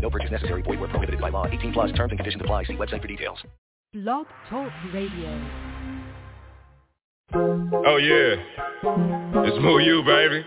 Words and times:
No 0.00 0.10
purchase 0.10 0.30
necessary. 0.30 0.62
Void 0.62 0.80
where 0.80 0.88
prohibited 0.88 1.20
by 1.20 1.28
law. 1.30 1.46
18 1.46 1.72
plus 1.72 1.92
terms 1.92 2.10
and 2.10 2.18
conditions 2.18 2.40
apply. 2.42 2.64
See 2.64 2.74
website 2.74 3.02
for 3.02 3.08
details. 3.08 3.38
Blog 3.92 4.26
Talk 4.50 4.70
Radio. 4.92 5.30
Oh 7.34 7.98
yeah, 7.98 8.36
it's 9.44 9.58
Moo 9.60 9.80
You, 9.80 10.02
baby. 10.02 10.44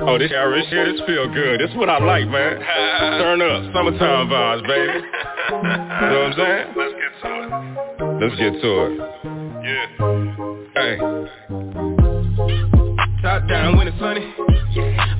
Oh, 0.00 0.18
this 0.18 0.32
Irish 0.34 0.68
shit, 0.68 0.96
this 0.96 1.06
feel 1.06 1.32
good. 1.32 1.60
This 1.60 1.70
what 1.76 1.88
I 1.88 1.98
like, 1.98 2.28
man. 2.28 2.60
Turn 3.20 3.40
up, 3.40 3.72
summertime 3.72 4.28
vibes, 4.28 4.66
baby. 4.66 5.06
You 5.44 5.60
know 5.60 6.20
what 6.20 6.32
I'm 6.32 6.38
saying? 6.38 6.66
Let's 6.74 6.94
get 6.94 7.12
to 7.22 7.28
it. 7.42 7.50
Let's 8.20 8.36
get 8.40 8.52
to 8.62 8.70
it. 8.84 8.92
Yeah. 9.62 9.86
Hey. 10.74 10.94
Top 13.22 13.48
down 13.48 13.76
when 13.76 13.86
it's 13.88 13.98
sunny. 13.98 14.34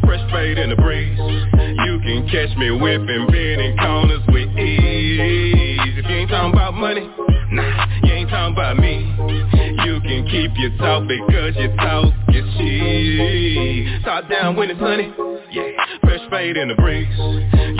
Fresh 0.05 0.30
fade 0.33 0.58
in 0.58 0.70
the 0.70 0.77
breeze. 0.77 1.19
You 2.24 2.30
catch 2.30 2.56
me 2.56 2.70
whipping, 2.70 3.27
bending 3.30 3.77
corners 3.77 4.23
with 4.28 4.48
ease. 4.56 5.78
If 5.98 6.09
you 6.09 6.16
ain't 6.16 6.30
talking 6.30 6.55
about 6.55 6.73
money, 6.73 7.06
nah, 7.50 7.87
you 8.02 8.12
ain't 8.14 8.30
talking 8.30 8.55
about 8.55 8.78
me. 8.78 9.12
You 9.84 10.00
can 10.00 10.27
keep 10.30 10.52
your 10.56 10.75
talk 10.78 11.06
because 11.06 11.55
your 11.56 11.77
talk 11.77 12.14
is 12.28 12.45
cheap. 12.56 14.02
Top 14.05 14.28
down 14.30 14.56
when 14.56 14.70
it's 14.70 14.80
sunny. 14.80 15.12
Yeah, 15.50 15.84
fresh 16.00 16.20
fade 16.30 16.56
in 16.56 16.69
the 16.69 16.75
breeze. 16.77 17.08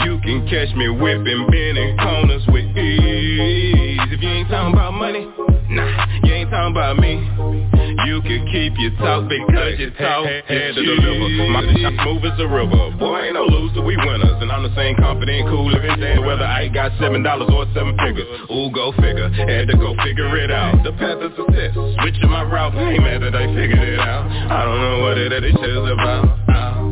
You 0.05 0.20
can 0.20 0.47
catch 0.50 0.75
me 0.77 0.91
whipping, 0.91 1.47
bending 1.50 1.97
corners 1.97 2.42
with 2.48 2.77
ease. 2.77 3.98
If 4.12 4.20
you 4.20 4.28
ain't 4.28 4.50
talking 4.50 4.75
about 4.75 4.92
money, 4.92 5.27
nah, 5.70 6.06
you 6.22 6.34
ain't 6.34 6.50
talking 6.50 6.72
about 6.72 6.98
me. 6.98 7.73
You 8.05 8.20
can 8.20 8.44
keep 8.52 8.77
your 8.77 8.92
talk 9.00 9.28
because 9.28 9.78
your 9.80 9.91
talk 9.97 10.28
head 10.44 10.74
to 10.74 10.80
the 10.80 10.97
liver. 11.00 11.48
My 11.48 11.62
smooth 12.05 12.24
as 12.28 12.38
a 12.38 12.48
river. 12.48 12.92
Boy, 12.98 13.33
ain't 13.33 13.34
no 13.34 13.44
loser, 13.48 13.80
we 13.80 13.97
winners. 13.97 14.42
And 14.42 14.52
I'm 14.52 14.62
the 14.62 14.74
same 14.77 14.97
confident, 14.97 15.48
cool 15.48 15.72
living 15.72 15.98
day. 16.00 16.19
Whether 16.19 16.44
I 16.44 16.69
got 16.69 16.92
seven 17.00 17.22
dollars 17.22 17.48
or 17.48 17.64
seven 17.72 17.97
figures. 17.97 18.28
Ooh, 18.52 18.70
go 18.72 18.92
figure. 19.00 19.32
Had 19.32 19.69
to 19.69 19.77
go 19.77 19.97
figure 20.05 20.36
it 20.36 20.50
out. 20.50 20.84
The 20.84 20.92
path 20.92 21.22
of 21.25 21.32
success. 21.32 21.72
Switching 22.00 22.28
my 22.28 22.44
route. 22.44 22.75
Ain't 22.77 23.02
mad 23.02 23.22
that 23.22 23.34
I 23.34 23.47
figured 23.56 23.80
it 23.80 23.98
out. 23.98 24.28
I 24.28 24.64
don't 24.64 24.80
know 24.80 25.00
what 25.00 25.16
it 25.16 25.32
is 25.32 25.92
about. 25.92 26.44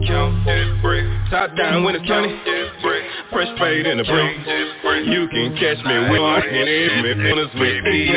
Count 0.06 0.44
that 0.44 0.78
brick. 0.82 1.06
Top 1.30 1.56
down 1.56 1.84
when 1.84 1.94
it's 1.94 2.06
sunny. 2.08 2.34
Fresh 3.30 3.58
fade 3.58 3.86
in 3.86 3.98
the 3.98 4.05
breeze. 4.05 5.06
You 5.06 5.28
can 5.28 5.55
catch 5.56 5.78
me 5.86 5.94
when 6.10 6.20
I'm 6.20 6.42
in 6.42 6.66
it. 6.68 7.02
With 7.02 7.86
ease. 7.86 8.10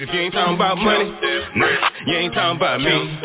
If 0.00 0.08
you 0.14 0.20
ain't 0.20 0.32
talking 0.32 0.54
about 0.54 0.78
money, 0.78 1.12
nah, 1.56 1.90
you 2.06 2.14
ain't 2.16 2.32
talking 2.32 2.56
about 2.56 2.80
me. 2.80 3.18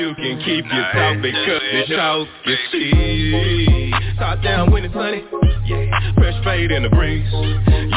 You 0.00 0.14
can 0.16 0.42
keep 0.44 0.64
your 0.64 0.86
talk 0.92 1.22
because 1.22 1.62
your 1.72 1.96
talk 1.96 2.28
is 2.46 2.58
cheap. 2.72 3.94
Top 4.18 4.42
down 4.42 4.72
when 4.72 4.84
it's 4.84 4.94
sunny. 4.94 5.22
Fresh 6.14 6.44
fade 6.44 6.72
in 6.72 6.82
the 6.82 6.88
breeze. 6.88 7.30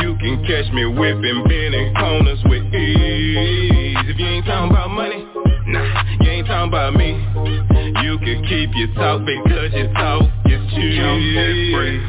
You 0.01 0.17
can 0.19 0.43
catch 0.45 0.71
me 0.73 0.85
whipping, 0.85 1.43
bending 1.47 1.93
corners 1.95 2.39
with 2.45 2.63
ease. 2.75 3.97
If 4.05 4.19
you 4.19 4.25
ain't 4.25 4.45
talking 4.45 4.71
about 4.71 4.89
money, 4.91 5.25
nah, 5.67 6.03
you 6.19 6.29
ain't 6.29 6.47
talking 6.47 6.67
about 6.67 6.93
me. 6.93 7.70
You 8.03 8.17
can 8.17 8.43
keep 8.47 8.69
your 8.73 8.93
talk 8.95 9.21
because 9.25 9.71
your 9.73 9.93
talk 9.93 10.23
is 10.45 10.61
cheap. 10.73 10.97
Count 10.97 11.21
that 11.35 11.55
brick, 11.73 12.01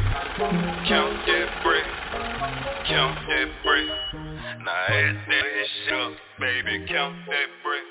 count 0.87 1.15
that 1.27 1.47
brick, 1.63 1.85
count 2.87 3.17
that 3.29 3.47
brick. 3.63 3.87
Now 4.63 4.85
add 4.89 5.15
that 5.27 5.45
shit 5.85 5.93
up, 5.93 6.13
baby. 6.39 6.85
Count 6.89 7.15
that 7.27 7.47
brick, 7.63 7.85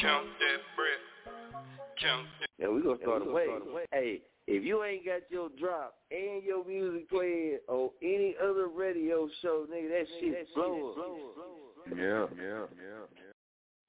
count 0.00 0.26
that 0.40 0.60
brick, 0.74 1.00
count 2.02 2.26
that. 2.40 2.48
Yeah, 2.58 2.68
we 2.68 2.82
gonna 2.82 2.98
start 3.02 3.26
away. 3.26 3.46
Hey, 3.92 4.22
if 4.48 4.64
you 4.64 4.82
ain't 4.82 5.04
got 5.04 5.22
your 5.30 5.48
drop 5.60 5.94
and 6.10 6.42
your 6.42 6.64
music 6.64 7.08
playing 7.08 7.58
on 7.68 7.90
any 8.02 8.34
other 8.42 8.66
radio 8.68 9.28
show, 9.42 9.66
nigga, 9.70 9.88
that 9.90 10.06
shit 10.20 10.54
blow 10.54 10.90
up. 10.90 11.96
Yeah, 11.96 12.26
yeah, 12.36 12.66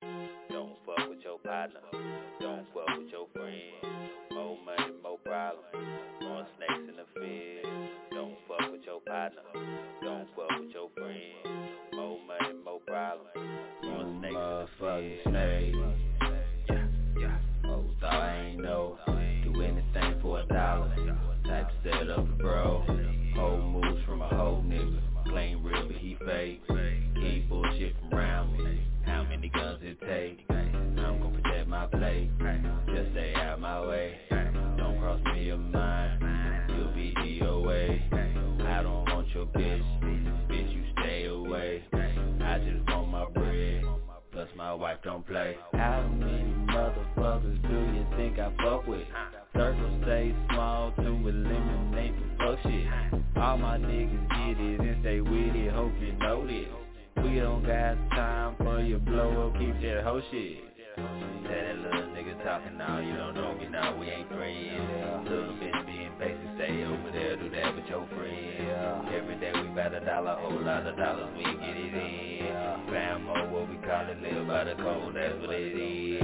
yeah. 0.04 0.28
Don't 0.50 0.74
fuck 0.86 1.10
with 1.10 1.20
your 1.24 1.40
partner. 1.40 1.80
Don't 2.40 2.66
fuck 2.74 2.98
with 2.98 3.10
your 3.12 3.28
friend. 3.34 3.96
More 4.32 4.58
money, 4.66 4.94
more 5.04 5.18
problems. 5.20 5.66
More 6.22 6.46
snakes 6.58 6.90
in 6.90 6.96
the 6.96 7.06
field. 7.20 7.90
Don't 8.12 8.38
fuck 8.48 8.72
with 8.72 8.82
your 8.86 9.02
partner. 9.02 9.42
Don't 10.02 10.28
fuck 10.36 10.60
with 10.60 10.72
your 10.74 10.90
friend. 10.98 11.68
More 11.94 12.20
money, 12.26 12.54
more 12.64 12.80
problems. 12.88 13.30
More 13.84 14.06
snakes 14.20 15.26
in 15.26 15.34
the 15.34 15.70
field. 15.72 15.94
Yeah, 16.70 16.88
yeah. 17.20 17.38
Oh, 17.66 17.84
thought 18.00 18.14
I 18.14 18.50
ain't 18.50 18.62
know. 18.62 18.98
Do 19.44 19.62
anything 19.62 20.22
for 20.22 20.40
a 20.40 20.46
dollar. 20.46 20.94
Type 21.46 21.68
set 21.84 22.10
up, 22.10 22.28
bro. 22.40 22.84
Whole 23.36 23.62
moves 23.62 24.04
from 24.06 24.22
a 24.22 24.28
whole 24.28 24.64
nigga. 24.64 25.00
Claim 25.30 25.64
real, 25.64 25.88
but 25.88 25.98
he 25.98 26.18
fake. 26.26 26.62
Keep 27.16 27.50
bullshit 27.50 27.96
from 28.00 28.18
around 28.18 28.54
me. 28.54 28.57
Many 29.38 29.50
guns 29.50 29.80
it 29.84 30.00
take? 30.02 30.50
I'm 30.50 31.22
gonna 31.22 31.30
protect 31.30 31.68
my 31.68 31.86
plate. 31.86 32.32
Just 32.88 33.12
stay 33.12 33.36
out 33.36 33.62
my 33.62 33.86
way. 33.86 34.18
Don't 34.32 34.98
cross 35.00 35.22
me 35.32 35.44
your 35.46 35.58
mind. 35.58 36.24
You'll 36.70 36.92
be 36.96 37.14
DOA. 37.16 38.66
I 38.66 38.82
don't 38.82 39.06
want 39.06 39.28
your 39.36 39.46
bitch. 39.46 39.84
Bitch, 40.50 40.74
you 40.74 40.84
stay 41.00 41.26
away. 41.28 41.84
I 41.94 42.58
just 42.58 42.90
want 42.90 43.10
my 43.10 43.30
bread. 43.30 43.84
Plus 44.32 44.50
my 44.58 44.74
wife 44.74 44.98
don't 45.04 45.26
play. 45.28 45.56
How 45.74 46.10
many 46.12 46.56
motherfuckers 46.72 47.62
do 47.62 47.78
you 47.96 48.08
think 48.18 48.40
I 48.40 48.52
fuck 48.64 48.88
with? 48.88 49.06
Circle 49.54 50.00
stay 50.02 50.36
small 50.50 50.94
to 50.94 51.06
eliminate 51.06 52.16
the 52.16 52.44
fuck 52.44 52.60
shit. 52.64 52.88
All 53.36 53.60
my 53.60 53.78
niggas 53.78 54.30
get 54.30 54.66
it 54.66 54.80
and 54.80 55.04
stay 55.04 55.22
with 55.22 55.56
it, 55.56 55.72
hope 55.74 55.94
you 56.00 56.14
know 56.14 56.48
this. 56.48 56.87
We 57.24 57.40
don't 57.40 57.66
got 57.66 57.96
time 58.12 58.56
for 58.58 58.82
your 58.82 59.00
blow 59.00 59.48
up, 59.48 59.54
keep 59.60 59.82
that 59.82 60.04
whole 60.04 60.22
shit. 60.32 60.64
Yeah, 60.98 61.04
that 61.50 61.78
little 61.78 62.10
nigga 62.14 62.44
talking 62.44 62.78
now, 62.78 63.00
you 63.00 63.16
don't 63.16 63.36
know 63.36 63.56
me 63.56 63.68
now, 63.70 63.98
we 63.98 64.08
ain't 64.08 64.28
friends. 64.30 65.30
Little 65.30 65.54
bitch 65.56 65.86
being 65.86 66.12
basic, 66.20 66.38
stay 66.56 66.84
over 66.86 67.12
there, 67.12 67.36
do 67.38 67.50
that 67.50 67.76
with 67.76 67.86
your 67.88 68.08
friends. 68.08 69.10
Every 69.14 69.40
day 69.40 69.52
we 69.62 69.68
bout 69.76 69.94
a 69.94 70.00
dollar, 70.06 70.36
whole 70.40 70.62
lot 70.64 70.86
of 70.88 70.96
dollars, 70.98 71.30
we 71.38 71.44
get 71.44 71.78
it 71.78 71.94
in. 71.94 72.48
Famo, 72.94 73.52
what 73.52 73.70
we 73.70 73.76
call 73.78 74.08
it, 74.10 74.22
live 74.22 74.48
by 74.48 74.64
the 74.66 74.76
code, 74.76 75.16
that's 75.16 75.36
what 75.42 75.56
it 75.56 75.76
is. 75.78 76.22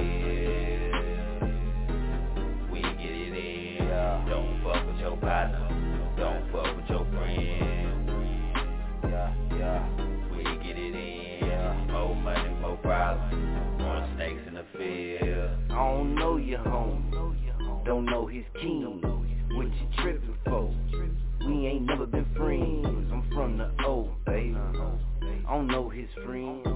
We 2.72 2.80
get 2.82 3.14
it 3.14 3.34
in. 3.34 3.88
Don't 4.28 4.62
fuck 4.62 4.86
with 4.86 4.96
your 4.98 5.16
partner. 5.18 5.73
I 14.76 15.56
don't 15.70 16.14
know 16.16 16.36
your 16.36 16.58
home. 16.58 17.12
Don't 17.84 18.06
know 18.06 18.26
his 18.26 18.44
king. 18.60 19.00
What 19.52 19.66
you 19.66 20.02
tripping 20.02 20.36
for? 20.44 20.74
We 21.46 21.66
ain't 21.66 21.82
never 21.82 22.06
been 22.06 22.26
friends. 22.36 22.86
I'm 23.12 23.24
from 23.32 23.58
the 23.58 23.70
O, 23.86 24.10
baby. 24.26 24.56
I 24.56 25.54
don't 25.54 25.68
know 25.68 25.88
his 25.90 26.08
friends. 26.24 26.73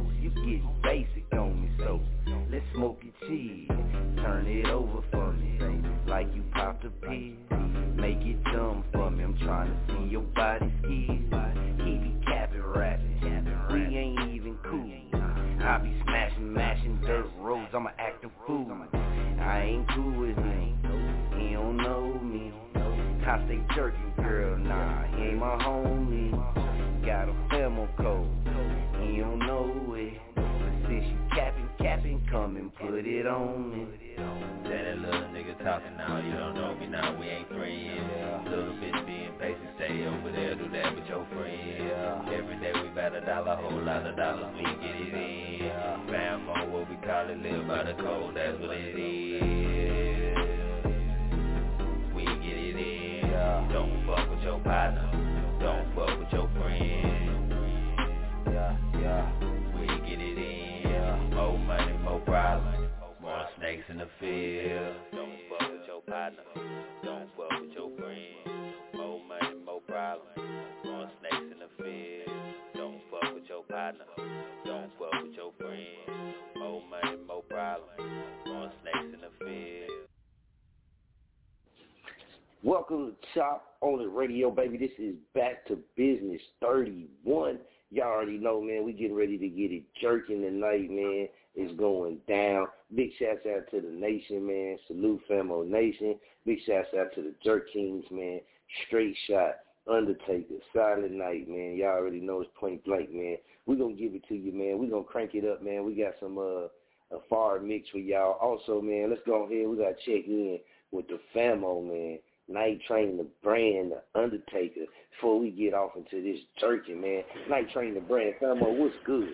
Radio, 84.38 84.52
baby. 84.52 84.79
This 84.79 84.96
is 85.00 85.17
Back 85.35 85.67
to 85.67 85.81
Bizness 85.99 86.38
31. 86.61 87.58
Y'all 87.90 88.06
already 88.06 88.38
know, 88.38 88.61
man, 88.61 88.85
we 88.85 88.93
getting 88.93 89.17
ready 89.17 89.37
to 89.37 89.49
get 89.49 89.73
it 89.73 89.82
jerking 90.00 90.43
tonight, 90.43 90.88
man. 90.88 91.26
It's 91.56 91.76
going 91.76 92.19
down. 92.29 92.69
Big 92.94 93.11
shouts 93.19 93.40
out 93.52 93.69
to 93.73 93.81
the 93.81 93.88
nation, 93.88 94.46
man. 94.46 94.79
Salute 94.87 95.23
Famo 95.29 95.67
Nation. 95.67 96.14
Big 96.46 96.58
shouts 96.64 96.87
out 96.96 97.12
to 97.17 97.23
the 97.23 97.35
Jerk 97.43 97.64
Kings, 97.73 98.05
man. 98.12 98.38
Straight 98.87 99.17
shot. 99.26 99.56
Undertaker, 99.90 100.55
Silent 100.73 101.14
Night, 101.14 101.49
man. 101.49 101.75
Y'all 101.76 101.99
already 101.99 102.20
know 102.20 102.41
it's 102.41 102.50
point 102.61 102.84
blank, 102.84 103.12
man. 103.12 103.38
we 103.67 103.75
to 103.75 103.93
give 103.93 104.14
it 104.14 104.23
to 104.29 104.37
you, 104.37 104.52
man. 104.52 104.79
we 104.79 104.88
to 104.88 105.02
crank 105.02 105.34
it 105.34 105.44
up, 105.44 105.64
man. 105.64 105.84
We 105.84 105.96
got 105.96 106.14
some 106.20 106.38
uh, 106.38 106.69
a 107.11 107.19
far 107.29 107.58
mix 107.58 107.88
for 107.91 107.99
y'all. 107.99 108.38
Also, 108.41 108.81
man, 108.81 109.11
let's 109.11 109.23
go 109.26 109.46
ahead. 109.46 109.69
We 109.69 109.79
got 109.79 109.96
to 109.99 110.05
check 110.06 110.29
in 110.29 110.61
with 110.93 111.08
the 111.08 111.19
Famo, 111.34 111.84
man. 111.84 112.20
Night 112.48 112.80
Train 112.86 113.18
the 113.18 113.26
brand, 113.42 113.92
the 113.92 114.20
Undertaker, 114.20 114.86
before 115.10 115.38
we 115.38 115.50
get 115.50 115.74
off 115.74 115.90
into 115.96 116.22
this 116.22 116.40
turkey, 116.58 116.94
man. 116.94 117.22
Night 117.48 117.70
Train 117.70 117.94
the 117.94 118.00
brand, 118.00 118.34
Famo, 118.40 118.78
what's 118.78 118.94
good? 119.04 119.28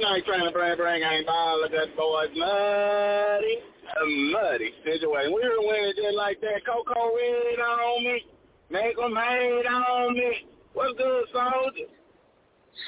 Night 0.00 0.24
Train 0.26 0.44
the 0.44 0.50
brand, 0.50 0.78
bring 0.78 1.02
ain't 1.02 1.28
all 1.28 1.62
of 1.62 1.70
that 1.70 1.96
boys 1.96 2.30
muddy, 2.34 3.58
a 4.00 4.06
muddy 4.32 4.72
situation. 4.84 5.32
We 5.32 5.42
were 5.42 5.60
winning 5.60 5.92
just 5.94 6.16
like 6.16 6.40
that. 6.40 6.66
Coco 6.66 7.14
red 7.14 7.60
on 7.60 8.04
me, 8.04 8.24
make 8.70 8.98
'em 8.98 9.14
hate 9.14 9.66
on 9.66 10.14
me. 10.14 10.46
What's 10.72 10.96
good, 10.98 11.28
soldier? 11.32 11.92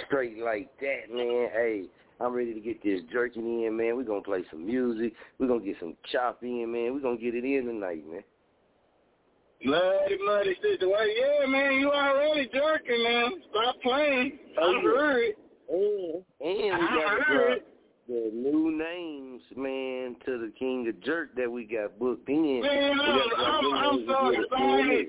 Straight 0.06 0.38
like 0.38 0.76
that, 0.80 1.10
man. 1.10 1.50
Hey, 1.52 1.84
I'm 2.20 2.32
ready 2.32 2.54
to 2.54 2.60
get 2.60 2.82
this 2.82 3.00
jerking 3.12 3.64
in, 3.64 3.76
man. 3.76 3.96
We're 3.96 4.04
going 4.04 4.22
to 4.22 4.28
play 4.28 4.44
some 4.50 4.64
music. 4.64 5.14
We're 5.38 5.48
going 5.48 5.60
to 5.60 5.66
get 5.66 5.76
some 5.80 5.96
chop 6.12 6.42
in, 6.42 6.70
man. 6.70 6.94
We're 6.94 7.00
going 7.00 7.18
to 7.18 7.22
get 7.22 7.34
it 7.34 7.44
in 7.44 7.66
tonight, 7.66 8.04
man. 8.08 8.22
Bloody, 9.64 10.16
bloody 10.18 10.54
situation. 10.62 11.14
Yeah, 11.18 11.46
man, 11.46 11.72
you 11.74 11.90
already 11.90 12.48
jerking, 12.52 13.02
man. 13.02 13.32
Stop 13.50 13.80
playing. 13.82 14.38
Oh, 14.60 14.68
I 14.68 14.82
heard 14.82 15.22
it. 15.22 15.38
And, 15.70 16.24
and 16.40 16.80
we 16.80 16.86
got 16.86 17.16
to 17.16 17.34
drop 17.34 17.58
the 18.06 18.30
new 18.32 18.76
names, 18.76 19.42
man, 19.56 20.16
to 20.26 20.38
the 20.38 20.52
King 20.58 20.86
of 20.88 21.00
Jerk 21.02 21.34
that 21.36 21.50
we 21.50 21.64
got 21.64 21.98
booked 21.98 22.28
in. 22.28 22.60
Man, 22.60 23.00
I'm, 23.00 23.20
I'm, 23.38 23.74
I'm 23.74 24.06
so 24.06 24.28
excited. 24.28 25.06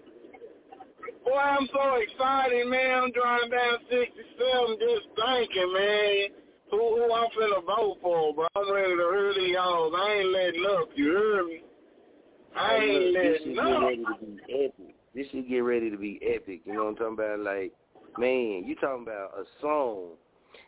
Boy, 1.24 1.38
I'm 1.38 1.68
so 1.74 1.96
excited, 1.96 2.68
man. 2.68 3.04
I'm 3.04 3.12
driving 3.12 3.50
down 3.51 3.78
67 3.90 4.78
just 4.80 5.08
thinking, 5.16 5.74
man 5.74 6.45
who, 6.77 7.04
who 7.04 7.13
I'm 7.13 7.30
finna 7.31 7.66
vote 7.66 7.98
for, 8.01 8.33
bro. 8.33 8.48
I'm 8.56 8.74
ready 8.74 8.92
to 8.92 8.98
hurl 8.98 9.38
y'all. 9.39 9.95
I 9.95 10.13
ain't 10.13 10.30
letting 10.30 10.66
up. 10.66 10.89
You 10.95 11.12
heard 11.13 11.45
me? 11.48 11.63
I 12.56 12.75
ain't 12.75 13.13
letting 13.13 13.60
up. 13.60 13.81
Ready 13.81 14.04
to 14.04 14.25
be 14.25 14.54
epic. 14.54 14.95
This 15.13 15.27
should 15.31 15.48
get 15.48 15.60
ready 15.60 15.89
to 15.89 15.98
be 15.98 16.19
epic. 16.22 16.62
You 16.66 16.74
know 16.74 16.86
what 16.86 16.89
I'm 16.89 16.95
talking 16.95 17.13
about? 17.13 17.39
Like, 17.39 17.74
man, 18.18 18.63
you 18.66 18.75
talking 18.80 19.04
about 19.04 19.31
a 19.39 19.44
song. 19.62 20.10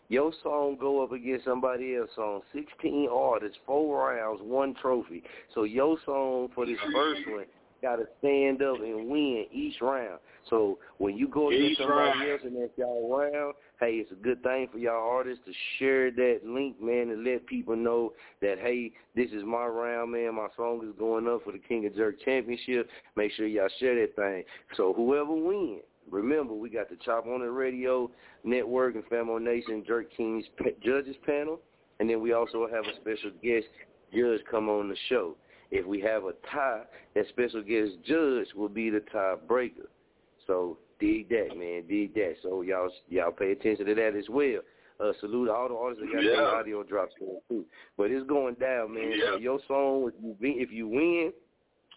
Your 0.09 0.31
song 0.41 0.77
go 0.79 1.03
up 1.03 1.11
against 1.11 1.43
somebody 1.43 1.97
else's 1.97 2.15
song. 2.15 2.41
16 2.53 3.09
artists, 3.11 3.57
four 3.65 4.07
rounds, 4.09 4.39
one 4.41 4.73
trophy. 4.81 5.21
So 5.53 5.63
your 5.63 5.97
song 6.05 6.49
for 6.55 6.65
this 6.65 6.77
first 6.93 7.21
one 7.27 7.45
got 7.81 7.97
to 7.97 8.05
stand 8.19 8.61
up 8.61 8.77
and 8.79 9.09
win 9.09 9.45
each 9.51 9.75
round. 9.81 10.19
So 10.49 10.79
when 10.97 11.17
you 11.17 11.27
go 11.27 11.49
against 11.49 11.79
somebody 11.79 12.19
round. 12.19 12.31
else 12.31 12.41
and 12.43 12.55
that's 12.55 12.71
y'all 12.77 13.17
round, 13.17 13.53
hey, 13.79 13.93
it's 13.95 14.11
a 14.11 14.15
good 14.15 14.41
thing 14.41 14.67
for 14.71 14.79
y'all 14.79 15.09
artists 15.09 15.43
to 15.45 15.51
share 15.77 16.09
that 16.11 16.39
link, 16.43 16.81
man, 16.81 17.09
and 17.09 17.23
let 17.23 17.45
people 17.45 17.75
know 17.75 18.13
that, 18.41 18.57
hey, 18.59 18.91
this 19.15 19.29
is 19.31 19.43
my 19.43 19.65
round, 19.65 20.11
man. 20.11 20.35
My 20.35 20.47
song 20.55 20.81
is 20.83 20.95
going 20.97 21.27
up 21.27 21.43
for 21.43 21.51
the 21.51 21.59
King 21.59 21.85
of 21.85 21.95
Jerk 21.95 22.15
Championship. 22.25 22.89
Make 23.15 23.31
sure 23.33 23.45
y'all 23.45 23.69
share 23.79 23.95
that 24.01 24.15
thing. 24.15 24.43
So 24.75 24.93
whoever 24.93 25.31
wins, 25.31 25.81
remember, 26.09 26.53
we 26.53 26.69
got 26.69 26.89
the 26.89 26.97
Chop 27.05 27.27
on 27.27 27.41
the 27.41 27.49
Radio 27.49 28.09
Network 28.43 28.95
and 28.95 29.05
Famo 29.05 29.41
Nation 29.41 29.83
Jerk 29.85 30.07
Kings 30.15 30.45
Judges 30.83 31.15
panel. 31.25 31.59
And 31.99 32.09
then 32.09 32.21
we 32.21 32.33
also 32.33 32.67
have 32.67 32.85
a 32.85 32.95
special 33.01 33.31
guest 33.43 33.65
judge 34.13 34.41
come 34.49 34.69
on 34.69 34.89
the 34.89 34.97
show. 35.09 35.35
If 35.69 35.85
we 35.85 35.99
have 36.01 36.23
a 36.23 36.31
tie, 36.51 36.83
that 37.13 37.27
special 37.29 37.61
guest 37.61 37.91
judge 38.05 38.47
will 38.55 38.69
be 38.69 38.89
the 38.89 39.01
tiebreaker. 39.13 39.87
So 40.45 40.77
dig 40.99 41.29
that, 41.29 41.57
man. 41.57 41.83
Dig 41.87 42.13
that. 42.15 42.35
So 42.43 42.61
y'all 42.61 42.89
y'all 43.09 43.31
pay 43.31 43.51
attention 43.51 43.85
to 43.85 43.95
that 43.95 44.15
as 44.15 44.25
well. 44.29 44.59
Uh, 44.99 45.11
salute 45.19 45.49
all 45.49 45.69
the 45.69 45.75
artists 45.75 46.03
that 46.03 46.11
got 46.11 46.23
yeah. 46.23 46.31
their 46.31 46.47
audio 46.47 46.83
drops 46.83 47.13
in 47.21 47.39
too. 47.49 47.65
But 47.97 48.09
it's 48.09 48.27
going 48.27 48.55
down, 48.55 48.93
man. 48.95 49.11
Yeah. 49.11 49.31
So 49.33 49.37
your 49.37 49.59
song, 49.67 50.11
if 50.11 50.41
you, 50.41 50.53
if 50.57 50.71
you 50.71 50.87
win, 50.87 51.31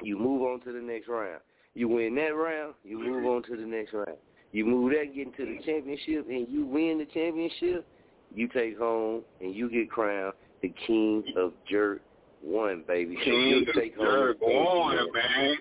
you 0.03 0.19
move 0.19 0.43
on 0.43 0.61
to 0.61 0.73
the 0.73 0.81
next 0.81 1.09
round. 1.09 1.41
You 1.75 1.89
win 1.89 2.15
that 2.17 2.35
round, 2.35 2.75
you 2.85 2.99
move 2.99 3.25
on 3.25 3.43
to 3.45 3.57
the 3.57 3.67
next 3.67 3.95
round. 3.95 4.19
You 4.53 4.67
move 4.67 4.93
that, 4.93 5.15
get 5.15 5.29
into 5.29 5.47
the 5.47 5.65
championship, 5.65 6.29
and 6.29 6.49
you 6.49 6.67
win 6.67 6.99
the 6.99 7.07
championship, 7.07 7.87
you 8.35 8.49
take 8.49 8.77
home 8.77 9.23
and 9.41 9.55
you 9.55 9.71
get 9.71 9.91
crowned 9.91 10.35
the 10.63 10.73
king 10.87 11.25
of 11.37 11.53
jerk 11.69 12.03
one, 12.43 12.85
baby. 12.87 13.17
King 13.25 13.65
you 13.67 13.67
take 13.75 13.97
home 13.97 14.07
jerk 14.07 14.37
one, 14.41 14.97
man. 15.13 15.55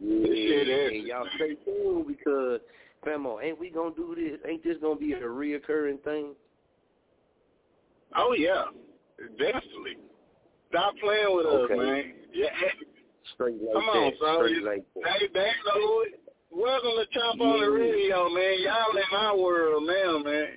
Yeah, 0.00 0.96
and 0.96 1.06
y'all 1.06 1.26
stay 1.36 1.54
tuned 1.64 2.06
because, 2.06 2.60
Famo, 3.04 3.42
ain't 3.42 3.58
we 3.58 3.70
gonna 3.70 3.94
do 3.94 4.14
this? 4.14 4.40
Ain't 4.48 4.62
this 4.62 4.76
gonna 4.80 4.98
be 4.98 5.12
a 5.12 5.20
reoccurring 5.20 6.02
thing? 6.04 6.34
Oh 8.16 8.34
yeah, 8.36 8.64
definitely. 9.38 9.98
Stop 10.70 10.94
playing 11.02 11.36
with 11.36 11.46
okay. 11.46 11.74
us, 11.74 11.78
man. 11.78 12.12
Yeah. 12.32 12.48
Straight 13.34 13.62
like 13.62 13.72
Come 13.72 13.86
that. 13.86 13.98
on, 13.98 14.12
bro. 14.18 14.46
Straight 14.46 14.62
like 14.62 14.84
that. 14.94 15.18
Hey, 15.20 15.26
back 15.28 15.54
Welcome 16.50 16.90
to 16.96 17.06
Chop 17.12 17.36
yeah. 17.36 17.44
on 17.44 17.60
the 17.60 17.70
Radio, 17.70 18.28
man. 18.30 18.54
Y'all 18.60 18.96
in 18.96 19.02
my 19.12 19.34
world 19.34 19.84
now, 19.86 20.18
man. 20.18 20.48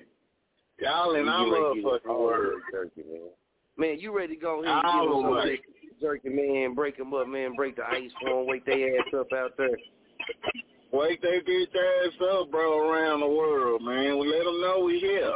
Y'all 0.80 1.16
in 1.16 1.28
our 1.28 1.46
motherfucking 1.46 2.20
world. 2.20 2.62
Turkey, 2.72 3.04
man. 3.10 3.30
man, 3.78 4.00
you 4.00 4.16
ready 4.16 4.36
to 4.36 4.42
go 4.42 4.64
ahead 4.64 4.84
and 4.84 4.84
give 4.84 5.12
us 5.12 5.24
some 5.24 5.81
jerky, 6.02 6.30
man. 6.30 6.74
Break 6.74 6.98
them 6.98 7.14
up, 7.14 7.28
man. 7.28 7.56
Break 7.56 7.76
the 7.76 7.84
ice 7.84 8.12
for 8.20 8.30
them. 8.30 8.48
Wake 8.48 8.66
their 8.66 9.00
ass 9.00 9.08
up 9.18 9.28
out 9.34 9.52
there. 9.58 9.78
Wake 10.92 11.22
they 11.22 11.40
bitch 11.40 11.68
ass 11.68 12.14
up, 12.34 12.52
bro, 12.52 12.90
around 12.90 13.22
the 13.22 13.28
world, 13.28 13.82
man. 13.82 14.20
We 14.20 14.28
let 14.28 14.44
them 14.44 14.62
know 14.62 14.84
we 14.86 15.00
here. 15.00 15.34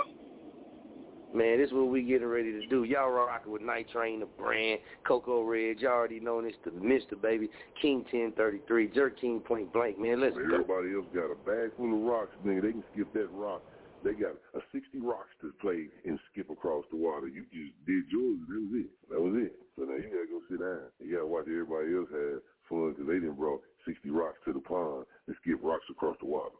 Man, 1.33 1.57
this 1.57 1.67
is 1.67 1.73
what 1.73 1.89
we 1.89 2.01
getting 2.01 2.27
ready 2.27 2.51
to 2.53 2.65
do. 2.67 2.83
Y'all 2.83 3.09
rocking 3.09 3.51
with 3.51 3.61
Night 3.61 3.87
Train, 3.91 4.21
the 4.21 4.25
brand, 4.25 4.79
Coco 5.05 5.43
Red. 5.43 5.79
Y'all 5.79 5.91
already 5.91 6.19
know 6.19 6.41
this, 6.41 6.53
to 6.63 6.71
the 6.71 6.79
Mr. 6.79 7.21
Baby, 7.21 7.49
King 7.81 8.05
1033, 8.11 8.87
Jerk 8.89 9.19
King 9.19 9.41
Point 9.41 9.71
Blank, 9.73 9.99
man. 9.99 10.21
Let's 10.21 10.35
well, 10.35 10.45
go. 10.45 10.53
Everybody 10.55 10.95
else 10.95 11.05
got 11.13 11.31
a 11.31 11.35
bag 11.45 11.75
full 11.75 11.93
of 11.93 12.01
rocks, 12.01 12.35
nigga. 12.45 12.61
They 12.61 12.71
can 12.71 12.83
skip 12.93 13.13
that 13.13 13.27
rock. 13.33 13.61
They 14.05 14.13
got 14.13 14.37
a 14.53 14.61
60 14.69 15.01
rocks 15.01 15.33
to 15.41 15.49
play 15.57 15.89
and 16.05 16.19
skip 16.29 16.51
across 16.53 16.85
the 16.93 16.95
water. 16.95 17.25
You 17.25 17.41
just 17.49 17.73
did 17.89 18.05
yours, 18.13 18.37
and 18.37 18.53
that 18.53 18.61
was 18.61 18.85
it. 18.85 18.91
That 19.09 19.21
was 19.21 19.33
it. 19.33 19.53
So 19.73 19.81
now 19.89 19.97
you 19.97 20.13
gotta 20.13 20.29
go 20.29 20.45
sit 20.45 20.61
down. 20.61 20.93
You 21.01 21.17
gotta 21.17 21.25
watch 21.25 21.49
everybody 21.49 21.89
else 21.97 22.13
have 22.13 22.45
fun 22.69 22.93
because 22.93 23.09
they 23.09 23.17
didn't 23.17 23.41
brought 23.41 23.65
60 23.89 24.05
rocks 24.13 24.37
to 24.45 24.53
the 24.53 24.61
pond 24.61 25.09
and 25.25 25.35
skip 25.41 25.57
rocks 25.65 25.89
across 25.89 26.15
the 26.21 26.29
water. 26.29 26.53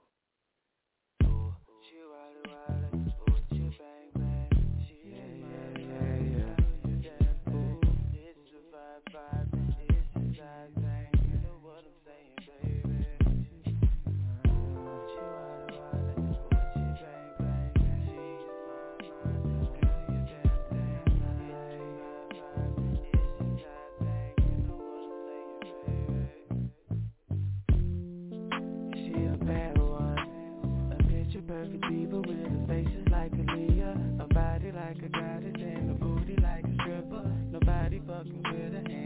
perfect 31.66 31.84
diva 31.90 32.18
with 32.18 32.30
a 32.30 32.68
face 32.68 32.88
just 32.96 33.10
like 33.10 33.32
Aaliyah, 33.32 34.22
a 34.22 34.34
body 34.34 34.72
like 34.72 34.98
a 34.98 35.10
goddess 35.10 35.54
and 35.58 35.92
a 35.92 35.94
booty 35.94 36.36
like 36.42 36.64
a 36.64 36.74
stripper. 36.82 37.32
Nobody 37.52 38.02
fucking 38.06 38.44
with 38.44 38.74
her. 38.74 39.05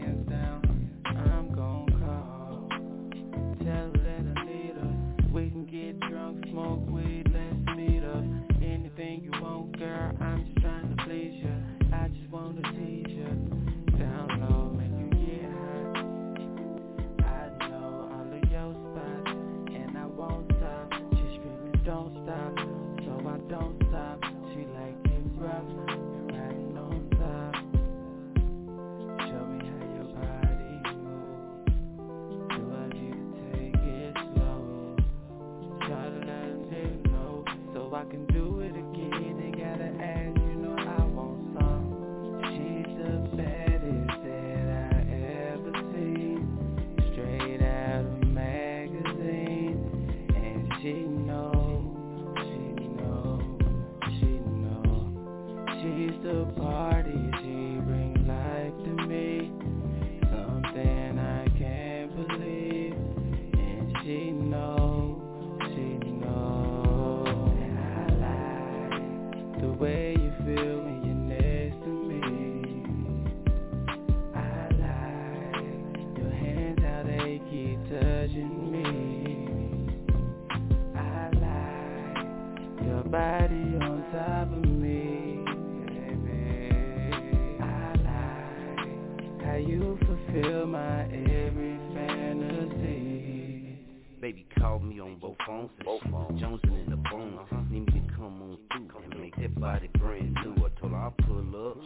Baby 94.30 94.46
called 94.60 94.84
me 94.84 95.00
on 95.00 95.18
both 95.18 95.34
phones. 95.44 95.70
Both 95.84 96.02
phones. 96.02 96.40
Jonesing 96.40 96.84
in 96.84 96.90
the 96.90 97.02
phone. 97.10 97.36
Uh-huh. 97.36 97.62
Need 97.68 97.92
me 97.92 98.00
to 98.00 98.14
come 98.14 98.40
on 98.40 98.58
through 98.70 99.02
and 99.02 99.20
make 99.20 99.34
that 99.34 99.60
body 99.60 99.90
brand 99.98 100.36
new. 100.44 100.52
I 100.54 100.68
told 100.80 100.92
her 100.92 100.98
I'll 100.98 101.14
pull 101.26 101.68
up. 101.68 101.76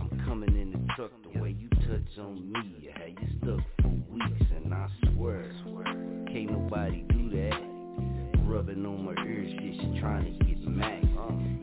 I'm 0.00 0.08
coming 0.24 0.56
in 0.58 0.72
the 0.72 0.78
truck 0.96 1.10
the 1.30 1.42
way 1.42 1.54
you 1.60 1.68
touch 1.68 2.18
on 2.18 2.50
me. 2.50 2.88
How 2.94 3.04
you 3.04 3.28
stuck 3.42 3.60
for 3.82 3.88
weeks 3.88 4.50
and 4.56 4.72
I 4.72 4.88
swear, 5.12 5.44
can't 6.28 6.52
nobody 6.52 7.04
do 7.10 7.28
that. 7.36 7.60
Rubbing 8.46 8.86
on 8.86 9.04
my 9.04 9.22
ear, 9.22 9.44
shit, 9.44 9.74
she 9.78 10.00
trying 10.00 10.38
to 10.38 10.44
get 10.46 10.66
max. 10.66 11.04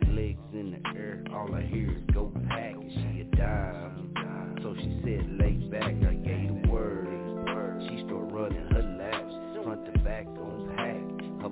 Legs 0.07 0.39
in 0.53 0.69
the 0.83 0.99
air, 0.99 1.23
all 1.33 1.51
I 1.55 1.63
hear 1.63 1.89
is 1.97 2.03
go 2.13 2.31
pack. 2.47 2.75
And 2.75 2.91
she 2.91 3.21
a 3.21 3.35
dime. 3.35 4.59
So 4.61 4.75
she 4.75 5.01
said 5.03 5.39
lay 5.39 5.53
back, 5.71 5.83
I 5.83 6.18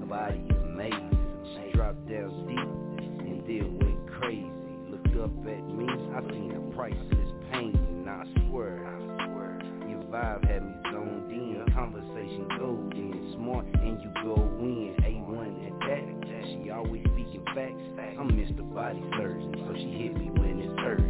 body 0.07 0.41
amazing. 0.63 1.17
She 1.53 1.71
dropped 1.77 2.07
down 2.09 2.29
deep 2.47 3.27
and 3.27 3.43
then 3.45 3.79
went 3.79 4.19
crazy. 4.19 4.51
Looked 4.89 5.17
up 5.17 5.31
at 5.47 5.63
me, 5.67 5.87
I 6.15 6.21
seen 6.31 6.51
a 6.55 6.75
priceless 6.75 7.31
pain, 7.51 7.75
and 7.75 8.09
I 8.09 8.23
swear, 8.47 8.87
I 8.87 9.25
swear, 9.27 9.59
your 9.87 10.03
vibe 10.03 10.47
had 10.47 10.63
me 10.63 10.73
zoned 10.91 11.31
in. 11.31 11.65
Conversation 11.73 12.47
gold 12.57 12.93
in, 12.93 13.33
smart 13.35 13.65
and 13.65 14.01
you 14.01 14.11
go 14.23 14.35
in. 14.59 14.95
A1 15.03 15.67
at 15.67 15.79
that. 15.79 16.17
She 16.47 16.69
always 16.71 17.03
speaking 17.13 17.43
facts. 17.53 17.75
I'm 18.19 18.29
Mr. 18.31 18.63
Body 18.73 19.03
Surgeon, 19.17 19.53
so 19.67 19.73
she 19.75 19.91
hit 19.91 20.17
me 20.17 20.29
when 20.31 20.59
it 20.59 20.79
hurts. 20.79 21.03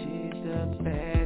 She's 0.00 0.42
the 0.44 0.76
baddest 0.82 1.23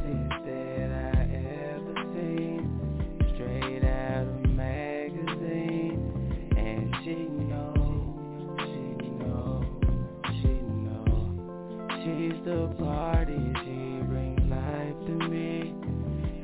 party, 12.99 13.39
she 13.63 14.03
brings 14.09 14.41
life 14.51 14.97
to 15.07 15.13
me. 15.29 15.73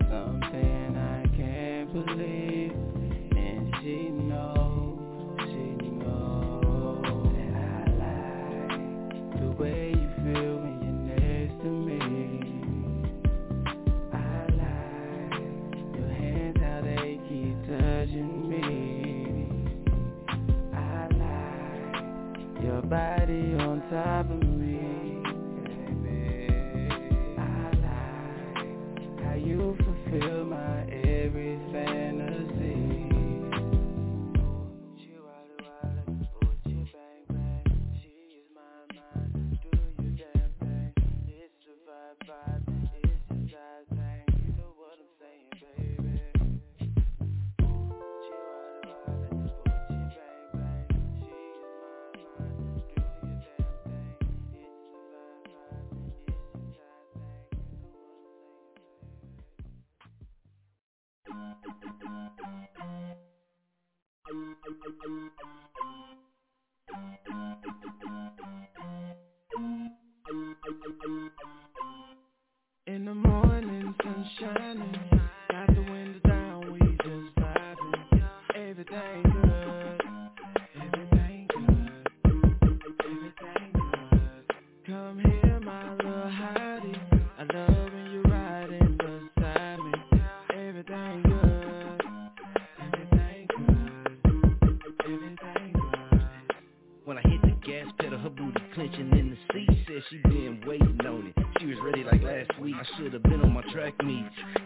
Something 0.10 0.96
I 0.96 1.28
can't 1.36 1.92
believe. 1.92 2.72
And 3.36 3.76
she 3.82 3.98
know, 4.08 4.98
she 5.38 5.90
know 6.00 7.02
And 7.36 7.58
I 7.58 7.84
like 8.06 9.42
the 9.42 9.50
way 9.62 9.90
you 10.00 10.08
feel 10.24 10.56
when 10.64 10.76
you're 10.86 11.02
next 11.20 11.56
to 11.60 11.70
me. 11.88 12.00
I 14.14 14.16
like 14.64 15.36
your 16.00 16.12
hands 16.22 16.58
how 16.62 16.80
they 16.88 17.20
keep 17.28 17.56
touching 17.68 18.34
me. 18.48 18.64
I 20.74 21.10
like 21.26 22.64
your 22.64 22.82
body 22.82 23.46
on 23.60 23.84
top 23.90 24.32
of 24.32 24.40
me 24.40 24.55
In 72.88 73.04
the 73.06 73.14
morning, 73.14 73.94
sun 74.02 74.30
shining, 74.40 74.96
got 75.52 75.68
the 75.68 75.82
window 75.82 76.20
down, 76.28 76.72
we 76.72 76.80
just 76.80 77.36
vibing. 77.36 78.24
Everything 78.56 79.24
good, 79.24 80.02
everything 80.76 81.48
good, 81.54 81.82
everything 83.04 83.72
good. 83.74 84.44
Come 84.86 85.18
here, 85.20 85.60
my 85.62 85.94
little 85.96 86.30
hottie, 86.30 86.65
like 101.94 102.24
last 102.24 102.60
week. 102.60 102.76
I 102.76 102.98
should 102.98 103.14
have 103.14 103.24
been 103.24 103.42
on 103.42 103.54
my 103.54 103.62
track 103.72 103.94
meet, 104.04 104.26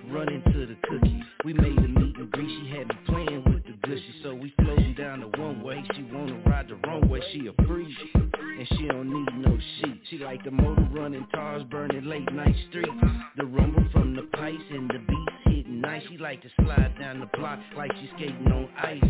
running 0.10 0.42
to 0.42 0.66
the 0.66 0.76
cookie. 0.88 1.24
We 1.44 1.54
made 1.54 1.78
a 1.78 1.88
meet 1.88 2.16
and 2.18 2.32
greet. 2.32 2.48
She 2.48 2.78
had 2.78 2.88
me 2.88 2.96
playing 3.08 3.44
with 3.46 3.64
the 3.66 3.74
gushy, 3.88 4.16
so 4.24 4.34
we 4.34 4.54
floating 4.62 4.96
down 4.96 5.20
the 5.22 5.28
one 5.40 5.62
way. 5.62 5.84
She 5.96 6.04
wanna 6.04 6.40
ride 6.46 6.70
the 6.70 6.76
wrong 6.88 7.10
way. 7.10 7.22
She 7.34 7.48
a 7.48 7.54
freak, 7.68 7.96
and 8.16 8.68
she 8.70 8.88
don't 8.88 9.12
need 9.12 9.46
no 9.46 9.58
sheet. 9.58 10.02
She 10.10 10.18
like 10.20 10.44
the 10.44 10.52
motor 10.52 10.88
running, 10.92 11.28
cars 11.34 11.64
burning, 11.70 12.06
late 12.06 12.32
night 12.32 12.56
streets. 12.70 12.92
The 13.38 13.46
rumble 13.46 13.86
from 13.92 14.16
the 14.16 14.24
pipes 14.38 14.64
and 14.72 14.90
the 14.90 15.00
beats 15.00 15.39
nice. 15.82 16.04
She 16.10 16.18
like 16.18 16.42
to 16.42 16.50
slide 16.62 16.96
down 17.00 17.20
the 17.20 17.26
block 17.38 17.60
like 17.76 17.92
she 18.00 18.10
skating 18.16 18.48
on 18.48 18.70
ice. 18.78 19.04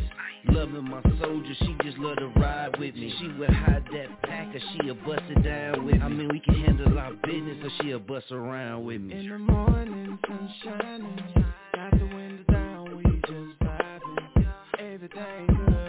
Loving 0.50 0.90
my 0.90 1.02
soldier, 1.22 1.54
she 1.60 1.76
just 1.84 1.98
love 1.98 2.18
to 2.18 2.28
ride 2.40 2.80
with 2.80 2.96
me. 2.96 3.14
She 3.20 3.28
would 3.40 3.50
hide 3.50 3.84
that 3.92 4.22
packer, 4.24 4.60
she'll 4.74 4.96
bust 4.96 5.24
it 5.30 5.44
down 5.44 5.86
with 5.86 5.96
me. 5.96 6.02
I 6.02 6.08
mean, 6.08 6.30
we 6.32 6.40
can 6.40 6.56
handle 6.56 6.98
our 6.98 7.14
business, 7.14 7.58
so 7.62 7.70
she'll 7.82 8.00
bust 8.00 8.32
around 8.32 8.86
with 8.86 9.02
me. 9.02 9.20
In 9.20 9.30
the 9.30 9.38
morning, 9.38 10.18
sun 10.26 10.54
shining, 10.64 11.46
got 11.76 11.92
the 11.92 12.06
window 12.06 12.44
down, 12.52 12.98
we 12.98 13.04
just 13.04 13.60
vibing. 13.62 14.48
Everything 14.80 15.48
good, 15.48 15.89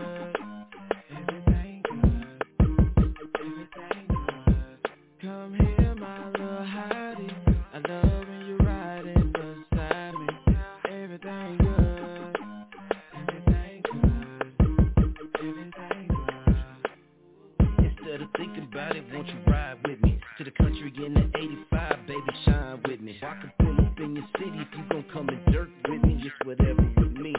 won't 19.20 19.28
you 19.28 19.52
ride 19.52 19.76
with 19.86 20.00
me. 20.02 20.18
To 20.38 20.44
the 20.44 20.50
country 20.52 20.92
in 20.96 21.12
the 21.12 21.30
85, 21.36 22.06
baby, 22.06 22.20
shine 22.46 22.80
with 22.88 23.00
me. 23.00 23.18
I 23.22 23.34
can 23.40 23.52
pull 23.60 23.86
up 23.86 23.98
in 23.98 24.16
your 24.16 24.24
city 24.38 24.56
if 24.56 24.68
you 24.72 24.84
gon' 24.88 25.04
come 25.12 25.28
and 25.28 25.52
dirt 25.52 25.68
with 25.88 26.02
me. 26.02 26.22
Just 26.22 26.34
whatever 26.44 26.82
with 26.96 27.12
me. 27.12 27.34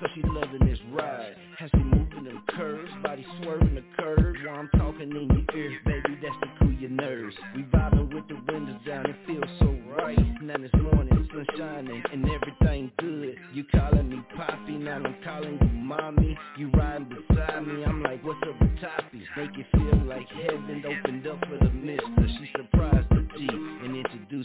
So 0.00 0.06
she 0.14 0.22
loving 0.22 0.64
this 0.64 0.78
ride. 0.92 1.34
Has 1.58 1.72
me 1.74 1.82
moving 1.82 2.24
them 2.24 2.42
curves, 2.50 2.90
body 3.02 3.26
swerving 3.42 3.74
the 3.74 3.82
curves. 3.98 4.38
While 4.46 4.60
I'm 4.60 4.68
talking 4.78 5.10
in 5.10 5.28
your 5.28 5.56
ears, 5.56 5.74
baby, 5.84 6.18
that's 6.22 6.36
to 6.42 6.48
cool 6.60 6.72
your 6.72 6.90
nerves. 6.90 7.34
We 7.56 7.62
vibing 7.64 8.14
with 8.14 8.28
the 8.28 8.36
windows 8.52 8.80
down, 8.86 9.06
it 9.06 9.16
feels 9.26 9.44
so 9.58 9.76
right. 9.98 10.18
Now 10.42 10.58
this 10.58 10.70
morning, 10.80 11.14
sun 11.34 11.46
shining 11.58 12.02
and 12.12 12.24
everything 12.30 12.92
good. 12.98 13.36
You 13.52 13.64
calling 13.72 14.08
me 14.08 14.22
Poppy, 14.36 14.72
now 14.72 14.96
I'm 14.96 15.16
calling 15.24 15.58
you 15.60 15.68
Mommy. 15.68 16.36
You 16.56 16.70
riding 16.70 17.08
beside 17.08 17.66
me, 17.66 17.84
I'm 17.84 18.02
like, 18.02 18.22
what's 18.24 18.40
up 18.42 18.60
with 18.60 18.80
Toppy? 18.80 19.22
Make 19.36 19.50
it 19.58 19.66
feel 19.72 20.04
like 20.06 20.28
heaven 20.28 20.73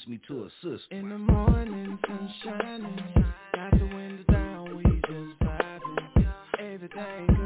me 0.10 0.20
to 0.28 0.50
sister 0.64 0.80
In 0.90 1.08
the 1.08 1.18
morning, 1.20 2.00
sun 2.08 2.34
shining, 2.44 3.26
got 3.54 3.72
the 3.72 3.86
window 3.86 4.24
down, 4.32 4.76
we 4.76 4.84
just 4.84 5.40
vibing. 5.40 6.34
Everything 6.60 7.39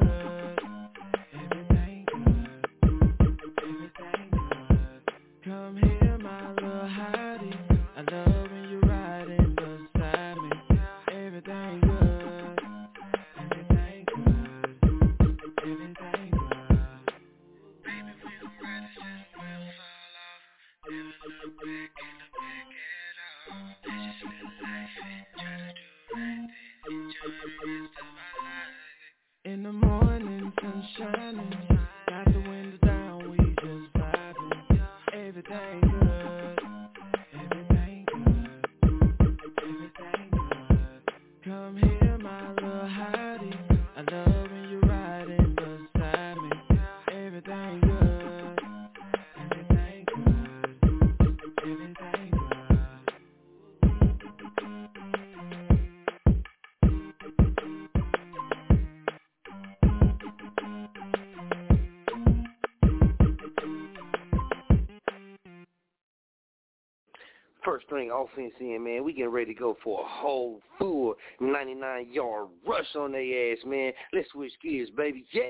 In, 68.37 68.83
man. 68.83 69.03
We 69.03 69.13
getting 69.13 69.31
ready 69.31 69.53
to 69.53 69.59
go 69.59 69.77
for 69.83 70.01
a 70.01 70.07
whole 70.07 70.61
full 70.77 71.15
99 71.39 72.07
yard 72.11 72.47
rush 72.67 72.95
on 72.95 73.11
their 73.11 73.53
ass, 73.53 73.59
man. 73.65 73.93
Let's 74.11 74.29
switch 74.31 74.53
gears, 74.61 74.89
baby. 74.95 75.25
Yeah. 75.31 75.43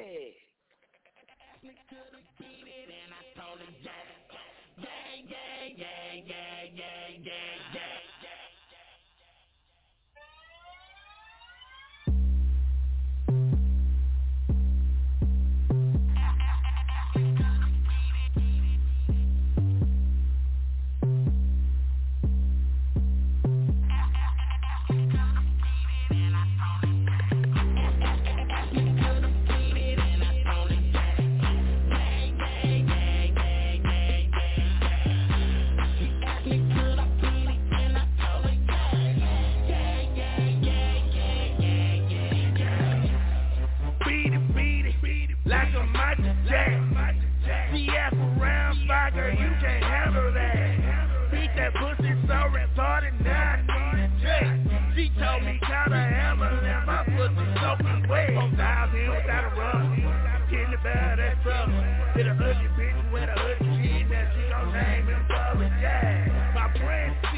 My 66.83 67.32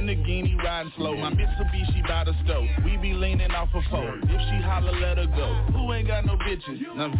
in 0.00 0.06
the 0.06 0.14
guinea 0.14 0.56
riding 0.64 0.90
slow. 0.96 1.14
My 1.14 1.30
Mitsubishi 1.30 2.06
by 2.08 2.24
the 2.24 2.32
stove. 2.44 2.64
We 2.84 2.96
be 2.96 3.12
leaning 3.12 3.50
off 3.50 3.68
a 3.74 3.82
pole. 3.90 4.18
If 4.22 4.28
she 4.28 4.62
holler, 4.64 4.98
let 4.98 5.18
her 5.18 5.26
go. 5.26 5.72
Who 5.72 5.92
ain't 5.92 6.08
got 6.08 6.24
no 6.24 6.36
bitches? 6.36 6.80
Now, 6.96 7.12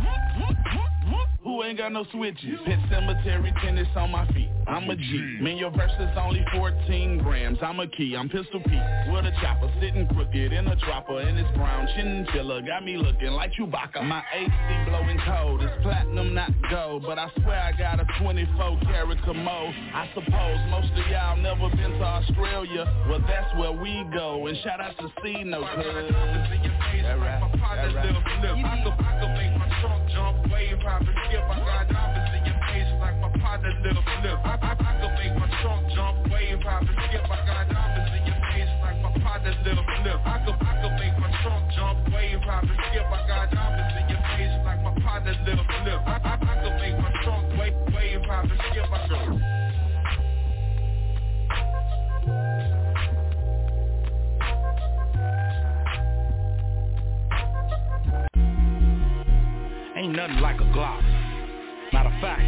who 1.51 1.65
ain't 1.65 1.79
got 1.79 1.91
no 1.93 2.05
switches? 2.13 2.59
Pet 2.65 2.79
cemetery 2.89 3.53
tennis 3.61 3.89
on 3.97 4.13
my 4.13 4.27
feet. 4.29 4.49
I'm 4.69 4.89
a 4.89 4.95
G. 4.95 5.39
Man, 5.41 5.57
your 5.57 5.73
verse 5.73 5.91
is 5.99 6.11
only 6.17 6.45
14 6.55 7.19
grams. 7.19 7.59
I'm 7.61 7.81
a 7.81 7.89
key. 7.89 8.15
I'm 8.17 8.29
pistol 8.29 8.61
Pete 8.61 9.11
with 9.11 9.27
a 9.27 9.33
chopper 9.43 9.69
sitting 9.81 10.07
crooked 10.09 10.53
in 10.53 10.69
a 10.69 10.77
dropper 10.77 11.19
and 11.19 11.37
it's 11.37 11.51
brown 11.57 11.89
chinchilla. 11.97 12.63
Got 12.63 12.85
me 12.85 12.97
looking 12.97 13.33
like 13.33 13.53
Chewbacca. 13.55 14.05
My 14.05 14.23
AC 14.33 14.53
blowing 14.87 15.19
cold. 15.27 15.63
It's 15.63 15.83
platinum, 15.83 16.35
not 16.35 16.53
gold. 16.71 17.03
But 17.03 17.19
I 17.19 17.31
swear 17.43 17.59
I 17.59 17.73
got 17.77 17.99
a 17.99 18.07
24 18.23 18.79
karat 18.85 19.19
commode. 19.25 19.75
I 19.93 20.09
suppose 20.15 20.59
most 20.71 20.93
of 20.93 21.11
y'all 21.11 21.37
never 21.37 21.69
been 21.75 21.99
to 21.99 22.05
Australia. 22.05 22.87
Well, 23.09 23.21
that's 23.27 23.53
where 23.59 23.73
we 23.73 24.07
go. 24.15 24.47
And 24.47 24.57
shout 24.63 24.81
out 24.81 24.97
to 24.99 25.09
C 25.23 25.43
No 25.43 25.63
cuz. 25.63 25.85
That 25.85 27.19
right. 27.19 27.43
That 27.51 27.95
right. 27.95 28.07
I 28.07 28.83
could, 28.85 28.93
I 28.93 29.21
could 29.21 29.35
make 29.35 29.59
my 29.59 29.81
trunk 29.81 30.11
jump, 30.11 30.53
wave, 30.53 30.79
hop 30.79 31.03
and 31.03 31.40
skip. 31.41 31.51
I 31.51 31.65
got 31.65 31.89
diamonds 31.89 32.31
in 32.37 32.45
your 32.45 32.59
face 32.69 32.93
like 33.01 33.17
my 33.21 33.31
partner 33.41 33.73
Lil 33.83 33.95
Flip. 33.95 34.39
I, 34.45 34.55
I, 34.61 34.73
I 34.77 34.93
could 35.01 35.15
make 35.17 35.35
my 35.39 35.49
trunk 35.63 35.89
jump, 35.95 36.31
wave, 36.31 36.63
hop 36.63 36.83
and 36.83 36.99
skip. 37.09 37.25
I 37.25 37.39
got 37.47 37.69
diamonds 37.69 38.13
in 38.17 38.27
your 38.27 38.41
face 38.53 38.73
like 38.83 38.99
my 39.03 39.13
partner 39.23 39.55
Lil 39.65 39.81
Flip. 40.03 40.21
I 40.25 40.37
could, 40.45 40.59
I 40.61 40.73
could 40.83 40.95
make 41.01 41.17
my 41.19 41.31
trunk 41.43 41.65
jump, 41.77 41.99
wave, 42.13 42.41
hop 42.45 42.65
and 42.65 42.81
skip. 42.91 43.07
I 43.07 43.21
got 43.29 43.51
diamonds 43.51 43.95
in 43.97 44.09
your 44.11 44.23
face 44.37 44.57
like 44.65 44.83
my 44.83 44.95
partner 45.01 45.35
Lil 45.47 45.61
Flip. 45.65 46.01
I, 46.07 46.17
I, 46.21 46.35
I 46.37 46.55
could 46.63 46.77
make 46.81 46.97
my 47.01 47.13
trunk 47.25 47.45
wave, 47.59 47.77
wave, 47.95 48.23
hop 48.27 48.45
and 48.45 48.61
skip. 48.71 48.89
I 48.91 49.09
could. 49.09 49.41
Ain't 59.97 60.17
nothing 60.17 60.41
like 60.41 60.57
a 60.57 60.65
Glock. 60.73 61.30
Matter 61.93 62.09
of 62.09 62.21
fact, 62.21 62.43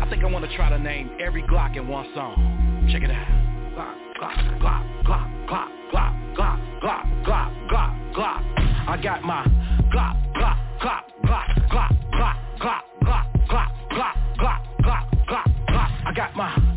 I 0.00 0.06
think 0.08 0.24
I 0.24 0.26
want 0.26 0.48
to 0.48 0.56
try 0.56 0.70
to 0.70 0.78
name 0.78 1.10
every 1.20 1.42
Glock 1.42 1.76
in 1.76 1.86
one 1.86 2.06
song. 2.14 2.88
Check 2.90 3.02
it 3.02 3.10
out. 3.10 3.26
Glock, 3.76 3.94
Glock, 4.18 4.60
Glock, 4.60 5.04
Glock, 5.04 5.28
Glock, 5.46 5.70
Glock, 5.92 6.36
Glock, 6.36 6.80
Glock, 6.80 7.24
Glock, 7.24 7.68
Glock, 7.68 8.14
Glock. 8.14 8.88
I 8.88 9.00
got 9.02 9.22
my 9.22 9.44
Glock, 9.92 10.16
Glock, 10.34 10.56
Glock, 10.80 11.04
Glock, 11.24 11.46
Glock, 11.68 11.92
Glock, 12.18 12.36
Glock, 12.58 12.84
Glock, 13.02 13.26
Glock, 13.50 14.16
Glock, 14.38 15.04
Glock, 15.26 15.46
Glock. 15.68 16.06
I 16.06 16.12
got 16.14 16.34
my 16.34 16.69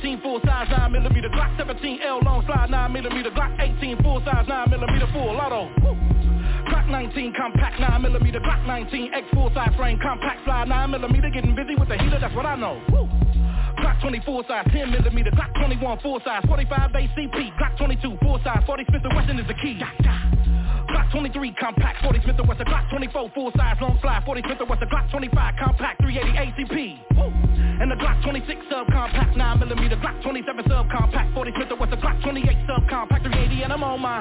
17 0.00 0.22
full 0.22 0.40
size 0.46 0.68
9 0.70 0.92
millimeter 0.92 1.28
Glock 1.28 1.58
17 1.58 1.98
L 2.06 2.20
long 2.22 2.44
slide 2.46 2.70
9 2.70 2.92
millimeter 2.92 3.30
Glock 3.30 3.50
18 3.58 4.00
full 4.00 4.22
size 4.24 4.46
9 4.46 4.70
millimeter 4.70 5.08
full 5.12 5.34
auto. 5.34 5.66
Glock 6.70 6.86
19 6.88 7.34
compact 7.34 7.80
9 7.80 8.02
millimeter 8.02 8.38
Glock 8.38 8.64
19 8.64 9.12
X 9.12 9.26
full 9.34 9.50
size 9.54 9.74
frame 9.76 9.98
compact 10.00 10.44
slide 10.44 10.68
9 10.68 10.90
millimeter 10.90 11.30
getting 11.30 11.52
busy 11.56 11.74
with 11.74 11.88
the 11.88 11.98
heater 11.98 12.18
that's 12.20 12.34
what 12.36 12.46
I 12.46 12.54
know. 12.54 12.80
Woo. 12.90 13.08
Glock 13.82 14.00
24 14.00 14.44
size 14.46 14.66
10 14.70 14.90
millimeter 14.92 15.32
Glock 15.32 15.52
21 15.58 15.98
full 15.98 16.20
size 16.24 16.44
45 16.46 16.90
ACP 16.92 17.58
Glock 17.58 17.76
22 17.76 18.18
full 18.22 18.38
size 18.44 18.62
40 18.66 18.84
Smith 18.88 19.02
& 19.10 19.14
Wesson 19.16 19.40
is 19.40 19.48
the 19.48 19.54
key. 19.54 19.82
Glock 20.88 21.10
23 21.12 21.54
compact 21.60 22.02
40 22.02 22.20
Smith 22.24 22.36
& 22.40 22.48
Wesson 22.48 22.66
Glock 22.66 22.88
24 22.90 23.30
full 23.34 23.52
size 23.56 23.76
long 23.80 23.98
slide 24.00 24.24
40 24.24 24.42
Smith 24.42 24.58
& 24.64 24.68
Wesson 24.68 24.88
Glock 24.88 25.10
25 25.10 25.54
compact 25.62 26.02
380 26.02 26.64
ACP. 26.64 26.98
And 27.80 27.90
the 27.90 27.96
Glock 27.96 28.22
26 28.24 28.48
subcompact 28.72 29.36
9 29.36 29.58
millimeter 29.60 29.96
Glock 29.96 30.22
27 30.22 30.64
subcompact 30.64 31.34
40 31.34 31.52
Smith 31.56 31.72
& 31.76 31.80
Wesson 31.80 32.00
Glock 32.00 32.22
28 32.22 32.44
subcompact 32.68 33.22
380 33.22 33.62
and 33.62 33.72
I'm 33.72 33.84
on 33.84 34.00
my 34.00 34.20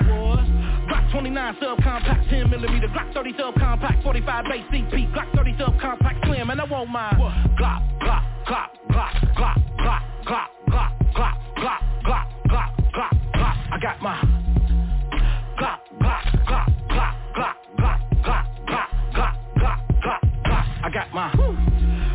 Glock 0.88 1.12
29 1.12 1.56
subcompact 1.56 2.30
10 2.30 2.50
millimeter 2.50 2.88
Glock 2.88 3.14
30 3.14 3.34
subcompact 3.34 4.04
45 4.04 4.46
ACP 4.46 5.14
Glock 5.14 5.36
30 5.36 5.54
subcompact 5.54 6.26
slim 6.26 6.50
and 6.50 6.62
I 6.62 6.66
want 6.66 6.90
my 6.90 7.12
Glock 7.60 7.82
Glock 8.02 8.24
Glock 8.46 8.70
Glock 8.92 9.14
Glock 9.36 9.58
Glock 9.78 10.02
Glock 10.26 10.48
Glock 10.68 10.92
Glock 11.16 11.36
Glock 11.56 11.80
Glock 12.06 12.30
Glock 12.48 12.72
Glock 12.92 13.12
Glock 13.34 13.58
I 13.72 13.80
got 13.82 14.02
my 14.02 14.37
I 20.88 20.90
got 20.90 21.12
my 21.14 21.28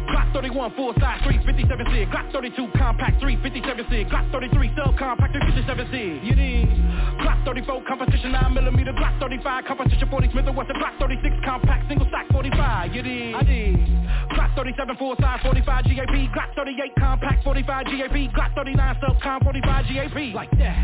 Glock 0.09 0.33
31 0.33 0.73
full 0.73 0.97
size 0.97 1.21
357 1.29 1.93
SIG 1.93 2.09
Glock 2.09 2.33
32 2.33 2.73
compact 2.73 3.21
357 3.21 3.85
sig. 3.93 4.09
Glock 4.09 4.33
33 4.33 4.73
subcompact 4.73 5.37
357 5.37 5.93
sig. 5.93 6.25
You 6.25 6.33
dig? 6.33 6.73
Glock 7.21 7.45
34 7.45 7.85
competition 7.85 8.33
9 8.33 8.55
millimeter. 8.55 8.97
Glock 8.97 9.21
35 9.21 9.65
competition 9.69 10.09
40 10.09 10.33
Smith 10.33 10.49
Wesson. 10.57 10.77
Glock 10.81 10.97
36 10.97 11.37
compact 11.45 11.85
single 11.85 12.09
stack 12.09 12.33
45. 12.33 12.97
You 12.97 13.03
dig? 13.03 13.35
I 13.37 13.43
dig. 13.45 13.77
Glock 14.33 14.57
37 14.57 14.97
full 14.97 15.17
size 15.21 15.41
45 15.45 15.85
GAP. 15.85 16.17
Glock 16.33 16.57
38 16.57 16.97
compact 16.97 17.45
45 17.45 17.85
GAP. 17.93 18.17
Glock 18.33 18.57
39 18.57 18.97
subcom 19.05 19.45
45 19.45 19.85
GAP. 19.85 20.19
Like 20.33 20.51
that. 20.57 20.81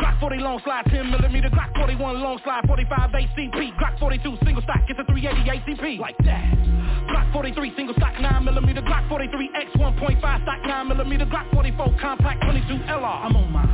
Glock 0.00 0.16
40 0.20 0.36
long 0.40 0.60
slide 0.64 0.88
10 0.88 1.10
millimeter. 1.10 1.50
Glock 1.50 1.76
41 1.76 2.22
long 2.22 2.40
slide 2.42 2.64
45 2.66 3.10
ACP. 3.12 3.76
Glock 3.76 3.98
42 4.00 4.38
single 4.48 4.62
stack. 4.62 4.88
It's 4.88 4.98
a 4.98 5.04
380 5.04 5.44
ACP. 5.44 6.00
Like 6.00 6.16
that. 6.24 6.87
Glock 7.08 7.32
43 7.32 7.72
single 7.76 7.94
stack 7.96 8.20
9 8.20 8.44
millimeter. 8.44 8.82
Glock 8.82 9.08
43 9.08 9.50
X 9.54 9.70
1.5 9.76 10.42
stock 10.42 10.60
9 10.66 10.88
millimeter. 10.88 11.26
Glock 11.26 11.50
44 11.52 11.96
compact 12.00 12.42
22 12.44 12.74
LR. 12.84 13.24
I'm 13.24 13.36
on 13.36 13.52
my 13.52 13.64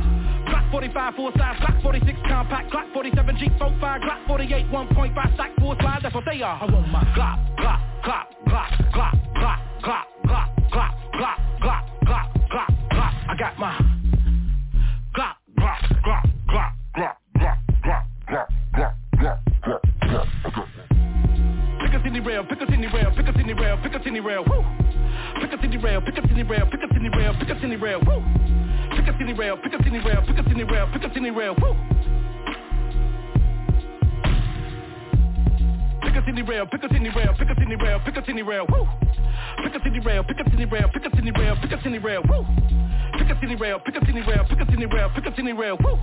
Glock 0.47 0.71
45 0.71 1.15
full 1.15 1.31
size. 1.37 1.57
Glock 1.59 1.81
46 1.81 2.19
compact. 2.27 2.71
Glock 2.71 2.93
47 2.93 3.35
G45. 3.35 3.79
Glock 3.79 4.27
48 4.27 4.65
1.5 4.71 5.33
stock 5.35 5.49
full 5.59 5.75
slide. 5.79 5.99
That's 6.03 6.15
what 6.15 6.23
they 6.25 6.41
are. 6.41 6.59
I 6.61 6.65
want 6.71 6.87
my 6.89 7.03
Glock, 7.15 7.57
Glock, 7.57 7.81
Glock, 8.03 8.27
Glock, 8.45 8.69
Glock, 8.93 9.15
Glock, 9.35 9.59
Glock, 9.83 10.05
Glock, 10.23 10.47
Glock, 10.71 10.93
Glock, 11.13 11.35
Glock, 11.61 11.83
Glock, 12.01 12.27
Glock, 12.49 12.71
Glock. 12.91 13.13
I 13.27 13.35
got 13.37 13.59
my 13.59 13.77
Glock, 15.15 15.35
Glock, 15.57 15.79
Glock, 16.03 16.23
Glock, 16.45 16.47
Glock, 16.47 16.73
Glock, 16.95 17.15
Glock, 17.35 17.57
Glock, 17.83 18.05
Glock, 18.25 18.53
Glock, 18.73 18.93
Glock, 19.19 19.81
Glock. 20.01 20.25
Pick 20.43 20.74
a 22.05 22.21
rail, 22.21 22.43
pick 22.43 22.61
a 22.61 22.65
city 22.69 22.87
rail, 22.93 23.11
pick 23.15 23.27
a 23.27 23.33
city 23.33 23.53
rail, 23.53 23.77
pick 23.81 23.93
a 23.93 24.03
city 24.03 24.19
rail, 24.19 24.43
woo. 24.47 24.63
Pick 25.41 25.51
a 25.53 25.61
city 25.61 25.77
rail, 25.77 26.01
pick 26.01 26.17
a 26.17 26.21
city 26.27 26.43
rail, 26.43 26.65
pick 26.69 26.81
a 26.83 26.93
city 26.93 27.09
rail, 27.09 27.33
pick 27.39 27.49
a 27.49 27.59
city 27.59 27.75
rail, 27.75 27.99
woo. 28.05 28.21
Pick 28.91 29.07
a 29.07 29.17
city 29.17 29.33
rail, 29.33 29.57
pick 29.57 29.73
a 29.73 29.83
city 29.83 29.99
rail, 29.99 30.21
pick 30.23 30.37
a 30.37 30.43
city 30.45 30.63
rail, 30.63 30.87
pick 30.93 31.03
a 31.03 31.13
city 31.13 31.31
rail, 31.31 31.55
woo. 31.59 31.75
Pick 36.01 36.15
a 36.15 36.25
city 36.25 36.41
rail, 36.43 36.65
pick 36.69 36.83
a 36.83 36.93
city 36.93 37.09
rail, 37.09 37.33
pick 37.37 37.49
a 37.49 37.55
city 37.55 37.75
rail, 37.75 37.99
pick 38.05 38.17
a 38.17 38.25
city 38.25 38.43
rail, 38.43 38.65
woo. 38.69 38.87
Pick 39.63 39.75
a 39.75 39.79
city 39.83 39.99
rail, 39.99 40.23
pick 40.23 40.39
a 40.39 40.49
city 40.49 40.65
rail, 40.65 40.89
pick 40.93 41.05
a 41.05 41.15
city 41.15 41.31
rail, 41.31 41.55
pick 41.61 41.71
a 41.71 41.81
city 41.81 41.97
rail, 41.97 42.21
woo. 42.29 42.45
Pick 43.17 43.29
a 43.29 43.39
city 43.39 43.55
rail, 43.55 43.79
pick 43.79 43.95
a 43.95 44.05
city 44.05 44.21
rail, 44.21 44.45
pick 44.47 44.61
a 44.61 44.65
city 44.71 44.85
rail, 44.85 45.09
pick 45.15 45.25
a 45.25 45.35
city 45.35 45.53
rail, 45.53 45.77
woo. 45.83 45.97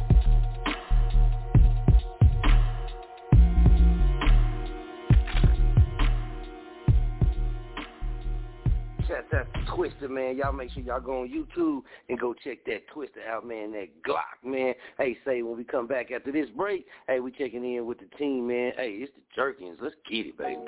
Twister, 10.02 10.14
man. 10.14 10.36
Y'all 10.36 10.52
make 10.52 10.70
sure 10.72 10.82
y'all 10.82 11.00
go 11.00 11.22
on 11.22 11.28
YouTube 11.28 11.82
and 12.08 12.18
go 12.18 12.34
check 12.34 12.64
that 12.66 12.86
Twister 12.92 13.20
out, 13.28 13.46
man. 13.46 13.72
That 13.72 13.88
Glock, 14.06 14.42
man. 14.44 14.74
Hey, 14.98 15.16
say 15.24 15.42
when 15.42 15.56
we 15.56 15.64
come 15.64 15.86
back 15.86 16.10
after 16.10 16.32
this 16.32 16.48
break, 16.56 16.86
hey, 17.06 17.20
we 17.20 17.30
checking 17.30 17.64
in 17.64 17.86
with 17.86 17.98
the 17.98 18.06
team, 18.16 18.48
man. 18.48 18.72
Hey, 18.76 18.98
it's 19.00 19.12
the 19.14 19.20
Jerk 19.34 19.58
Kings. 19.58 19.78
Let's 19.80 19.94
get 20.08 20.26
it, 20.26 20.38
baby. 20.38 20.58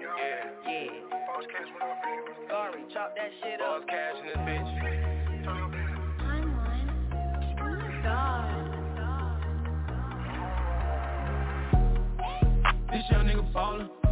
Yeah. 0.00 0.88
Sorry, 2.48 2.84
chop 2.92 3.14
that 3.16 3.30
shit 3.42 3.60
up. 3.60 3.86
cash 3.88 4.14
in 4.20 4.26
this 4.26 4.36
bitch. 4.36 4.70
This 12.92 13.02
young 13.10 13.26
nigga 13.26 13.52
ballin'. 13.52 14.03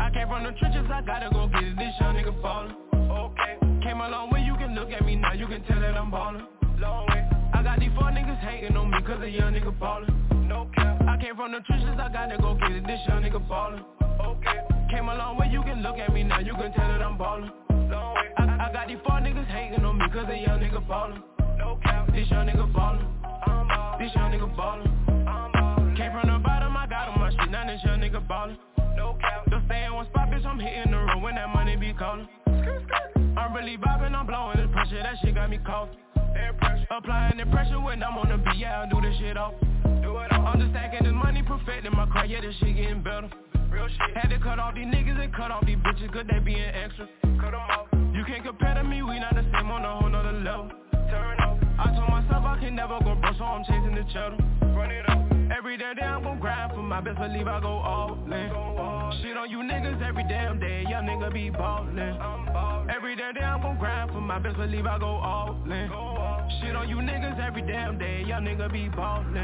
I 0.00 0.10
came 0.10 0.28
from 0.28 0.44
the 0.44 0.52
trenches, 0.58 0.86
I 0.92 1.02
gotta 1.02 1.30
go 1.32 1.48
get 1.48 1.62
it. 1.64 1.76
This 1.76 1.94
young 2.00 2.16
nigga 2.16 2.34
ballin'. 2.42 2.76
Okay. 2.94 3.58
Came 3.82 4.00
a 4.00 4.08
long 4.08 4.30
way, 4.30 4.42
you 4.42 4.54
can 4.56 4.74
look 4.74 4.90
at 4.90 5.04
me 5.04 5.16
now, 5.16 5.32
you 5.32 5.46
can 5.46 5.62
tell 5.64 5.80
that 5.80 5.96
I'm 5.96 6.10
ballin'. 6.10 6.46
Long 6.78 7.06
way. 7.08 7.28
I 7.52 7.62
got 7.62 7.78
these 7.78 7.90
four 7.94 8.10
niggas 8.10 8.38
hating 8.40 8.76
on 8.76 8.90
me 8.90 8.98
cause 9.02 9.22
a 9.22 9.28
young 9.28 9.52
nigga 9.54 9.78
ballin'. 9.78 10.10
No 10.48 10.68
cap. 10.74 11.02
I 11.08 11.16
came 11.20 11.36
from 11.36 11.52
the 11.52 11.60
trenches, 11.60 11.98
I 11.98 12.08
gotta 12.12 12.38
go 12.38 12.54
get 12.54 12.72
it. 12.72 12.86
This 12.86 13.00
young 13.08 13.22
nigga 13.22 13.46
ballin'. 13.48 13.84
Okay. 14.20 14.60
Came 14.90 15.08
a 15.08 15.14
long 15.14 15.38
way, 15.38 15.48
you 15.50 15.62
can 15.62 15.82
look 15.82 15.98
at 15.98 16.12
me 16.12 16.22
now, 16.22 16.40
you 16.40 16.52
can 16.54 16.72
tell 16.72 16.88
that 16.88 17.02
I'm 17.02 17.18
ballin'. 17.18 17.50
Long 17.70 18.14
way. 18.14 18.28
I, 18.38 18.68
I 18.68 18.72
got 18.72 18.88
these 18.88 18.98
four 19.06 19.20
niggas 19.20 19.46
hating 19.46 19.84
on 19.84 19.98
me 19.98 20.06
cause 20.12 20.26
a 20.28 20.36
young 20.36 20.60
nigga 20.60 20.86
ballin'. 20.86 21.22
No 21.58 21.78
cap. 21.82 22.12
This 22.12 22.28
young 22.30 22.46
nigga 22.46 22.72
ballin'. 22.72 23.06
I'm 23.46 23.68
ballin'. 23.68 24.04
This 24.04 24.14
young 24.14 24.32
nigga 24.32 24.56
ballin'. 24.56 25.26
I'm 25.28 25.52
ballin'. 25.52 25.96
Came 25.96 26.12
from 26.12 26.28
the 26.30 26.38
bottom, 26.38 26.76
I 26.76 26.86
got 26.86 27.08
on 27.08 27.20
my 27.20 27.30
shit, 27.30 27.50
now 27.50 27.66
this 27.66 27.80
young 27.84 28.00
nigga 28.00 28.26
ballin'. 28.26 28.56
No 28.96 29.16
cap. 29.20 29.46
In 29.46 29.92
one 29.94 30.06
spot, 30.06 30.30
bitch, 30.30 30.44
I'm 30.44 30.58
hitting 30.58 30.90
the 30.90 30.98
room 30.98 31.22
when 31.22 31.34
that 31.36 31.48
money 31.48 31.76
be 31.76 31.92
callin'. 31.94 32.28
I'm 33.36 33.54
really 33.54 33.76
bobbing, 33.76 34.14
I'm 34.14 34.26
blowing 34.26 34.60
the 34.60 34.68
pressure, 34.68 35.02
that 35.02 35.16
shit 35.22 35.34
got 35.34 35.50
me 35.50 35.58
coughing. 35.64 35.96
Applying 36.90 37.38
the 37.38 37.46
pressure 37.46 37.80
when 37.80 38.02
I'm 38.02 38.16
on 38.18 38.28
the 38.28 38.36
beat, 38.38 38.58
yeah, 38.58 38.82
I 38.82 38.88
do 38.88 39.00
this 39.00 39.16
shit 39.18 39.36
off. 39.36 39.54
I'm 39.84 40.60
just 40.60 40.70
stacking 40.70 41.04
this 41.04 41.12
money, 41.12 41.42
perfecting 41.42 41.92
my 41.92 42.06
craft, 42.06 42.28
yeah, 42.28 42.40
this 42.40 42.54
shit 42.60 42.76
getting 42.76 43.02
better. 43.02 43.28
Real 43.70 43.88
shit. 43.88 44.16
Had 44.16 44.28
to 44.28 44.38
cut 44.38 44.58
off 44.58 44.74
these 44.74 44.86
niggas 44.86 45.18
and 45.22 45.34
cut 45.34 45.50
off 45.50 45.66
these 45.66 45.78
bitches, 45.78 46.12
cause 46.12 46.26
they 46.30 46.38
being 46.38 46.60
extra. 46.60 47.08
Cut 47.40 47.50
them 47.50 47.60
off. 47.60 47.86
You 48.14 48.24
can't 48.24 48.44
compare 48.44 48.74
to 48.74 48.84
me, 48.84 49.02
we 49.02 49.18
not 49.18 49.34
the 49.34 49.42
same 49.52 49.70
on 49.70 49.84
a 49.84 49.96
whole 49.96 50.08
nother 50.08 50.32
level. 50.32 50.70
Turn 50.92 51.40
up. 51.40 51.58
I 51.78 51.90
told 51.96 52.10
myself 52.10 52.44
I 52.44 52.60
can 52.60 52.76
never 52.76 52.98
go 53.00 53.14
broke, 53.16 53.34
so 53.36 53.44
I'm 53.44 53.64
chasing 53.64 53.94
the 53.94 54.04
cheddar. 54.12 54.36
Run 54.76 54.90
it 54.90 55.08
up. 55.08 55.23
Every 55.56 55.76
day, 55.76 55.94
day 55.94 56.02
I'm 56.02 56.24
gon' 56.24 56.40
grind 56.40 56.72
for 56.72 56.82
my 56.82 57.00
best 57.00 57.16
believe 57.16 57.46
I 57.46 57.60
go 57.60 57.68
all 57.68 58.18
in. 58.26 59.22
Shit 59.22 59.36
on 59.36 59.48
you 59.48 59.58
niggas 59.58 60.02
every 60.02 60.24
damn 60.28 60.58
day, 60.58 60.84
young 60.88 61.06
nigga 61.06 61.32
be 61.32 61.48
ballin'. 61.48 61.96
Every 62.92 63.14
day, 63.14 63.30
day 63.32 63.44
I'm 63.44 63.62
gon' 63.62 63.78
grind 63.78 64.10
for 64.10 64.20
my 64.20 64.40
best 64.40 64.56
believe 64.56 64.84
I 64.84 64.98
go 64.98 65.06
all 65.06 65.56
in. 65.64 66.50
Shit 66.60 66.74
on 66.74 66.88
you 66.88 66.96
niggas 66.96 67.38
every 67.38 67.62
damn 67.62 67.98
day, 67.98 68.24
young 68.26 68.44
nigga 68.44 68.72
be 68.72 68.88
ballin'. 68.88 69.34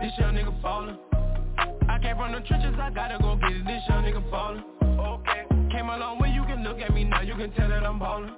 This 0.00 0.12
young 0.18 0.34
nigga 0.34 0.62
ballin'. 0.62 0.96
I 1.88 1.98
came 2.00 2.16
from 2.16 2.30
the 2.30 2.40
trenches, 2.46 2.76
I 2.80 2.90
gotta 2.90 3.18
go 3.20 3.34
get 3.34 3.50
it. 3.50 3.64
This 3.64 3.82
young 3.88 4.04
nigga 4.04 4.30
ballin'. 4.30 4.62
Okay. 4.82 5.76
Came 5.76 5.88
a 5.88 5.96
long 5.98 6.20
way, 6.20 6.30
you 6.30 6.44
can 6.44 6.62
look 6.62 6.78
at 6.78 6.94
me 6.94 7.02
now, 7.02 7.22
you 7.22 7.34
can 7.34 7.50
tell 7.52 7.68
that 7.68 7.84
I'm 7.84 7.98
ballin'. 7.98 8.34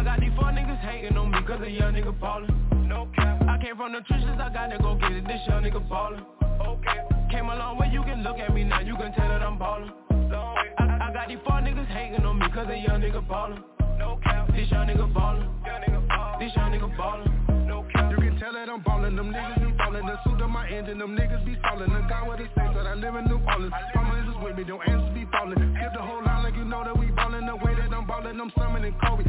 I 0.00 0.02
got 0.02 0.20
these 0.20 0.32
four 0.34 0.48
niggas 0.48 0.80
hating 0.80 1.14
on 1.18 1.30
me 1.30 1.36
cause 1.46 1.60
a 1.60 1.68
young 1.68 1.92
nigga 1.92 2.18
ballin'. 2.18 2.48
No 2.88 3.06
cap. 3.14 3.42
I 3.46 3.58
came 3.62 3.76
from 3.76 3.92
the 3.92 4.00
trenches, 4.08 4.32
I 4.40 4.48
gotta 4.48 4.78
go 4.78 4.94
get 4.94 5.12
it. 5.12 5.26
This 5.26 5.44
young 5.46 5.62
nigga 5.62 5.86
ballin'. 5.90 6.24
Okay. 6.40 7.04
Came 7.30 7.50
a 7.50 7.54
long 7.54 7.76
way, 7.76 7.90
you 7.92 8.02
can 8.04 8.22
look 8.22 8.38
at 8.38 8.54
me 8.54 8.64
now, 8.64 8.80
you 8.80 8.96
can 8.96 9.12
tell 9.12 9.28
that 9.28 9.42
I'm 9.42 9.58
ballin'. 9.58 9.92
Long. 10.32 10.56
I, 10.78 11.08
I 11.08 11.12
got 11.12 11.28
these 11.28 11.36
four 11.44 11.60
niggas 11.60 11.86
hating 11.88 12.24
on 12.24 12.38
me 12.38 12.46
cause 12.48 12.68
a 12.70 12.78
young 12.78 13.02
nigga 13.02 13.20
ballin'. 13.28 13.62
No 13.98 14.18
cap. 14.24 14.48
This 14.56 14.70
young 14.70 14.88
nigga 14.88 15.04
ballin'. 15.12 15.44
Young 15.68 15.82
nigga 15.84 16.08
ballin'. 16.08 16.40
This 16.40 16.56
young 16.56 16.72
nigga 16.72 16.96
ballin'. 16.96 17.68
No 17.68 17.84
cap. 17.92 18.10
You 18.10 18.16
can 18.16 18.40
tell 18.40 18.54
that 18.54 18.70
I'm 18.70 18.80
ballin', 18.80 19.16
them 19.16 19.28
niggas 19.30 19.60
be 19.60 19.70
ballin'. 19.76 20.06
The 20.06 20.16
suit 20.24 20.40
of 20.40 20.48
my 20.48 20.66
engine, 20.66 20.98
them 20.98 21.14
niggas 21.14 21.44
be 21.44 21.56
stallin'. 21.60 21.92
The 21.92 22.00
guy 22.08 22.26
with 22.26 22.38
the 22.38 22.48
stakes 22.56 22.72
that 22.72 22.86
I 22.86 22.94
live 22.94 23.16
in 23.16 23.26
New 23.26 23.36
Orleans. 23.44 23.74
Mama 23.94 24.16
is 24.16 24.42
with 24.42 24.56
me, 24.56 24.64
don't 24.64 24.80
answers 24.88 25.12
be 25.12 25.28
fallin'. 25.28 25.60
Skip 25.76 25.92
the 25.92 26.00
whole 26.00 26.24
line 26.24 26.44
like 26.44 26.56
you 26.56 26.64
know 26.64 26.84
that 26.88 26.96
we 26.96 27.12
ballin'. 27.12 27.44
The 27.44 27.56
way 27.56 27.76
that 27.76 27.92
I'm 27.92 28.06
ballin', 28.06 28.40
I'm 28.40 28.50
summoning 28.56 28.96
Kobe. 29.04 29.28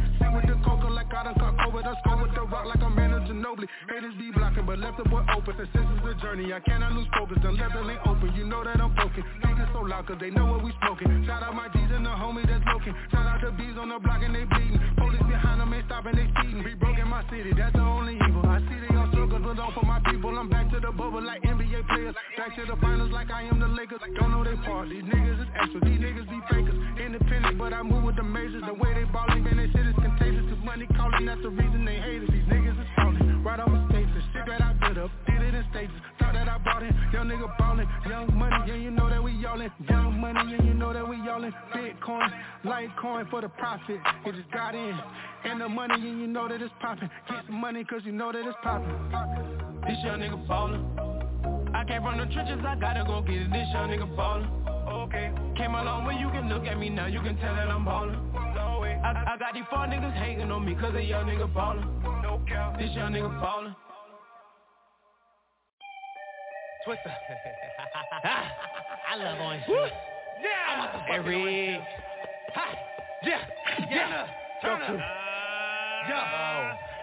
COVID. 1.82 1.96
I 1.96 2.00
score 2.00 2.22
with 2.22 2.34
the 2.34 2.42
rock 2.42 2.66
like 2.66 2.82
I'm 2.82 2.94
Manu 2.94 3.20
Ginobili. 3.26 3.66
Haters 3.88 4.14
be 4.18 4.30
blocking, 4.30 4.66
but 4.66 4.78
left 4.78 4.98
the 4.98 5.04
boy 5.08 5.24
open. 5.36 5.54
Since 5.56 5.70
this 5.72 5.82
is 5.82 6.04
a 6.04 6.14
journey, 6.22 6.52
I 6.52 6.60
cannot 6.60 6.92
lose 6.92 7.06
focus. 7.16 7.38
The 7.42 7.50
lane 7.50 7.98
open, 8.06 8.34
you 8.34 8.46
know 8.46 8.64
that 8.64 8.80
I'm 8.80 8.94
broken. 8.94 9.24
Niggas 9.42 9.72
so 9.72 9.80
loud 9.80 10.06
cause 10.06 10.18
they 10.20 10.30
know 10.30 10.46
what 10.46 10.62
we 10.62 10.72
smoking. 10.82 11.24
Shout 11.26 11.42
out 11.42 11.54
my 11.54 11.68
G's 11.68 11.90
and 11.90 12.06
the 12.06 12.10
homie 12.10 12.46
that's 12.46 12.64
looking. 12.72 12.94
Shout 13.10 13.26
out 13.26 13.40
the 13.40 13.50
bees 13.52 13.76
on 13.78 13.88
the 13.88 13.98
block 13.98 14.22
and 14.22 14.34
they 14.34 14.44
bleeding. 14.44 14.80
Police 14.96 15.22
behind 15.26 15.60
them 15.60 15.72
ain't 15.74 15.86
stopping, 15.86 16.16
they 16.16 16.26
speeding. 16.38 16.62
Be 16.62 16.74
broke 16.74 16.98
in 16.98 17.08
my 17.08 17.22
city, 17.30 17.52
that's 17.56 17.72
the 17.74 17.82
only 17.82 18.14
evil. 18.14 18.46
I 18.46 18.60
see 18.68 18.78
they 18.78 18.94
all 18.94 19.08
struggle, 19.10 19.40
but 19.40 19.58
all 19.58 19.72
for 19.72 19.86
my 19.86 20.00
people. 20.06 20.36
I'm 20.38 20.48
back 20.48 20.70
to 20.70 20.80
the 20.80 20.92
bubble 20.92 21.22
like 21.22 21.42
NBA 21.42 21.88
players. 21.88 22.14
Back 22.36 22.54
to 22.56 22.66
the 22.66 22.76
finals 22.80 23.10
like 23.10 23.30
I 23.30 23.42
am 23.42 23.58
the 23.58 23.68
Lakers. 23.68 24.00
Don't 24.18 24.30
know 24.30 24.44
they 24.44 24.56
part. 24.62 24.88
These 24.88 25.04
niggas 25.04 25.42
is 25.42 25.50
extra. 25.58 25.80
These 25.82 26.00
niggas 26.00 26.28
be 26.30 26.38
fakers. 26.50 26.78
Independent, 26.98 27.58
but 27.58 27.72
I 27.72 27.82
move 27.82 28.04
with 28.04 28.16
the 28.16 28.22
majors. 28.22 28.62
The 28.66 28.74
way 28.74 28.94
they 28.94 29.04
ballin', 29.10 29.42
man, 29.42 29.56
they 29.56 29.66
shit 29.72 29.81
money 30.72 30.86
calling, 30.96 31.26
that's 31.26 31.42
the 31.42 31.50
reason 31.50 31.84
they 31.84 31.96
hate 31.96 32.22
us. 32.22 32.30
These 32.32 32.48
niggas 32.48 32.80
is 32.80 32.88
falling. 32.96 33.44
Right 33.44 33.60
the 33.68 33.86
stage, 33.90 34.08
the 34.16 34.22
shit 34.32 34.46
that 34.46 34.62
I 34.62 34.72
built 34.72 34.96
up. 35.04 35.10
Did 35.26 35.42
it 35.42 35.54
in 35.54 35.64
stages. 35.70 36.11
That 36.42 36.48
I 36.48 36.58
bought 36.58 36.82
it. 36.82 36.92
Young 37.12 37.28
nigga 37.28 37.56
ballin'. 37.56 37.86
Young 38.08 38.36
money, 38.36 38.56
yeah, 38.66 38.74
you 38.74 38.90
know 38.90 39.08
that 39.08 39.22
we 39.22 39.30
yallin'. 39.30 39.70
Young 39.88 40.18
money, 40.18 40.40
yeah, 40.50 40.64
you 40.64 40.74
know 40.74 40.92
that 40.92 41.08
we 41.08 41.14
yallin'. 41.14 41.54
Bitcoin, 41.72 42.28
Litecoin 42.64 43.30
for 43.30 43.42
the 43.42 43.48
profit. 43.48 44.00
It 44.26 44.34
just 44.34 44.50
got 44.50 44.74
in. 44.74 44.98
And 45.44 45.60
the 45.60 45.68
money, 45.68 45.94
yeah, 45.98 46.10
you 46.10 46.26
know 46.26 46.48
that 46.48 46.60
it's 46.60 46.74
poppin'. 46.80 47.08
Get 47.28 47.46
some 47.46 47.60
money 47.60 47.84
cause 47.84 48.00
you 48.04 48.10
know 48.10 48.32
that 48.32 48.44
it's 48.44 48.56
poppin'. 48.60 48.90
This 49.86 49.98
young 50.02 50.18
nigga 50.18 50.48
ballin'. 50.48 50.82
I 51.76 51.84
came 51.84 52.02
from 52.02 52.18
the 52.18 52.26
trenches, 52.34 52.58
I 52.66 52.74
gotta 52.74 53.04
go 53.06 53.22
get 53.22 53.36
it. 53.36 53.52
This 53.52 53.68
young 53.72 53.90
nigga 53.90 54.16
ballin'. 54.16 54.50
Okay. 55.06 55.30
Came 55.56 55.76
a 55.76 55.84
long 55.84 56.06
way, 56.06 56.16
you 56.18 56.28
can 56.30 56.48
look 56.48 56.66
at 56.66 56.76
me 56.76 56.90
now, 56.90 57.06
you 57.06 57.20
can 57.20 57.36
tell 57.36 57.54
that 57.54 57.70
I'm 57.70 57.84
ballin'. 57.84 58.18
Long 58.56 58.82
way. 58.82 58.98
I, 59.04 59.34
I 59.34 59.38
got 59.38 59.54
these 59.54 59.62
four 59.70 59.86
niggas 59.86 60.18
hating 60.18 60.50
on 60.50 60.66
me 60.66 60.74
cause 60.74 60.92
a 60.96 61.02
young 61.02 61.26
nigga 61.26 61.54
ballin'. 61.54 61.86
No 62.20 62.42
cap. 62.48 62.80
This 62.80 62.90
young 62.96 63.12
nigga 63.12 63.30
ballin'. 63.40 63.76
Twister. 66.84 67.10
Ah, 68.24 68.46
I 69.10 69.16
love 69.16 69.40
orange 69.40 69.66
juice. 69.66 69.90
Yeah. 70.38 71.02
Every 71.10 71.80
Ha! 72.54 72.66
Yeah, 73.22 73.38
yeah, 73.90 74.26
turn 74.62 74.82
up. 74.82 74.94
Yo. 76.06 76.18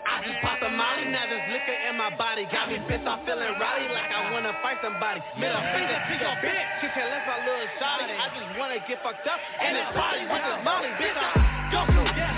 I 0.10 0.26
just 0.26 0.40
popped 0.42 0.64
a 0.64 0.72
molly, 0.72 1.12
now 1.12 1.28
this 1.28 1.44
liquor 1.54 1.76
in 1.88 1.96
my 1.96 2.12
body 2.18 2.44
Got 2.52 2.68
me 2.68 2.82
pissed 2.90 3.08
off 3.08 3.24
feeling 3.24 3.56
rowdy 3.56 3.88
like 3.94 4.12
I 4.12 4.32
wanna 4.32 4.52
fight 4.64 4.80
somebody. 4.84 5.22
Middle 5.38 5.60
finger 5.72 5.96
to 5.96 6.14
your 6.20 6.36
bitch, 6.44 6.68
she 6.82 6.88
can 6.92 7.08
left 7.12 7.28
my 7.28 7.40
little 7.44 7.68
shawty. 7.80 8.12
I 8.16 8.28
just 8.36 8.48
wanna 8.60 8.80
get 8.88 9.00
fucked 9.04 9.28
up. 9.28 9.40
In 9.64 9.76
this 9.76 9.92
party 9.96 10.24
with 10.24 10.44
this 10.44 10.60
molly 10.64 10.92
Bitch, 11.00 11.16
I 11.16 11.30
Goku, 11.72 12.00
Goku, 12.00 12.16
Goku, 12.16 12.29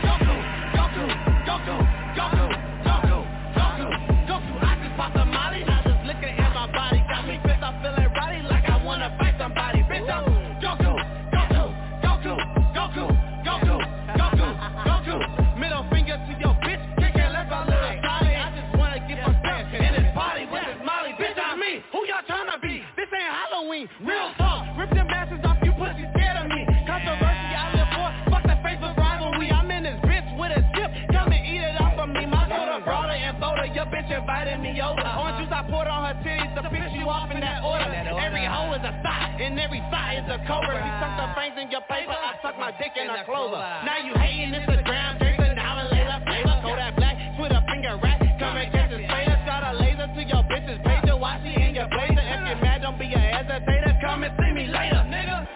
titties 36.23 36.53
to 36.55 36.63
pick 36.69 36.93
you 36.93 37.10
off 37.10 37.29
in 37.31 37.39
that 37.41 37.63
order. 37.63 37.86
Every 37.86 38.45
hoe 38.45 38.73
is 38.73 38.84
a 38.86 38.93
thigh, 39.01 39.38
and 39.41 39.60
every 39.60 39.81
thigh 39.89 40.21
is 40.21 40.27
a 40.29 40.38
cobra. 40.45 40.77
You 40.77 40.93
suck 41.01 41.17
the 41.17 41.27
fangs 41.36 41.57
in 41.57 41.69
your 41.69 41.81
paper, 41.89 42.13
I 42.13 42.38
suck 42.41 42.57
my 42.57 42.71
dick 42.77 42.93
in 42.95 43.10
a 43.10 43.25
clover. 43.25 43.57
Now 43.57 43.97
you 44.01 44.13
hating 44.13 44.53
Instagram, 44.53 45.19
Jason, 45.19 45.55
now 45.55 45.79
and 45.81 45.89
Layla 45.89 46.23
Flavor 46.23 46.60
Kodak 46.62 46.95
Black, 46.95 47.17
Twitter 47.38 47.62
finger 47.69 47.97
rap, 48.01 48.19
come 48.39 48.57
and 48.57 48.71
catch 48.71 48.89
this 48.89 49.01
fader 49.10 49.38
Shot 49.45 49.63
a 49.65 49.73
laser 49.77 50.07
to 50.07 50.21
your 50.21 50.43
bitch's 50.45 50.79
page, 50.86 51.10
why 51.17 51.41
she 51.43 51.53
in 51.57 51.73
your 51.73 51.88
blazer. 51.89 52.21
If 52.21 52.45
you're 52.45 52.62
mad, 52.62 52.81
don't 52.81 52.97
be 52.97 53.13
a 53.13 53.17
hesitator, 53.17 53.99
come 54.01 54.23
and 54.23 54.34
see 54.38 54.51
me 54.53 54.67
later, 54.67 55.03
nigga. 55.10 55.47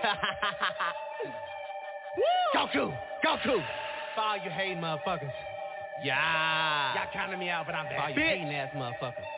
Goku, 2.54 2.92
Goku. 3.24 3.62
For 4.14 4.20
all 4.20 4.36
you 4.36 4.50
hating 4.50 4.78
motherfuckers. 4.78 5.32
Yeah. 6.02 6.94
Y'all 6.94 7.12
counting 7.12 7.38
me 7.38 7.50
out, 7.50 7.66
but 7.66 7.74
I'm 7.74 7.84
back. 7.86 7.96
For 7.96 8.02
all 8.02 8.10
you 8.10 8.20
hating 8.20 8.52
ass 8.54 8.70
motherfuckers. 8.74 9.28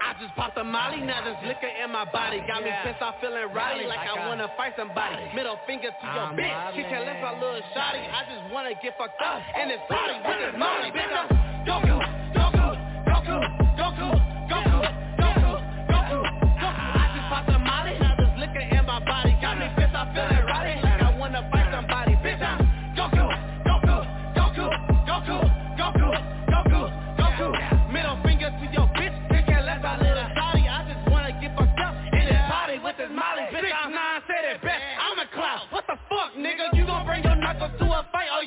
I 0.00 0.14
just 0.22 0.34
popped 0.36 0.56
a 0.56 0.64
molly, 0.64 1.02
now 1.02 1.24
there's 1.24 1.36
liquor 1.42 1.66
in 1.66 1.90
my 1.90 2.04
body 2.04 2.38
Got 2.46 2.62
me 2.62 2.70
pissed 2.84 3.02
off 3.02 3.16
feeling 3.20 3.50
rowdy 3.52 3.84
like 3.84 4.06
I 4.06 4.28
wanna 4.28 4.46
fight 4.56 4.72
somebody. 4.78 5.26
Middle 5.34 5.58
finger 5.66 5.90
to 5.90 6.06
your 6.06 6.30
bitch, 6.38 6.74
kick 6.74 6.86
her 6.86 7.02
left 7.02 7.20
my 7.20 7.34
little 7.34 7.60
shotty 7.74 8.06
I 8.06 8.22
just 8.30 8.46
wanna 8.54 8.74
get 8.80 8.94
fucked 8.96 9.20
up 9.20 9.42
uh, 9.42 9.60
in 9.60 9.68
this 9.68 9.82
party 9.90 10.14
with 10.22 10.38
this 10.38 10.54
molly 10.56 10.94
Bitch, 10.94 11.10
I'm 11.10 11.26
Goku, 11.66 11.98
Goku, 12.30 12.68
Goku, 13.10 13.36
Goku, 13.74 14.08
Goku, 14.46 14.78
Goku, 15.18 15.52
Goku, 15.90 16.20
Goku. 16.22 16.62
I 16.62 17.04
just 17.18 17.26
popped 17.28 17.50
a 17.50 17.58
molly, 17.58 17.98
now 17.98 18.14
there's 18.16 18.38
liquor 18.38 18.62
in 18.62 18.86
my 18.86 19.02
body 19.02 19.36
Got 19.42 19.58
me 19.58 19.66
pissed 19.76 19.94
off 19.98 20.14
feeling 20.14 20.47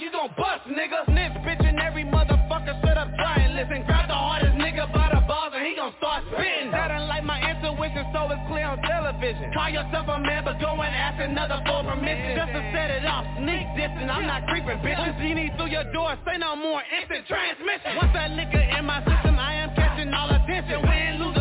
you 0.02 0.10
gon' 0.10 0.34
bust, 0.34 0.66
nigga. 0.66 1.06
Snitch, 1.06 1.38
bitch, 1.46 1.62
and 1.62 1.78
every 1.78 2.04
motherfucker 2.04 2.74
shut 2.82 2.98
up, 2.98 3.08
try 3.14 3.38
and 3.46 3.54
listen 3.54 3.86
Grab 3.86 4.10
the 4.10 4.18
hardest 4.18 4.58
nigga 4.58 4.90
by 4.90 5.14
the 5.14 5.22
balls 5.30 5.54
and 5.54 5.62
he 5.62 5.78
gon' 5.78 5.94
start 6.02 6.26
spitting. 6.34 6.74
That 6.74 6.90
ain't 6.90 7.06
like 7.06 7.24
my 7.24 7.38
intuition, 7.38 8.10
so 8.10 8.26
it's 8.34 8.42
clear 8.50 8.66
on 8.66 8.82
television. 8.82 9.54
Call 9.54 9.70
yourself 9.70 10.10
a 10.10 10.18
man, 10.18 10.42
but 10.42 10.58
go 10.58 10.74
and 10.74 10.90
ask 10.90 11.22
another 11.22 11.62
for 11.70 11.86
permission. 11.86 12.34
Just 12.34 12.50
to 12.50 12.62
set 12.74 12.90
it 12.90 13.06
off, 13.06 13.30
sneak 13.38 13.70
dissing, 13.78 14.10
I'm 14.10 14.26
not 14.26 14.50
creeping, 14.50 14.82
bitch. 14.82 14.98
Once 14.98 15.22
genie 15.22 15.54
through 15.54 15.70
your 15.70 15.86
door, 15.94 16.18
say 16.26 16.42
no 16.42 16.58
more, 16.58 16.82
instant 16.82 17.30
transmission. 17.30 18.02
Once 18.02 18.14
that 18.18 18.34
liquor 18.34 18.58
in 18.58 18.84
my 18.90 19.06
system, 19.06 19.38
I 19.38 19.62
am 19.62 19.70
catching 19.78 20.10
all 20.10 20.34
attention. 20.34 20.82
Win, 20.82 21.22
lose 21.22 21.41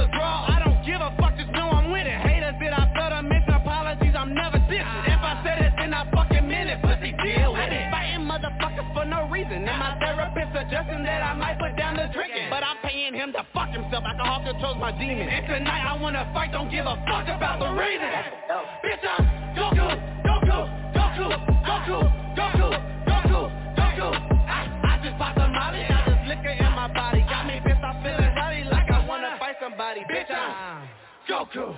reason 9.41 9.69
And 9.69 9.79
my 9.79 9.97
therapist 9.99 10.53
suggesting 10.53 11.03
that 11.05 11.23
I 11.23 11.33
might 11.35 11.59
put 11.59 11.77
down 11.77 11.97
the 11.97 12.09
drinking. 12.13 12.51
But 12.51 12.63
I'm 12.65 12.77
paying 12.85 13.15
him 13.15 13.33
to 13.33 13.47
fuck 13.55 13.71
himself, 13.71 14.05
alcohol 14.05 14.45
controls 14.45 14.77
my 14.79 14.93
demons. 14.93 15.31
And 15.33 15.47
tonight 15.47 15.85
I 15.85 15.97
wanna 16.01 16.29
fight, 16.35 16.53
don't 16.53 16.71
give 16.71 16.85
a 16.85 16.97
fuck 17.09 17.29
about 17.29 17.61
the 17.61 17.71
reason. 17.73 18.11
Bitch, 18.85 19.05
I'm 19.05 19.25
Goku, 19.57 19.89
Goku, 20.29 20.59
Goku, 20.93 21.29
Goku, 21.65 21.99
Goku, 22.37 22.69
Goku, 23.09 23.41
Goku 23.77 24.09
I, 24.49 24.61
I 24.85 25.01
just 25.03 25.17
popped 25.17 25.39
a 25.39 25.49
molly, 25.49 25.85
now 25.89 26.05
there's 26.07 26.29
liquor 26.29 26.53
in 26.53 26.73
my 26.77 26.89
body. 26.93 27.25
Got 27.29 27.47
me 27.47 27.61
pissed. 27.65 27.81
Off 27.81 27.97
feeling 28.05 28.35
rowdy 28.37 28.65
like 28.65 28.91
I 28.91 29.07
wanna 29.07 29.37
fight 29.39 29.57
somebody. 29.61 30.01
Bitch, 30.01 30.31
I'm 30.31 30.89
Goku 31.29 31.75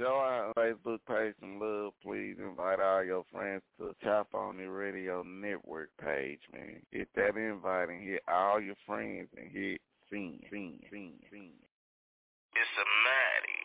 Show 0.00 0.16
our 0.16 0.54
Facebook 0.56 1.04
page 1.04 1.34
some 1.40 1.60
love, 1.60 1.92
please. 2.02 2.36
Invite 2.40 2.80
all 2.80 3.04
your 3.04 3.22
friends 3.30 3.60
to 3.76 3.92
Chop 4.02 4.32
On 4.32 4.58
It 4.58 4.64
Radio 4.64 5.22
Network 5.22 5.90
page, 6.02 6.40
man. 6.54 6.80
Hit 6.90 7.08
that 7.16 7.36
invite 7.36 7.90
and 7.90 8.00
hit 8.00 8.22
all 8.26 8.58
your 8.62 8.80
friends 8.86 9.28
and 9.36 9.52
hit 9.52 9.78
sing, 10.08 10.40
sing, 10.48 10.80
sing, 10.88 11.12
sing. 11.28 11.52
It's 11.52 12.76
a 12.80 12.86
mighty, 13.04 13.60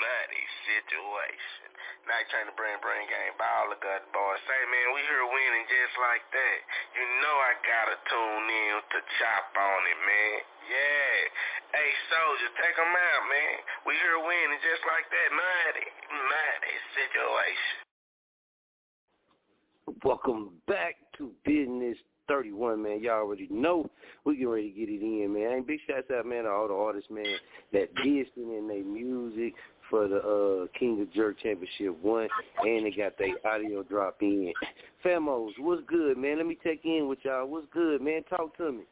mighty 0.00 0.44
situation. 0.64 1.63
Trying 2.04 2.52
to 2.52 2.60
bring 2.60 2.76
brain 2.84 3.08
game 3.08 3.32
by 3.40 3.48
all 3.48 3.72
the 3.72 3.80
gut 3.80 4.04
boys. 4.12 4.40
Say, 4.44 4.60
man, 4.68 4.88
we 4.92 5.00
here 5.08 5.24
winning 5.24 5.64
just 5.72 5.96
like 5.96 6.20
that. 6.36 6.58
You 6.92 7.04
know 7.24 7.32
I 7.32 7.52
gotta 7.64 7.96
tune 8.12 8.44
in 8.44 8.76
to 8.92 8.98
chop 9.16 9.48
on 9.56 9.80
it, 9.88 10.00
man. 10.04 10.38
Yeah. 10.68 11.16
Hey, 11.72 11.90
soldier, 12.12 12.52
take 12.60 12.76
'em 12.76 12.92
out, 12.92 13.24
man. 13.24 13.56
We 13.88 13.96
here 14.04 14.20
winning 14.20 14.60
just 14.60 14.84
like 14.84 15.08
that. 15.08 15.28
Mighty, 15.32 15.88
mighty 16.12 16.76
situation. 16.92 17.76
Welcome 20.04 20.60
back 20.68 21.00
to 21.16 21.32
Bizness 21.48 21.96
31, 22.28 22.82
man. 22.82 23.00
Y'all 23.00 23.24
already 23.24 23.48
know 23.48 23.88
we 24.24 24.36
get 24.36 24.48
ready 24.48 24.72
to 24.72 24.76
get 24.76 24.88
it 24.88 25.00
in, 25.00 25.32
man. 25.32 25.52
And 25.52 25.66
big 25.66 25.80
shouts 25.86 26.10
out, 26.10 26.26
man, 26.26 26.44
to 26.44 26.50
all 26.50 26.68
the 26.68 26.74
artists, 26.74 27.10
man, 27.10 27.38
that 27.72 27.94
did 27.96 28.28
sing 28.34 28.52
in 28.52 28.68
their 28.68 28.84
music 28.84 29.54
for 29.90 30.08
the 30.08 30.16
uh, 30.18 30.78
King 30.78 31.00
of 31.02 31.12
Jerk 31.12 31.38
Championship 31.40 31.96
1, 32.02 32.28
and 32.64 32.86
they 32.86 32.90
got 32.90 33.16
their 33.18 33.34
audio 33.46 33.82
drop 33.82 34.16
in. 34.20 34.52
Famos, 35.04 35.50
what's 35.58 35.82
good, 35.86 36.16
man? 36.16 36.38
Let 36.38 36.46
me 36.46 36.58
check 36.62 36.78
in 36.84 37.08
with 37.08 37.18
y'all. 37.22 37.46
What's 37.46 37.66
good, 37.72 38.00
man? 38.00 38.22
Talk 38.30 38.56
to 38.58 38.72
me. 38.72 38.82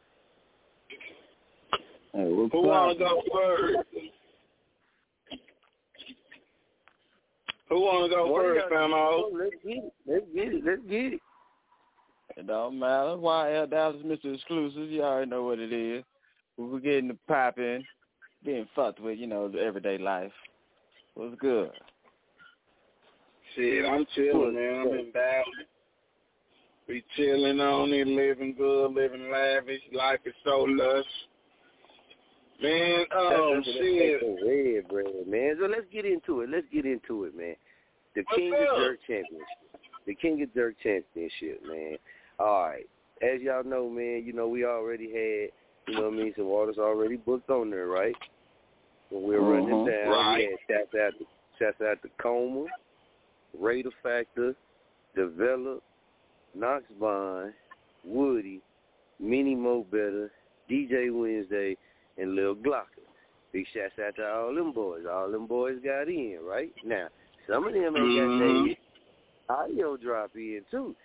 Hey, 2.13 2.25
Who 2.29 2.49
wanna 2.53 2.99
go 2.99 3.23
first? 3.33 3.79
Who 7.71 7.81
wanna 7.81 8.09
go 8.11 8.29
Boy, 8.29 8.43
first, 8.43 8.67
y'all- 8.71 8.89
Famo? 8.89 9.31
Let's 9.33 9.55
get 9.65 9.77
it. 9.79 9.93
Let's 10.07 10.27
get 10.35 10.55
it. 10.55 10.65
Let's 10.65 10.83
get 10.83 11.13
it. 11.15 11.21
It 12.37 12.47
don't 12.47 12.79
matter. 12.79 13.17
YL 13.17 13.67
Dallas, 13.67 13.97
Mr. 14.05 14.35
Exclusive. 14.35 14.91
You 14.91 15.03
already 15.03 15.31
know 15.31 15.45
what 15.45 15.59
it 15.59 15.73
is. 15.73 16.05
We're 16.57 16.81
getting 16.81 17.09
the 17.09 17.19
popping, 17.27 17.85
getting 18.45 18.67
fucked 18.75 19.01
with, 19.01 19.19
you 19.19 19.27
know, 19.27 19.49
the 19.49 19.59
everyday 19.61 19.99
life. 19.99 20.33
What's 21.15 21.35
good? 21.41 21.71
Shit, 23.55 23.85
I'm 23.85 24.07
chilling, 24.15 24.55
man. 24.55 24.81
I'm 24.81 24.99
in 24.99 25.13
Dallas. 25.13 25.47
We 26.89 27.05
chilling 27.17 27.61
on 27.61 27.93
it, 27.93 28.07
living 28.07 28.55
good, 28.57 28.93
living 28.93 29.31
lavish. 29.31 29.83
Life 29.93 30.21
is 30.25 30.35
so 30.45 30.65
lush. 30.69 31.05
Man, 32.63 33.05
oh 33.13 33.61
shit. 33.65 34.23
red 34.23 34.89
bread, 34.89 35.27
man. 35.27 35.57
So 35.61 35.67
let's 35.67 35.87
get 35.93 36.05
into 36.05 36.43
it. 36.43 36.51
Let's 36.51 36.67
get 36.73 36.87
into 36.87 37.25
it, 37.25 37.37
man. 37.37 37.57
The 38.15 38.23
What's 38.23 38.39
King 38.39 38.55
up? 38.55 38.61
of 38.61 38.79
Jerk 38.79 38.99
Championship. 39.07 39.47
The 40.07 40.15
King 40.15 40.43
of 40.43 40.55
Jerk 40.55 40.75
Championship, 40.83 41.61
man. 41.67 41.97
All 42.39 42.69
right. 42.69 42.87
As 43.23 43.41
y'all 43.41 43.65
know, 43.65 43.89
man, 43.89 44.23
you 44.25 44.33
know, 44.33 44.49
we 44.49 44.65
already 44.65 45.07
had, 45.07 45.93
you 45.93 46.01
know 46.01 46.09
what 46.09 46.15
I 46.15 46.17
mean, 46.17 46.35
some 46.37 46.47
orders 46.47 46.79
already 46.79 47.17
booked 47.17 47.51
on 47.51 47.71
there, 47.71 47.87
right? 47.87 48.15
When 49.13 49.25
we 49.25 49.39
were 49.39 49.53
running 49.53 49.69
Mhm. 49.69 49.87
down, 49.87 50.11
Right. 50.11 50.51
had 50.51 50.59
shouts 50.67 50.95
out 50.95 51.15
shouts 51.59 51.81
out 51.83 52.03
to 52.03 52.09
Coma, 52.19 52.67
Raider 53.53 53.91
Factor, 54.03 54.57
Develop, 55.15 55.83
Knox 56.55 56.91
Bond, 56.93 57.53
Woody, 58.05 58.63
Minnie 59.21 59.55
Mo 59.55 59.85
Better, 59.85 60.33
DJ 60.67 61.11
Wednesday, 61.11 61.77
and 62.17 62.35
Lil 62.35 62.57
Glocker. 62.57 63.05
Big 63.53 63.67
shouts 63.69 63.99
out 63.99 64.17
to 64.17 64.27
all 64.27 64.55
them 64.55 64.73
boys. 64.73 65.05
All 65.05 65.31
them 65.31 65.47
boys 65.47 65.79
got 65.81 66.09
in, 66.09 66.43
right? 66.43 66.73
Now, 66.83 67.09
some 67.47 67.67
of 67.67 67.75
them 67.75 67.97
ain't 67.97 68.17
got 68.17 68.29
Mhm. 68.29 68.39
they 68.39 68.79
audio 69.51 69.99
drop 69.99 70.35
in 70.35 70.65
too. 70.71 70.97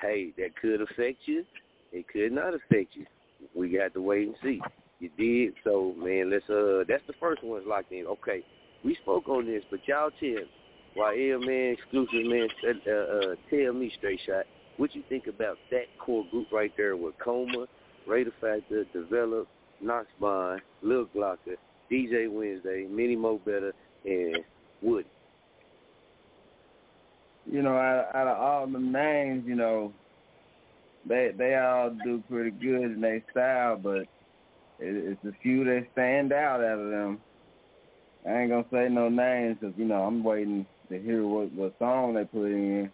Hey, 0.00 0.30
that 0.36 0.54
could 0.54 0.80
affect 0.80 1.26
you. 1.26 1.44
It 1.90 2.06
could 2.06 2.30
not 2.30 2.54
affect 2.54 2.94
you. 2.94 3.06
We 3.52 3.70
got 3.70 3.94
to 3.94 4.00
wait 4.00 4.28
and 4.28 4.36
see. 4.38 4.62
You 5.00 5.10
did 5.16 5.54
so, 5.62 5.94
man. 5.96 6.30
Let's 6.30 6.48
uh, 6.50 6.82
that's 6.88 7.06
the 7.06 7.14
first 7.20 7.44
one 7.44 7.68
locked 7.68 7.92
in. 7.92 8.06
Okay, 8.06 8.42
we 8.84 8.96
spoke 9.02 9.28
on 9.28 9.46
this, 9.46 9.62
but 9.70 9.80
y'all 9.86 10.10
tell 10.18 10.44
why 10.94 11.14
man 11.14 11.76
exclusive 11.78 12.26
man 12.26 12.48
uh, 12.66 12.90
uh, 12.90 13.34
tell 13.48 13.72
me 13.72 13.92
straight 13.96 14.20
shot. 14.26 14.44
What 14.76 14.94
you 14.94 15.02
think 15.08 15.26
about 15.28 15.56
that 15.70 15.84
core 15.98 16.24
group 16.30 16.48
right 16.52 16.72
there 16.76 16.96
with 16.96 17.14
Coma, 17.22 17.66
Raider 18.06 18.32
Factor, 18.40 18.84
Develop, 18.92 19.48
Knox 19.80 20.06
Bond, 20.20 20.60
Lil 20.82 21.06
Glocker, 21.14 21.56
DJ 21.90 22.30
Wednesday, 22.30 22.86
Mini 22.90 23.16
Mo 23.16 23.40
Better, 23.44 23.72
and 24.04 24.38
Woody. 24.82 25.08
You 27.46 27.62
know, 27.62 27.76
out, 27.76 28.14
out 28.14 28.26
of 28.26 28.38
all 28.38 28.66
the 28.66 28.78
names, 28.78 29.44
you 29.46 29.54
know, 29.54 29.92
they 31.08 31.30
they 31.36 31.54
all 31.54 31.96
do 32.04 32.22
pretty 32.28 32.50
good 32.50 32.82
in 32.82 33.00
their 33.00 33.22
style, 33.30 33.76
but 33.76 34.06
it, 34.78 35.18
it's 35.18 35.24
a 35.24 35.42
few 35.42 35.64
that 35.64 35.86
stand 35.92 36.32
out 36.32 36.60
out 36.60 36.78
of 36.78 36.90
them. 36.90 37.20
I 38.28 38.40
ain't 38.40 38.50
gonna 38.50 38.64
say 38.72 38.88
no 38.88 39.08
names 39.08 39.56
because 39.60 39.76
you 39.78 39.84
know 39.84 40.02
I'm 40.02 40.22
waiting 40.22 40.66
to 40.90 41.00
hear 41.00 41.26
what 41.26 41.52
what 41.52 41.74
song 41.78 42.14
they 42.14 42.24
put 42.24 42.46
in 42.46 42.90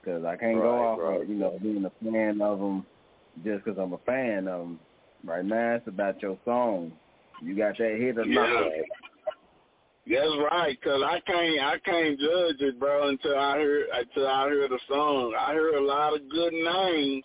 because 0.00 0.24
I 0.24 0.36
can't 0.36 0.56
right, 0.56 0.62
go 0.62 0.84
off 0.84 0.98
right. 1.00 1.22
of 1.22 1.28
you 1.28 1.36
know 1.36 1.58
being 1.62 1.84
a 1.84 1.92
fan 2.04 2.40
of 2.40 2.58
them 2.58 2.86
just 3.44 3.64
because 3.64 3.78
I'm 3.78 3.92
a 3.92 3.98
fan 3.98 4.48
of 4.48 4.60
them. 4.60 4.80
Right 5.24 5.44
now, 5.44 5.76
it's 5.76 5.88
about 5.88 6.20
your 6.20 6.38
song. 6.44 6.92
You 7.42 7.56
got 7.56 7.78
that 7.78 7.96
hit 7.98 8.18
or 8.18 8.26
not? 8.26 8.70
That's 10.06 10.36
right, 10.50 10.80
cause 10.82 11.02
I 11.02 11.18
can't 11.20 11.60
I 11.60 11.78
can't 11.78 12.20
judge 12.20 12.60
it, 12.60 12.78
bro, 12.78 13.08
until 13.08 13.38
I 13.38 13.58
hear 13.58 13.86
until 13.92 14.26
I 14.26 14.48
hear 14.50 14.68
the 14.68 14.78
song. 14.86 15.34
I 15.38 15.52
hear 15.52 15.76
a 15.76 15.84
lot 15.84 16.14
of 16.14 16.28
good 16.28 16.52
names. 16.52 17.24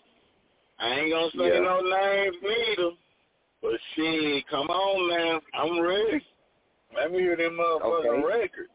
I 0.78 0.88
ain't 0.88 1.12
gonna 1.12 1.30
say 1.32 1.54
Yeah. 1.54 1.60
no 1.60 1.80
names 1.82 2.36
neither. 2.42 2.90
But 3.62 3.72
shit, 3.94 4.46
come 4.48 4.68
on 4.68 5.08
man. 5.08 5.40
I'm 5.54 5.80
ready. 5.80 6.24
Let 6.94 7.12
me 7.12 7.18
hear 7.18 7.36
them 7.36 7.58
motherfucking 7.58 8.06
Okay. 8.06 8.26
records. 8.26 8.70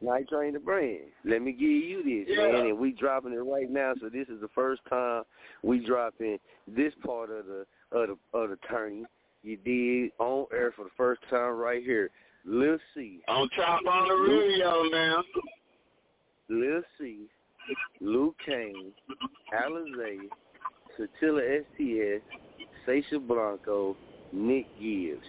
Night 0.00 0.28
Train 0.28 0.52
the 0.52 0.58
brand. 0.58 1.04
Let 1.24 1.40
me 1.40 1.52
give 1.52 1.70
you 1.70 2.02
this, 2.02 2.28
Yeah. 2.36 2.52
man, 2.52 2.66
and 2.66 2.78
we 2.78 2.92
dropping 2.92 3.32
it 3.32 3.38
right 3.38 3.70
now. 3.70 3.94
So 4.00 4.08
this 4.10 4.28
is 4.28 4.40
the 4.40 4.48
first 4.48 4.84
time 4.86 5.24
we 5.62 5.78
dropping 5.78 6.38
this 6.66 6.94
part 6.96 7.30
of 7.30 7.46
the 7.46 7.66
of 7.92 8.08
the 8.08 8.18
of 8.38 8.50
the 8.50 8.56
tourney. 8.68 9.06
You 9.42 9.56
did 9.56 10.12
on 10.18 10.46
air 10.52 10.72
for 10.72 10.84
the 10.84 10.90
first 10.96 11.22
time 11.30 11.56
right 11.56 11.82
here. 11.82 12.10
Lil 12.44 12.78
C. 12.92 13.22
On 13.28 13.48
top 13.50 13.86
on 13.86 14.08
the 14.08 14.16
radio 14.16 14.82
now. 14.90 15.24
Lil 16.48 16.82
C, 16.98 17.26
Luke 18.00 18.36
Kane, 18.44 18.92
Alizé, 19.52 20.28
Satilla 20.98 21.64
STS, 21.64 22.22
Sasha 22.84 23.18
Blanco, 23.18 23.96
Nick 24.34 24.66
Gibbs. 24.80 25.24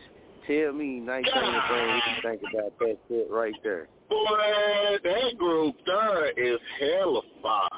Tell 0.48 0.74
me, 0.74 1.00
Night 1.00 1.26
Train 1.26 1.54
the 1.54 1.60
brand, 1.68 1.90
what 1.90 2.04
you 2.08 2.30
think 2.30 2.42
about 2.54 2.80
that 2.80 2.98
set 3.08 3.32
right 3.32 3.54
there? 3.64 3.88
Boy, 4.10 4.98
that 5.04 5.38
group 5.38 5.76
there 5.86 6.30
is 6.32 6.60
hella 6.80 7.22
fire. 7.42 7.70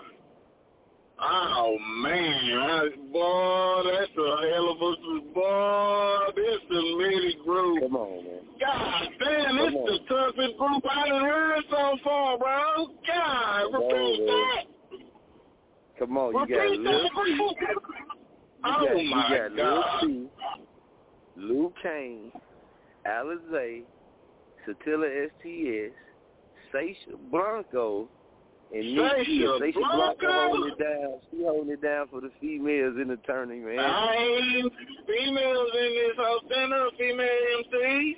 Oh 1.19 1.77
man, 2.03 2.57
I, 2.59 2.89
boy, 3.11 3.83
that's 3.91 4.11
a 4.11 4.53
hell 4.53 4.69
of 4.69 4.77
a 4.77 5.33
boy. 5.33 6.17
This 6.35 6.61
is 6.69 6.85
really 6.97 7.35
group. 7.43 7.81
Come 7.81 7.95
on, 7.95 8.23
man. 8.23 8.39
God 8.59 9.07
damn, 9.19 9.57
this 9.57 9.67
is 9.67 9.73
the 9.73 9.99
toughest 10.09 10.57
group 10.59 10.83
I 10.89 11.07
done 11.07 11.23
heard 11.23 11.63
so 11.71 11.97
far, 12.03 12.37
bro. 12.37 12.87
God, 13.07 13.61
repeat 13.73 14.19
man. 14.19 14.27
that. 14.27 14.65
Come 15.99 16.17
on, 16.17 16.33
you 16.33 16.55
got 16.55 16.61
Repeat 16.63 16.79
Lil 16.81 17.01
that. 17.01 17.11
C. 17.25 17.31
You 17.31 17.49
Oh 18.63 18.85
got, 18.85 18.95
my 18.95 18.99
you 18.99 19.37
got 19.37 19.57
God. 19.57 20.03
Lil 20.03 20.29
C, 20.29 20.29
Luke 21.37 21.73
Kane, 21.81 22.31
Alizé, 23.05 23.83
Satilla 24.67 25.27
STS, 25.39 25.93
Sasha 26.71 27.17
Blanco, 27.31 28.09
and 28.73 28.97
Sasha. 28.97 29.57
Sasha 29.59 29.79
Blanco 29.79 30.17
Blanco? 30.19 30.47
holding 30.49 30.71
it 30.73 30.79
down. 30.79 31.19
She 31.31 31.43
holding 31.43 31.71
it 31.73 31.81
down 31.81 32.07
for 32.09 32.21
the 32.21 32.31
females 32.41 32.95
in 33.01 33.07
the 33.07 33.17
tourney, 33.17 33.59
man. 33.59 33.79
I 33.79 34.15
ain't 34.15 34.73
females 35.05 35.69
in 35.73 35.93
this 35.95 36.17
whole 36.17 36.41
center, 36.49 36.87
female 36.97 37.27
MCs. 37.63 38.15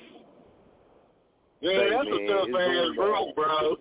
Yeah, 1.62 1.72
Say, 1.72 1.90
that's 1.90 2.10
man, 2.10 2.24
a 2.24 2.28
tough 2.28 2.48
ass 2.56 2.96
group, 2.96 3.36
bro. 3.36 3.76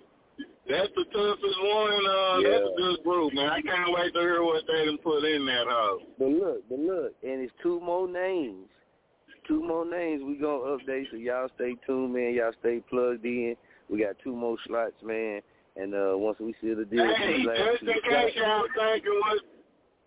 That's 0.69 0.91
the 0.97 1.05
toughest 1.05 1.61
one. 1.63 2.07
Uh, 2.07 2.39
Yeah. 2.41 2.49
That's 2.51 2.65
a 2.67 2.75
good 2.77 3.03
group, 3.05 3.33
man. 3.35 3.49
I 3.49 3.63
can't 3.63 3.93
wait 3.95 4.13
to 4.13 4.21
hear 4.21 4.43
what 4.43 4.65
they 4.67 4.85
done 4.85 4.99
put 4.99 5.25
in 5.25 5.47
that 5.47 5.67
house. 5.69 6.03
But 6.19 6.29
look, 6.29 6.69
but 6.69 6.79
look, 6.79 7.13
and 7.23 7.41
it's 7.41 7.53
two 7.63 7.81
more 7.81 8.07
names. 8.09 8.67
Two 9.49 9.63
more 9.67 9.89
names 9.89 10.23
we 10.25 10.37
gonna 10.37 10.77
update, 10.77 11.11
so 11.11 11.17
y'all 11.17 11.49
stay 11.57 11.75
tuned, 11.87 12.13
man. 12.13 12.35
Y'all 12.35 12.53
stay 12.61 12.81
plugged 12.91 13.25
in. 13.25 13.57
We 13.89 14.01
got 14.01 14.17
two 14.23 14.37
more 14.37 14.57
slots, 14.67 15.01
man. 15.03 15.41
And 15.77 15.95
uh 15.95 16.13
once 16.19 16.37
we 16.39 16.55
see 16.61 16.75
the 16.75 16.85
deal, 16.85 17.03
Hey, 17.17 17.43
just 17.45 17.83
in 17.83 17.89
case 17.89 18.35
y'all 18.37 18.65
thinking 18.77 19.21
what... 19.25 19.41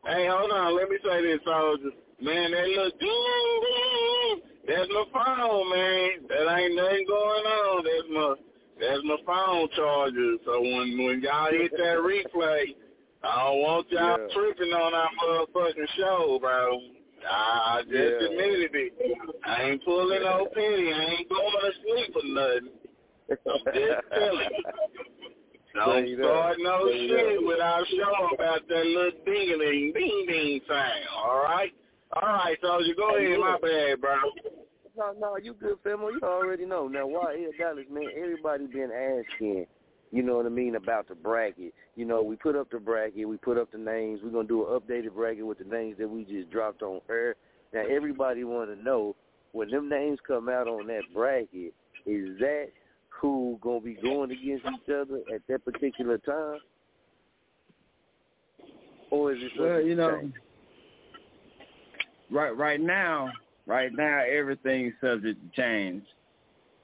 Hey, 0.06 0.28
hold 0.30 0.52
on. 0.52 0.76
Let 0.76 0.89
me 0.89 0.98
say 1.04 1.22
this, 1.24 1.39
soldier. 1.46 1.89
Man, 2.22 2.52
that 2.52 2.68
little 2.68 2.92
ding, 3.00 3.62
ding, 3.66 4.42
that's 4.68 4.89
my 4.94 5.06
phone, 5.12 5.70
man. 5.74 6.10
That 6.30 6.58
ain't 6.60 6.76
nothing 6.76 7.06
going 7.08 7.46
on. 7.46 7.84
That's 7.84 8.10
my 8.14 8.36
that's 8.80 9.02
my 9.06 9.18
phone 9.26 9.68
charger. 9.76 10.36
So 10.46 10.62
when 10.62 10.98
when 11.02 11.22
y'all 11.22 11.50
hit 11.50 11.72
that 11.72 11.98
replay, 12.06 12.76
I 13.24 13.44
don't 13.44 13.60
want 13.62 13.88
y'all 13.89 14.20
Yeah. 14.20 14.34
tripping 14.36 14.74
on 14.74 14.94
our 14.94 15.10
motherfucking 15.24 15.89
show, 15.98 16.38
bro. 16.39 16.80
I 17.30 17.80
I 17.80 17.82
just 17.84 17.93
Yeah. 17.93 18.28
admitted 18.28 18.72
it. 18.74 18.93
I 19.45 19.63
ain't 19.63 19.86
pulling 19.86 20.24
no 20.24 20.47
pity. 20.53 20.93
I 20.93 21.03
ain't 21.19 21.30
going 21.30 21.51
to 21.61 21.72
sleep 21.82 22.15
or 22.15 22.24
nothing. 22.26 22.69
I'm 23.30 23.74
just 23.74 24.01
telling 24.13 24.49
you. 24.57 24.63
Don't 25.74 26.19
start 26.19 26.57
no 26.59 26.89
shit 26.91 27.45
without 27.45 27.88
showing 27.88 28.30
about 28.34 28.67
that 28.67 28.86
little 28.86 29.11
ding 29.26 29.57
ding 29.57 29.93
ding 29.93 30.26
ding 30.28 30.59
thing. 30.67 31.03
All 31.15 31.38
right, 31.43 31.72
all 32.11 32.22
right, 32.22 32.57
soldier, 32.61 32.93
go 32.95 33.15
ahead. 33.15 33.39
My 33.39 33.57
bad, 33.61 34.01
bro. 34.01 34.15
No, 34.97 35.13
no, 35.17 35.38
you 35.38 35.53
good, 35.53 35.82
famo. 35.86 36.11
You 36.11 36.19
already 36.24 36.65
know. 36.65 36.89
Now, 36.89 37.07
why 37.07 37.38
here, 37.38 37.51
Dallas, 37.57 37.86
man? 37.89 38.09
Everybody 38.22 38.67
been 38.67 38.91
asking. 38.91 39.65
You 40.12 40.24
know 40.24 40.36
what 40.36 40.45
I 40.45 40.49
mean 40.49 40.76
about 40.76 41.07
the 41.07 41.16
bracket. 41.16 41.74
You 41.95 42.05
know, 42.05 42.22
we 42.22 42.36
put 42.36 42.55
up 42.55 42.70
the 42.70 42.80
bracket, 42.80 43.28
we 43.28 43.38
put 43.38 43.57
up 43.57 43.72
the 43.72 43.78
names. 43.78 44.20
We're 44.24 44.32
gonna 44.32 44.47
do 44.47 44.68
an 44.68 44.80
updated 44.80 45.14
bracket 45.16 45.45
with 45.45 45.59
the 45.59 45.64
names 45.64 45.97
that 45.99 46.09
we 46.09 46.26
just 46.26 46.49
dropped 46.51 46.82
on 46.82 46.99
air. 47.09 47.36
Now, 47.74 47.84
everybody 47.89 48.43
want 48.43 48.70
to 48.76 48.84
know 48.84 49.16
when 49.53 49.70
them 49.70 49.88
names 49.89 50.20
come 50.28 50.49
out 50.49 50.68
on 50.68 50.88
that 50.88 51.03
bracket. 51.14 51.74
Is 52.05 52.38
that 52.39 52.70
who 53.09 53.57
gonna 53.62 53.80
be 53.80 53.93
going 53.93 54.32
against 54.32 54.66
each 54.66 54.89
other 54.89 55.22
at 55.34 55.41
that 55.47 55.64
particular 55.64 56.18
time, 56.18 56.59
or 59.12 59.32
is 59.32 59.39
it 59.41 59.51
Well, 59.57 59.82
you 59.82 59.95
know, 59.95 60.20
changed? 60.20 60.38
right 62.32 62.57
right 62.57 62.82
now, 62.82 63.32
right 63.66 63.91
now 63.93 64.24
everything's 64.24 64.93
subject 64.99 65.39
to 65.41 65.62
change. 65.62 66.03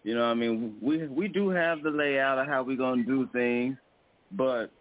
You 0.07 0.15
know, 0.15 0.21
what 0.21 0.27
I 0.27 0.33
mean, 0.35 0.77
we 0.81 1.05
we 1.07 1.27
do 1.27 1.49
have 1.49 1.83
the 1.83 1.89
layout 1.89 2.37
of 2.37 2.47
how 2.47 2.63
we're 2.63 2.77
gonna 2.77 3.03
do 3.03 3.27
things, 3.33 3.75
but 4.31 4.71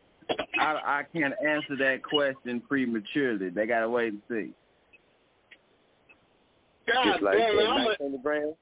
I 0.61 1.01
I 1.01 1.03
can't 1.13 1.35
answer 1.45 1.75
that 1.79 2.05
question 2.05 2.61
prematurely. 2.61 3.49
They 3.49 3.67
gotta 3.67 3.91
wait 3.91 4.13
and 4.13 4.23
see. 4.29 4.53
God 6.87 7.05
Just 7.11 7.23
like 7.25 7.39
damn 7.39 7.57
that 7.57 7.65
it, 7.65 7.69
I'm 7.69 8.15
a, 8.15 8.29
on. 8.29 8.55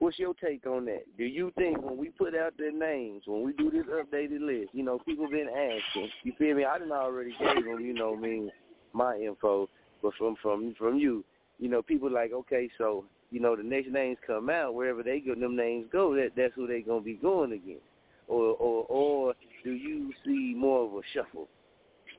What's 0.00 0.18
your 0.18 0.34
take 0.34 0.66
on 0.66 0.84
that? 0.84 1.04
Do 1.16 1.24
you 1.24 1.50
think 1.56 1.80
when 1.80 1.96
we 1.96 2.10
put 2.10 2.36
out 2.36 2.52
their 2.58 2.72
names, 2.72 3.22
when 3.26 3.42
we 3.42 3.54
do 3.54 3.70
this 3.70 3.86
updated 3.86 4.42
list, 4.42 4.74
you 4.74 4.82
know, 4.82 4.98
people 4.98 5.30
been 5.30 5.48
asking, 5.48 6.10
you 6.24 6.34
feel 6.36 6.56
me? 6.56 6.66
I 6.66 6.76
didn't 6.76 6.92
already 6.92 7.34
gave 7.38 7.64
them, 7.64 7.80
you 7.80 7.94
know, 7.94 8.14
me 8.14 8.50
my 8.92 9.16
info, 9.16 9.66
but 10.02 10.12
from 10.18 10.36
from 10.42 10.74
from 10.76 10.98
you, 10.98 11.24
you 11.58 11.70
know, 11.70 11.80
people 11.80 12.12
like, 12.12 12.32
okay, 12.34 12.68
so 12.76 13.06
you 13.30 13.40
know, 13.40 13.54
the 13.56 13.62
next 13.62 13.88
names 13.90 14.18
come 14.26 14.50
out 14.50 14.74
wherever 14.74 15.02
they 15.02 15.20
go, 15.20 15.34
them 15.34 15.56
names 15.56 15.86
go, 15.92 16.14
that 16.16 16.30
that's 16.36 16.54
who 16.54 16.66
they 16.66 16.80
gonna 16.80 17.00
be 17.00 17.14
going 17.14 17.52
against, 17.52 17.84
or 18.28 18.54
or 18.54 18.84
or 18.88 19.34
do 19.64 19.70
you 19.70 20.12
see 20.24 20.54
more 20.56 20.86
of 20.86 20.92
a 20.94 21.00
shuffle? 21.14 21.48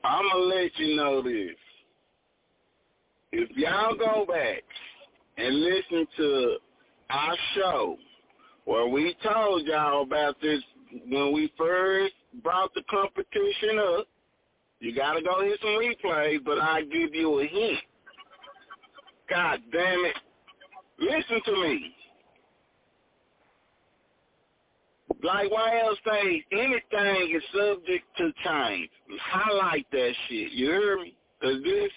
I'm 0.04 0.24
gonna 0.28 0.44
let 0.44 0.76
you 0.78 0.96
know 0.96 1.22
this. 1.22 1.56
If 3.32 3.50
y'all 3.56 3.96
go 3.96 4.26
back 4.26 4.62
and 5.38 5.60
listen 5.60 6.06
to 6.16 6.56
our 7.10 7.36
show 7.54 7.96
where 8.64 8.88
we 8.88 9.14
told 9.22 9.66
y'all 9.66 10.02
about 10.02 10.40
this 10.40 10.60
when 11.08 11.32
we 11.32 11.52
first 11.56 12.14
brought 12.42 12.72
the 12.74 12.82
competition 12.90 13.78
up, 13.78 14.06
you 14.80 14.94
gotta 14.94 15.22
go 15.22 15.42
hit 15.42 15.58
some 15.60 15.70
replays, 15.70 16.44
but 16.44 16.58
I 16.58 16.82
give 16.82 17.14
you 17.14 17.40
a 17.40 17.46
hint. 17.46 17.78
God 19.30 19.60
damn 19.72 20.04
it. 20.04 20.16
Listen 20.98 21.40
to 21.44 21.52
me. 21.52 21.94
like 25.22 25.50
YL 25.50 25.94
say, 26.06 26.44
anything 26.52 27.36
is 27.36 27.42
subject 27.54 28.04
to 28.18 28.32
change. 28.44 28.90
Highlight 29.20 29.86
that 29.92 30.12
shit. 30.28 30.52
You 30.52 30.66
hear 30.66 30.96
me? 30.98 31.14
Cause 31.40 31.56
this, 31.64 31.90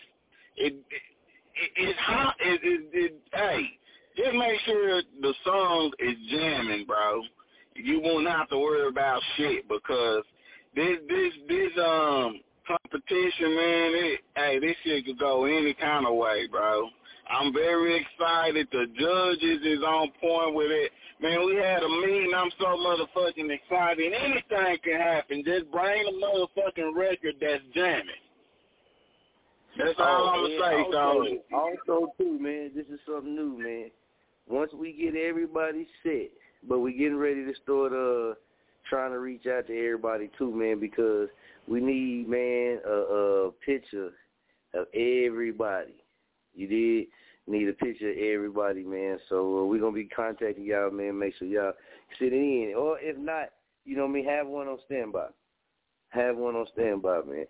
it, 0.57 0.73
it, 0.73 1.71
it's 1.75 1.99
hot. 1.99 2.35
It, 2.39 2.61
it, 2.63 2.89
it, 2.93 3.21
hey, 3.33 3.63
just 4.17 4.35
make 4.35 4.59
sure 4.65 5.01
the 5.21 5.33
song 5.43 5.91
is 5.99 6.15
jamming, 6.31 6.85
bro. 6.85 7.21
You 7.75 8.01
won't 8.01 8.27
have 8.27 8.49
to 8.49 8.57
worry 8.57 8.87
about 8.87 9.21
shit 9.37 9.67
because 9.67 10.23
this, 10.75 10.97
this, 11.07 11.33
this, 11.47 11.71
um, 11.83 12.39
competition, 12.67 13.55
man. 13.55 13.91
It, 13.93 14.19
hey, 14.35 14.59
this 14.59 14.75
shit 14.83 15.05
could 15.05 15.19
go 15.19 15.45
any 15.45 15.73
kind 15.75 16.07
of 16.07 16.15
way, 16.15 16.47
bro. 16.49 16.89
I'm 17.30 17.53
very 17.53 17.99
excited. 18.01 18.67
The 18.71 18.86
judges 18.99 19.65
is 19.65 19.84
on 19.84 20.11
point 20.21 20.55
with 20.55 20.71
it. 20.71 20.91
Man, 21.21 21.45
we 21.45 21.55
had 21.55 21.82
a 21.82 21.89
meeting. 21.89 22.34
I'm 22.36 22.51
so 22.59 22.65
motherfucking 22.65 23.49
excited. 23.49 24.13
Anything 24.13 24.78
can 24.84 24.99
happen. 24.99 25.43
Just 25.45 25.71
bring 25.71 26.05
a 26.07 26.11
motherfucking 26.11 26.95
record 26.95 27.36
that's 27.39 27.63
jamming. 27.73 28.05
That's 29.78 29.99
all 29.99 30.30
I'm 30.30 30.43
man, 30.43 30.59
gonna 30.59 30.71
say, 30.71 30.97
also, 31.53 31.97
also 31.97 32.13
too, 32.17 32.39
man, 32.39 32.71
this 32.76 32.86
is 32.88 32.99
something 33.05 33.36
new, 33.36 33.57
man. 33.61 33.91
Once 34.47 34.71
we 34.73 34.93
get 34.93 35.15
everybody 35.15 35.88
set, 36.03 36.32
but 36.67 36.80
we 36.80 36.93
getting 36.93 37.17
ready 37.17 37.43
to 37.45 37.53
start 37.63 37.91
uh 37.91 38.36
trying 38.89 39.11
to 39.11 39.19
reach 39.19 39.45
out 39.47 39.67
to 39.67 39.78
everybody 39.78 40.30
too, 40.38 40.51
man, 40.51 40.80
because 40.80 41.28
we 41.67 41.82
need, 41.82 42.30
man, 42.30 42.80
a, 42.88 43.47
a 43.47 43.51
picture 43.65 44.11
of 44.73 44.86
everybody. 44.93 45.95
You 46.56 46.68
did 46.68 47.08
need 47.47 47.70
a 47.70 47.74
picture 47.74 48.12
of 48.12 48.18
everybody, 48.18 48.84
man. 48.84 49.20
So 49.30 49.60
uh, 49.60 49.66
we're 49.66 49.80
gonna 49.80 49.91
be 49.91 50.06
contacting 50.06 50.66
y'all, 50.66 50.91
man. 50.91 51.20
Make 51.20 51.36
sure 51.38 51.47
y'all 51.47 51.74
sit 52.20 52.34
in, 52.34 52.74
or 52.78 52.97
if 52.99 53.18
not, 53.18 53.49
you 53.86 53.95
know 53.95 54.03
what 54.03 54.12
I 54.12 54.14
mean, 54.14 54.26
have 54.26 54.47
one 54.47 54.68
on 54.68 54.78
standby. 54.86 55.28
Have 56.10 56.38
one 56.38 56.56
on 56.56 56.66
standby, 56.74 57.22
man. 57.28 57.45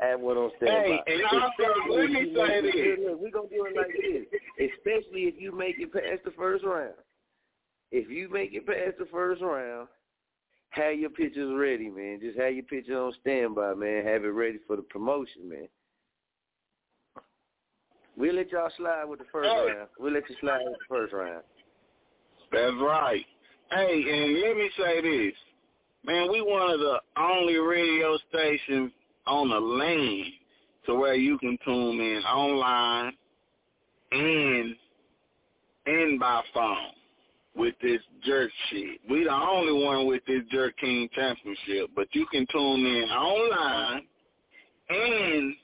Have 0.00 0.20
one 0.20 0.36
on 0.36 0.50
standby. 0.56 0.98
Hey, 1.06 1.14
and 1.14 1.22
also, 1.32 1.90
let 1.90 2.10
me 2.10 2.34
say 2.34 2.60
this. 2.62 2.98
We're 3.18 3.30
gonna 3.30 3.48
do 3.48 3.66
it 3.66 3.76
like 3.76 3.92
this, 3.92 4.70
especially 4.76 5.22
if 5.22 5.34
you 5.38 5.56
make 5.56 5.76
it 5.78 5.92
past 5.92 6.24
the 6.24 6.32
first 6.32 6.64
round. 6.64 6.94
If 7.92 8.10
you 8.10 8.28
make 8.28 8.52
it 8.52 8.66
past 8.66 8.98
the 8.98 9.06
first 9.06 9.40
round, 9.40 9.86
have 10.70 10.98
your 10.98 11.10
pictures 11.10 11.54
ready, 11.56 11.88
man. 11.88 12.18
Just 12.20 12.36
have 12.38 12.52
your 12.52 12.64
picture 12.64 13.00
on 13.00 13.12
standby, 13.20 13.74
man. 13.74 14.04
Have 14.04 14.24
it 14.24 14.28
ready 14.28 14.58
for 14.66 14.74
the 14.74 14.82
promotion, 14.82 15.48
man. 15.48 15.68
We'll 18.16 18.34
let 18.34 18.50
y'all 18.52 18.70
slide 18.76 19.04
with 19.04 19.18
the 19.18 19.24
first 19.32 19.48
Hey. 19.48 19.72
round. 19.72 19.88
We'll 19.98 20.12
let 20.12 20.28
you 20.28 20.36
slide 20.40 20.62
with 20.64 20.78
the 20.78 20.84
first 20.88 21.12
round. 21.12 21.42
That's 22.52 22.76
right. 22.76 23.24
Hey, 23.70 24.02
and 24.08 24.40
let 24.40 24.56
me 24.56 24.70
say 24.78 25.00
this. 25.00 25.34
Man, 26.04 26.30
we 26.30 26.40
one 26.42 26.70
of 26.70 26.78
the 26.80 27.00
only 27.16 27.56
radio 27.56 28.16
stations 28.28 28.92
on 29.26 29.48
the 29.48 29.58
land 29.58 30.32
to 30.86 30.94
where 30.94 31.14
you 31.14 31.38
can 31.38 31.56
tune 31.64 31.98
in 32.00 32.22
online 32.24 33.12
and 34.12 34.76
and 35.86 36.20
by 36.20 36.42
phone 36.52 36.92
with 37.56 37.74
this 37.82 38.00
jerk 38.24 38.50
shit. 38.70 39.00
We 39.08 39.24
the 39.24 39.32
only 39.32 39.84
one 39.84 40.06
with 40.06 40.24
this 40.26 40.42
Jerk 40.50 40.76
King 40.78 41.08
Championship, 41.14 41.90
but 41.96 42.08
you 42.12 42.26
can 42.26 42.46
tune 42.52 42.84
in 42.84 43.08
online 43.10 44.02
and 44.90 45.54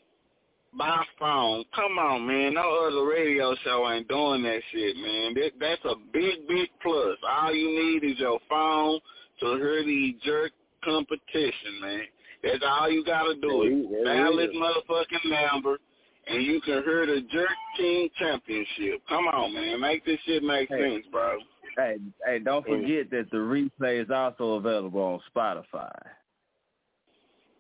by 0.77 1.03
phone. 1.19 1.65
Come 1.75 1.99
on, 1.99 2.27
man. 2.27 2.55
No 2.55 2.87
other 2.87 3.05
radio 3.07 3.55
show 3.65 3.91
ain't 3.91 4.09
doing 4.09 4.43
that 4.45 4.61
shit, 4.73 4.97
man. 4.97 5.35
That, 5.35 5.51
that's 5.59 5.85
a 5.85 5.95
big, 6.13 6.47
big 6.49 6.69
plus. 6.83 7.17
All 7.29 7.55
you 7.55 7.69
need 8.01 8.05
is 8.13 8.19
your 8.19 8.39
phone 8.49 9.01
to 9.41 9.47
hear 9.57 9.83
the 9.85 10.17
jerk 10.23 10.53
competition, 10.85 11.81
man. 11.81 12.03
That's 12.43 12.65
all 12.67 12.91
you 12.91 13.05
gotta 13.05 13.35
do. 13.35 13.89
There- 13.91 14.05
there 14.05 14.25
Valid 14.25 14.51
motherfucking 14.53 15.51
number, 15.53 15.79
and 16.27 16.43
you 16.43 16.61
can 16.63 16.83
hear 16.85 17.05
the 17.05 17.21
Jerk 17.31 17.51
King 17.77 18.09
Championship. 18.19 19.03
Come 19.09 19.27
on, 19.29 19.53
man. 19.53 19.81
Make 19.81 20.05
this 20.07 20.19
shit 20.25 20.43
make 20.43 20.69
Hey. 20.71 20.95
sense, 20.95 21.07
bro. 21.11 21.39
Hey, 21.77 21.97
hey, 22.27 22.39
don't 22.39 22.65
forget 22.67 23.11
that 23.11 23.31
the 23.31 23.37
replay 23.37 24.03
is 24.03 24.11
also 24.11 24.55
available 24.55 25.01
on 25.03 25.21
Spotify. 25.35 25.91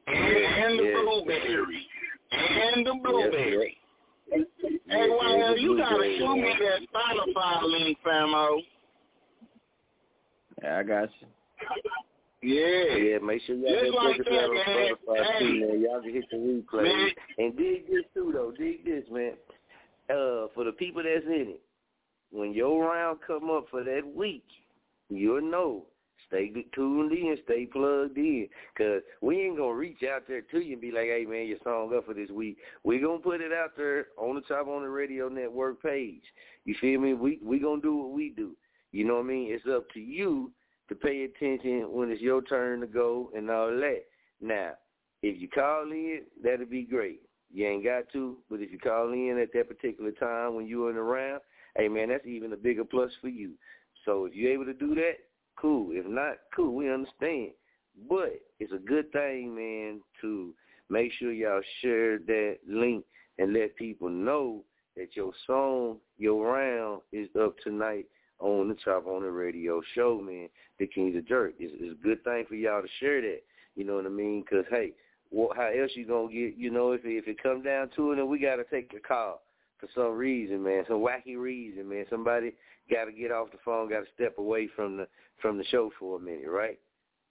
And, 0.06 0.16
and 0.16 0.78
the 0.78 0.84
Yeah. 0.84 1.00
blueberry. 1.02 1.86
And 2.32 2.86
the 2.86 2.94
blueberry. 3.02 3.76
Hey, 4.30 5.08
well, 5.08 5.58
you 5.58 5.76
gotta 5.76 6.16
show 6.18 6.36
me 6.36 6.54
that 6.58 6.80
Spotify 6.92 7.62
link, 7.62 7.98
famo. 8.06 8.58
Yeah, 10.62 10.78
I 10.78 10.82
got 10.82 11.08
you. 11.20 11.26
Yeah. 12.42 12.96
Yeah, 12.96 13.18
make 13.18 13.42
sure 13.42 13.56
y'all 13.56 13.80
Just 13.80 13.92
go 13.92 13.98
like 13.98 14.18
that, 14.18 14.32
out 14.32 14.50
on 14.50 14.54
man. 14.54 14.92
Spotify 15.06 15.38
too, 15.38 15.66
man. 15.66 15.80
Y'all 15.82 16.00
can 16.02 16.12
hit 16.12 16.24
the 16.30 16.36
replay. 16.36 16.82
Man. 16.84 17.08
And 17.38 17.56
dig 17.56 17.86
this 17.86 18.04
too 18.14 18.30
though. 18.32 18.52
Dig 18.56 18.84
this, 18.84 19.04
man. 19.10 19.32
Uh, 20.08 20.46
for 20.54 20.64
the 20.64 20.72
people 20.72 21.02
that's 21.02 21.26
in 21.26 21.54
it, 21.54 21.60
when 22.30 22.52
your 22.52 22.88
round 22.88 23.18
come 23.26 23.50
up 23.50 23.66
for 23.70 23.84
that 23.84 24.02
week, 24.14 24.44
you'll 25.08 25.42
know. 25.42 25.84
Stay 26.26 26.52
tuned 26.74 27.12
in, 27.12 27.36
stay 27.44 27.66
plugged 27.66 28.16
in, 28.16 28.48
cause 28.76 29.02
we 29.20 29.40
ain't 29.40 29.56
gonna 29.56 29.74
reach 29.74 30.02
out 30.02 30.22
there 30.28 30.42
to 30.42 30.60
you 30.60 30.74
and 30.74 30.80
be 30.80 30.92
like, 30.92 31.06
"Hey 31.06 31.24
man, 31.28 31.46
your 31.46 31.58
song 31.64 31.94
up 31.94 32.06
for 32.06 32.14
this 32.14 32.30
week." 32.30 32.58
We 32.84 32.98
gonna 32.98 33.18
put 33.18 33.40
it 33.40 33.52
out 33.52 33.76
there 33.76 34.08
on 34.16 34.36
the 34.36 34.42
Chop 34.42 34.68
On 34.68 34.84
It 34.84 34.86
Radio 34.86 35.28
network 35.28 35.82
page. 35.82 36.24
You 36.64 36.74
feel 36.80 37.00
me? 37.00 37.14
We 37.14 37.40
we 37.42 37.58
gonna 37.58 37.82
do 37.82 37.96
what 37.96 38.10
we 38.10 38.30
do. 38.30 38.56
You 38.92 39.04
know 39.04 39.14
what 39.14 39.24
I 39.24 39.28
mean? 39.28 39.52
It's 39.52 39.66
up 39.66 39.88
to 39.90 40.00
you 40.00 40.52
to 40.88 40.94
pay 40.94 41.24
attention 41.24 41.92
when 41.92 42.10
it's 42.10 42.20
your 42.20 42.42
turn 42.42 42.80
to 42.80 42.86
go 42.86 43.30
and 43.36 43.48
all 43.50 43.70
that. 43.70 44.04
Now, 44.40 44.72
if 45.22 45.40
you 45.40 45.48
call 45.48 45.90
in, 45.90 46.22
that'll 46.42 46.66
be 46.66 46.82
great. 46.82 47.22
You 47.52 47.66
ain't 47.66 47.84
got 47.84 48.08
to, 48.12 48.38
but 48.48 48.60
if 48.60 48.70
you 48.70 48.78
call 48.78 49.12
in 49.12 49.38
at 49.38 49.52
that 49.54 49.68
particular 49.68 50.12
time 50.12 50.54
when 50.54 50.66
you're 50.66 50.90
in 50.90 50.96
the 50.96 51.02
round, 51.02 51.40
hey 51.76 51.88
man, 51.88 52.08
that's 52.08 52.26
even 52.26 52.52
a 52.52 52.56
bigger 52.56 52.84
plus 52.84 53.10
for 53.20 53.28
you. 53.28 53.52
So 54.04 54.24
if 54.24 54.34
you're 54.34 54.52
able 54.52 54.64
to 54.66 54.74
do 54.74 54.94
that, 54.94 55.14
cool. 55.60 55.90
If 55.92 56.06
not, 56.06 56.36
cool. 56.54 56.74
We 56.74 56.92
understand. 56.92 57.50
But 58.08 58.40
it's 58.58 58.72
a 58.72 58.78
good 58.78 59.12
thing, 59.12 59.54
man, 59.54 60.00
to 60.20 60.54
make 60.88 61.12
sure 61.18 61.32
y'all 61.32 61.60
share 61.82 62.18
that 62.18 62.58
link 62.68 63.04
and 63.38 63.52
let 63.52 63.76
people 63.76 64.08
know 64.08 64.62
that 64.96 65.14
your 65.14 65.32
song, 65.46 65.98
your 66.18 66.52
round 66.52 67.02
is 67.12 67.28
up 67.40 67.56
tonight 67.62 68.06
on 68.38 68.68
the 68.68 68.76
Chop 68.84 69.06
On 69.06 69.24
It 69.24 69.28
Radio 69.28 69.82
show, 69.94 70.20
man. 70.20 70.48
The 70.78 70.86
Kings 70.86 71.16
of 71.16 71.26
Jerk. 71.26 71.54
It's, 71.58 71.74
it's 71.78 71.98
a 71.98 72.02
good 72.02 72.22
thing 72.24 72.44
for 72.48 72.54
y'all 72.54 72.82
to 72.82 72.88
share 72.98 73.20
that. 73.20 73.40
You 73.76 73.84
know 73.84 73.96
what 73.96 74.06
I 74.06 74.10
mean? 74.10 74.42
Because, 74.42 74.64
hey, 74.70 74.92
what, 75.30 75.56
how 75.56 75.66
else 75.66 75.92
you 75.94 76.06
going 76.06 76.28
to 76.28 76.34
get, 76.34 76.58
you 76.58 76.70
know, 76.70 76.92
if, 76.92 77.02
if 77.04 77.28
it 77.28 77.42
comes 77.42 77.64
down 77.64 77.90
to 77.96 78.12
it, 78.12 78.16
then 78.16 78.28
we 78.28 78.38
got 78.38 78.56
to 78.56 78.64
take 78.64 78.92
the 78.92 78.98
call 78.98 79.42
for 79.80 79.88
some 79.94 80.16
reason, 80.16 80.62
man, 80.62 80.84
some 80.86 80.98
wacky 80.98 81.36
reason, 81.36 81.88
man. 81.88 82.04
Somebody 82.10 82.52
got 82.90 83.06
to 83.06 83.12
get 83.12 83.32
off 83.32 83.50
the 83.50 83.58
phone, 83.64 83.88
got 83.88 84.00
to 84.00 84.12
step 84.14 84.38
away 84.38 84.68
from 84.74 84.98
the 84.98 85.08
from 85.40 85.58
the 85.58 85.64
show 85.64 85.90
for 85.98 86.18
a 86.18 86.20
minute, 86.20 86.48
right? 86.48 86.78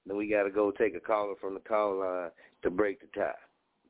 Then 0.06 0.18
we 0.18 0.30
got 0.30 0.44
to 0.44 0.50
go 0.50 0.72
take 0.72 0.96
a 0.96 1.00
caller 1.00 1.36
from 1.40 1.54
the 1.54 1.60
call 1.60 2.00
line 2.00 2.32
to 2.64 2.70
break 2.70 3.00
the 3.02 3.20
tie. 3.20 3.34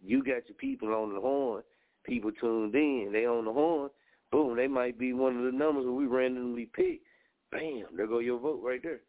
You 0.03 0.23
got 0.23 0.47
your 0.47 0.57
people 0.57 0.93
on 0.93 1.13
the 1.13 1.21
horn, 1.21 1.63
people 2.03 2.31
tuned 2.39 2.75
in, 2.75 3.09
they 3.13 3.25
on 3.25 3.45
the 3.45 3.53
horn. 3.53 3.89
Boom, 4.31 4.55
they 4.55 4.67
might 4.67 4.99
be 4.99 5.13
one 5.13 5.37
of 5.37 5.43
the 5.43 5.57
numbers 5.57 5.85
that 5.85 5.91
we 5.91 6.05
randomly 6.05 6.69
pick. 6.73 7.01
Bam, 7.51 7.85
there 7.95 8.07
go 8.07 8.19
your 8.19 8.39
vote 8.39 8.61
right 8.63 8.81
there. 8.83 8.99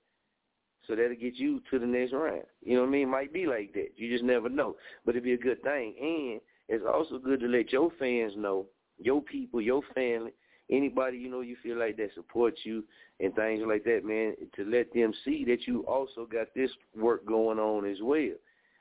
So 0.87 0.97
that'll 0.97 1.15
get 1.15 1.37
you 1.37 1.61
to 1.71 1.79
the 1.79 1.87
next 1.87 2.13
round. 2.13 2.43
You 2.63 2.75
know 2.75 2.83
what 2.83 2.89
I 2.89 2.93
mean? 2.93 3.11
Might 3.11 3.33
be 3.33 3.47
like 3.47 3.73
that. 3.75 3.91
You 3.97 4.11
just 4.11 4.25
never 4.25 4.49
know. 4.49 4.77
But 5.05 5.11
it'd 5.11 5.25
be 5.25 5.35
a 5.35 5.39
good 5.39 5.63
thing. 5.63 5.95
And 6.01 6.41
it's 6.69 6.85
also 6.87 7.19
good 7.19 7.41
to 7.41 7.47
let 7.47 7.71
your 7.71 7.91
fans 7.99 8.33
know, 8.37 8.67
your 9.01 9.21
people, 9.23 9.61
your 9.61 9.83
family, 9.95 10.33
anybody 10.71 11.19
you 11.19 11.31
know 11.31 11.41
you 11.41 11.57
feel 11.63 11.79
like 11.79 11.97
that 11.97 12.11
supports 12.15 12.61
you 12.65 12.85
and 13.19 13.35
things 13.35 13.63
like 13.67 13.85
that, 13.85 14.05
man, 14.05 14.35
to 14.57 14.65
let 14.65 14.93
them 14.95 15.13
see 15.25 15.45
that 15.45 15.67
you 15.67 15.85
also 15.87 16.27
got 16.27 16.49
this 16.55 16.71
work 16.97 17.27
going 17.27 17.59
on 17.59 17.89
as 17.89 17.99
well. 18.03 18.35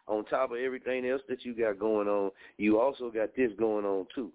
On 0.08 0.26
top 0.26 0.52
of 0.52 0.58
everything 0.58 1.06
else 1.06 1.22
that 1.30 1.46
you 1.46 1.54
got 1.54 1.78
going 1.80 2.08
on, 2.08 2.32
you 2.58 2.80
also 2.80 3.12
got 3.12 3.36
this 3.36 3.52
going 3.60 3.86
on 3.86 4.08
too. 4.14 4.32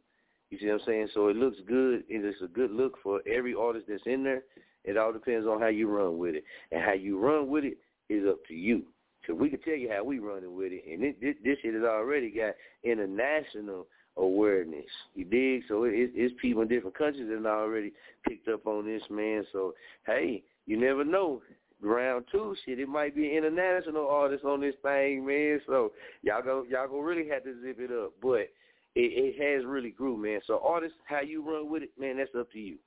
You 0.50 0.58
see 0.58 0.66
what 0.66 0.74
I'm 0.74 0.86
saying? 0.86 1.08
So 1.14 1.28
it 1.28 1.36
looks 1.36 1.56
good. 1.66 2.04
And 2.08 2.24
It 2.24 2.28
is 2.28 2.42
a 2.44 2.46
good 2.46 2.70
look 2.70 2.96
for 3.02 3.20
every 3.26 3.54
artist 3.54 3.86
that's 3.88 4.02
in 4.06 4.22
there. 4.22 4.42
It 4.84 4.96
all 4.96 5.12
depends 5.12 5.48
on 5.48 5.60
how 5.60 5.66
you 5.66 5.88
run 5.88 6.16
with 6.16 6.36
it. 6.36 6.44
And 6.70 6.82
how 6.82 6.92
you 6.92 7.18
run 7.18 7.48
with 7.48 7.64
it 7.64 7.78
is 8.08 8.24
up 8.28 8.44
to 8.46 8.54
you. 8.54 8.84
Because 9.20 9.40
we 9.40 9.48
can 9.48 9.60
tell 9.62 9.74
you 9.74 9.90
how 9.90 10.04
we 10.04 10.18
running 10.20 10.54
with 10.54 10.70
it. 10.70 10.84
And 10.88 11.02
it, 11.02 11.20
this, 11.20 11.34
this 11.42 11.56
shit 11.60 11.74
has 11.74 11.82
already 11.82 12.30
got 12.30 12.54
international 12.84 13.86
awareness. 14.16 14.84
You 15.14 15.24
dig? 15.24 15.62
So 15.68 15.84
it, 15.84 16.10
it's 16.14 16.34
people 16.40 16.62
in 16.62 16.68
different 16.68 16.96
countries 16.96 17.28
that 17.28 17.48
already 17.48 17.92
picked 18.26 18.48
up 18.48 18.66
on 18.66 18.86
this, 18.86 19.02
man. 19.10 19.44
So, 19.52 19.74
hey, 20.06 20.42
you 20.66 20.78
never 20.78 21.04
know. 21.04 21.42
Round 21.82 22.24
two, 22.32 22.54
shit, 22.64 22.78
it 22.78 22.88
might 22.88 23.14
be 23.14 23.36
international 23.36 24.08
artist 24.08 24.44
on 24.44 24.60
this 24.62 24.76
thing, 24.82 25.26
man. 25.26 25.60
So 25.66 25.92
y'all 26.22 26.40
go, 26.40 26.64
y'all 26.66 26.88
go 26.88 27.00
really 27.00 27.28
have 27.28 27.44
to 27.44 27.60
zip 27.60 27.76
it 27.78 27.90
up. 27.90 28.12
But 28.22 28.48
it, 28.94 29.12
it 29.36 29.56
has 29.56 29.66
really 29.66 29.90
grew, 29.90 30.16
man. 30.16 30.40
So 30.46 30.62
artists, 30.64 30.96
how 31.04 31.20
you 31.20 31.42
run 31.42 31.70
with 31.70 31.82
it, 31.82 31.90
man, 31.98 32.16
that's 32.16 32.30
up 32.38 32.50
to 32.52 32.58
you. 32.58 32.78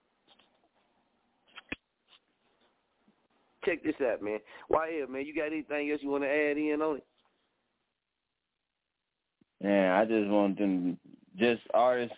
check 3.68 3.84
this 3.84 3.96
out, 4.02 4.22
man. 4.22 4.40
Why 4.68 5.04
man? 5.10 5.26
You 5.26 5.36
got 5.36 5.48
anything 5.48 5.92
else 5.92 6.00
you 6.02 6.10
want 6.10 6.24
to 6.24 6.30
add 6.30 6.58
in 6.58 6.82
on 6.82 6.98
it? 6.98 7.06
Yeah, 9.64 10.00
I 10.00 10.06
just 10.06 10.30
want 10.30 10.58
them, 10.58 10.98
just 11.38 11.62
artists, 11.74 12.16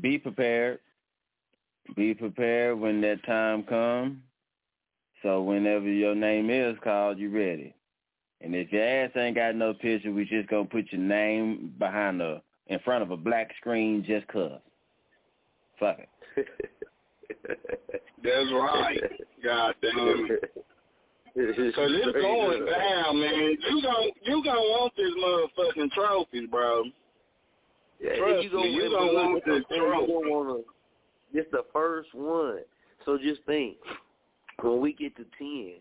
be 0.00 0.18
prepared. 0.18 0.80
Be 1.96 2.14
prepared 2.14 2.78
when 2.78 3.00
that 3.02 3.24
time 3.24 3.62
comes. 3.64 4.16
So 5.22 5.42
whenever 5.42 5.88
your 5.88 6.14
name 6.14 6.50
is 6.50 6.76
called, 6.82 7.18
you 7.18 7.30
ready. 7.30 7.74
And 8.40 8.54
if 8.54 8.72
your 8.72 8.84
ass 8.84 9.10
ain't 9.16 9.36
got 9.36 9.54
no 9.54 9.72
picture, 9.72 10.12
we 10.12 10.24
just 10.24 10.48
gonna 10.48 10.64
put 10.64 10.92
your 10.92 11.00
name 11.00 11.74
behind 11.78 12.20
the 12.20 12.42
in 12.66 12.78
front 12.80 13.02
of 13.02 13.10
a 13.10 13.16
black 13.16 13.50
screen 13.58 14.04
just 14.06 14.26
cause. 14.28 14.60
Fuck 15.78 15.98
it. 15.98 16.08
That's 18.22 18.52
right. 18.52 19.00
God 19.42 19.74
damn 19.82 20.28
it. 20.30 20.50
Cause 21.34 21.90
it's 21.90 22.12
going 22.12 22.64
down, 22.64 23.20
man. 23.20 23.56
You 23.68 23.82
gon' 23.82 24.10
you 24.22 24.44
gonna 24.44 24.60
want 24.60 24.92
this 24.96 25.10
motherfucking 25.18 25.90
trophies, 25.90 26.48
bro. 26.48 26.84
Yeah, 28.00 28.16
Trust 28.16 28.44
you 28.44 28.50
gonna, 28.50 28.64
me, 28.64 28.70
you 28.72 28.90
gonna 28.90 29.12
want 29.12 29.44
this 29.46 29.62
gonna 29.70 30.06
wanna, 30.06 30.60
this 31.32 31.46
the 31.52 31.64
first 31.72 32.08
one. 32.14 32.58
So 33.04 33.18
just 33.18 33.42
think, 33.46 33.76
when 34.62 34.80
we 34.80 34.92
get 34.92 35.16
to 35.16 35.24
ten, 35.38 35.74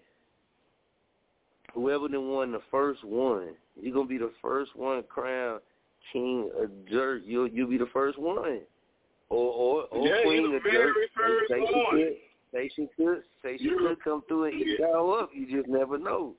whoever 1.73 2.07
done 2.07 2.29
won 2.29 2.51
the 2.51 2.61
first 2.71 3.03
one, 3.03 3.49
you're 3.79 3.93
gonna 3.93 4.07
be 4.07 4.17
the 4.17 4.31
first 4.41 4.75
one 4.75 5.03
crowned 5.09 5.61
king 6.11 6.49
of 6.57 6.69
dirt. 6.89 7.23
You'll 7.25 7.47
you'll 7.47 7.69
be 7.69 7.77
the 7.77 7.89
first 7.93 8.19
one, 8.19 8.61
or 9.29 9.53
or, 9.53 9.83
or 9.91 10.07
Yeah, 10.07 10.23
queen 10.23 10.55
of 10.55 10.63
dirt. 10.63 10.95
Say 11.49 11.59
she 11.67 11.85
could, 11.91 12.13
say 12.53 12.69
she 12.75 12.87
could, 12.95 13.23
say 13.41 13.57
she 13.57 13.69
could 13.69 14.03
come 14.03 14.23
through 14.27 14.45
and 14.45 14.61
eat 14.61 14.79
y'all 14.79 15.13
up. 15.13 15.29
You 15.33 15.57
just 15.57 15.69
never 15.69 15.97
know. 15.97 16.35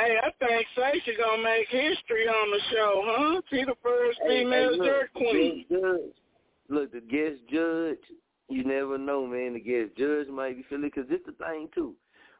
Hey, 0.00 0.16
I 0.22 0.30
think 0.38 0.66
Sasha 0.74 1.12
gonna 1.18 1.42
make 1.42 1.68
history 1.68 2.26
on 2.26 2.50
the 2.50 2.60
show, 2.72 3.02
huh? 3.04 3.40
She 3.50 3.64
the 3.64 3.74
first 3.82 4.18
Hey, 4.22 4.44
female 4.44 4.70
hey, 4.70 4.78
look, 4.78 4.86
dirt 4.86 5.12
queen. 5.12 5.66
judge, 5.70 6.14
look, 6.70 6.92
the 6.92 7.00
guest 7.00 7.42
judge, 7.52 7.98
you 8.48 8.64
never 8.64 8.96
know, 8.96 9.26
man. 9.26 9.52
The 9.54 9.60
guest 9.60 9.98
judge 9.98 10.28
might 10.28 10.56
be 10.56 10.62
feeling 10.70 10.90
because 10.94 11.06
this 11.10 11.20
the 11.26 11.32
thing 11.32 11.68
too. 11.74 11.94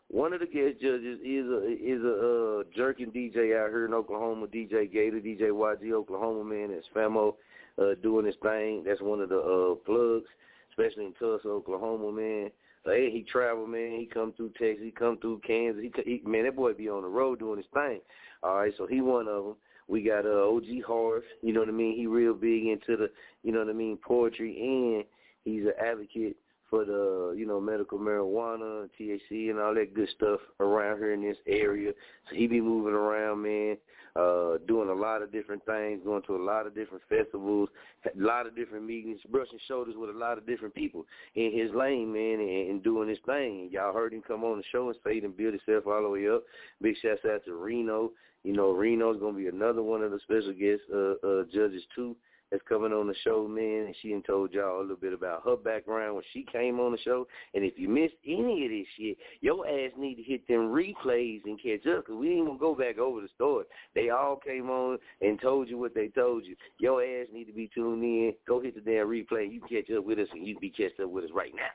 One 0.09 0.33
of 0.33 0.41
the 0.41 0.47
guest 0.47 0.81
judges 0.81 1.21
is 1.23 1.47
a 1.47 1.69
is 1.69 2.03
a 2.03 2.61
uh, 2.61 2.63
jerking 2.75 3.13
DJ 3.13 3.55
out 3.61 3.69
here 3.71 3.85
in 3.85 3.93
Oklahoma, 3.93 4.47
DJ 4.47 4.91
Gator, 4.91 5.21
DJ 5.21 5.51
YG 5.51 5.93
Oklahoma 5.93 6.43
man. 6.45 6.71
That's 6.71 6.87
Famo 6.97 7.35
uh, 7.79 7.95
doing 8.03 8.25
his 8.25 8.37
thing. 8.43 8.85
That's 8.87 9.03
one 9.03 9.21
of 9.21 9.29
the 9.29 9.39
uh, 9.39 9.75
plugs, 9.85 10.29
especially 10.71 11.05
in 11.05 11.13
Tulsa, 11.13 11.49
Oklahoma, 11.49 12.11
man. 12.11 12.51
So 12.85 12.93
hey, 12.93 13.11
he 13.11 13.23
travel, 13.23 13.67
man. 13.67 13.93
He 13.99 14.09
come 14.13 14.33
through 14.33 14.53
Texas. 14.59 14.85
He 14.85 14.91
come 14.91 15.19
through 15.19 15.41
Kansas. 15.47 15.83
He, 15.83 15.93
he 16.05 16.23
man, 16.29 16.45
that 16.45 16.57
boy 16.57 16.73
be 16.73 16.89
on 16.89 17.03
the 17.03 17.09
road 17.09 17.39
doing 17.39 17.59
his 17.59 17.67
thing. 17.75 18.01
All 18.43 18.57
right, 18.57 18.73
so 18.79 18.87
he 18.87 19.01
one 19.01 19.29
of 19.29 19.45
them. 19.45 19.57
We 19.89 20.03
got 20.03 20.25
uh, 20.25 20.49
OG 20.49 20.85
Harf. 20.87 21.25
You 21.43 21.53
know 21.53 21.61
what 21.61 21.69
I 21.69 21.73
mean? 21.73 21.97
He 21.97 22.07
real 22.07 22.33
big 22.33 22.67
into 22.67 22.97
the, 22.97 23.11
you 23.43 23.53
know 23.53 23.59
what 23.59 23.69
I 23.69 23.73
mean, 23.73 23.99
poetry, 23.99 24.57
and 24.57 25.05
he's 25.45 25.65
an 25.65 25.73
advocate 25.85 26.37
for 26.71 26.85
the, 26.85 27.35
you 27.37 27.45
know, 27.45 27.61
medical 27.61 27.99
marijuana, 27.99 28.89
THC, 28.99 29.51
and 29.51 29.59
all 29.59 29.75
that 29.75 29.93
good 29.93 30.09
stuff 30.15 30.39
around 30.61 30.99
here 30.99 31.13
in 31.13 31.23
this 31.23 31.37
area. 31.49 31.93
So 32.29 32.37
he 32.37 32.47
be 32.47 32.61
moving 32.61 32.95
around, 32.95 33.43
man, 33.43 33.77
uh, 34.17 34.59
doing 34.67 34.89
a 34.89 34.95
lot 34.95 35.23
of 35.23 35.33
different 35.33 35.65
things, 35.65 36.01
going 36.05 36.23
to 36.23 36.37
a 36.37 36.45
lot 36.45 36.67
of 36.67 36.75
different 36.75 37.03
festivals, 37.09 37.69
a 38.07 38.11
lot 38.17 38.47
of 38.47 38.57
different 38.57 38.85
meetings, 38.85 39.21
brushing 39.31 39.59
shoulders 39.69 39.95
with 39.97 40.11
a 40.11 40.19
lot 40.19 40.39
of 40.39 40.47
different 40.47 40.75
people 40.75 41.07
in 41.35 41.53
his 41.53 41.71
lane, 41.75 42.13
man, 42.13 42.41
and, 42.41 42.71
and 42.71 42.83
doing 42.83 43.09
his 43.09 43.19
thing. 43.27 43.69
Y'all 43.73 43.93
heard 43.93 44.13
him 44.13 44.23
come 44.27 44.45
on 44.45 44.59
the 44.59 44.65
show 44.73 44.89
and 44.89 44.97
say 45.05 45.19
and 45.19 45.37
build 45.37 45.55
himself 45.55 45.87
all 45.87 46.03
the 46.03 46.09
way 46.09 46.29
up. 46.29 46.43
Big 46.81 46.95
shouts 47.03 47.21
out 47.31 47.45
to 47.45 47.55
Reno. 47.55 48.11
You 48.43 48.55
know, 48.55 48.73
Reno's 48.73 49.21
gonna 49.21 49.37
be 49.37 49.49
another 49.49 49.83
one 49.83 50.03
of 50.03 50.11
the 50.11 50.21
special 50.21 50.53
guest 50.53 50.83
uh, 50.93 51.27
uh, 51.27 51.45
judges 51.53 51.83
too 51.95 52.17
that's 52.51 52.63
coming 52.69 52.93
on 52.93 53.07
the 53.07 53.15
show, 53.23 53.47
man, 53.47 53.87
and 53.87 53.95
she 54.03 54.11
done 54.11 54.23
told 54.27 54.53
y'all 54.53 54.81
a 54.81 54.83
little 54.83 54.97
bit 54.97 55.13
about 55.13 55.45
her 55.45 55.57
background 55.57 56.15
when 56.15 56.25
she 56.33 56.45
came 56.51 56.81
on 56.81 56.93
the 56.93 56.99
show. 56.99 57.27
And 57.55 57.65
if 57.65 57.75
you 57.77 57.89
missed 57.89 58.15
any 58.27 58.65
of 58.65 58.71
this 58.71 58.87
shit, 58.99 59.19
your 59.41 59.67
ass 59.69 59.93
need 59.97 60.17
to 60.17 60.23
hit 60.23 60.47
them 60.49 60.73
replays 60.73 61.43
and 61.45 61.63
catch 61.63 61.87
up, 61.87 62.07
because 62.07 62.19
we 62.19 62.33
ain't 62.33 62.47
going 62.47 62.59
to 62.59 62.61
go 62.61 62.75
back 62.75 62.99
over 62.99 63.21
the 63.21 63.29
story. 63.35 63.67
They 63.95 64.11
all 64.11 64.37
came 64.37 64.69
on 64.69 64.99
and 65.21 65.41
told 65.41 65.69
you 65.69 65.79
what 65.79 65.95
they 65.95 66.09
told 66.09 66.45
you. 66.45 66.57
Your 66.79 67.03
ass 67.03 67.29
need 67.33 67.45
to 67.45 67.53
be 67.53 67.71
tuned 67.73 68.03
in. 68.03 68.35
Go 68.49 68.61
hit 68.61 68.75
the 68.75 68.81
damn 68.81 69.07
replay. 69.07 69.53
You 69.53 69.61
catch 69.61 69.95
up 69.97 70.05
with 70.05 70.19
us, 70.19 70.29
and 70.33 70.47
you 70.47 70.55
can 70.55 70.61
be 70.61 70.71
catch 70.71 70.99
up 71.01 71.11
with 71.11 71.25
us 71.25 71.31
right 71.33 71.53
now. 71.55 71.71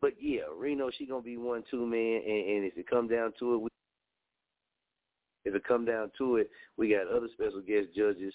But, 0.00 0.14
yeah, 0.20 0.40
Reno, 0.56 0.90
she 0.90 1.06
going 1.06 1.22
to 1.22 1.24
be 1.24 1.36
one, 1.36 1.62
too, 1.70 1.86
man, 1.86 2.22
and, 2.26 2.56
and 2.56 2.64
if 2.64 2.76
it 2.76 2.90
come 2.90 3.06
down 3.06 3.32
to 3.38 3.54
it, 3.54 3.58
we 3.58 3.68
if 5.44 5.54
it 5.54 5.64
come 5.64 5.84
down 5.84 6.10
to 6.18 6.36
it, 6.36 6.50
we 6.76 6.90
got 6.90 7.08
other 7.08 7.28
special 7.32 7.60
guest 7.60 7.88
judges 7.96 8.32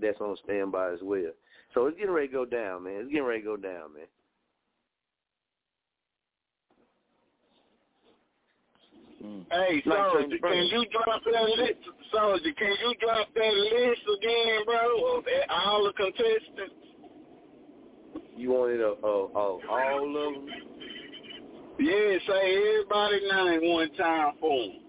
that's 0.00 0.20
on 0.20 0.36
standby 0.44 0.92
as 0.92 1.00
well. 1.02 1.32
So 1.74 1.86
it's 1.86 1.96
getting 1.96 2.12
ready 2.12 2.28
to 2.28 2.32
go 2.32 2.44
down, 2.44 2.84
man. 2.84 3.00
It's 3.00 3.10
getting 3.10 3.24
ready 3.24 3.40
to 3.40 3.46
go 3.46 3.56
down, 3.56 3.94
man. 3.94 4.06
Hey, 9.50 9.82
Soldier, 9.84 10.36
can 10.42 10.66
you 10.66 10.84
drop 10.90 11.22
that 11.32 11.42
list? 11.56 11.80
Soldier, 12.12 12.52
can 12.58 12.74
you 12.82 12.94
drop 13.00 13.28
that 13.34 13.54
list 13.54 14.02
again, 14.18 14.64
bro, 14.66 15.16
of 15.16 15.24
all 15.48 15.84
the 15.84 15.92
contestants? 15.92 16.74
You 18.36 18.50
wanted 18.50 18.80
of, 18.80 18.98
of, 19.02 19.30
uh, 19.34 19.38
uh, 19.38 19.54
of 19.54 19.60
all 19.70 20.08
of 20.08 20.34
them? 20.34 20.46
Yeah, 21.78 22.18
say 22.28 22.56
everybody 22.56 23.20
name 23.30 23.72
one 23.72 23.90
time 23.94 24.34
for 24.40 24.64
'em. 24.64 24.83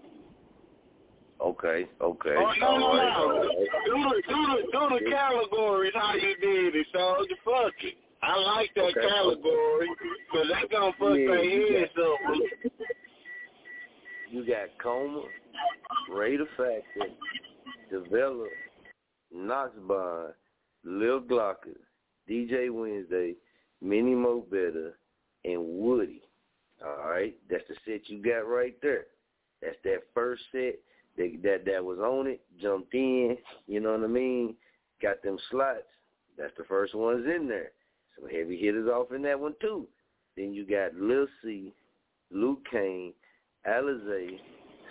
Okay, 1.40 1.86
okay. 2.00 2.34
Oh, 2.36 2.52
no, 2.60 2.66
all 2.66 2.80
no, 2.80 2.96
right, 2.96 3.12
no. 3.12 3.22
all 3.22 3.38
right. 3.38 3.48
Do 3.84 3.92
the, 3.92 4.22
do 4.26 4.38
the, 4.46 4.62
do 4.72 5.04
the 5.04 5.10
categories 5.10 5.92
how 5.94 6.14
you 6.14 6.34
did 6.36 6.74
it, 6.74 6.86
Soldier. 6.92 7.34
Fuck 7.44 7.74
it. 7.82 7.94
I 8.22 8.36
like 8.38 8.70
that 8.74 8.82
Okay. 8.82 9.00
category, 9.00 9.90
because 10.30 10.48
that's 10.50 10.72
going 10.72 10.92
to 10.92 10.98
fuck 10.98 11.18
Yeah, 11.18 11.26
their 11.26 11.44
you 11.44 11.78
heads 11.78 11.92
up. 12.00 12.72
You 14.30 14.46
got 14.46 14.68
Coma, 14.82 15.22
Ray 16.10 16.36
the 16.36 16.46
Factor, 16.56 17.12
Develop, 17.90 18.50
Lil 20.84 21.20
Glocker, 21.20 21.76
DJ 22.28 22.70
Wednesday, 22.70 23.34
Minnie 23.80 24.14
Mo 24.14 24.44
Better, 24.50 24.98
and 25.44 25.62
Woody. 25.62 26.22
All 26.84 27.08
right, 27.08 27.36
that's 27.50 27.64
the 27.68 27.74
set 27.84 28.08
you 28.08 28.22
got 28.22 28.48
right 28.48 28.76
there. 28.82 29.04
That's 29.62 29.76
that 29.84 30.00
first 30.14 30.42
set 30.52 30.76
that 31.16 31.38
that 31.42 31.64
that 31.66 31.84
was 31.84 31.98
on 31.98 32.26
it, 32.26 32.40
jumped 32.60 32.94
in. 32.94 33.36
You 33.66 33.80
know 33.80 33.92
what 33.92 34.04
I 34.04 34.08
mean? 34.08 34.54
Got 35.02 35.22
them 35.22 35.38
slots. 35.50 35.82
That's 36.38 36.52
the 36.58 36.64
first 36.64 36.94
ones 36.94 37.24
in 37.26 37.48
there. 37.48 37.70
Some 38.18 38.28
heavy 38.30 38.56
hitters 38.58 38.88
off 38.88 39.12
in 39.12 39.22
that 39.22 39.38
one 39.38 39.54
too. 39.60 39.86
Then 40.36 40.52
you 40.52 40.66
got 40.66 40.94
Lil 40.94 41.26
C, 41.42 41.72
Luke 42.30 42.60
Kane, 42.70 43.12
Alizé, 43.68 44.38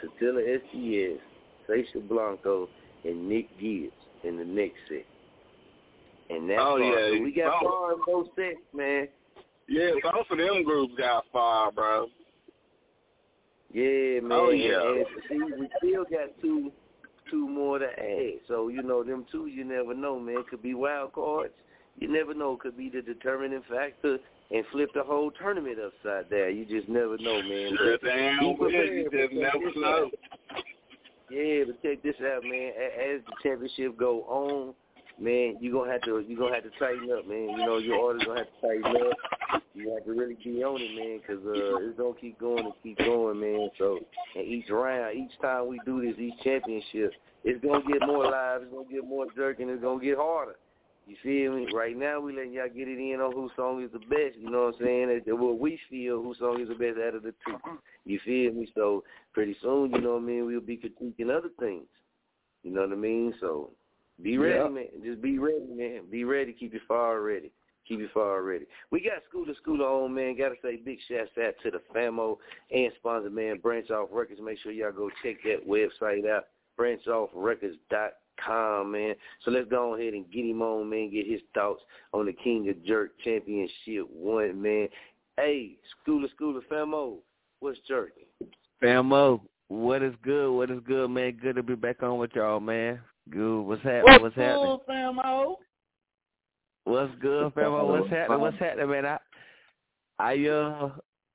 Satilla 0.04 0.60
STS, 0.60 1.22
Sasha 1.68 2.00
Blanco, 2.08 2.68
and 3.04 3.30
Nick 3.30 3.48
Gibbs 3.60 3.94
in 4.24 4.38
the 4.38 4.46
next 4.46 4.78
set. 4.90 5.06
And 6.30 6.50
that's 6.50 6.60
Oh, 6.62 6.78
far. 6.80 7.00
yeah, 7.00 7.18
So 7.18 7.24
we 7.24 7.32
got 7.32 7.62
both. 7.62 7.72
far 7.72 7.94
in 7.94 8.00
those 8.08 8.28
sets, 8.36 8.74
man. 8.74 9.08
Yeah, 9.68 9.92
both 10.04 10.26
of 10.32 10.38
them 10.38 10.64
groups 10.64 10.94
got 10.98 11.26
fire, 11.32 11.72
bro. 11.72 12.08
Yeah, 13.76 14.22
man. 14.22 14.32
Oh, 14.32 14.52
yeah. 14.52 14.80
And, 14.80 15.06
see, 15.28 15.60
we 15.60 15.68
still 15.80 16.06
got 16.06 16.30
two 16.42 16.72
two 17.30 17.50
more 17.50 17.78
to 17.80 17.88
add. 17.88 18.40
So, 18.48 18.70
you 18.70 18.82
know, 18.82 19.04
them 19.04 19.26
two 19.32 19.48
you 19.48 19.66
never 19.66 19.94
know, 19.94 20.18
man. 20.18 20.46
Could 20.50 20.62
be 20.62 20.74
wild 20.74 21.12
cards. 21.14 21.54
You 22.00 22.08
never 22.08 22.34
know. 22.34 22.56
Could 22.56 22.78
be 22.78 22.90
the 22.90 23.02
determining 23.02 23.64
factor 23.70 24.18
and 24.52 24.64
flip 24.72 24.90
the 24.94 25.04
whole 25.04 25.30
tournament 25.32 25.78
upside 25.84 26.30
down. 26.30 26.56
You 26.56 26.66
just 26.66 26.88
never 26.88 27.18
know, 27.18 27.42
man. 27.42 27.72
Yeah, 27.74 27.96
But 28.02 28.08
damn 28.08 28.44
you 28.44 29.10
just 29.12 29.34
never 29.34 29.60
this 29.66 29.74
know. 29.76 30.06
out. 30.06 30.12
Yeah, 31.30 31.64
but 31.66 31.82
check 31.82 32.02
this 32.04 32.16
out, 32.22 32.44
man. 32.44 32.72
As 32.78 33.22
the 33.26 33.34
championship 33.44 33.98
go 33.98 34.22
on, 34.22 34.74
man, 35.20 35.58
you 35.60 35.72
gonna 35.72 35.92
have 35.92 36.02
to 36.04 36.20
you 36.20 36.38
gonna 36.38 36.54
have 36.54 36.64
to 36.64 36.72
tighten 36.80 37.10
up, 37.12 37.28
man. 37.28 37.50
You 37.50 37.66
know 37.66 37.78
your 37.78 37.98
orders 37.98 38.24
gonna 38.26 38.40
have 38.40 38.48
to 38.48 38.68
tighten 38.68 39.02
up. 39.08 39.62
You 39.74 39.94
have 39.94 40.06
to 40.06 40.12
really 40.12 40.38
be 40.44 40.64
on 40.64 40.82
it, 40.82 40.96
man, 40.96 41.20
'cause 41.26 41.46
uh, 41.46 41.78
it's 41.88 41.98
gonna 41.98 42.14
keep 42.20 42.40
going 42.40 42.66
and 42.66 42.74
keep 42.82 42.98
going, 43.00 43.40
man. 43.40 43.70
So, 43.78 44.00
and 44.36 44.46
each 44.46 44.70
round, 44.70 45.18
each 45.18 45.38
time 45.42 45.68
we 45.68 45.80
do 45.86 46.02
this, 46.02 46.18
each 46.20 46.40
championship, 46.44 47.14
it's 47.44 47.64
gonna 47.64 47.84
get 47.86 48.06
more 48.08 48.24
live, 48.26 48.62
it's 48.64 48.72
gonna 48.72 48.86
get 48.92 49.06
more 49.06 49.28
jerk, 49.36 49.60
and 49.60 49.70
it's 49.70 49.82
gonna 49.82 50.04
get 50.04 50.18
harder. 50.18 50.56
You 51.08 51.16
feel 51.22 51.54
me? 51.54 51.68
Right 51.72 51.96
now, 51.96 52.20
we 52.20 52.34
letting 52.34 52.54
y'all 52.54 52.68
get 52.68 52.88
it 52.88 52.98
in 52.98 53.22
on 53.22 53.32
whose 53.32 53.52
song 53.56 53.84
is 53.84 53.92
the 53.92 54.00
best. 54.00 54.38
You 54.40 54.50
know 54.50 54.66
what 54.66 54.76
I'm 54.80 54.86
saying? 54.86 55.22
What 55.28 55.60
we 55.60 55.80
feel 55.88 56.24
whose 56.24 56.40
song 56.40 56.60
is 56.60 56.68
the 56.68 56.74
best 56.74 56.98
out 56.98 57.14
of 57.14 57.22
the 57.22 57.34
two. 57.46 57.58
You 58.06 58.20
feel 58.26 58.54
me? 58.54 58.68
So 58.74 59.04
pretty 59.32 59.56
soon, 59.62 59.92
you 59.92 60.02
know 60.02 60.14
what 60.14 60.24
I 60.24 60.26
mean, 60.26 60.46
we'll 60.48 60.62
be 60.62 60.78
critiquing 60.78 61.30
other 61.30 61.50
things. 61.60 61.86
You 62.64 62.72
know 62.72 62.82
what 62.82 62.92
I 62.92 62.96
mean? 62.96 63.36
So 63.40 63.72
be 64.22 64.38
ready, 64.38 64.56
Yeah. 64.56 64.68
man. 64.70 64.88
Just 65.04 65.22
be 65.22 65.40
ready, 65.40 65.66
man. 65.70 66.06
Be 66.10 66.24
ready. 66.24 66.54
Keep 66.54 66.74
your 66.74 66.82
fire 66.88 67.22
ready. 67.22 67.52
Keep 67.88 68.00
your 68.00 68.10
fire 68.10 68.42
ready. 68.42 68.66
We 68.92 69.02
got 69.02 69.24
Scooter 69.30 69.54
school 69.56 69.84
on, 69.84 70.14
man. 70.14 70.36
Got 70.38 70.50
to 70.50 70.56
say 70.62 70.78
big 70.78 71.00
shouts 71.08 71.38
out 71.38 71.54
to 71.64 71.72
the 71.72 71.82
FAMO 71.94 72.38
and 72.72 72.92
sponsor, 72.98 73.30
man, 73.30 73.60
Branch 73.60 73.90
Off 73.92 74.10
Records. 74.12 74.42
Make 74.42 74.58
sure 74.60 74.72
y'all 74.72 74.92
go 74.92 75.10
check 75.22 75.38
that 75.44 75.68
website 75.68 76.28
out, 76.28 76.46
branchoffrecords.com, 76.80 78.92
man. 78.92 79.16
So 79.44 79.52
let's 79.52 79.70
go 79.70 79.96
ahead 79.96 80.14
and 80.14 80.30
get 80.32 80.46
him 80.46 80.62
on, 80.62 80.90
man, 80.90 81.12
get 81.12 81.28
his 81.28 81.42
thoughts 81.54 81.82
on 82.14 82.26
the 82.26 82.34
King 82.34 82.70
of 82.70 82.84
Jerk 82.86 83.12
Championship 83.24 84.10
1, 84.12 84.62
man. 84.62 84.88
Hey, 85.38 85.78
Scooter 86.02 86.28
Scooter 86.36 86.66
FAMO, 86.72 87.18
what's 87.60 87.80
jerking? 87.88 88.26
Famo, 88.82 89.42
what 89.68 90.02
is 90.02 90.14
good? 90.24 90.52
What 90.52 90.72
is 90.72 90.80
good, 90.88 91.10
man? 91.10 91.38
Good 91.42 91.56
to 91.56 91.64
be 91.64 91.76
back 91.76 92.04
on 92.04 92.18
with 92.18 92.32
y'all, 92.36 92.60
man. 92.60 93.00
Good. 93.30 93.62
What's 93.62 93.82
happening? 93.82 94.04
What's, 94.04 94.24
What's 94.24 94.36
happening? 94.36 94.78
good, 94.86 94.96
famo? 94.96 95.56
What's 96.86 97.16
good, 97.20 97.54
Famo? 97.56 97.88
What's 97.88 98.10
happening? 98.10 98.40
What's 98.40 98.60
happening, 98.60 98.90
man? 98.90 99.06
I, 99.06 99.20
I, 100.20 100.48
uh, 100.48 100.90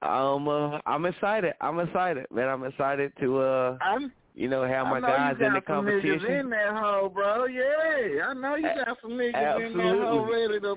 um, 0.09 0.49
uh, 0.49 0.79
I'm 0.87 1.05
excited. 1.07 1.55
I'm 1.61 1.81
excited, 1.81 2.27
man. 2.33 2.49
I'm 2.49 2.65
excited 2.65 3.13
to, 3.21 3.39
uh, 3.41 3.79
I'm, 3.83 4.13
you 4.35 4.49
know, 4.49 4.63
have 4.63 4.87
my 4.87 4.99
I 4.99 5.01
know 5.01 5.07
guys 5.09 5.37
you 5.41 5.47
in 5.47 5.53
the 5.55 5.61
got 5.61 5.77
some 5.77 5.87
niggas 5.87 6.41
in 6.41 6.51
that 6.51 6.77
hole, 6.77 7.09
bro. 7.09 7.47
Yeah, 7.47 8.27
I 8.27 8.35
know 8.35 8.55
you 8.55 8.63
got 8.63 8.97
some 9.03 9.13
niggas 9.13 9.73
in 9.73 9.77
that 9.77 9.99
hole 10.07 10.31
ready 10.31 10.61
to 10.61 10.77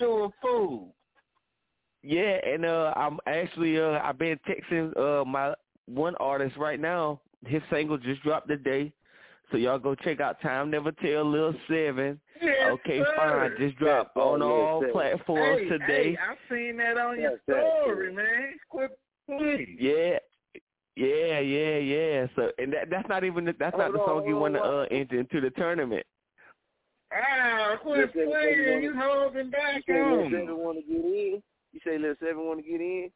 do 0.00 0.24
a 0.24 0.30
fool. 0.40 0.94
Yeah, 2.02 2.38
and 2.46 2.66
uh 2.66 2.92
I'm 2.96 3.18
actually 3.26 3.80
uh 3.80 3.98
I've 4.02 4.18
been 4.18 4.38
texting 4.46 4.96
uh 4.96 5.24
my 5.24 5.54
one 5.86 6.14
artist 6.16 6.56
right 6.56 6.80
now. 6.80 7.20
His 7.46 7.62
single 7.70 7.98
just 7.98 8.22
dropped 8.22 8.48
today. 8.48 8.92
So 9.50 9.56
y'all 9.58 9.78
go 9.78 9.94
check 9.94 10.20
out 10.20 10.40
Time 10.40 10.70
Never 10.70 10.90
Tell 10.92 11.24
Lil 11.30 11.54
Seven. 11.68 12.18
Yes, 12.40 12.70
okay, 12.72 12.98
sir. 12.98 13.12
fine. 13.16 13.50
Just 13.58 13.76
dropped 13.78 14.16
on 14.16 14.42
all 14.42 14.80
Yes, 14.82 14.88
sir. 14.88 14.92
platforms 14.92 15.60
hey, 15.62 15.68
today. 15.68 16.10
Hey, 16.12 16.18
I 16.18 16.54
seen 16.54 16.76
that 16.78 16.96
on 16.98 17.20
your 17.20 17.32
Yes, 17.32 17.40
sir. 17.48 17.80
story, 17.82 18.12
man. 18.12 18.54
Quit, 18.68 18.98
please. 19.28 19.76
Yeah. 19.78 20.18
Yeah, 20.96 21.40
yeah, 21.40 21.78
yeah. 21.78 22.26
So 22.36 22.50
and 22.58 22.72
that 22.72 22.88
that's 22.88 23.08
not 23.08 23.24
even 23.24 23.44
the, 23.44 23.54
that's 23.58 23.76
not 23.76 23.92
the 23.92 23.98
song 23.98 24.24
you 24.28 24.36
want 24.36 24.54
to 24.54 24.60
uh 24.62 24.86
enter 24.92 25.18
into 25.18 25.40
the 25.40 25.50
tournament. 25.50 26.06
Ah, 27.12 27.76
quit 27.82 27.98
Listen, 28.14 28.30
playing. 28.30 28.58
You 28.58 28.72
everyone- 28.90 28.96
holding 28.96 29.50
back 29.50 29.82
You 29.86 29.94
say 29.94 30.00
Lil 30.00 30.20
on 30.24 30.30
Seven 30.30 30.56
want 30.58 30.78
to 30.78 30.82
get 30.92 31.04
in? 31.04 31.42
You 31.72 31.80
say 31.84 31.98
Lil 31.98 32.14
Seven 32.20 32.44
want 32.46 32.64
to 32.64 32.70
get 32.70 32.80
in? 32.80 33.10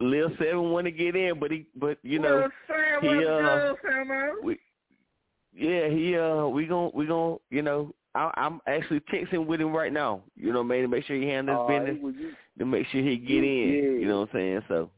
Lil 0.00 0.30
Seven 0.38 0.70
want 0.72 0.84
to 0.86 0.90
get 0.90 1.14
in, 1.16 1.38
but 1.38 1.50
he 1.52 1.66
but 1.76 1.98
you 2.02 2.18
know 2.18 2.36
Well, 2.40 2.50
Sam, 2.66 3.02
he 3.02 3.24
uh 3.24 3.74
good, 3.74 3.76
Samo? 3.84 4.32
we 4.42 4.58
yeah 5.56 5.88
he 5.88 6.16
uh 6.16 6.46
we 6.46 6.66
gon' 6.66 6.90
we 6.94 7.06
gon' 7.06 7.38
you 7.50 7.62
know 7.62 7.94
I, 8.14 8.30
I'm 8.36 8.60
actually 8.66 9.00
texting 9.12 9.44
with 9.46 9.60
him 9.60 9.74
right 9.74 9.92
now. 9.92 10.22
You 10.36 10.50
know, 10.52 10.64
man, 10.64 10.82
to 10.82 10.88
make 10.88 11.04
sure 11.04 11.16
he 11.16 11.26
handles 11.26 11.58
All 11.58 11.68
right, 11.68 11.84
business, 11.84 12.02
well, 12.02 12.14
to 12.58 12.64
make 12.64 12.86
sure 12.86 13.02
he 13.02 13.16
get 13.18 13.44
in. 13.44 13.68
Yeah. 13.68 14.00
You 14.00 14.08
know 14.08 14.20
what 14.20 14.30
I'm 14.30 14.36
saying? 14.36 14.62
So 14.68 14.90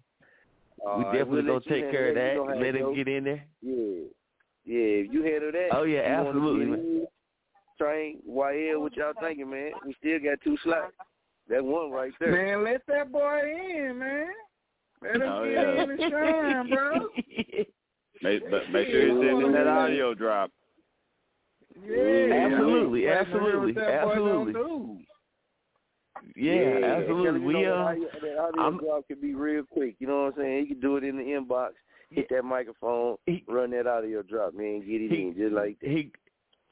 all 0.86 0.98
we 0.98 1.04
definitely 1.04 1.42
we'll 1.42 1.58
gonna 1.58 1.60
take 1.68 1.90
care 1.90 2.10
of 2.10 2.14
that. 2.14 2.34
That. 2.36 2.60
Let 2.60 2.76
him 2.76 2.80
your- 2.80 2.94
get 2.94 3.08
in 3.08 3.24
there. 3.24 3.44
Yeah. 3.60 4.04
Yeah, 4.64 5.02
if 5.02 5.12
you 5.12 5.22
handle 5.24 5.50
that. 5.50 5.68
Oh, 5.72 5.82
yeah, 5.84 6.22
you 6.22 6.28
absolutely, 6.28 6.66
get 6.66 6.70
man. 6.70 6.78
in, 6.80 7.06
Train, 7.80 8.18
YL, 8.28 8.80
what 8.82 8.96
y'all 8.96 9.12
thinking, 9.20 9.48
man? 9.50 9.72
We 9.86 9.94
still 9.94 10.18
got 10.20 10.38
two 10.44 10.56
slots. 10.62 10.92
That 11.48 11.64
one 11.64 11.90
right 11.90 12.12
there. 12.20 12.32
Man, 12.32 12.64
let 12.64 12.82
that 12.86 13.10
boy 13.10 13.40
in, 13.40 13.98
man. 13.98 14.28
Let 15.02 15.16
him 15.16 15.22
Oh, 15.22 15.44
get 15.44 15.52
yeah. 15.54 15.82
in 15.82 15.90
and 15.90 16.00
shine, 16.00 16.68
bro. 16.70 17.08
Make, 18.22 18.50
but 18.50 18.70
make 18.70 18.88
sure 18.88 19.06
you 19.06 19.22
send 19.22 19.42
in 19.46 19.52
that 19.52 19.66
audio 19.66 20.14
drop. 20.14 20.50
Yeah, 21.86 22.48
Absolutely, 22.50 23.08
I'm 23.08 23.16
waiting 23.16 23.32
to 23.32 23.40
hear 23.40 23.60
what 23.60 23.68
absolutely, 23.68 23.72
that 23.74 24.04
boy 24.04 24.14
gonna 24.16 24.30
absolutely. 24.30 24.52
do. 24.52 24.98
Yeah, 26.36 26.96
absolutely. 26.98 27.40
We 27.40 27.52
know, 27.54 27.60
uh, 27.60 27.76
that 27.76 27.84
audio, 27.84 28.08
that 28.22 28.38
audio 28.38 28.62
I'm- 28.62 28.78
drop 28.78 29.06
can 29.08 29.20
be 29.20 29.34
real 29.34 29.62
quick. 29.64 29.96
You 30.00 30.06
know 30.08 30.24
what 30.24 30.34
I'm 30.34 30.40
saying? 30.40 30.60
You 30.60 30.66
can 30.66 30.80
do 30.80 30.96
it 30.96 31.04
in 31.04 31.16
the 31.16 31.22
inbox, 31.22 31.70
hit 32.10 32.28
that 32.30 32.42
microphone, 32.44 33.16
run 33.46 33.70
that 33.70 33.86
audio 33.86 34.22
drop, 34.22 34.54
man, 34.54 34.80
get 34.80 35.00
it 35.00 35.12
in 35.12 35.34
just 35.36 35.52
like 35.52 35.78
that. 35.80 35.88
he 35.90 36.10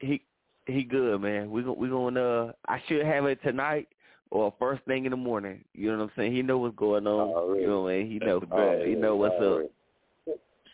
he 0.01 0.23
he 0.67 0.83
good, 0.83 1.21
man. 1.21 1.51
We 1.51 1.63
gon' 1.63 1.77
we 1.79 1.89
gonna 1.89 2.21
uh 2.21 2.53
I 2.67 2.83
should 2.89 3.07
have 3.07 3.27
it 3.27 3.41
tonight 3.43 3.87
or 4.31 4.53
first 4.59 4.83
thing 4.85 5.05
in 5.05 5.13
the 5.13 5.17
morning. 5.17 5.65
You 5.73 5.93
know 5.93 5.99
what 5.99 6.05
I'm 6.05 6.11
saying? 6.17 6.33
He 6.33 6.43
know 6.43 6.59
what's 6.59 6.75
going 6.75 7.07
on. 7.07 7.57
You 7.61 7.67
know 7.69 7.83
what 7.83 7.93
I 7.93 7.99
mean? 7.99 8.11
He 8.11 8.19
know 8.19 8.43
Oh, 8.51 8.85
he 8.85 8.95
know 8.97 9.15
what's 9.15 9.37
up. 9.41 9.71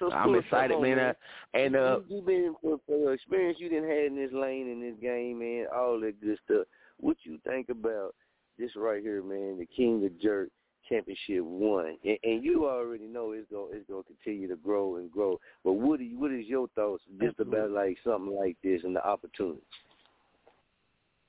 So 0.03 0.11
I'm 0.11 0.24
Scooter, 0.24 0.38
excited, 0.40 0.74
come 0.74 0.84
on, 0.84 0.96
man. 0.96 1.14
And 1.55 1.76
uh 1.76 2.00
you, 2.09 2.16
you 2.16 2.22
been 2.22 2.55
for, 2.61 2.80
for 2.88 2.98
the 2.98 3.11
experience 3.11 3.59
you 3.61 3.68
didn't 3.68 3.88
have 3.88 4.07
in 4.07 4.16
this 4.16 4.32
lane 4.32 4.68
in 4.68 4.80
this 4.80 4.96
game, 5.00 5.38
man, 5.38 5.66
all 5.72 6.00
that 6.00 6.20
good 6.20 6.38
stuff. 6.44 6.66
What 6.98 7.18
you 7.22 7.38
think 7.46 7.68
about 7.68 8.16
this 8.59 8.72
right 8.74 9.00
here, 9.00 9.22
man, 9.22 9.59
the 9.59 9.68
King 9.76 10.05
of 10.05 10.20
Jerk 10.20 10.48
Championship 10.88 11.44
One, 11.44 11.96
and, 12.05 12.18
and 12.24 12.42
you 12.42 12.66
already 12.66 13.07
know 13.07 13.30
it's 13.30 13.46
gonna 13.48 13.66
it's 13.70 13.88
gonna 13.88 14.03
continue 14.03 14.48
to 14.48 14.57
grow 14.57 14.96
and 14.96 15.09
grow. 15.09 15.38
But 15.62 15.74
what 15.74 16.00
do 16.00 16.05
you, 16.05 16.18
what 16.18 16.32
is 16.32 16.46
your 16.46 16.66
thoughts 16.74 17.05
just 17.20 17.38
about 17.38 17.70
like 17.70 17.96
something 18.03 18.36
like 18.36 18.57
this 18.64 18.80
and 18.82 18.96
the 18.96 19.07
opportunity? 19.07 19.62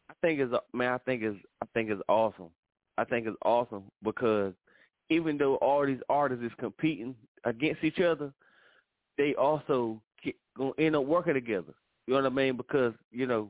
I 0.09 0.13
think 0.19 0.39
it's 0.39 0.53
man. 0.73 0.93
I 0.93 0.97
think 0.97 1.21
it's 1.21 1.37
I 1.61 1.67
think 1.75 1.91
it's 1.91 2.01
awesome. 2.09 2.49
I 2.97 3.03
think 3.03 3.27
it's 3.27 3.37
awesome 3.43 3.83
because 4.03 4.53
even 5.09 5.37
though 5.37 5.57
all 5.57 5.85
these 5.85 6.01
artists 6.09 6.43
is 6.43 6.51
competing 6.57 7.13
against 7.45 7.83
each 7.83 7.99
other, 7.99 8.33
they 9.17 9.35
also 9.35 10.01
gonna 10.57 10.71
end 10.77 10.95
up 10.95 11.05
working 11.05 11.33
together. 11.33 11.73
You 12.07 12.13
know 12.13 12.21
what 12.21 12.31
I 12.31 12.35
mean? 12.35 12.57
Because 12.57 12.93
you 13.11 13.25
know, 13.25 13.49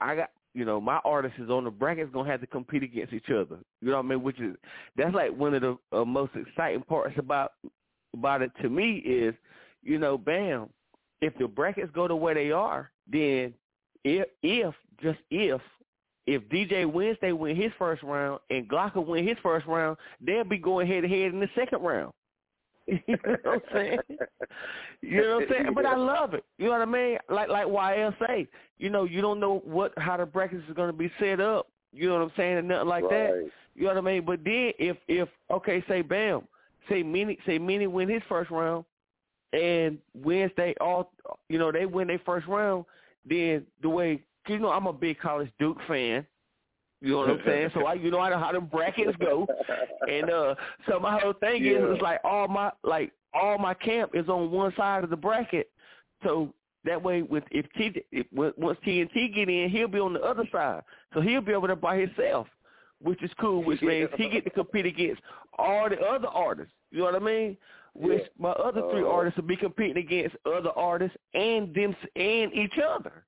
I 0.00 0.16
got 0.16 0.30
you 0.54 0.64
know 0.64 0.80
my 0.80 1.00
artists 1.04 1.38
is 1.38 1.50
on 1.50 1.64
the 1.64 1.70
brackets 1.70 2.10
gonna 2.12 2.30
have 2.30 2.40
to 2.40 2.46
compete 2.46 2.82
against 2.82 3.12
each 3.12 3.30
other. 3.30 3.58
You 3.80 3.90
know 3.90 3.96
what 3.96 4.06
I 4.06 4.08
mean? 4.08 4.22
Which 4.22 4.40
is 4.40 4.56
that's 4.96 5.14
like 5.14 5.36
one 5.36 5.54
of 5.54 5.62
the 5.62 5.78
uh, 5.92 6.04
most 6.04 6.32
exciting 6.34 6.82
parts 6.82 7.14
about 7.18 7.52
about 8.14 8.42
it 8.42 8.52
to 8.62 8.68
me 8.68 8.96
is, 8.96 9.34
you 9.82 9.98
know, 9.98 10.16
bam, 10.16 10.68
if 11.20 11.36
the 11.38 11.46
brackets 11.46 11.90
go 11.94 12.08
to 12.08 12.16
where 12.16 12.34
they 12.34 12.50
are, 12.50 12.90
then 13.10 13.54
if 14.04 14.26
if 14.42 14.74
just 15.02 15.18
if 15.30 15.60
if 16.26 16.42
DJ 16.50 16.90
Wednesday 16.90 17.32
win 17.32 17.56
his 17.56 17.72
first 17.78 18.02
round 18.02 18.40
and 18.50 18.68
Glocker 18.68 19.04
win 19.04 19.26
his 19.26 19.38
first 19.42 19.66
round, 19.66 19.96
they'll 20.20 20.44
be 20.44 20.58
going 20.58 20.86
head 20.86 21.02
to 21.02 21.08
head 21.08 21.32
in 21.32 21.40
the 21.40 21.48
second 21.54 21.80
round. 21.80 22.12
you 23.06 23.16
know 23.24 23.36
what 23.42 23.54
I'm 23.54 23.60
saying? 23.72 23.98
You 25.00 25.22
know 25.22 25.36
what 25.36 25.42
I'm 25.44 25.48
saying? 25.48 25.74
But 25.74 25.86
I 25.86 25.94
love 25.94 26.34
it. 26.34 26.44
You 26.58 26.66
know 26.66 26.72
what 26.72 26.82
I 26.82 26.84
mean? 26.84 27.18
Like 27.30 27.48
like 27.48 27.66
YSA. 27.66 28.48
you 28.78 28.90
know, 28.90 29.04
you 29.04 29.20
don't 29.20 29.38
know 29.38 29.62
what 29.64 29.92
how 29.96 30.16
the 30.16 30.26
brackets 30.26 30.64
is 30.68 30.74
gonna 30.74 30.92
be 30.92 31.10
set 31.20 31.38
up. 31.38 31.68
You 31.92 32.08
know 32.08 32.14
what 32.14 32.22
I'm 32.22 32.32
saying? 32.36 32.58
And 32.58 32.68
nothing 32.68 32.88
like 32.88 33.04
that. 33.04 33.48
You 33.76 33.84
know 33.84 33.88
what 33.90 33.98
I 33.98 34.00
mean? 34.00 34.24
But 34.24 34.42
then 34.42 34.72
if 34.78 34.96
if 35.06 35.28
okay, 35.52 35.84
say 35.86 36.02
bam, 36.02 36.42
say 36.88 37.04
Mini 37.04 37.38
say 37.46 37.58
Mini 37.58 37.86
win 37.86 38.08
his 38.08 38.22
first 38.28 38.50
round 38.50 38.84
and 39.52 39.98
Wednesday 40.14 40.74
all 40.80 41.12
you 41.48 41.58
know, 41.58 41.70
they 41.70 41.86
win 41.86 42.08
their 42.08 42.20
first 42.26 42.48
round, 42.48 42.84
then 43.24 43.64
the 43.82 43.88
way 43.88 44.22
you 44.48 44.58
know 44.58 44.70
I'm 44.70 44.86
a 44.86 44.92
big 44.92 45.20
college 45.20 45.50
Duke 45.60 45.78
fan. 45.86 46.26
You 47.00 47.12
know 47.12 47.18
what 47.18 47.30
I'm 47.30 47.40
saying? 47.46 47.70
So 47.74 47.86
I 47.86 47.94
you 47.94 48.10
know 48.10 48.20
how 48.22 48.30
the, 48.30 48.38
how 48.38 48.52
the 48.52 48.60
brackets 48.60 49.16
go. 49.20 49.46
And 50.08 50.30
uh 50.30 50.54
so 50.88 50.98
my 50.98 51.18
whole 51.18 51.32
thing 51.34 51.64
is 51.64 51.72
Yeah. 51.72 51.92
it's 51.92 52.02
like 52.02 52.20
all 52.24 52.48
my 52.48 52.72
like 52.82 53.12
all 53.34 53.56
my 53.58 53.74
camp 53.74 54.12
is 54.14 54.28
on 54.28 54.50
one 54.50 54.72
side 54.76 55.04
of 55.04 55.10
the 55.10 55.16
bracket. 55.16 55.70
So 56.24 56.52
that 56.84 57.00
way 57.02 57.22
with 57.22 57.44
if 57.50 57.66
T 57.76 58.02
if, 58.10 58.26
once 58.32 58.78
TNT 58.84 59.34
get 59.34 59.48
in, 59.48 59.70
he'll 59.70 59.86
be 59.88 60.00
on 60.00 60.12
the 60.12 60.20
other 60.22 60.44
side. 60.50 60.82
So 61.14 61.20
he'll 61.20 61.40
be 61.40 61.54
over 61.54 61.66
there 61.68 61.76
by 61.76 61.98
himself, 61.98 62.48
which 63.00 63.22
is 63.22 63.30
cool, 63.40 63.62
which 63.62 63.80
means 63.82 64.10
he 64.16 64.28
get 64.28 64.44
to 64.44 64.50
compete 64.50 64.86
against 64.86 65.20
all 65.56 65.88
the 65.88 66.00
other 66.00 66.28
artists. 66.28 66.72
You 66.90 66.98
know 67.00 67.04
what 67.04 67.14
I 67.16 67.18
mean? 67.20 67.56
Which 67.94 68.22
Yeah. 68.22 68.28
my 68.38 68.50
other 68.50 68.80
three 68.90 69.02
Uh, 69.02 69.08
artists 69.10 69.36
will 69.38 69.46
be 69.46 69.56
competing 69.56 69.98
against 69.98 70.36
other 70.46 70.70
artists 70.70 71.16
and 71.34 71.72
them 71.74 71.94
and 72.16 72.52
each 72.54 72.78
other. 72.78 73.24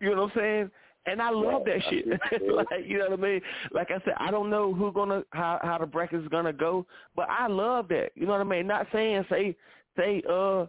You 0.00 0.14
know 0.14 0.22
what 0.24 0.32
I'm 0.36 0.40
saying? 0.40 0.70
And 1.06 1.22
I 1.22 1.30
love 1.30 1.64
that 1.66 1.78
shit. 1.88 2.06
like 2.54 2.66
you 2.84 2.98
know 2.98 3.10
what 3.10 3.20
I 3.20 3.22
mean? 3.22 3.40
Like 3.72 3.90
I 3.90 3.98
said, 4.04 4.14
I 4.18 4.30
don't 4.30 4.50
know 4.50 4.74
who 4.74 4.92
gonna 4.92 5.22
how 5.30 5.60
how 5.62 5.78
the 5.78 5.86
brackets 5.86 6.26
gonna 6.30 6.52
go, 6.52 6.86
but 7.14 7.28
I 7.30 7.46
love 7.46 7.88
that. 7.88 8.10
You 8.14 8.26
know 8.26 8.32
what 8.32 8.40
I 8.40 8.44
mean? 8.44 8.66
Not 8.66 8.86
saying 8.92 9.24
say 9.30 9.56
say 9.96 10.22
uh 10.28 10.66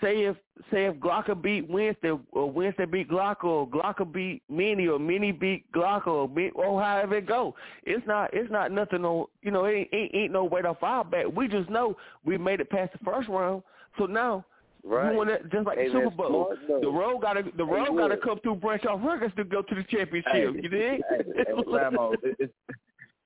say 0.00 0.24
if 0.24 0.36
say 0.70 0.86
if 0.86 0.96
Glocker 0.96 1.40
beat 1.40 1.68
Wednesday 1.68 2.12
or 2.32 2.50
Wednesday 2.50 2.86
beat 2.86 3.10
Glocker 3.10 3.44
or 3.44 3.68
Glocker 3.68 4.10
beat 4.10 4.42
Mini 4.48 4.86
or 4.86 4.98
Mini 4.98 5.32
beat 5.32 5.70
Glocker 5.72 6.08
or, 6.08 6.28
beat, 6.28 6.52
or 6.54 6.82
however 6.82 7.16
it 7.16 7.26
go. 7.26 7.54
It's 7.84 8.06
not 8.06 8.30
it's 8.32 8.50
not 8.50 8.72
nothing 8.72 9.04
on 9.04 9.26
you 9.42 9.50
know, 9.50 9.64
it 9.64 9.74
ain't, 9.74 9.88
ain't, 9.92 10.14
ain't 10.14 10.32
no 10.32 10.44
weight 10.44 10.64
off 10.64 10.82
our 10.82 11.04
back. 11.04 11.26
We 11.34 11.48
just 11.48 11.68
know 11.70 11.96
we 12.24 12.38
made 12.38 12.60
it 12.60 12.70
past 12.70 12.92
the 12.92 12.98
first 13.04 13.28
round. 13.28 13.62
So 13.98 14.06
now 14.06 14.44
Right. 14.88 15.10
we 15.10 15.16
want 15.16 15.28
that 15.30 15.50
just 15.50 15.66
like 15.66 15.78
Hey, 15.78 15.88
the 15.88 15.94
Super 15.94 16.10
Bowl. 16.10 16.54
smart. 16.66 16.80
The 16.80 16.88
road 16.88 17.18
gotta 17.20 17.42
the 17.42 17.66
Hey, 17.66 17.72
road 17.72 17.96
gotta 17.96 18.16
come 18.16 18.38
through 18.40 18.56
branch 18.56 18.84
off 18.86 19.00
records 19.04 19.34
to 19.34 19.42
go 19.44 19.60
to 19.62 19.74
the 19.74 19.82
championship. 19.84 20.54
you 20.62 20.68
dig? 20.68 21.02
Hey, 21.10 21.24
hey, 21.34 21.44
it's 22.38 22.52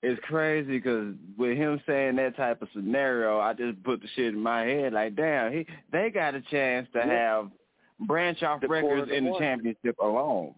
it's 0.02 0.20
crazy 0.24 0.78
because 0.78 1.14
with 1.36 1.58
him 1.58 1.78
saying 1.86 2.16
that 2.16 2.34
type 2.36 2.62
of 2.62 2.68
scenario, 2.72 3.38
I 3.38 3.52
just 3.52 3.82
put 3.82 4.00
the 4.00 4.08
shit 4.16 4.28
in 4.32 4.40
my 4.40 4.62
head 4.62 4.94
like, 4.94 5.14
damn, 5.14 5.52
he 5.52 5.66
they 5.92 6.08
got 6.10 6.34
a 6.34 6.40
chance 6.40 6.88
to 6.94 7.00
Yeah. 7.00 7.06
have 7.06 7.50
branch 8.00 8.42
off 8.42 8.62
The 8.62 8.68
records 8.68 9.08
quarter 9.08 9.12
in 9.12 9.24
the 9.24 9.30
one. 9.32 9.40
championship 9.42 9.98
alone. 9.98 10.54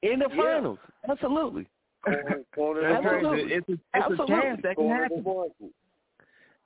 In 0.00 0.20
the 0.20 0.30
Yeah. 0.30 0.36
finals. 0.42 0.78
Absolutely. 1.06 1.66
corner, 2.02 2.40
corner 2.54 2.80
That's 2.80 3.02
to 3.02 3.08
crazy. 3.08 3.52
It's 3.54 3.68
a, 3.68 3.72
it's 3.72 3.82
a 3.94 3.96
Absolutely. 3.98 4.26
chance 4.34 4.60
that 4.62 4.76
can 4.76 4.88
happen. 4.88 5.24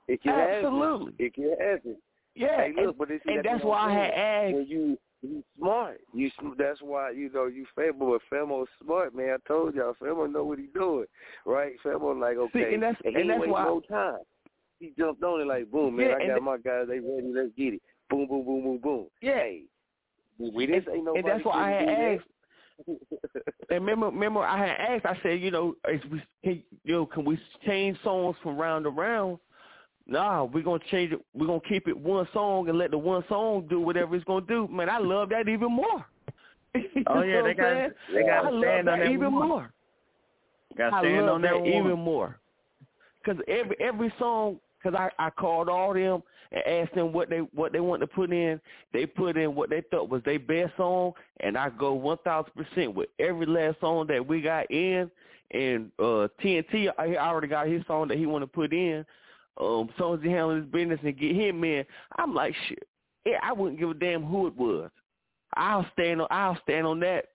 It 0.07 0.21
can 0.23 0.31
Absolutely. 0.33 1.11
happen. 1.11 1.13
It 1.19 1.33
can 1.33 1.49
happen. 1.59 1.97
Yeah, 2.39 2.61
Hey, 2.61 2.73
look, 2.75 2.85
and, 2.85 2.97
but 2.97 3.07
see, 3.09 3.33
and 3.33 3.43
that's 3.43 3.63
why 3.63 3.89
I 3.89 3.93
had 3.93 4.11
asked. 4.13 4.55
When 4.55 4.67
you 4.67 4.97
you 5.21 5.43
smart, 5.57 5.99
you 6.13 6.31
that's 6.57 6.81
why 6.81 7.11
you 7.11 7.29
know 7.33 7.47
you 7.47 7.65
Famo. 7.77 8.17
But 8.17 8.21
Famo's 8.33 8.69
smart, 8.81 9.13
man. 9.13 9.31
I 9.31 9.47
told 9.47 9.75
y'all, 9.75 9.93
Famo 10.01 10.31
know 10.31 10.45
what 10.45 10.59
he 10.59 10.67
doing, 10.73 11.05
right? 11.45 11.73
Famo 11.85 12.17
like 12.17 12.37
okay, 12.37 12.69
See, 12.69 12.73
and 12.75 12.83
that's- 12.83 13.01
he 13.03 13.19
and 13.19 13.29
that's 13.29 13.45
why- 13.45 13.65
no 13.65 13.81
time. 13.81 14.19
He 14.79 14.93
jumped 14.97 15.21
on 15.23 15.41
it 15.41 15.47
like 15.47 15.69
boom, 15.69 15.97
man. 15.97 16.07
Yeah, 16.07 16.15
I 16.15 16.19
got 16.27 16.33
th- 16.35 16.41
my 16.41 16.57
guys. 16.57 16.85
They 16.87 16.99
ready. 17.01 17.33
Let's 17.33 17.51
get 17.57 17.73
it. 17.73 17.81
Boom, 18.09 18.27
boom, 18.27 18.45
boom, 18.45 18.63
boom, 18.63 18.77
boom. 18.77 19.07
Yeah. 19.21 19.33
Hey, 19.33 19.63
we 20.39 20.65
didn't 20.65 20.85
say 20.85 20.93
and, 20.93 21.03
nobody. 21.03 21.19
and 21.19 21.27
that's 21.27 21.45
why 21.45 21.67
I 21.67 21.69
had 21.71 21.89
asked. 21.89 22.29
And 23.69 23.85
remember, 23.85 24.05
remember, 24.05 24.39
I 24.39 24.57
had 24.57 24.77
asked. 24.79 25.05
I 25.05 25.19
said, 25.21 25.41
you 25.41 25.51
know, 25.51 25.75
is 25.91 26.01
we, 26.09 26.23
can, 26.45 26.63
you 26.85 26.93
know, 26.93 27.05
can 27.05 27.25
we 27.25 27.37
change 27.65 27.97
songs 28.05 28.37
from 28.41 28.55
round 28.57 28.85
to 28.85 28.89
round? 28.89 29.39
Nah, 30.09 30.43
we're 30.45 30.63
gonna 30.63 30.79
change 30.89 31.13
it. 31.13 31.19
We're 31.35 31.45
gonna 31.45 31.59
keep 31.69 31.87
it 31.87 31.95
one 31.95 32.27
song 32.33 32.67
and 32.67 32.77
let 32.77 32.89
the 32.89 32.97
one 32.97 33.23
song 33.29 33.67
do 33.69 33.79
whatever 33.79 34.15
it's 34.15 34.25
gonna 34.25 34.45
do. 34.45 34.67
Man, 34.67 34.89
I 34.89 34.97
love 34.97 35.29
that 35.29 35.47
even 35.47 35.71
more. 35.71 36.05
Oh, 37.07 37.23
yeah, 37.23 37.41
they 37.41 37.53
gotta- 37.55 37.93
they 38.13 38.21
gotta 38.21 38.47
I 38.47 38.51
love 38.51 38.61
stand 38.61 38.87
that 38.87 38.93
on 38.93 38.99
that 38.99 39.09
even 39.11 39.33
one. 39.33 39.47
more. 39.47 39.73
Got 40.77 40.89
to 40.91 40.99
stand 40.99 41.29
on 41.29 41.41
that, 41.41 41.53
that 41.53 41.65
even 41.65 41.97
more. 41.97 42.37
Because 43.23 43.41
every 43.47 43.75
every 43.79 44.13
song, 44.19 44.59
because 44.77 44.97
I 44.97 45.09
I 45.17 45.31
called 45.31 45.67
all 45.67 45.93
them 45.95 46.21
and 46.51 46.63
asked 46.67 46.93
them 46.93 47.11
what 47.11 47.29
they 47.29 47.39
what 47.39 47.71
they 47.71 47.79
want 47.79 48.01
to 48.01 48.07
put 48.07 48.31
in. 48.31 48.61
They 48.93 49.07
put 49.07 49.35
in 49.35 49.55
what 49.55 49.71
they 49.71 49.81
thought 49.89 50.09
was 50.09 50.21
their 50.23 50.39
best 50.39 50.77
song, 50.77 51.13
and 51.39 51.57
I 51.57 51.69
go 51.69 51.93
one 51.93 52.17
thousand 52.23 52.53
percent 52.53 52.93
with 52.93 53.09
every 53.19 53.47
last 53.47 53.79
song 53.81 54.05
that 54.07 54.25
we 54.25 54.41
got 54.41 54.69
in. 54.69 55.09
And 55.51 55.91
uh 55.97 56.27
TNT, 56.43 56.91
I 56.99 57.17
already 57.17 57.47
got 57.47 57.67
his 57.67 57.83
song 57.87 58.07
that 58.09 58.17
he 58.19 58.27
want 58.27 58.43
to 58.43 58.47
put 58.47 58.73
in. 58.73 59.05
Um, 59.59 59.89
soon 59.97 60.17
as 60.17 60.23
he 60.23 60.29
handle 60.29 60.55
his 60.55 60.65
business 60.65 60.99
and 61.03 61.19
get 61.19 61.35
him 61.35 61.63
in, 61.63 61.83
I'm 62.17 62.33
like 62.33 62.55
shit. 62.67 62.87
Yeah, 63.25 63.39
I 63.43 63.51
wouldn't 63.53 63.79
give 63.79 63.89
a 63.89 63.93
damn 63.93 64.23
who 64.23 64.47
it 64.47 64.55
was. 64.55 64.89
I'll 65.55 65.85
stand 65.93 66.21
on 66.21 66.27
I'll 66.31 66.57
stand 66.63 66.87
on 66.87 66.99
that 67.01 67.25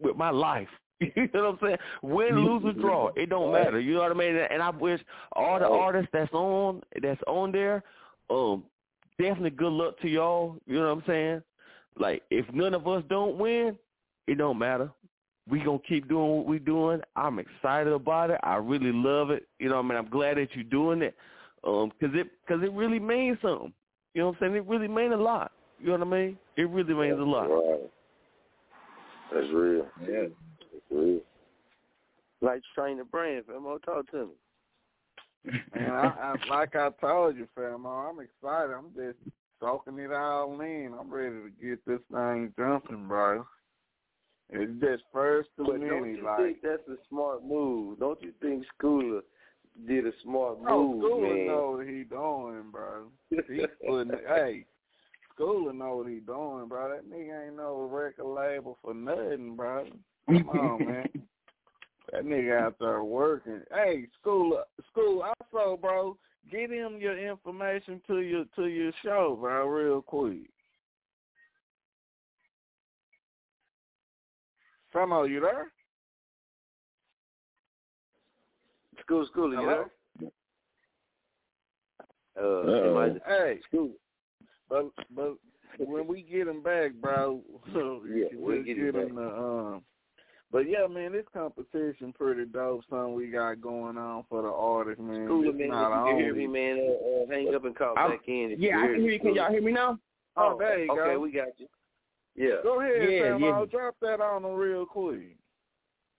with 0.00 0.16
my 0.16 0.30
life. 0.30 0.68
You 1.16 1.28
know 1.34 1.42
what 1.42 1.50
I'm 1.50 1.58
saying? 1.62 1.78
Win, 2.02 2.36
lose, 2.36 2.62
or 2.64 2.72
draw, 2.72 3.10
it 3.16 3.28
don't 3.28 3.52
matter. 3.52 3.80
You 3.80 3.94
know 3.94 4.02
what 4.02 4.12
I 4.12 4.14
mean? 4.14 4.36
And 4.36 4.62
I 4.62 4.70
wish 4.70 5.00
all 5.32 5.58
the 5.58 5.66
artists 5.66 6.08
that's 6.12 6.32
on 6.32 6.80
that's 7.02 7.20
on 7.26 7.50
there, 7.50 7.82
um, 8.30 8.62
definitely 9.18 9.50
good 9.50 9.72
luck 9.72 9.98
to 10.02 10.08
y'all. 10.08 10.56
You 10.64 10.76
know 10.76 10.94
what 10.94 10.98
I'm 10.98 11.04
saying? 11.08 11.42
Like 11.98 12.22
if 12.30 12.46
none 12.54 12.72
of 12.74 12.86
us 12.86 13.02
don't 13.08 13.36
win, 13.36 13.76
it 14.28 14.38
don't 14.38 14.60
matter. 14.60 14.90
We 15.50 15.58
gonna 15.58 15.80
keep 15.88 16.08
doing 16.08 16.36
what 16.36 16.46
we 16.46 16.60
doing. 16.60 17.00
I'm 17.16 17.40
excited 17.40 17.92
about 17.92 18.30
it. 18.30 18.38
I 18.44 18.54
really 18.56 18.92
love 18.92 19.30
it. 19.30 19.48
You 19.58 19.70
know 19.70 19.76
what 19.76 19.86
I 19.86 19.88
mean? 19.88 19.98
I'm 19.98 20.08
glad 20.08 20.36
that 20.36 20.54
you're 20.54 20.62
doing 20.62 21.02
it, 21.02 21.16
um, 21.64 21.92
cause 22.00 22.10
it 22.14 22.28
cause 22.48 22.60
it 22.62 22.72
really 22.72 22.98
means 22.98 23.38
something. 23.42 23.72
You 24.14 24.22
know 24.22 24.26
what 24.28 24.36
I'm 24.42 24.52
saying? 24.52 24.56
It 24.56 24.66
really 24.66 24.88
means 24.88 25.12
a 25.12 25.16
lot. 25.16 25.52
You 25.78 25.86
know 25.86 25.92
what 25.98 26.06
I 26.06 26.10
mean? 26.10 26.38
It 26.56 26.68
really 26.68 26.94
means 26.94 27.18
a 27.18 27.22
lot. 27.22 27.46
Right. 27.46 27.90
That's 29.32 29.46
real. 29.52 29.86
Yeah. 30.02 30.26
That's 30.72 30.84
real. 30.90 31.20
Like 32.40 32.62
train 32.74 32.98
the 32.98 33.04
brand, 33.04 33.44
Famo. 33.46 33.82
Talk 33.82 34.10
to 34.10 34.26
me. 34.26 34.32
Man, 35.74 35.90
I, 35.90 36.34
I, 36.34 36.34
like 36.50 36.76
I 36.76 36.90
told 37.00 37.36
you, 37.36 37.48
Famo, 37.56 38.10
I'm 38.10 38.20
excited. 38.20 38.74
I'm 38.74 38.90
just 38.94 39.18
soaking 39.60 39.98
it 39.98 40.12
all 40.12 40.60
in. 40.60 40.94
I'm 40.98 41.12
ready 41.12 41.30
to 41.30 41.50
get 41.60 41.84
this 41.86 42.00
thing 42.12 42.52
jumping, 42.58 43.08
bro. 43.08 43.46
It's 44.50 44.72
just 44.80 45.04
first 45.12 45.48
to 45.56 45.64
But 45.64 45.80
don't 45.80 46.14
you 46.14 46.24
like. 46.24 46.38
think 46.38 46.56
that's 46.62 46.86
a 46.88 46.96
smart 47.08 47.44
move? 47.44 47.98
Don't 47.98 48.20
you 48.22 48.32
think 48.42 48.64
Schooler 48.78 49.20
did 49.86 50.06
a 50.06 50.12
smart 50.22 50.58
Oh, 50.68 50.92
move, 50.92 51.04
Schooler 51.04 51.36
man? 51.36 51.46
know 51.46 51.76
what 51.76 51.86
he 51.86 52.04
doing, 52.04 52.70
bro. 52.70 53.06
He 53.30 53.64
putting 53.86 54.12
hey, 54.28 54.64
Schooler 55.38 55.74
know 55.74 55.96
what 55.96 56.08
he 56.08 56.20
doing, 56.20 56.68
bro. 56.68 56.90
That 56.90 57.08
nigga 57.10 57.46
ain't 57.46 57.56
no 57.56 57.88
record 57.90 58.26
label 58.26 58.78
for 58.82 58.94
nothing, 58.94 59.56
bro. 59.56 59.86
Come 60.26 60.48
on, 60.48 60.86
man. 60.86 61.08
That 62.10 62.24
nigga 62.24 62.60
out 62.60 62.74
there 62.78 63.02
working. 63.04 63.62
Hey, 63.72 64.06
school, 64.20 64.60
school. 64.90 65.22
Also, 65.22 65.78
bro, 65.80 66.18
get 66.50 66.70
him 66.70 66.98
your 67.00 67.16
information 67.16 68.02
to 68.08 68.20
your 68.20 68.44
to 68.56 68.66
your 68.66 68.92
show, 69.02 69.38
bro, 69.40 69.66
real 69.66 70.02
quick. 70.02 70.50
Famo, 74.94 75.28
you 75.28 75.40
there? 75.40 75.72
School, 79.02 79.26
school, 79.26 79.50
you 79.52 79.58
Hello? 79.58 79.84
know? 80.20 80.30
Uh, 82.40 82.62
it 82.72 82.94
might- 82.94 83.22
Hey, 83.26 83.60
but 84.68 84.86
but 85.10 85.34
when 85.78 86.06
we 86.06 86.22
get 86.22 86.48
him 86.48 86.62
back, 86.62 86.92
bro, 86.94 87.42
Yeah, 87.66 88.26
we'll 88.32 88.56
we'll 88.56 88.62
get 88.62 88.76
get, 88.76 88.94
him 88.94 88.96
him 89.08 89.14
the 89.16 89.28
um. 89.28 89.82
But 90.50 90.68
yeah, 90.68 90.86
man, 90.86 91.12
this 91.12 91.24
competition 91.32 92.12
pretty 92.12 92.44
dope. 92.46 92.82
Something 92.88 93.14
we 93.14 93.28
got 93.28 93.60
going 93.60 93.96
on 93.96 94.24
for 94.28 94.42
the 94.42 94.48
artists, 94.48 95.00
man. 95.02 95.26
Schooler, 95.26 95.48
It's 95.48 95.58
man, 95.58 95.68
not 95.68 95.92
if 95.92 96.06
you 96.08 96.12
can 96.12 96.24
hear 96.24 96.34
me, 96.34 96.46
man, 96.46 96.78
uh, 96.78 97.22
uh, 97.22 97.26
hang 97.30 97.54
up 97.54 97.64
and 97.64 97.76
call 97.76 97.94
I'm- 97.98 98.10
back 98.10 98.28
in. 98.28 98.50
If 98.52 98.58
yeah, 98.58 98.78
I 98.78 98.82
you 98.86 98.92
can 98.94 99.00
hear 99.02 99.12
you. 99.12 99.20
Can 99.20 99.34
y'all 99.34 99.50
hear 99.50 99.62
me 99.62 99.72
now? 99.72 99.98
Oh, 100.36 100.56
there 100.58 100.78
you 100.84 100.90
okay, 100.92 100.96
go. 100.98 101.04
Okay, 101.04 101.16
we 101.18 101.32
got 101.32 101.48
you. 101.58 101.66
Yeah. 102.34 102.56
Go 102.62 102.80
ahead, 102.80 103.10
Yeah, 103.10 103.22
Sam. 103.32 103.40
yeah. 103.42 103.48
I'll 103.50 103.66
drop 103.66 103.94
that 104.00 104.20
on 104.22 104.42
them 104.42 104.52
real 104.54 104.86
quick. 104.86 105.36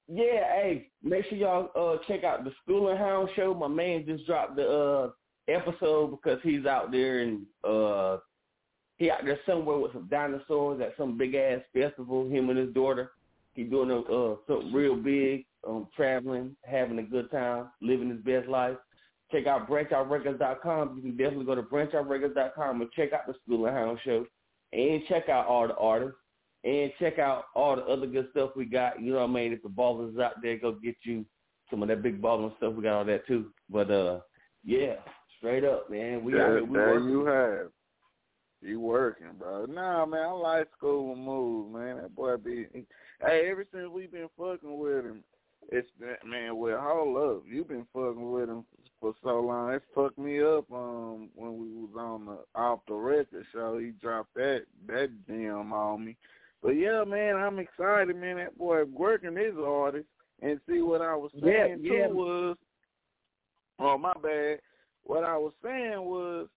Yeah, 0.07 0.43
hey, 0.55 0.89
make 1.01 1.25
sure 1.25 1.37
y'all 1.37 1.69
uh 1.75 1.97
check 2.07 2.23
out 2.23 2.43
the 2.43 2.51
School 2.61 2.89
and 2.89 2.99
Hound 2.99 3.29
show. 3.35 3.53
My 3.53 3.67
man 3.67 4.05
just 4.05 4.25
dropped 4.25 4.55
the 4.57 4.67
uh 4.67 5.09
episode 5.47 6.11
because 6.11 6.39
he's 6.43 6.65
out 6.65 6.91
there 6.91 7.19
and 7.19 7.45
uh 7.63 8.17
he 8.97 9.09
out 9.09 9.23
there 9.23 9.39
somewhere 9.45 9.77
with 9.77 9.93
some 9.93 10.07
dinosaurs 10.09 10.81
at 10.81 10.93
some 10.97 11.17
big 11.17 11.35
ass 11.35 11.61
festival, 11.73 12.27
him 12.29 12.49
and 12.49 12.59
his 12.59 12.73
daughter. 12.73 13.11
He 13.53 13.63
doing 13.63 13.91
a, 13.91 13.99
uh 13.99 14.35
something 14.45 14.73
real 14.73 14.95
big, 14.97 15.45
um 15.65 15.87
traveling, 15.95 16.55
having 16.65 16.99
a 16.99 17.03
good 17.03 17.31
time, 17.31 17.69
living 17.81 18.09
his 18.09 18.19
best 18.21 18.49
life. 18.49 18.77
Check 19.31 19.47
out 19.47 19.69
branchoutrecords.com. 19.69 20.97
You 20.97 21.01
can 21.01 21.17
definitely 21.17 21.45
go 21.45 21.55
to 21.55 21.63
branchoutrecords.com 21.63 22.81
and 22.81 22.91
check 22.91 23.13
out 23.13 23.25
the 23.25 23.35
School 23.45 23.65
and 23.67 23.75
Hound 23.75 23.99
show 24.03 24.25
and 24.73 25.01
check 25.07 25.29
out 25.29 25.47
all 25.47 25.67
the 25.67 25.75
artists 25.75 26.17
and 26.63 26.91
check 26.99 27.19
out 27.19 27.45
all 27.55 27.75
the 27.75 27.83
other 27.83 28.07
good 28.07 28.27
stuff 28.31 28.51
we 28.55 28.65
got. 28.65 29.01
You 29.01 29.13
know 29.13 29.19
what 29.19 29.29
I 29.29 29.33
mean? 29.33 29.53
If 29.53 29.63
the 29.63 29.69
ballers 29.69 30.19
out 30.21 30.41
there, 30.41 30.57
go 30.57 30.71
get 30.71 30.95
you 31.03 31.25
some 31.69 31.81
of 31.81 31.89
that 31.89 32.03
big 32.03 32.21
balling 32.21 32.53
stuff. 32.57 32.73
We 32.73 32.83
got 32.83 32.97
all 32.97 33.05
that 33.05 33.27
too. 33.27 33.51
But 33.69 33.91
uh, 33.91 34.19
yeah, 34.63 34.95
straight 35.37 35.63
up, 35.63 35.89
man. 35.89 36.23
We 36.23 36.33
out 36.33 36.37
there, 36.37 36.57
here. 36.57 36.63
We 36.65 36.77
working. 36.77 37.09
you 37.09 37.25
have. 37.25 37.67
You 38.61 38.79
working, 38.79 39.31
bro. 39.37 39.65
Nah, 39.65 40.05
man, 40.05 40.21
I 40.21 40.31
like 40.31 40.69
school 40.77 41.17
move, 41.17 41.73
man. 41.73 41.97
That 41.97 42.15
boy 42.15 42.37
be 42.37 42.67
Hey, 43.19 43.49
ever 43.51 43.65
since 43.73 43.89
we 43.89 44.07
been 44.07 44.29
fucking 44.37 44.77
with 44.79 45.03
him, 45.03 45.23
it's 45.69 45.89
been 45.99 46.15
man, 46.29 46.55
well 46.55 46.79
hold 46.81 47.17
up. 47.17 47.43
You 47.45 47.65
been 47.65 47.85
fucking 47.93 48.31
with 48.31 48.47
him 48.49 48.63
for 49.01 49.13
so 49.21 49.41
long. 49.41 49.73
It 49.73 49.83
fucked 49.93 50.17
me 50.17 50.41
up 50.41 50.71
um 50.71 51.29
when 51.35 51.57
we 51.57 51.67
was 51.73 51.89
on 51.97 52.25
the 52.25 52.59
off 52.59 52.79
the 52.87 52.93
record 52.93 53.45
show. 53.51 53.77
He 53.77 53.91
dropped 53.91 54.33
that 54.35 54.63
that 54.87 55.09
damn 55.27 55.73
on 55.73 56.05
me. 56.05 56.17
But 56.63 56.71
yeah, 56.71 57.03
man, 57.03 57.35
I'm 57.35 57.59
excited, 57.59 58.15
man. 58.15 58.37
That 58.37 58.57
boy 58.57 58.85
working 58.85 59.35
his 59.35 59.55
artist 59.63 60.07
and 60.41 60.59
see 60.67 60.81
what 60.81 61.01
I 61.01 61.13
was 61.15 61.31
saying 61.43 61.79
yeah. 61.81 62.07
too 62.07 62.13
was 62.15 62.57
oh 63.79 63.97
my 63.97 64.13
bad. 64.23 64.59
What 65.03 65.25
I 65.25 65.35
was 65.37 65.51
saying 65.61 66.01
was 66.01 66.47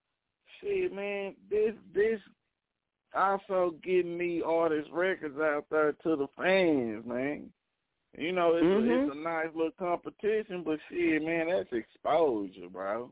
shit, 0.61 0.95
man, 0.95 1.35
this 1.51 1.75
this 1.93 2.21
also 3.15 3.75
getting 3.83 4.17
me 4.17 4.43
artist 4.47 4.89
records 4.93 5.39
out 5.41 5.67
there 5.71 5.93
to 5.93 6.17
the 6.17 6.29
fans, 6.37 7.05
man. 7.05 7.51
You 8.17 8.33
know, 8.33 8.55
it's, 8.55 8.65
Mhm. 8.65 8.89
a, 8.89 9.03
it's 9.03 9.13
a 9.13 9.19
nice 9.19 9.55
little 9.55 9.73
competition, 9.73 10.63
but 10.63 10.79
shit, 10.89 11.23
man, 11.23 11.49
that's 11.49 11.73
exposure, 11.73 12.69
bro. 12.71 13.11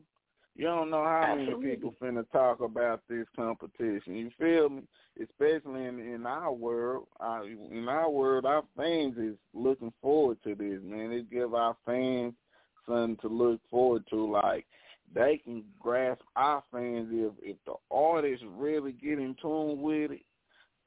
You 0.55 0.65
don't 0.65 0.91
know 0.91 1.03
how 1.03 1.25
Absolutely. 1.27 1.65
many 1.65 1.77
people 1.77 1.95
finna 2.01 2.31
talk 2.31 2.61
about 2.61 3.01
this 3.09 3.27
competition. 3.35 4.15
You 4.15 4.31
feel 4.39 4.69
me? 4.71 4.83
Especially 5.23 5.85
in 5.87 6.01
in 6.01 6.27
our 6.27 6.53
world, 6.53 7.07
our, 7.21 7.47
in 7.47 7.89
our 7.89 8.11
world, 8.11 8.45
our 8.45 8.65
fans 8.77 9.17
is 9.17 9.37
looking 9.53 9.93
forward 10.03 10.39
to 10.43 10.57
this, 10.57 10.81
man. 10.83 11.13
It 11.13 11.31
give 11.31 11.55
our 11.55 11.77
fans 11.87 12.35
something 12.87 13.17
to 13.23 13.29
look 13.29 13.61
forward 13.71 14.05
to. 14.11 14.31
Like 14.31 14.67
they 15.15 15.41
can 15.45 15.63
grasp 15.81 16.23
our 16.35 16.65
fans 16.73 17.09
if 17.13 17.33
if 17.43 17.57
the 17.65 17.75
artists 17.91 18.45
really 18.57 18.93
get 18.93 19.19
in 19.19 19.37
tune 19.41 19.81
with 19.81 20.11
it. 20.11 20.23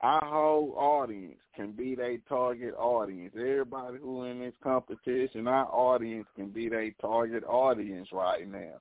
Our 0.02 0.24
whole 0.24 0.76
audience 0.78 1.40
can 1.56 1.72
be 1.72 1.96
their 1.96 2.18
target 2.30 2.76
audience. 2.78 3.34
Everybody 3.36 3.98
who 3.98 4.26
in 4.26 4.40
this 4.40 4.54
competition, 4.62 5.48
our 5.48 5.66
audience 5.66 6.28
can 6.36 6.50
be 6.50 6.70
their 6.70 6.92
target 7.02 7.44
audience 7.46 8.10
right 8.12 8.48
now. 8.48 8.76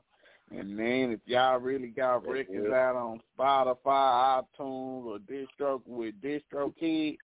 And 0.51 0.79
then 0.79 1.11
if 1.13 1.21
y'all 1.27 1.59
really 1.59 1.89
got 1.89 2.23
That's 2.23 2.33
records 2.33 2.67
good. 2.67 2.73
out 2.73 2.95
on 2.97 3.21
Spotify, 3.39 4.43
iTunes, 4.43 5.05
or 5.07 5.19
Distro 5.19 5.81
with 5.87 6.15
DistroKid, 6.21 7.17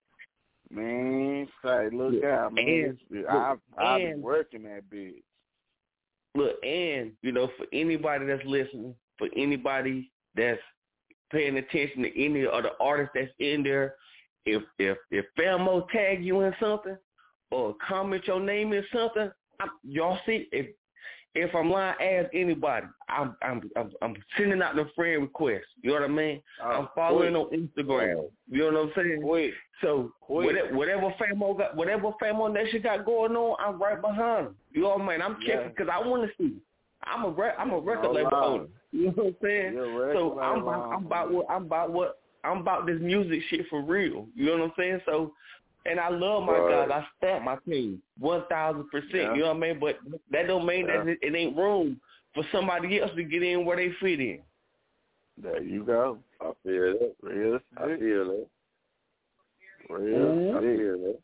Man, 0.71 1.47
say, 1.63 1.91
look 1.93 2.25
out, 2.25 2.55
man. 2.55 2.99
And- 3.11 3.27
I 3.29 3.57
I 3.77 3.99
be 3.99 4.05
and- 4.07 4.23
working 4.23 4.63
that 4.63 4.89
bitch. 4.89 5.23
Look, 6.35 6.57
and 6.65 7.13
you 7.21 7.31
know, 7.31 7.49
for 7.59 7.67
anybody 7.75 8.25
that's 8.25 8.45
listening, 8.47 8.95
for 9.19 9.29
anybody 9.37 10.11
that's 10.35 10.61
paying 11.31 11.59
attention 11.59 12.03
to 12.05 12.25
any 12.25 12.47
of 12.47 12.63
the 12.63 12.71
artists 12.81 13.13
that's 13.15 13.31
in 13.39 13.63
there, 13.63 13.97
if 14.47 14.63
if 14.79 14.97
if 15.11 15.27
Famo 15.39 15.87
tag 15.91 16.25
you 16.25 16.41
in 16.41 16.55
something 16.59 16.97
or 17.51 17.77
comment 17.87 18.27
your 18.27 18.41
name 18.41 18.73
in 18.73 18.83
something, 18.95 19.31
I, 19.61 19.69
y'all 19.83 20.19
see 20.25 20.49
if 20.53 20.75
if 21.35 21.55
I'm 21.55 21.71
lying, 21.71 21.95
ask 22.01 22.35
anybody. 22.35 22.87
I'm 23.09 23.37
I'm 23.43 23.71
I'm, 23.77 23.91
I'm 24.03 24.15
sending 24.37 24.61
out 24.63 24.77
the 24.77 24.87
friend 24.95 25.23
request. 25.23 25.65
You 25.83 25.91
know 25.91 26.01
what 26.01 26.05
I 26.05 26.13
mean? 26.13 26.43
Uh, 26.63 26.69
I'm 26.69 26.89
following 26.95 27.35
on 27.37 27.51
Instagram. 27.51 28.29
You 28.51 28.71
know 28.71 28.83
what 28.85 28.97
I'm 28.99 29.05
saying? 29.25 29.53
So 29.81 30.13
Quick. 30.21 30.47
whatever, 30.47 30.77
whatever 30.77 31.15
Famo 31.21 31.57
got, 31.57 31.77
whatever 31.77 32.11
Famo 32.23 32.53
Nation 32.53 32.83
got 32.83 33.05
going 33.05 33.35
on, 33.35 33.57
I'm 33.59 33.81
right 33.81 34.01
behind. 34.01 34.49
You 34.73 34.83
know 34.83 34.91
what 34.91 35.01
I 35.03 35.07
mean? 35.09 35.23
I'm 35.23 35.37
Yeah. 35.43 35.57
checking 35.57 35.71
because 35.71 35.89
I 35.93 36.07
want 36.07 36.29
to 36.31 36.37
see. 36.37 36.57
I'm 37.05 37.25
a 37.25 37.31
re- 37.31 37.55
I'm 37.59 37.71
a 37.71 37.79
record 37.81 38.05
No 38.05 38.13
label 38.13 38.31
lie. 38.33 38.45
owner. 38.47 38.67
You 38.93 39.07
know 39.07 39.13
what 39.13 39.27
I'm 39.27 39.37
saying? 39.43 39.73
You're 39.73 39.85
a 39.85 40.07
record 40.07 40.17
So 40.17 40.41
I'm 40.41 40.63
about, 40.63 40.93
I'm 40.93 41.07
about 41.07 41.33
what 41.33 41.47
I'm 41.51 41.63
about 41.65 41.91
what 41.93 42.19
I'm 42.45 42.59
about 42.59 42.87
this 42.87 43.01
music 43.01 43.41
shit 43.49 43.67
for 43.69 43.83
real. 43.83 44.27
You 44.35 44.47
know 44.47 44.53
what 44.59 44.63
I'm 44.65 44.73
saying? 44.77 45.01
So, 45.07 45.33
and 45.87 45.99
I 46.01 46.09
love 46.09 46.45
my 46.45 46.59
Right. 46.59 46.89
guys. 46.89 47.03
I 47.03 47.07
stamp 47.19 47.45
my 47.45 47.57
team 47.69 48.03
one 48.19 48.45
thousand 48.49 48.89
percent. 48.91 49.37
You 49.37 49.43
know 49.43 49.49
what 49.49 49.57
I 49.57 49.61
mean? 49.61 49.79
But 49.81 49.99
that 50.31 50.47
don't 50.47 50.67
mean 50.67 50.87
that 50.87 51.07
Yeah. 51.07 51.13
it, 51.13 51.19
it 51.23 51.35
ain't 51.35 51.57
room 51.57 52.01
for 52.35 52.45
somebody 52.53 53.01
else 53.01 53.11
to 53.17 53.25
get 53.25 53.43
in 53.43 53.65
where 53.65 53.77
they 53.77 53.91
fit 54.01 54.21
in. 54.21 54.43
There 55.39 55.63
you 55.63 55.85
go. 55.85 56.19
I 56.41 56.53
feel 56.63 56.97
it. 57.01 57.17
Real 57.23 57.59
I 57.77 57.87
feel 57.99 58.31
it. 58.31 58.49
Real 59.89 60.57
I 60.57 60.61
feel 60.61 60.99
that. 60.99 61.19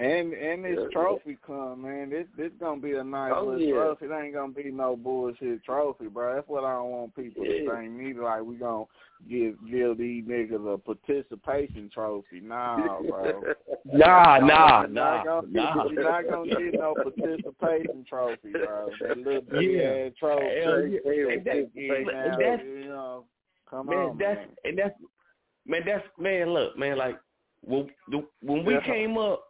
And 0.00 0.32
and 0.32 0.64
this 0.64 0.78
Yeah, 0.80 0.86
trophy 0.92 1.36
come, 1.46 1.82
man. 1.82 2.08
This 2.08 2.26
this 2.34 2.50
gonna 2.58 2.80
be 2.80 2.92
a 2.92 3.04
nice 3.04 3.32
Oh, 3.36 3.44
little 3.44 3.60
yeah. 3.60 3.74
trophy. 3.74 4.06
It 4.06 4.12
ain't 4.12 4.34
gonna 4.34 4.52
be 4.52 4.70
no 4.70 4.96
bullshit 4.96 5.62
trophy, 5.62 6.06
bro. 6.06 6.36
That's 6.36 6.48
what 6.48 6.64
I 6.64 6.72
don't 6.72 6.90
want 6.90 7.14
people 7.14 7.44
to 7.44 7.50
Yeah. 7.64 7.70
think. 7.70 7.92
Neither 7.92 8.22
like 8.22 8.42
we 8.42 8.56
gonna 8.56 8.84
give 9.28 9.56
give 9.70 9.98
these 9.98 10.24
niggas 10.24 10.72
a 10.72 10.78
participation 10.78 11.90
trophy. 11.92 12.40
Nah, 12.40 13.02
bro. 13.02 13.42
Nah, 13.84 14.36
You're 14.38 14.46
nah, 14.46 14.82
not 14.82 14.92
nah, 14.92 15.24
gonna, 15.24 15.46
nah. 15.50 15.84
You're 15.90 16.02
not 16.04 16.28
gonna 16.30 16.48
get 16.48 16.74
no 16.80 16.94
participation 16.94 18.04
trophy, 18.08 18.52
bro. 18.52 18.88
That 19.00 19.18
little 19.18 19.42
big 19.42 19.70
Yeah. 19.72 20.06
ass 20.06 20.12
trophy. 20.18 20.44
Hell 20.62 20.86
yeah. 20.86 20.98
Hey, 21.04 21.34
And 21.34 21.44
that- 21.44 21.56
and 21.56 22.06
trophy, 22.06 22.42
that's- 22.42 22.60
you 22.66 22.84
know. 22.88 23.24
Come 23.68 23.86
man, 23.86 23.98
on, 23.98 24.18
that's 24.18 24.36
man. 24.38 24.48
and 24.64 24.78
that's 24.78 24.94
man, 25.66 25.82
that's 25.84 26.06
man. 26.18 26.50
Look, 26.50 26.76
man, 26.78 26.96
like 26.98 27.18
when 27.62 27.90
when 28.42 28.64
we 28.64 28.74
Yeah. 28.74 28.80
came 28.86 29.16
up, 29.18 29.49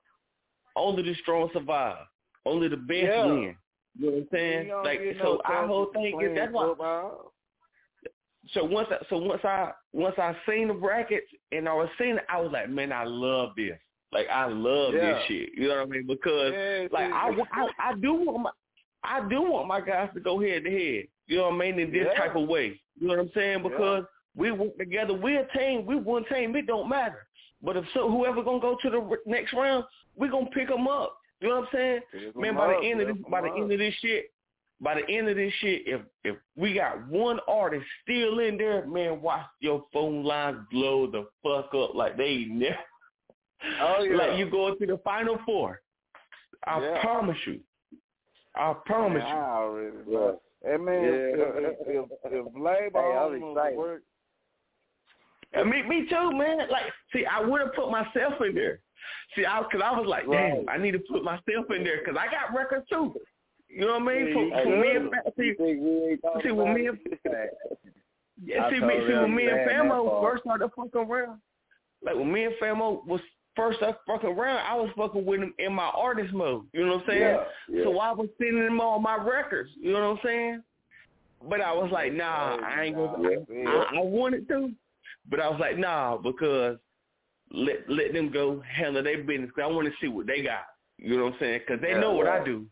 only 0.76 1.02
the 1.02 1.14
strong 1.22 1.50
survive. 1.52 2.06
Only 2.46 2.68
the 2.68 2.76
best 2.76 3.02
Yeah. 3.02 3.26
win. 3.26 3.56
You 3.98 4.06
know 4.06 4.12
what 4.12 4.18
I'm 4.22 4.28
saying? 4.32 4.70
Like 4.84 5.00
so, 5.20 5.40
our 5.44 5.66
whole 5.66 5.86
thing 5.92 6.20
is 6.20 6.34
that's 6.36 6.52
why. 6.52 6.66
football. 6.68 7.32
So 8.52 8.64
once 8.64 8.88
I, 8.90 8.96
so 9.10 9.18
once 9.18 9.44
I 9.44 9.72
once 9.92 10.14
I 10.18 10.34
seen 10.48 10.68
the 10.68 10.74
brackets 10.74 11.26
and 11.52 11.68
I 11.68 11.74
was 11.74 11.88
seeing 11.98 12.16
it, 12.16 12.24
I 12.28 12.40
was 12.40 12.50
like, 12.52 12.70
man, 12.70 12.92
I 12.92 13.04
love 13.04 13.50
this. 13.56 13.78
Like 14.12 14.28
I 14.28 14.46
love 14.46 14.94
Yeah. 14.94 15.00
this 15.14 15.24
shit. 15.26 15.50
You 15.54 15.68
know 15.68 15.76
what 15.76 15.82
I 15.82 15.90
mean? 15.90 16.06
Because 16.06 16.52
Yeah, 16.52 16.88
like 16.90 17.12
I, 17.12 17.30
I 17.52 17.90
I 17.90 17.94
do 17.94 18.14
want 18.14 18.42
my 18.44 18.50
I 19.04 19.28
do 19.28 19.42
want 19.42 19.68
my 19.68 19.80
guys 19.80 20.10
to 20.14 20.20
go 20.20 20.40
head 20.40 20.64
to 20.64 20.70
head. 20.70 21.04
You 21.26 21.36
know 21.38 21.48
what 21.48 21.54
I 21.54 21.58
mean? 21.58 21.78
In 21.78 21.92
this 21.92 22.06
Yeah. 22.12 22.18
type 22.18 22.36
of 22.36 22.48
way. 22.48 22.80
You 22.98 23.08
know 23.08 23.16
what 23.16 23.20
I'm 23.20 23.30
saying? 23.34 23.62
Because 23.62 24.04
we 24.34 24.50
work 24.52 24.76
together. 24.78 25.14
We're 25.14 25.42
a 25.42 25.58
team. 25.58 25.86
We 25.86 25.96
one 25.96 26.24
team. 26.24 26.56
It 26.56 26.66
don't 26.66 26.88
matter. 26.88 27.26
But 27.62 27.76
if 27.76 27.84
so, 27.94 28.10
whoever 28.10 28.42
gonna 28.42 28.60
go 28.60 28.76
to 28.80 28.90
the 28.90 29.00
r- 29.00 29.18
next 29.26 29.52
round, 29.52 29.84
we 30.16 30.28
gonna 30.28 30.50
pick 30.50 30.68
them 30.68 30.88
up. 30.88 31.16
You 31.40 31.48
know 31.48 31.60
what 31.60 31.68
I'm 31.68 31.76
saying? 31.76 32.00
Pick 32.12 32.36
Man, 32.36 32.50
'em 32.50 32.56
by 32.56 32.74
up, 32.74 32.80
the 32.80 32.86
end 32.88 33.00
of 33.00 33.06
pick 33.08 33.16
this, 33.16 33.24
'em 33.26 33.30
by 33.30 33.40
the 33.42 33.48
end 33.54 33.72
of 33.72 33.78
this 33.78 33.94
shit, 33.94 34.32
by 34.80 34.94
the 34.94 35.08
end 35.10 35.28
of 35.28 35.36
this 35.36 35.52
shit, 35.54 35.86
if 35.86 36.00
if 36.24 36.36
we 36.56 36.74
got 36.74 37.06
one 37.08 37.38
artist 37.48 37.86
still 38.02 38.38
in 38.40 38.56
there, 38.56 38.86
man, 38.86 39.20
watch 39.20 39.46
your 39.60 39.86
phone 39.92 40.24
lines 40.24 40.58
blow 40.70 41.06
the 41.06 41.28
fuck 41.42 41.74
up 41.74 41.94
like 41.94 42.16
they 42.16 42.44
never. 42.46 42.76
Oh, 43.80 44.02
yeah. 44.02 44.16
Like 44.16 44.38
you 44.38 44.48
going 44.50 44.78
to 44.78 44.86
the 44.86 44.96
final 44.98 45.36
four. 45.44 45.82
I 46.66 46.80
Yeah. 46.80 47.00
promise 47.02 47.36
you. 47.46 47.60
I 48.54 48.74
promise 48.86 49.22
Man, 49.22 49.36
you. 49.36 49.42
I 49.42 49.50
already 49.52 49.96
know. 50.10 50.40
Hey 50.62 50.76
man, 50.76 51.04
Yeah. 51.04 51.10
if, 51.10 51.76
if, 51.86 52.10
if 52.24 52.54
labor 52.54 53.00
Hey, 53.00 53.16
I'm 53.16 53.42
owners 53.42 53.76
work, 53.76 54.02
And 55.52 55.68
me, 55.68 55.82
me 55.82 56.06
too, 56.08 56.30
man. 56.32 56.58
Like, 56.70 56.84
see, 57.12 57.24
I 57.26 57.40
would 57.40 57.60
have 57.60 57.74
put 57.74 57.90
myself 57.90 58.34
in 58.46 58.54
there. 58.54 58.80
See, 59.34 59.44
I, 59.46 59.62
cause 59.70 59.80
I 59.84 59.98
was 59.98 60.06
like, 60.06 60.24
damn, 60.30 60.68
I 60.68 60.76
need 60.76 60.92
to 60.92 60.98
put 61.10 61.24
myself 61.24 61.66
in 61.74 61.84
there 61.84 62.00
because 62.04 62.18
I 62.18 62.26
got 62.30 62.56
records 62.56 62.86
too. 62.88 63.14
You 63.68 63.86
know 63.86 63.98
what 63.98 64.12
I 64.12 64.24
mean? 64.24 64.32
For, 64.32 64.62
for 64.64 64.80
me 64.80 64.96
and 64.96 65.10
see, 65.36 65.54
see, 66.42 66.50
when 66.50 66.74
me 66.74 66.86
and 66.86 66.98
yeah, 68.42 68.70
see, 68.70 68.80
me, 68.80 68.94
see, 69.06 69.14
when 69.14 69.34
me 69.34 69.46
and 69.46 69.70
Famo 69.70 70.22
first 70.22 70.42
started 70.42 70.70
fucking 70.74 71.00
around, 71.00 71.40
like 72.02 72.16
when 72.16 72.32
me 72.32 72.44
and 72.44 72.54
Famo 72.60 73.06
was 73.06 73.20
first 73.54 73.82
up 73.82 74.00
fucking 74.06 74.30
around, 74.30 74.58
I 74.58 74.74
was 74.74 74.90
fucking 74.96 75.24
with 75.24 75.40
him 75.40 75.54
in 75.58 75.72
my 75.72 75.90
artist 75.94 76.32
mode. 76.32 76.66
You 76.72 76.86
know 76.86 76.96
what 76.96 77.02
I'm 77.02 77.08
saying? 77.08 77.20
Yeah, 77.20 77.44
yeah. 77.68 77.84
So 77.84 77.98
I 77.98 78.12
was 78.12 78.28
sending 78.38 78.66
him 78.66 78.80
all 78.80 78.98
my 78.98 79.16
records. 79.16 79.70
You 79.78 79.92
know 79.92 80.00
what 80.00 80.18
I'm 80.18 80.24
saying? 80.24 80.62
But 81.48 81.60
I 81.60 81.72
was 81.72 81.90
like, 81.92 82.12
nah, 82.12 82.56
I 82.64 82.82
ain't 82.84 82.96
gonna. 82.96 83.28
I, 83.66 83.86
I 83.96 84.00
wanted 84.00 84.48
to, 84.48 84.70
but 85.30 85.40
I 85.40 85.48
was 85.48 85.60
like, 85.60 85.78
nah, 85.78 86.16
because 86.16 86.78
let 87.52 87.88
let 87.88 88.12
them 88.12 88.30
go 88.30 88.60
handle 88.60 89.02
their 89.02 89.22
business. 89.22 89.50
Cause 89.54 89.64
I 89.64 89.72
want 89.72 89.86
to 89.88 89.94
see 90.00 90.08
what 90.08 90.26
they 90.26 90.42
got. 90.42 90.64
You 90.98 91.16
know 91.16 91.24
what 91.24 91.34
I'm 91.34 91.38
saying? 91.40 91.60
Because 91.66 91.80
they 91.80 91.92
Yeah, 91.92 92.00
know 92.00 92.12
what 92.12 92.26
I 92.26 92.36
right. 92.36 92.44
do. 92.44 92.66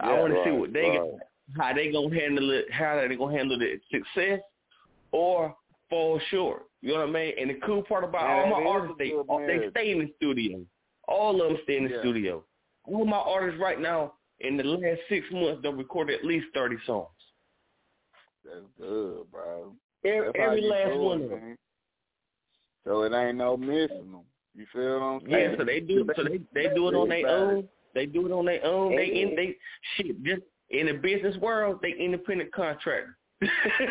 I 0.00 0.12
Yeah, 0.12 0.20
want 0.20 0.34
to 0.34 0.44
see 0.44 0.50
what 0.50 0.72
they 0.72 0.82
right. 0.82 0.98
got, 0.98 1.66
how 1.68 1.72
they 1.74 1.92
gonna 1.92 2.14
handle 2.14 2.50
it, 2.50 2.70
how 2.72 2.96
they 3.08 3.16
gonna 3.16 3.36
handle 3.36 3.58
the 3.58 3.80
success 3.90 4.40
or 5.12 5.56
fall 5.88 6.20
short. 6.30 6.64
You 6.80 6.92
know 6.92 7.00
what 7.00 7.08
I 7.08 7.12
mean? 7.12 7.32
And 7.40 7.50
the 7.50 7.54
cool 7.64 7.82
part 7.82 8.04
about 8.04 8.28
Man, 8.28 8.52
all 8.52 8.60
my 8.60 8.68
artists, 8.68 8.96
they 8.98 9.12
they 9.46 9.70
stay 9.70 9.92
in 9.92 9.98
the 10.00 10.12
studio. 10.16 10.60
All 11.08 11.40
of 11.40 11.48
them 11.48 11.58
stay 11.64 11.76
in 11.76 11.84
the 11.84 11.90
Yeah. 11.90 12.00
studio. 12.00 12.44
All 12.84 13.04
my 13.04 13.16
artists 13.16 13.60
right 13.60 13.80
now 13.80 14.14
in 14.40 14.56
the 14.56 14.64
last 14.64 15.00
six 15.08 15.24
months, 15.30 15.62
they 15.62 15.68
recorded 15.70 16.18
at 16.18 16.24
least 16.24 16.46
thirty 16.54 16.76
songs. 16.86 17.08
that's 18.44 18.66
good, 18.78 19.30
bro. 19.30 19.74
Every, 20.04 20.30
every 20.38 20.62
last 20.62 20.96
one 20.98 21.22
of 21.22 21.30
them. 21.30 21.56
So 22.84 23.02
it 23.02 23.12
ain't 23.12 23.38
no 23.38 23.56
missing 23.56 24.12
them. 24.12 24.20
You 24.54 24.66
feel 24.72 25.00
what 25.00 25.06
I'm 25.06 25.20
saying? 25.20 25.50
Yeah, 25.50 25.56
so 25.58 25.64
they 25.64 25.80
do 25.80 26.06
so 26.14 26.22
they 26.22 26.40
they 26.52 26.74
do 26.74 26.88
it 26.88 26.94
on 26.94 27.08
their 27.08 27.26
own. 27.26 27.68
They 27.94 28.06
do 28.06 28.26
it 28.26 28.32
on 28.32 28.44
their 28.44 28.64
own. 28.64 28.94
They 28.94 29.06
in 29.06 29.34
they 29.34 29.56
shit 29.96 30.22
just 30.22 30.42
in 30.70 30.86
the 30.86 30.92
business 30.92 31.36
world. 31.38 31.80
They 31.82 31.92
independent 31.92 32.52
contractor. 32.52 33.16
But 33.40 33.48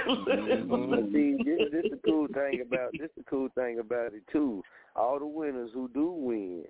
mm-hmm. 0.08 1.12
see, 1.14 1.38
this, 1.44 1.70
this 1.72 1.92
the 1.92 2.00
cool 2.06 2.28
thing 2.34 2.62
about 2.66 2.92
this 2.94 3.10
the 3.18 3.24
cool 3.30 3.50
thing 3.56 3.80
about 3.80 4.14
it 4.14 4.24
too. 4.32 4.64
All 4.96 5.20
the 5.20 5.26
winners 5.26 5.72
who 5.74 5.90
do 5.90 6.12
win, 6.12 6.64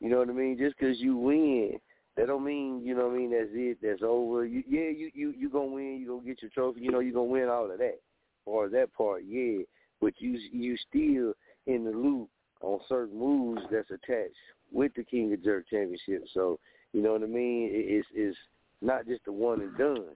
you 0.00 0.10
know 0.10 0.18
what 0.18 0.28
I 0.28 0.32
mean. 0.32 0.58
Just 0.58 0.76
because 0.78 0.98
you 0.98 1.16
win, 1.16 1.78
that 2.16 2.26
don't 2.26 2.44
mean 2.44 2.82
you 2.84 2.94
know 2.94 3.06
what 3.06 3.14
I 3.14 3.18
mean. 3.18 3.30
That's 3.30 3.50
it. 3.52 3.78
That's 3.82 4.02
over. 4.02 4.44
You, 4.44 4.62
yeah, 4.68 4.90
you 4.90 5.10
you 5.14 5.34
you 5.36 5.48
gonna 5.48 5.66
win. 5.66 5.98
You 5.98 6.08
gonna 6.08 6.26
get 6.26 6.42
your 6.42 6.50
trophy. 6.50 6.80
You 6.80 6.90
know 6.90 7.00
you 7.00 7.12
gonna 7.12 7.24
win 7.24 7.48
all 7.48 7.70
of 7.70 7.78
that. 7.78 8.00
As 8.40 8.52
far 8.52 8.66
as 8.66 8.72
that 8.72 8.92
part, 8.94 9.22
yeah. 9.26 9.62
But 10.00 10.14
you 10.18 10.38
you 10.52 10.76
still 10.88 11.34
in 11.66 11.84
the 11.84 11.90
loop 11.90 12.28
on 12.62 12.80
certain 12.88 13.18
moves 13.18 13.62
that's 13.70 13.90
attached 13.90 14.34
with 14.72 14.92
the 14.94 15.04
King 15.04 15.32
of 15.32 15.44
Jerk 15.44 15.68
Championship. 15.68 16.24
So 16.32 16.58
you 16.92 17.02
know 17.02 17.12
what 17.12 17.22
I 17.22 17.26
mean. 17.26 17.70
It, 17.72 17.98
it's 17.98 18.08
it's 18.14 18.38
not 18.80 19.06
just 19.06 19.24
the 19.24 19.32
one 19.32 19.60
and 19.60 19.76
done. 19.76 20.14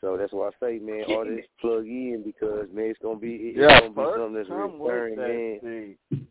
So 0.00 0.16
that's 0.16 0.32
why 0.32 0.48
I 0.48 0.50
say, 0.60 0.78
man, 0.78 1.04
all 1.08 1.24
this 1.24 1.44
plug 1.60 1.84
in 1.86 2.22
because 2.24 2.68
man, 2.72 2.86
it's 2.86 2.98
gonna 3.02 3.18
be 3.18 3.34
it's 3.34 3.58
Yeah, 3.58 3.80
gonna 3.80 3.90
be 3.90 3.94
first 3.96 4.18
something 4.18 4.34
that's 4.34 4.48
come 4.48 4.78
with 4.78 4.92
recurring, 4.92 5.16
that 5.16 5.28
man. 5.28 5.96
shit. 6.10 6.28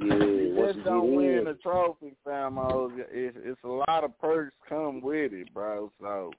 Yeah, 0.00 0.14
You 0.14 0.72
just 0.74 0.84
don't 0.84 1.14
win 1.14 1.38
in, 1.38 1.44
the 1.44 1.54
trophy, 1.54 2.14
famo. 2.26 2.90
It's 3.10 3.36
it's 3.40 3.60
a 3.64 3.68
lot 3.68 4.04
of 4.04 4.18
perks 4.18 4.54
come 4.68 5.00
with 5.00 5.32
it, 5.32 5.52
bro. 5.54 5.90
So 6.00 6.30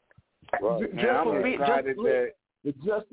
right. 0.62 0.82
Just 0.82 0.94
man, 0.94 1.10
I'm 1.10 1.24
for 1.26 1.42
me, 1.42 1.54
excited 1.56 1.96
just, 1.96 2.06
that 2.06 2.32
just 2.84 3.06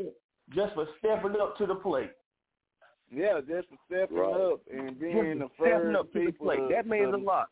just 0.55 0.75
for 0.75 0.87
stepping 0.99 1.41
up 1.41 1.57
to 1.59 1.67
the 1.67 1.75
plate. 1.75 2.11
yeah, 3.11 3.41
just 3.41 3.69
for 3.69 3.77
stepping 3.87 4.17
Right. 4.17 4.35
up 4.35 4.61
and 4.71 4.99
being 4.99 5.39
the 5.39 5.45
Just 5.47 5.55
stepping 5.55 5.73
first 5.93 5.97
up 5.97 6.13
to 6.13 6.25
the 6.27 6.33
plate. 6.33 6.57
to, 6.59 6.69
That 6.69 6.87
means 6.87 7.13
to, 7.13 7.17
a 7.17 7.19
lot. 7.19 7.51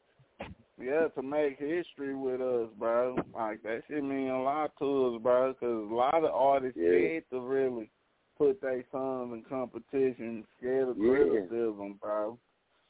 Yeah, 0.76 1.06
to 1.08 1.22
make 1.22 1.58
history 1.58 2.14
with 2.16 2.40
us, 2.40 2.68
bro. 2.76 3.16
Like 3.32 3.62
that 3.62 3.82
shit 3.86 4.02
mean 4.02 4.28
a 4.30 4.42
lot 4.42 4.72
to 4.80 5.14
us, 5.16 5.22
bro. 5.22 5.52
Because 5.52 5.90
a 5.90 5.94
lot 5.94 6.24
of 6.24 6.30
artists 6.34 6.76
Yeah. 6.76 6.88
scared 6.88 7.24
to 7.30 7.40
really 7.40 7.90
put 8.36 8.60
their 8.60 8.82
songs 8.90 9.32
in 9.32 9.42
competition, 9.44 10.44
scared 10.58 10.88
of 10.88 10.98
Yeah. 10.98 11.10
criticism, 11.16 11.94
bro. 12.02 12.36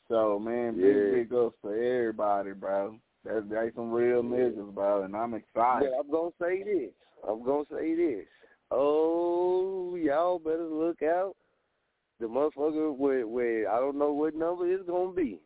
So 0.08 0.38
man, 0.38 0.76
big 0.76 0.96
Yeah. 0.96 1.10
big 1.12 1.34
ups 1.34 1.60
to 1.62 1.68
everybody, 1.68 2.52
bro. 2.52 2.98
That's 3.24 3.46
they 3.48 3.70
some 3.72 3.92
real 3.92 4.22
niggas, 4.22 4.74
bro, 4.74 5.02
and 5.02 5.14
I'm 5.14 5.34
excited. 5.34 5.90
But 5.90 5.98
I'm 5.98 6.10
gonna 6.10 6.32
say 6.40 6.62
this. 6.62 6.94
I'm 7.26 7.42
gonna 7.42 7.66
say 7.66 7.94
this. 7.94 8.26
Oh, 8.76 9.94
y'all 9.96 10.38
better 10.40 10.64
look 10.66 11.00
out. 11.02 11.36
The 12.18 12.26
motherfucker 12.26 12.96
where 12.96 13.26
where 13.26 13.70
I 13.70 13.78
don't 13.78 13.98
know 13.98 14.12
what 14.12 14.34
number 14.34 14.68
it's 14.70 14.86
gonna 14.88 15.12
be. 15.12 15.38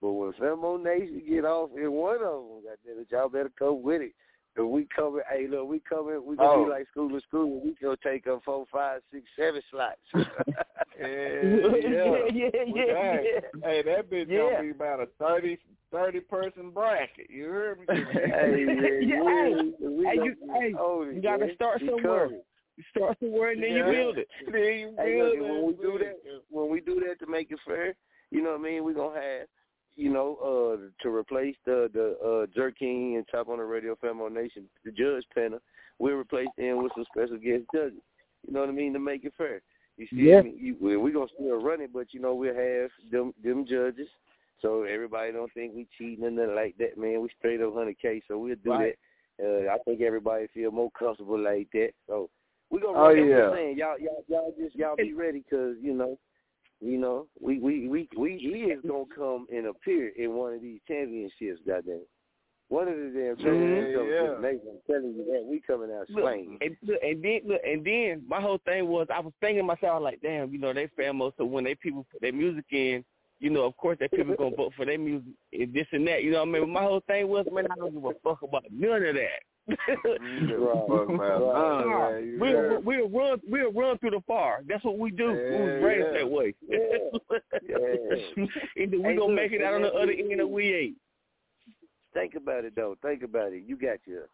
But 0.00 0.08
if 0.08 0.36
Famo 0.36 0.82
Nation 0.82 1.22
get 1.28 1.44
off 1.44 1.70
in 1.76 1.90
one 1.92 2.16
of 2.16 2.20
them, 2.20 2.62
goddamn 2.64 3.00
it, 3.02 3.08
y'all 3.10 3.28
better 3.28 3.50
come 3.58 3.82
with 3.82 4.02
it. 4.02 4.12
If 4.56 4.64
we 4.64 4.88
coming, 4.94 5.22
hey, 5.30 5.46
look, 5.48 5.68
we 5.68 5.80
coming, 5.88 6.24
we 6.24 6.36
gonna 6.36 6.48
Oh. 6.50 6.64
be 6.64 6.70
like 6.70 6.88
school 6.88 7.08
to 7.10 7.20
school. 7.20 7.60
We 7.60 7.74
gonna 7.80 7.96
take 8.02 8.26
up 8.26 8.42
four, 8.44 8.64
five, 8.72 9.02
six, 9.12 9.24
seven 9.36 9.62
slots. 9.70 9.98
Yeah, 11.00 11.06
Yeah, 11.06 11.70
yeah, 11.86 12.04
Well, 12.04 12.26
yeah, 12.26 12.50
hey, 12.66 13.24
yeah. 13.34 13.40
hey, 13.62 13.82
that 13.82 14.10
bitch 14.10 14.28
Yeah. 14.28 14.50
gonna 14.50 14.62
be 14.62 14.70
about 14.70 15.00
a 15.00 15.06
30, 15.20 15.56
30 15.92 16.20
person 16.20 16.70
bracket. 16.70 17.30
You 17.30 17.44
heard 17.44 17.78
me? 17.78 17.86
hey, 17.88 18.64
man, 18.66 19.06
Yeah, 19.06 19.16
yeah, 19.16 19.44
hey, 19.44 19.72
we 19.80 20.06
hey, 20.06 20.16
gonna 20.16 20.28
you, 20.28 20.34
be 20.34 20.52
hey, 20.52 20.72
on 20.74 21.14
you 21.14 21.22
gotta 21.22 21.54
start 21.54 21.80
somewhere. 21.80 22.26
coming. 22.26 22.42
You 22.78 22.84
start 22.96 23.18
somewhere 23.18 23.50
and 23.50 23.62
then 23.62 23.72
Yeah. 23.72 23.86
you 23.88 23.92
build 23.92 24.18
it. 24.18 24.28
Then 24.46 24.54
you 24.54 24.94
Hey, 24.96 25.20
look, 25.20 25.34
build 25.34 25.48
and 25.48 25.56
when 25.56 25.66
we 25.66 25.82
do 25.82 25.98
that, 25.98 26.42
when 26.48 26.68
we 26.70 26.80
do 26.80 27.00
that 27.06 27.18
to 27.18 27.26
make 27.26 27.50
it 27.50 27.58
fair, 27.66 27.96
you 28.30 28.40
know 28.40 28.52
what 28.52 28.60
I 28.60 28.62
mean? 28.62 28.84
We're 28.84 28.94
gonna 28.94 29.20
have, 29.20 29.48
you 29.96 30.10
know, 30.10 30.36
uh, 30.36 30.76
to 31.02 31.08
replace 31.14 31.56
the 31.64 31.90
the 31.92 32.16
uh, 32.24 32.46
Jerk 32.54 32.78
King 32.78 33.16
and 33.16 33.26
Chop 33.26 33.48
on 33.48 33.58
the 33.58 33.64
Radio 33.64 33.96
Famo 33.96 34.30
Nation, 34.32 34.68
the 34.84 34.92
judge 34.92 35.24
panel. 35.34 35.58
We'll 35.98 36.14
replace 36.14 36.46
them 36.56 36.80
with 36.84 36.92
some 36.94 37.04
special 37.12 37.36
guest 37.38 37.64
judges. 37.74 37.98
You 38.46 38.52
know 38.52 38.60
what 38.60 38.68
I 38.68 38.72
mean? 38.72 38.92
To 38.92 39.00
make 39.00 39.24
it 39.24 39.34
fair. 39.36 39.60
You 39.96 40.06
see 40.06 40.28
Yeah. 40.30 40.42
me? 40.42 40.54
You, 40.56 40.76
we 40.80 40.96
we 40.96 41.10
gonna 41.10 41.26
still 41.34 41.60
run 41.60 41.80
it, 41.80 41.92
but 41.92 42.14
you 42.14 42.20
know 42.20 42.36
we'll 42.36 42.54
have 42.54 42.92
them 43.10 43.34
them 43.42 43.66
judges, 43.66 44.08
so 44.62 44.84
everybody 44.84 45.32
don't 45.32 45.52
think 45.52 45.74
we 45.74 45.88
cheating 45.98 46.24
and 46.24 46.36
nothing 46.36 46.54
like 46.54 46.76
that, 46.78 46.96
man. 46.96 47.20
We 47.22 47.28
straight 47.38 47.60
up 47.60 47.74
hundred 47.74 47.98
K, 47.98 48.22
so 48.28 48.38
we'll 48.38 48.54
do 48.62 48.70
Right. 48.70 48.96
that. 48.96 48.98
Uh, 49.68 49.74
I 49.74 49.78
think 49.78 50.00
everybody 50.00 50.46
feel 50.48 50.70
more 50.70 50.92
comfortable 50.92 51.38
like 51.38 51.68
that. 51.72 51.90
So 52.06 52.30
we 52.70 52.80
gonna. 52.80 52.98
Oh, 52.98 53.08
run 53.08 53.18
it. 53.18 53.22
I'm 53.22 53.28
yeah. 53.28 53.40
just 53.40 53.54
saying, 53.54 53.78
y'all 53.78 53.98
y'all 53.98 54.24
y'all 54.28 54.54
just 54.58 54.76
y'all 54.76 54.96
be 54.96 55.12
ready, 55.12 55.44
cause 55.48 55.76
you 55.80 55.94
know. 55.94 56.18
You 56.80 56.96
know, 56.96 57.26
we 57.40 57.58
we 57.58 57.88
we 57.88 58.08
we 58.16 58.38
he 58.38 58.70
is 58.70 58.80
gonna 58.86 59.02
come 59.12 59.48
and 59.52 59.66
appear 59.66 60.12
in 60.16 60.34
one 60.34 60.54
of 60.54 60.62
these 60.62 60.78
championships. 60.86 61.60
Goddamn, 61.66 62.02
one 62.68 62.86
of 62.86 62.94
the 62.94 63.10
damn 63.14 63.34
mm-hmm. 63.34 63.42
championships. 63.42 64.06
Yeah, 64.08 64.22
yeah. 64.22 64.34
comes. 64.34 64.60
I'm 64.68 64.78
telling 64.86 65.14
you 65.16 65.24
that 65.32 65.44
we 65.44 65.60
coming 65.60 65.90
out 65.90 66.08
Look, 66.10 66.22
swinging. 66.22 66.58
and, 66.60 66.76
look, 66.82 67.00
and 67.02 67.24
then 67.24 67.40
look, 67.46 67.60
and 67.66 67.84
then 67.84 68.22
my 68.28 68.40
whole 68.40 68.60
thing 68.64 68.86
was 68.86 69.08
I 69.12 69.20
was 69.20 69.32
thinking 69.40 69.58
to 69.58 69.62
myself 69.64 70.02
like, 70.02 70.20
damn, 70.22 70.52
you 70.52 70.58
know, 70.58 70.72
they 70.72 70.88
famo, 70.98 71.32
so 71.36 71.44
when 71.44 71.64
they 71.64 71.74
people 71.74 72.06
put 72.12 72.20
their 72.20 72.32
music 72.32 72.66
in, 72.70 73.04
you 73.40 73.50
know, 73.50 73.64
of 73.64 73.76
course 73.76 73.98
that 74.00 74.12
people 74.12 74.36
gonna 74.36 74.56
vote 74.56 74.72
for 74.76 74.84
their 74.84 74.98
music 74.98 75.32
and 75.52 75.72
this 75.72 75.86
and 75.92 76.06
that. 76.06 76.22
You 76.22 76.32
know 76.32 76.44
what 76.44 76.48
I 76.48 76.60
mean? 76.60 76.70
My 76.70 76.82
whole 76.82 77.02
thing 77.06 77.28
was, 77.28 77.46
man, 77.50 77.66
I 77.70 77.74
don't 77.76 77.94
give 77.94 78.04
a 78.04 78.12
fuck 78.22 78.42
about 78.42 78.64
none 78.70 79.02
of 79.02 79.14
that. 79.14 79.40
Fuck 80.88 81.08
about 81.08 81.18
none 81.18 81.82
of 81.82 82.14
that, 82.14 82.22
you 82.24 82.38
we'll, 82.40 82.80
we'll 82.82 83.08
run 83.08 83.40
we'll 83.46 83.72
run 83.72 83.98
through 83.98 84.10
the 84.10 84.22
fire. 84.26 84.62
That's 84.66 84.82
what 84.84 84.98
we 84.98 85.10
do. 85.10 85.28
we 85.28 85.34
was 85.34 85.82
raised 85.82 86.06
yeah. 86.12 86.18
that 86.18 86.30
way. 86.30 86.54
Yeah. 86.68 88.46
Either 88.76 88.96
we 88.96 89.02
Hey, 89.02 89.16
gonna 89.16 89.26
look, 89.26 89.34
make 89.34 89.52
it 89.52 89.62
out 89.62 89.74
on 89.74 89.82
the 89.82 89.92
other 89.92 90.12
end 90.12 90.40
or 90.40 90.46
we 90.46 90.74
ain't. 90.74 90.96
Think 92.14 92.34
about 92.34 92.64
it 92.64 92.74
though. 92.74 92.96
Think 93.02 93.22
about 93.22 93.52
it. 93.52 93.64
You 93.66 93.76
got 93.76 93.98
your 94.06 94.28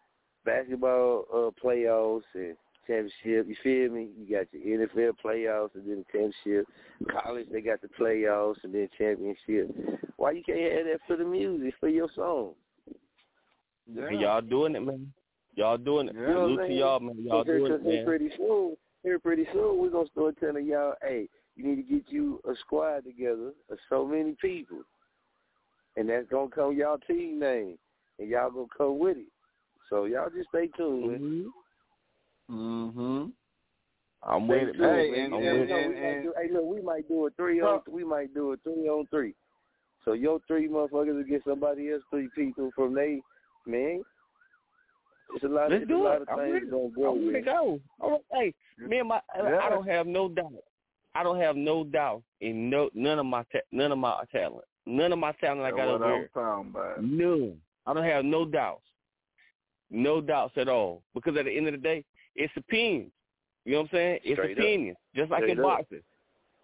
basketball 0.44 1.24
uh, 1.32 1.50
playoffs 1.64 2.22
and 2.34 2.56
championship. 2.86 3.48
You 3.48 3.56
feel 3.62 3.90
me? 3.90 4.08
You 4.16 4.36
got 4.36 4.46
your 4.52 4.86
NFL 4.86 5.14
playoffs 5.24 5.74
and 5.74 5.88
then 5.88 6.04
the 6.04 6.12
championship. 6.12 6.68
College, 7.10 7.46
they 7.50 7.60
got 7.60 7.80
the 7.80 7.88
playoffs 7.98 8.62
and 8.62 8.74
then 8.74 8.88
championship. 8.96 9.74
Why 10.16 10.32
you 10.32 10.42
can't 10.44 10.60
have 10.60 10.86
that 10.86 11.00
for 11.06 11.16
the 11.16 11.24
music 11.24 11.74
for 11.80 11.88
your 11.88 12.08
song? 12.14 12.52
And 13.96 14.20
y'all 14.20 14.40
doing 14.40 14.76
it, 14.76 14.80
man. 14.80 15.12
Y'all 15.56 15.76
doing 15.78 16.08
it. 16.08 16.14
You 16.14 16.20
know 16.22 16.26
what 16.26 16.34
Salute 16.34 16.50
I'm 16.50 16.56
to 16.58 16.62
saying? 16.66 16.78
y'all, 16.78 17.00
man. 17.00 17.16
Y'all 17.22 17.44
doing 17.44 17.72
it, 17.72 17.82
here 17.82 17.96
man. 17.96 18.04
Pretty 18.06 18.30
soon, 18.36 18.76
here 19.02 19.18
pretty 19.18 19.46
soon, 19.52 19.78
we're 19.80 19.90
gonna 19.90 20.08
start 20.08 20.36
telling 20.40 20.66
y'all, 20.66 20.94
hey, 21.02 21.28
you 21.56 21.64
need 21.66 21.76
to 21.76 21.82
get 21.82 22.02
you 22.08 22.40
a 22.48 22.54
squad 22.60 23.04
together 23.04 23.52
of 23.70 23.78
so 23.88 24.04
many 24.06 24.36
people, 24.40 24.80
and 25.96 26.08
that's 26.08 26.28
gonna 26.28 26.50
come 26.50 26.76
y'all 26.76 26.98
team 27.06 27.38
name, 27.38 27.78
and 28.18 28.28
y'all 28.28 28.50
gonna 28.50 28.66
come 28.76 28.98
with 28.98 29.16
it. 29.16 29.28
So 29.90 30.06
y'all 30.06 30.30
just 30.34 30.48
stay 30.48 30.68
tuned. 30.76 31.10
man. 31.20 31.52
Mm-hmm. 32.50 33.24
I'm 34.26 34.46
Stay 34.46 34.64
with 34.64 34.68
it, 34.74 34.78
man. 34.80 34.94
Hey, 34.96 35.20
and- 35.20 35.34
I'm 35.34 35.42
You 35.42 35.60
with 35.60 35.68
know, 35.68 35.76
it. 35.76 35.88
we 35.88 35.94
might 36.00 36.22
do, 36.22 36.32
hey, 36.36 36.48
look, 36.52 36.64
we 36.64 36.82
might 36.82 37.08
do 37.08 37.26
a 37.26 37.30
three 37.30 37.60
on, 37.60 37.80
we 37.90 38.04
might 38.04 38.34
do 38.34 38.52
a 38.52 38.56
three 38.58 38.88
on 38.88 39.06
three. 39.08 39.34
So 40.04 40.12
your 40.12 40.40
three 40.46 40.68
motherfuckers 40.68 41.14
will 41.14 41.24
get 41.24 41.42
somebody 41.46 41.90
else 41.90 42.02
three 42.10 42.28
people 42.34 42.70
from 42.74 42.94
they 42.94 43.20
man. 43.66 44.02
It's 45.34 45.44
a 45.44 45.48
lot. 45.48 45.70
Let's 45.70 45.84
a 45.84 45.86
do 45.86 46.06
it. 46.06 46.22
of 46.22 46.28
I'm 46.28 46.38
ready. 46.52 46.66
grow. 46.66 46.90
I'm 47.12 47.26
ready 47.28 47.40
to 47.40 47.44
go. 47.44 47.80
All 48.00 48.10
right, 48.10 48.54
hey, 48.78 48.86
me 48.86 48.98
and 48.98 49.08
my, 49.08 49.20
Yeah. 49.36 49.58
I 49.62 49.68
don't 49.70 49.86
have 49.88 50.06
no 50.06 50.28
doubt. 50.28 50.52
I 51.14 51.22
don't 51.22 51.40
have 51.40 51.56
no 51.56 51.84
doubt 51.84 52.22
in 52.40 52.68
no 52.70 52.90
none 52.94 53.18
of 53.18 53.26
my 53.26 53.42
ta- 53.52 53.60
none 53.72 53.92
of 53.92 53.98
my 53.98 54.22
talent. 54.32 54.64
None 54.86 55.12
of 55.12 55.18
my 55.18 55.32
talent 55.32 55.62
I 55.62 55.70
got 55.70 55.88
over 55.88 56.04
I'm 56.04 56.10
there. 56.10 56.28
talking 56.34 56.70
about. 56.70 57.02
None. 57.02 57.56
I 57.86 57.94
don't 57.94 58.04
have 58.04 58.24
no 58.24 58.44
doubts. 58.44 58.82
No 59.90 60.20
doubts 60.20 60.54
at 60.56 60.68
all. 60.68 61.02
Because 61.14 61.36
at 61.36 61.44
the 61.44 61.56
end 61.56 61.66
of 61.68 61.72
the 61.72 61.78
day, 61.78 62.04
it's 62.34 62.52
opinions. 62.56 63.12
You 63.64 63.72
know 63.72 63.78
what 63.80 63.84
I'm 63.92 63.96
saying? 63.96 64.18
It's 64.24 64.34
Straight 64.38 64.58
up. 64.58 64.64
opinions. 64.64 64.96
Just 65.14 65.30
like 65.30 65.40
Straight 65.44 65.52
in 65.52 65.58
up. 65.60 65.64
boxing. 65.64 66.00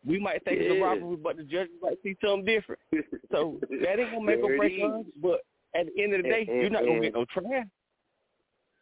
We 0.05 0.19
might 0.19 0.43
think 0.45 0.59
it's 0.61 0.75
a 0.75 0.83
robbery, 0.83 1.17
but 1.17 1.37
the 1.37 1.45
judges 1.45 1.75
might 1.83 1.99
see 2.03 2.17
something 2.23 2.45
different. 2.45 2.81
So 3.31 3.59
that 3.83 3.99
ain't 4.01 4.11
gonna 4.11 4.23
make 4.25 4.43
or 4.43 4.57
break 4.57 4.83
us. 4.83 5.05
But 5.23 5.41
at 5.75 5.87
the 5.87 6.03
end 6.03 6.15
of 6.15 6.23
the 6.23 6.29
day, 6.29 6.45
And- 6.49 6.61
you're 6.61 6.71
not 6.71 6.81
gonna 6.81 6.95
and- 6.95 7.03
get 7.03 7.15
no 7.15 7.25
trash. 7.27 7.67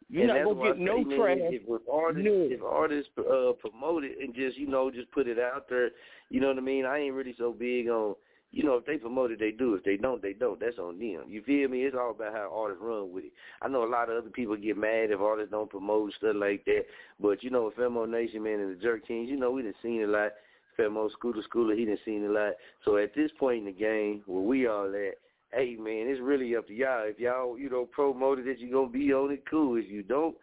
You're 0.09 0.23
and 0.23 0.29
not 0.29 0.37
that's 0.37 0.57
gonna 0.57 0.73
get 0.73 0.79
no 0.79 0.97
say, 0.97 1.03
man, 1.03 1.17
trash. 1.19 1.37
If 1.51 1.81
artists, 1.91 2.25
No. 2.25 2.47
if 2.49 2.61
artists 2.63 3.11
uh, 3.17 3.51
promote 3.59 4.03
it 4.03 4.17
and 4.19 4.33
just 4.33 4.57
you 4.57 4.67
know 4.67 4.89
just 4.89 5.11
put 5.11 5.27
it 5.27 5.37
out 5.37 5.69
there, 5.69 5.91
you 6.29 6.41
know 6.41 6.47
what 6.47 6.57
I 6.57 6.61
mean. 6.61 6.85
I 6.85 6.97
ain't 6.99 7.13
really 7.13 7.35
so 7.37 7.51
big 7.53 7.87
on 7.89 8.15
you 8.51 8.63
know 8.63 8.75
if 8.75 8.85
they 8.85 8.97
promote 8.97 9.29
it, 9.29 9.39
they 9.39 9.51
do. 9.51 9.75
If 9.75 9.83
they 9.83 9.97
don't, 9.97 10.19
they 10.21 10.33
don't. 10.33 10.59
That's 10.59 10.79
on 10.79 10.97
them. 10.97 11.25
You 11.27 11.43
feel 11.43 11.69
me? 11.69 11.83
It's 11.83 11.95
all 11.95 12.11
about 12.11 12.33
how 12.33 12.51
artists 12.51 12.81
run 12.83 13.13
with 13.13 13.25
it. 13.25 13.31
I 13.61 13.67
know 13.67 13.83
a 13.83 13.85
lot 13.85 14.09
of 14.09 14.17
other 14.17 14.31
people 14.31 14.57
get 14.57 14.77
mad 14.77 15.11
if 15.11 15.19
artists 15.19 15.51
don't 15.51 15.69
promote 15.69 16.11
stuff 16.13 16.35
like 16.35 16.65
that, 16.65 16.85
but 17.19 17.43
you 17.43 17.51
know, 17.51 17.71
Famo 17.77 18.09
Nation 18.09 18.41
man 18.41 18.59
and 18.59 18.75
the 18.75 18.81
Jerk 18.81 19.07
Kings, 19.07 19.29
you 19.29 19.37
know, 19.37 19.51
we 19.51 19.61
done 19.61 19.75
seen 19.83 20.03
a 20.03 20.07
lot. 20.07 20.31
Femo 20.79 21.11
Scooter 21.11 21.43
Schooler, 21.53 21.77
he 21.77 21.85
done 21.85 21.97
seen 22.05 22.25
a 22.25 22.29
lot. 22.29 22.53
So 22.85 22.97
at 22.97 23.13
this 23.13 23.29
point 23.37 23.59
in 23.59 23.65
the 23.65 23.71
game, 23.73 24.23
where 24.25 24.41
we 24.41 24.65
all 24.65 24.87
at, 24.87 25.17
hey 25.51 25.75
man, 25.79 26.07
it's 26.07 26.21
really 26.21 26.55
up 26.55 26.67
to 26.67 26.73
y'all. 26.73 27.03
If 27.05 27.19
y'all, 27.19 27.57
you 27.57 27.69
know, 27.69 27.85
promoted 27.85 28.45
that 28.45 28.59
you're 28.59 28.71
gonna 28.71 28.91
be 28.91 29.13
on 29.13 29.31
it, 29.31 29.43
cool. 29.49 29.77
If 29.77 29.89
you 29.89 30.03
don't, 30.03 30.35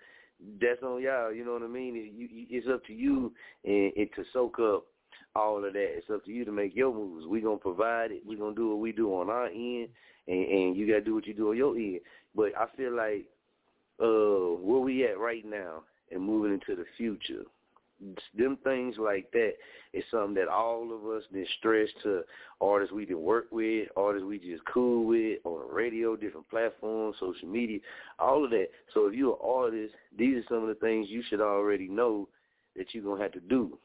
that's 0.60 0.82
on 0.82 1.02
y'all. 1.02 1.32
You 1.32 1.44
know 1.44 1.52
what 1.52 1.62
I 1.62 1.68
mean? 1.68 1.96
It, 1.96 2.12
you, 2.14 2.46
it's 2.50 2.66
up 2.68 2.84
to 2.86 2.92
you 2.92 3.32
and, 3.64 3.92
and 3.96 4.08
to 4.16 4.24
soak 4.32 4.58
up 4.58 4.86
all 5.34 5.64
of 5.64 5.72
that. 5.72 5.96
It's 5.96 6.10
up 6.12 6.24
to 6.24 6.30
you 6.30 6.44
to 6.44 6.52
make 6.52 6.74
your 6.74 6.92
moves. 6.92 7.26
We 7.26 7.40
gonna 7.40 7.56
provide 7.56 8.10
it. 8.10 8.22
We 8.26 8.36
gonna 8.36 8.54
do 8.54 8.70
what 8.70 8.78
we 8.78 8.92
do 8.92 9.10
on 9.14 9.30
our 9.30 9.46
end, 9.46 9.88
and, 10.26 10.46
and 10.46 10.76
you 10.76 10.86
gotta 10.86 11.02
do 11.02 11.14
what 11.14 11.26
you 11.26 11.34
do 11.34 11.50
on 11.50 11.56
your 11.56 11.76
end. 11.76 12.00
But 12.34 12.52
I 12.58 12.66
feel 12.76 12.94
like 12.94 13.26
uh 14.00 14.60
where 14.60 14.80
we 14.80 15.04
at 15.04 15.18
right 15.18 15.44
now 15.44 15.82
and 16.10 16.22
moving 16.22 16.52
into 16.52 16.76
the 16.76 16.86
future, 16.96 17.44
them 18.36 18.58
things 18.62 18.96
like 18.98 19.30
that 19.32 19.52
is 19.92 20.04
something 20.10 20.34
that 20.34 20.48
all 20.48 20.94
of 20.94 21.04
us 21.10 21.22
been 21.32 21.46
stressed 21.58 21.94
to 22.02 22.22
artists 22.60 22.92
we 22.92 23.06
did 23.06 23.14
work 23.14 23.46
with, 23.50 23.88
artists 23.96 24.26
we 24.26 24.38
just 24.38 24.62
cool 24.72 25.06
with 25.06 25.38
on 25.44 25.68
the 25.68 25.74
radio, 25.74 26.16
different 26.16 26.48
platforms, 26.48 27.16
social 27.18 27.48
media, 27.48 27.78
all 28.18 28.44
of 28.44 28.50
that. 28.50 28.68
So 28.92 29.06
if 29.06 29.14
you're 29.14 29.32
an 29.32 29.38
artist, 29.42 29.94
these 30.16 30.36
are 30.36 30.46
some 30.48 30.62
of 30.62 30.68
the 30.68 30.74
things 30.74 31.08
you 31.08 31.22
should 31.28 31.40
already 31.40 31.88
know 31.88 32.28
that 32.76 32.86
you're 32.92 33.04
gonna 33.04 33.22
have 33.22 33.32
to 33.32 33.40
do. 33.40 33.78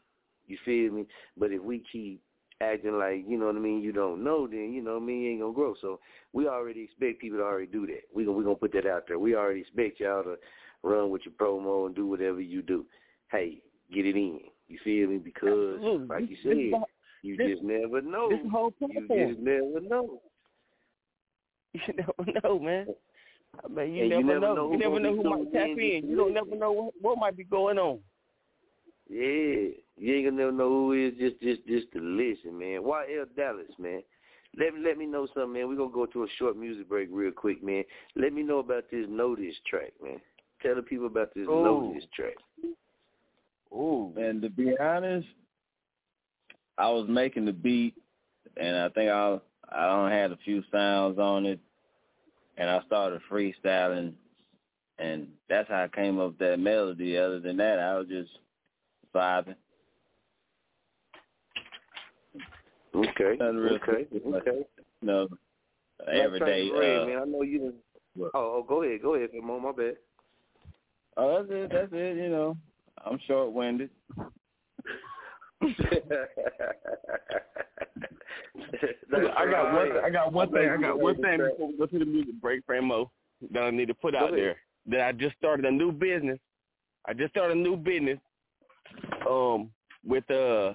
You 0.48 0.58
feel 0.66 0.92
me? 0.92 1.06
But 1.38 1.52
if 1.52 1.62
we 1.62 1.84
keep 1.92 2.22
acting 2.62 2.98
like, 3.00 3.24
you 3.28 3.38
know 3.38 3.46
what 3.46 3.56
I 3.56 3.60
mean, 3.60 3.82
you 3.82 3.94
don't 3.94 4.24
know, 4.24 4.48
then 4.48 4.74
you 4.74 4.82
know 4.82 4.96
what 4.96 5.04
I 5.04 5.06
mean, 5.06 5.22
you 5.22 5.32
ain't 5.32 5.42
gonna 5.42 5.54
grow. 5.54 5.74
So 5.80 6.00
we 6.34 6.48
already 6.48 6.82
expect 6.82 7.22
people 7.22 7.40
to 7.40 7.44
already 7.44 7.68
do 7.68 7.88
that. 7.88 8.02
We 8.14 8.26
gonna 8.26 8.38
we 8.38 8.44
gonna 8.44 8.56
put 8.56 8.74
that 8.74 8.86
out 8.86 9.04
there. 9.08 9.20
We 9.20 9.36
already 9.36 9.62
expect 9.62 10.00
y'all 10.00 10.24
to 10.24 10.36
run 10.84 11.10
with 11.10 11.22
your 11.26 11.34
promo 11.34 11.86
and 11.86 11.96
do 11.96 12.08
whatever 12.08 12.42
you 12.42 12.62
do. 12.62 12.86
Hey, 13.32 13.62
get 13.92 14.06
it 14.06 14.16
in. 14.16 14.40
You 14.68 14.80
feel 14.84 15.10
me? 15.10 15.18
Because 15.18 15.76
Absolutely. 15.76 16.08
like 16.08 16.30
you 16.30 16.36
This- 16.36 16.44
this 16.44 16.72
said, 16.72 16.82
the- 16.82 16.86
you 17.28 17.38
this- 17.38 17.50
just 17.50 17.64
never 17.64 18.02
know. 18.02 18.30
This 18.30 18.40
whole 18.52 18.74
You 18.80 19.08
just 19.08 19.40
never 19.40 19.80
know. 19.82 20.22
You 21.74 21.94
never 21.96 22.40
know, 22.44 22.60
man. 22.60 22.88
I 23.64 23.68
mean, 23.68 23.94
you 23.94 24.08
never, 24.10 24.22
you 24.22 24.28
never 24.28 24.40
know. 24.40 24.56
know 24.56 24.66
You 24.68 24.72
who 24.74 24.78
never 24.78 25.00
know 25.00 25.16
who 25.16 25.24
might 25.30 25.54
tap 25.54 25.68
in 25.68 25.80
in. 25.80 26.10
You 26.10 26.16
don't 26.18 26.34
never 26.34 26.56
know 26.56 26.72
what, 26.72 26.94
what 27.02 27.18
might 27.18 27.36
be 27.38 27.44
going 27.44 27.78
on. 27.78 28.00
Yeah, 29.10 29.72
you 29.98 30.16
ain't 30.16 30.26
gonna 30.26 30.38
never 30.38 30.52
know 30.54 30.70
who 30.70 30.94
is 30.94 31.14
just 31.18 31.40
just 31.42 31.66
just 31.68 31.92
to 31.94 32.00
listen, 32.00 32.58
man. 32.58 32.82
YL 32.82 33.26
Dallas, 33.36 33.72
man. 33.78 34.02
Let 34.58 34.74
me 34.74 34.82
let 34.82 34.98
me 34.98 35.06
know 35.06 35.28
something, 35.34 35.54
man. 35.54 35.68
We're 35.68 35.76
gonna 35.76 35.92
go 35.94 36.06
to 36.06 36.24
a 36.24 36.28
short 36.38 36.56
music 36.58 36.88
break 36.88 37.10
real 37.12 37.32
quick, 37.32 37.62
man. 37.64 37.84
Let 38.16 38.32
me 38.34 38.42
know 38.44 38.60
about 38.60 38.86
this 38.90 39.06
Notice 39.10 39.56
track, 39.70 39.92
man. 40.02 40.20
Tell 40.62 40.76
the 40.76 40.82
people 40.82 41.08
about 41.08 41.34
this 41.34 41.48
Ooh. 41.48 41.64
Notice 41.64 42.06
track. 42.16 42.36
Ooh. 43.74 44.14
And 44.18 44.42
to 44.42 44.50
be 44.50 44.78
honest, 44.78 45.28
I 46.78 46.90
was 46.90 47.08
making 47.08 47.46
the 47.46 47.54
beat, 47.54 47.96
and 48.58 48.76
I 48.76 48.90
think 48.90 49.10
I 49.10 49.40
I 49.72 49.86
don't 49.88 50.12
had 50.12 50.32
a 50.32 50.38
few 50.44 50.64
sounds 50.72 51.18
on 51.20 51.46
it, 51.46 51.60
and 52.58 52.70
I 52.70 52.82
started 52.86 53.22
freestyling, 53.30 54.14
and 55.00 55.28
that's 55.50 55.70
how 55.70 55.84
I 55.84 55.88
came 55.88 56.20
up 56.20 56.32
with 56.32 56.40
that 56.40 56.60
melody. 56.60 57.18
Other 57.18 57.40
than 57.40 57.58
that, 57.58 57.80
I 57.80 57.98
was 57.98 58.08
just 58.08 58.32
vibing. 59.16 59.56
Okay. 62.94 63.38
Nothing 63.40 63.58
real 63.58 63.76
Okay. 63.76 64.06
specific, 64.06 64.34
Okay. 64.36 64.66
No, 65.02 65.28
everyday. 66.12 66.70
Night 66.70 66.78
Train 66.78 67.02
Uh, 67.02 67.06
man, 67.06 67.20
I 67.22 67.26
know 67.26 67.42
you. 67.42 67.60
Done, 67.60 67.74
oh, 68.18 68.30
oh, 68.34 68.66
go 68.68 68.84
ahead, 68.84 69.02
go 69.02 69.16
ahead, 69.16 69.30
come 69.32 69.50
on, 69.50 69.64
my 69.64 69.72
bad. 69.72 69.96
oh, 71.18 71.38
that's 71.38 71.50
it. 71.52 71.72
That's 71.72 71.94
it. 71.94 72.18
You 72.18 72.30
know, 72.30 72.58
I'm 73.06 73.20
short-winded. 73.28 73.90
I 79.38 79.46
got 79.50 79.74
one. 79.74 79.92
I 80.04 80.10
got 80.10 80.34
one 80.34 80.52
thing. 80.52 80.70
I 80.70 80.78
got 80.78 81.00
one 81.00 81.22
thing 81.22 81.38
before 81.38 81.68
we 81.68 81.78
go 81.78 81.86
to 81.86 82.00
the 82.00 82.06
music 82.06 82.42
break, 82.42 82.66
Famo, 82.66 83.10
that 83.52 83.64
I 83.64 83.70
need 83.70 83.88
to 83.88 83.94
put 83.94 84.16
out 84.16 84.32
there. 84.32 84.58
That 84.88 85.02
I 85.02 85.12
just 85.12 85.36
started 85.38 85.66
a 85.66 85.72
new 85.72 85.92
business. 85.92 86.40
I 87.06 87.14
just 87.14 87.32
started 87.32 87.58
a 87.58 87.60
new 87.60 87.76
business. 87.76 88.18
Um, 89.30 89.72
with 90.06 90.30
uh, 90.32 90.74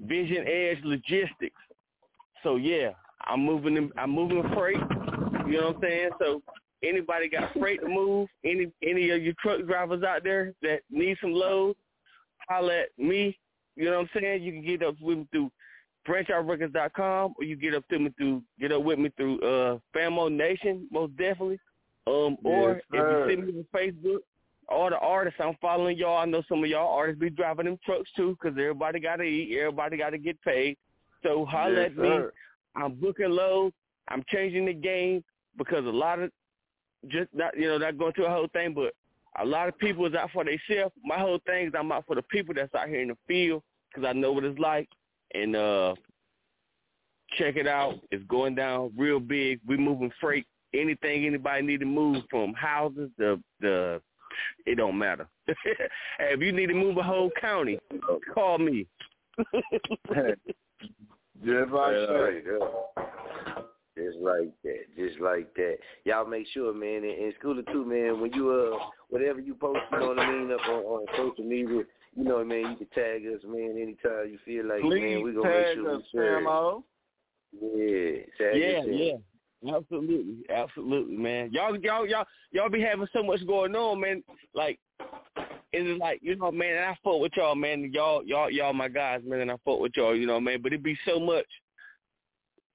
Vision 0.00 0.46
Edge 0.46 0.78
Logistics. 0.84 1.60
So 2.42 2.56
yeah, 2.56 2.90
I'm 3.24 3.44
moving. 3.44 3.74
Them, 3.74 3.92
I'm 3.96 4.10
moving 4.10 4.42
freight. 4.54 4.76
You 5.46 5.60
know 5.60 5.66
what 5.68 5.76
I'm 5.76 5.82
saying? 5.82 6.10
So 6.18 6.42
anybody 6.82 7.28
got 7.28 7.52
freight 7.58 7.80
to 7.80 7.88
move? 7.88 8.28
Any 8.44 8.70
any 8.82 9.10
of 9.10 9.22
you 9.22 9.32
truck 9.34 9.64
drivers 9.66 10.02
out 10.02 10.24
there 10.24 10.52
that 10.62 10.80
need 10.90 11.16
some 11.20 11.32
loads? 11.32 11.78
Holler 12.48 12.72
at 12.72 12.88
me. 12.98 13.38
You 13.76 13.84
know 13.86 13.98
what 13.98 14.08
I'm 14.14 14.20
saying? 14.20 14.42
You 14.42 14.52
can 14.52 14.64
get 14.64 14.82
up 14.82 14.96
with 15.00 15.18
me 15.18 15.26
through 15.30 15.50
branchoutrecords.com 16.06 17.34
or 17.38 17.44
you 17.44 17.56
get 17.56 17.74
up 17.74 17.86
to 17.88 17.98
me 17.98 18.10
through 18.16 18.42
get 18.58 18.72
up 18.72 18.82
with 18.82 18.98
me 18.98 19.10
through 19.16 19.40
uh 19.40 19.78
Famo 19.94 20.30
Nation, 20.30 20.88
most 20.90 21.16
definitely. 21.16 21.58
Um 22.06 22.36
or 22.44 22.72
Yes, 22.74 22.82
if 22.92 23.28
you 23.28 23.28
see 23.28 23.40
me 23.42 23.58
on 23.58 23.66
Facebook, 23.74 24.18
all 24.68 24.90
the 24.90 24.98
artists 24.98 25.40
I'm 25.42 25.56
following 25.60 25.96
y'all, 25.96 26.18
I 26.18 26.24
know 26.24 26.42
some 26.48 26.62
of 26.64 26.70
y'all 26.70 26.94
artists 26.96 27.20
be 27.20 27.30
driving 27.30 27.66
them 27.66 27.78
trucks 27.84 28.10
too, 28.16 28.36
'cause 28.40 28.52
everybody 28.52 29.00
gotta 29.00 29.24
eat, 29.24 29.56
everybody 29.58 29.96
gotta 29.96 30.18
get 30.18 30.40
paid. 30.42 30.76
So 31.22 31.44
holler 31.44 31.82
Yes, 31.82 31.90
at 31.90 31.96
me. 31.96 32.08
sir. 32.08 32.32
I'm 32.74 32.94
booking 32.94 33.30
loads. 33.30 33.74
I'm 34.08 34.24
changing 34.28 34.66
the 34.66 34.72
game 34.74 35.24
because 35.56 35.84
a 35.84 35.90
lot 35.90 36.20
of 36.20 36.30
just 37.06 37.28
not 37.32 37.56
you 37.56 37.68
know 37.68 37.78
not 37.78 37.98
going 37.98 38.12
through 38.12 38.26
a 38.26 38.30
whole 38.30 38.48
thing, 38.52 38.74
but 38.74 38.94
a 39.40 39.44
lot 39.44 39.68
of 39.68 39.78
people 39.78 40.06
is 40.06 40.14
out 40.14 40.30
for 40.32 40.44
themselves. 40.44 40.94
My 41.04 41.18
whole 41.18 41.38
thing 41.46 41.68
is 41.68 41.72
I'm 41.78 41.92
out 41.92 42.06
for 42.06 42.16
the 42.16 42.22
people 42.22 42.54
that's 42.54 42.74
out 42.74 42.88
here 42.88 43.00
in 43.00 43.08
the 43.08 43.16
field 43.26 43.62
because 43.88 44.06
I 44.06 44.12
know 44.12 44.32
what 44.32 44.44
it's 44.44 44.58
like. 44.58 44.88
And 45.34 45.54
uh 45.54 45.94
check 47.36 47.56
it 47.56 47.66
out. 47.66 48.00
It's 48.10 48.24
going 48.24 48.54
down 48.54 48.92
real 48.96 49.20
big. 49.20 49.60
We 49.66 49.76
moving 49.76 50.12
freight. 50.20 50.46
Anything 50.74 51.24
anybody 51.26 51.62
need 51.62 51.80
to 51.80 51.86
move 51.86 52.24
from 52.30 52.52
houses, 52.54 53.10
the 53.16 53.40
the 53.60 54.00
it 54.66 54.76
don't 54.76 54.98
matter. 54.98 55.26
hey, 55.46 55.54
if 56.20 56.40
you 56.40 56.52
need 56.52 56.66
to 56.66 56.74
move 56.74 56.96
a 56.98 57.02
whole 57.02 57.30
county, 57.40 57.78
call 58.34 58.58
me. 58.58 58.86
Just 61.44 61.70
like 61.70 61.94
That's 61.94 62.08
that. 62.08 62.14
right, 62.14 62.44
yeah. 62.44 63.04
Just 63.98 64.18
like 64.18 64.52
that, 64.62 64.84
just 64.96 65.20
like 65.20 65.52
that. 65.54 65.78
Y'all 66.04 66.26
make 66.26 66.46
sure, 66.54 66.72
man, 66.72 67.02
in, 67.02 67.10
in 67.10 67.32
school 67.38 67.60
too, 67.72 67.84
man. 67.84 68.20
When 68.20 68.32
you 68.32 68.50
uh, 68.50 68.78
whatever 69.08 69.40
you 69.40 69.54
post, 69.54 69.80
you 69.90 69.98
know 69.98 70.08
what 70.08 70.20
I 70.20 70.30
mean, 70.30 70.52
up 70.52 70.60
on, 70.68 70.82
on 70.84 71.06
social 71.16 71.44
media, 71.44 71.82
you 72.16 72.24
know, 72.24 72.36
what 72.36 72.42
I 72.42 72.44
mean, 72.44 72.70
you 72.70 72.76
can 72.76 72.86
tag 72.94 73.22
us, 73.26 73.40
man, 73.44 73.76
anytime 73.76 74.30
you 74.30 74.38
feel 74.44 74.68
like, 74.68 74.82
Please 74.82 75.00
man, 75.00 75.22
we 75.24 75.32
gonna 75.32 75.48
make 75.48 75.74
sure 75.74 75.96
us, 75.96 76.02
we 76.14 76.18
share. 76.18 76.40
Famo. 76.40 76.82
Yeah, 77.60 78.22
tag 78.38 78.60
yeah, 78.60 78.78
us 78.78 78.86
yeah. 78.88 79.74
Absolutely, 79.74 80.44
absolutely, 80.54 81.16
man. 81.16 81.50
Y'all, 81.52 81.76
y'all, 81.76 82.06
y'all, 82.06 82.26
y'all 82.52 82.70
be 82.70 82.80
having 82.80 83.08
so 83.12 83.24
much 83.24 83.44
going 83.46 83.74
on, 83.74 84.00
man. 84.00 84.22
Like, 84.54 84.78
it's 85.72 86.00
like 86.00 86.20
you 86.22 86.36
know, 86.36 86.52
man. 86.52 86.76
And 86.76 86.84
I 86.84 86.96
fought 87.02 87.20
with 87.20 87.32
y'all, 87.36 87.56
man. 87.56 87.90
Y'all, 87.92 88.22
y'all, 88.24 88.50
y'all, 88.50 88.72
my 88.72 88.88
guys, 88.88 89.22
man. 89.26 89.40
And 89.40 89.50
I 89.50 89.56
fought 89.64 89.80
with 89.80 89.92
y'all, 89.96 90.16
you 90.16 90.26
know, 90.26 90.38
man. 90.38 90.62
But 90.62 90.72
it 90.72 90.82
be 90.82 90.96
so 91.04 91.18
much. 91.18 91.46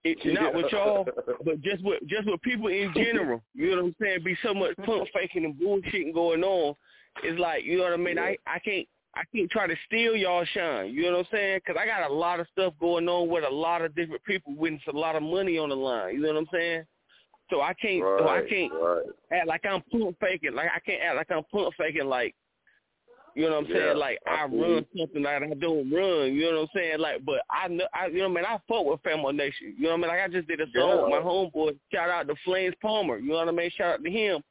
It, 0.04 0.18
not 0.34 0.54
with 0.54 0.72
y'all, 0.72 1.06
but 1.46 1.62
just 1.62 1.84
with 1.84 2.02
just 2.08 2.28
with 2.28 2.42
people 2.42 2.68
in 2.68 2.94
general. 2.94 3.42
You 3.54 3.72
know 3.72 3.84
what 3.84 3.86
I'm 3.86 3.96
saying? 4.02 4.24
Be 4.24 4.38
so 4.44 4.54
much 4.54 4.76
pump 4.86 5.08
faking 5.14 5.46
and 5.46 5.56
bullshitting 5.56 6.14
going 6.14 6.44
on. 6.44 6.76
It's 7.24 7.40
like 7.40 7.64
you 7.64 7.78
know 7.78 7.84
what 7.84 7.94
I 7.94 7.98
mean. 7.98 8.20
I 8.20 8.38
I 8.46 8.60
can't 8.60 8.88
I 9.16 9.22
can't 9.34 9.50
try 9.50 9.68
to 9.68 9.76
steal 9.86 10.16
y'all 10.16 10.46
shine. 10.54 10.92
You 10.92 11.04
know 11.04 11.12
what 11.12 11.20
I'm 11.20 11.26
saying? 11.32 11.62
Because 11.66 11.80
I 11.82 11.86
got 11.86 12.10
a 12.10 12.14
lot 12.14 12.40
of 12.40 12.48
stuff 12.52 12.74
going 12.82 13.08
on 13.08 13.30
with 13.30 13.46
a 13.46 13.50
lot 13.50 13.82
of 13.82 13.96
different 13.96 14.24
people 14.24 14.56
with 14.56 14.74
a 14.88 14.98
lot 14.98 15.16
of 15.16 15.24
money 15.24 15.58
on 15.58 15.70
the 15.70 15.76
line. 15.76 16.16
You 16.16 16.22
know 16.22 16.30
what 16.30 16.38
I'm 16.38 16.48
saying? 16.52 16.84
So 17.50 17.62
I 17.62 17.74
can't. 17.74 18.02
so 18.02 18.28
I 18.28 18.42
can't 18.50 18.74
right. 18.74 19.04
act 19.32 19.48
like 19.48 19.66
I'm 19.66 19.84
pump 19.92 20.18
faking. 20.20 20.54
Like 20.54 20.70
I 20.76 20.80
can't 20.80 21.02
act 21.02 21.16
like 21.16 21.32
I'm 21.32 21.44
pump 21.52 21.74
faking. 21.78 22.06
Like 22.06 22.36
you 23.36 23.44
know 23.44 23.58
what 23.58 23.66
I'm 23.66 23.72
Yeah, 23.72 23.76
saying? 23.76 23.98
Like 23.98 24.20
I 24.28 24.44
I 24.44 24.46
run 24.46 24.86
something 24.98 25.24
that 25.24 25.44
I 25.44 25.54
don't 25.54 25.92
run. 25.92 26.34
You 26.34 26.52
know 26.52 26.52
what 26.52 26.62
I'm 26.62 26.68
saying? 26.76 27.00
Like, 27.00 27.26
but 27.26 27.42
I 27.50 27.68
know, 27.68 27.88
I 27.94 28.08
you 28.08 28.20
know 28.20 28.30
what 28.30 28.40
I 28.40 28.42
mean. 28.42 28.46
I 28.46 28.58
fought 28.68 28.86
with 28.86 29.02
Family 29.02 29.34
Nation. 29.34 29.76
You 29.78 29.84
know 29.84 29.90
what 29.90 29.96
I 29.96 30.02
mean? 30.02 30.08
Like 30.10 30.20
I 30.22 30.28
just 30.28 30.48
did 30.48 30.62
a 30.62 30.66
song 30.76 31.04
with 31.04 31.12
my 31.12 31.18
homeboy. 31.18 31.78
Shout 31.94 32.10
out 32.10 32.28
to 32.28 32.36
Flames 32.46 32.76
Palmer. 32.82 33.18
You 33.18 33.30
know 33.30 33.36
what 33.36 33.48
I 33.48 33.52
mean? 33.52 33.72
Shout 33.76 33.96
out 33.96 34.04
to 34.04 34.12
him. 34.12 34.42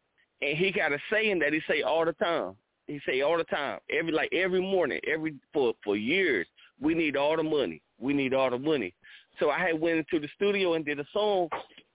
And 0.40 0.58
he 0.58 0.72
got 0.72 0.92
a 0.92 0.98
saying 1.10 1.38
that 1.40 1.52
he 1.52 1.60
say 1.68 1.82
all 1.82 2.04
the 2.04 2.12
time. 2.14 2.56
He 2.86 3.00
say 3.06 3.20
all 3.20 3.38
the 3.38 3.44
time, 3.44 3.78
every 3.90 4.12
like 4.12 4.32
every 4.32 4.60
morning, 4.60 5.00
every 5.06 5.34
for 5.52 5.74
for 5.84 5.96
years. 5.96 6.46
We 6.80 6.94
need 6.94 7.16
all 7.16 7.36
the 7.36 7.42
money. 7.44 7.80
We 8.00 8.12
need 8.12 8.34
all 8.34 8.50
the 8.50 8.58
money. 8.58 8.92
So 9.38 9.50
I 9.50 9.60
had 9.60 9.80
went 9.80 9.98
into 9.98 10.18
the 10.18 10.28
studio 10.34 10.74
and 10.74 10.84
did 10.84 10.98
a 10.98 11.06
song, 11.12 11.48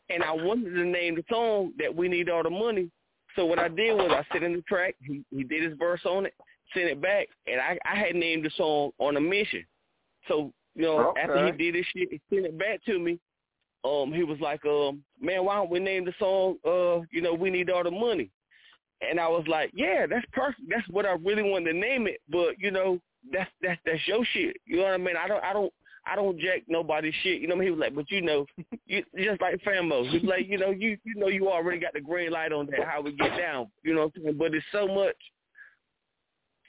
and 0.10 0.24
I 0.24 0.32
wanted 0.32 0.74
to 0.74 0.86
name 0.86 1.16
the 1.16 1.24
song 1.30 1.74
that 1.78 1.94
we 1.94 2.08
need 2.08 2.30
all 2.30 2.44
the 2.44 2.50
money. 2.50 2.90
So 3.36 3.46
what 3.46 3.60
I 3.60 3.68
did 3.68 3.94
was 3.94 4.12
I 4.12 4.26
sent 4.34 4.46
in 4.46 4.54
the 4.54 4.62
track. 4.62 4.96
He 5.04 5.24
he 5.30 5.44
did 5.44 5.64
his 5.64 5.78
verse 5.78 6.02
on 6.06 6.26
it, 6.26 6.34
sent 6.73 6.85
it 6.85 7.02
back, 7.02 7.27
and 7.45 7.60
I 7.60 7.77
I 7.85 7.95
had 7.95 8.15
named 8.15 8.45
the 8.45 8.52
song 8.57 8.91
on 8.99 9.18
a 9.18 9.22
mission. 9.22 9.65
So 10.27 10.52
you 10.76 10.84
know 10.84 11.14
after 11.18 11.45
he 11.45 11.52
did 11.52 11.76
his 11.76 11.85
shit, 11.95 12.10
he 12.11 12.22
sent 12.30 12.45
it 12.45 12.57
back 12.57 12.84
to 12.85 12.99
me. 12.99 13.19
Um, 13.84 14.11
he 14.11 14.23
was 14.23 14.39
like, 14.39 14.65
um, 14.65 15.03
man, 15.22 15.45
why 15.45 15.56
don't 15.56 15.69
we 15.69 15.80
name 15.80 16.03
the 16.06 16.14
song? 16.19 16.57
Uh, 16.65 17.06
you 17.11 17.22
know, 17.22 17.34
we 17.34 17.49
need 17.49 17.69
all 17.69 17.84
the 17.84 17.91
money. 17.91 18.30
And 19.02 19.19
I 19.19 19.27
was 19.27 19.45
like, 19.48 19.72
yeah, 19.73 20.07
that's 20.07 20.26
perfect. 20.34 20.64
That's 20.69 20.88
what 20.89 21.06
I 21.06 21.14
really 21.23 21.44
wanted 21.44 21.73
to 21.73 21.77
name 21.77 22.07
it. 22.07 22.19
But 22.30 22.60
you 22.60 22.72
know, 22.72 22.99
that's 23.31 23.49
that's 23.61 23.80
that's 23.85 24.07
your 24.07 24.26
shit. 24.34 24.57
You 24.65 24.77
know 24.77 24.84
what 24.84 24.94
I 24.94 24.98
mean? 24.98 25.15
I 25.15 25.27
don't 25.27 25.44
I 25.44 25.53
don't 25.53 25.73
I 26.06 26.15
don't 26.15 26.39
jack 26.39 26.64
nobody's 26.68 27.14
shit. 27.22 27.41
You 27.41 27.48
know 27.48 27.56
what 27.56 27.61
I 27.61 27.65
mean? 27.65 27.68
He 27.68 27.72
was 27.72 27.80
like, 27.80 27.95
but 27.95 28.10
you 28.10 28.22
know, 28.22 28.45
you 28.88 29.03
just 29.18 29.41
like 29.41 29.61
Famo. 29.61 30.10
He's 30.10 30.23
like, 30.23 30.48
you 30.48 30.57
know, 30.57 30.72
you 30.72 30.98
you 31.03 31.15
know 31.15 31.27
you 31.27 31.49
already 31.49 31.80
got 31.80 31.94
the 31.94 32.02
green 32.02 32.31
light 32.31 32.52
on 32.52 32.68
that 32.68 32.88
how 32.88 33.02
we 33.02 33.11
get 33.11 33.38
down. 33.38 33.68
You 33.84 33.94
know 33.94 34.06
what 34.06 34.14
I'm 34.18 34.23
saying? 34.23 34.38
But 34.38 34.56
it's 34.56 34.65
so 34.72 34.88
much 34.88 35.15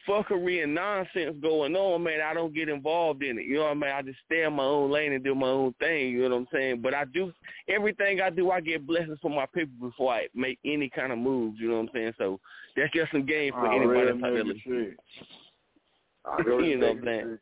fuckery 0.08 0.62
and 0.62 0.74
nonsense 0.74 1.36
going 1.42 1.76
on, 1.76 2.02
man. 2.02 2.20
I 2.20 2.32
don't 2.34 2.54
get 2.54 2.68
involved 2.68 3.22
in 3.22 3.38
it. 3.38 3.44
You 3.46 3.56
know 3.56 3.64
what 3.64 3.70
I 3.70 3.74
mean? 3.74 3.90
I 3.90 4.02
just 4.02 4.18
stay 4.26 4.44
in 4.44 4.52
my 4.54 4.64
own 4.64 4.90
lane 4.90 5.12
and 5.12 5.22
do 5.22 5.34
my 5.34 5.48
own 5.48 5.74
thing. 5.78 6.10
You 6.12 6.22
know 6.28 6.36
what 6.36 6.40
I'm 6.42 6.46
saying? 6.52 6.80
But 6.82 6.94
I 6.94 7.04
do 7.04 7.32
everything 7.68 8.20
I 8.20 8.30
do. 8.30 8.50
I 8.50 8.60
get 8.60 8.86
blessings 8.86 9.18
from 9.20 9.34
my 9.34 9.46
people 9.46 9.88
before 9.88 10.14
I 10.14 10.28
make 10.34 10.58
any 10.64 10.88
kind 10.88 11.12
of 11.12 11.18
moves. 11.18 11.58
You 11.60 11.68
know 11.68 11.74
what 11.76 11.82
I'm 11.82 11.90
saying? 11.94 12.12
So 12.18 12.40
that's 12.76 12.92
just 12.92 13.12
some 13.12 13.26
game 13.26 13.52
for 13.52 13.66
Oh, 13.66 13.70
anybody 13.76 14.00
real 14.00 14.06
that's 14.14 14.24
out 14.24 14.32
listening. 14.32 14.62
shit. 14.64 14.96
I 16.24 16.36
can 16.42 16.64
You 16.64 16.78
know 16.78 16.86
respect 16.86 17.04
what 17.04 17.08
I'm 17.08 17.18
it. 17.18 17.22
saying? 17.24 17.38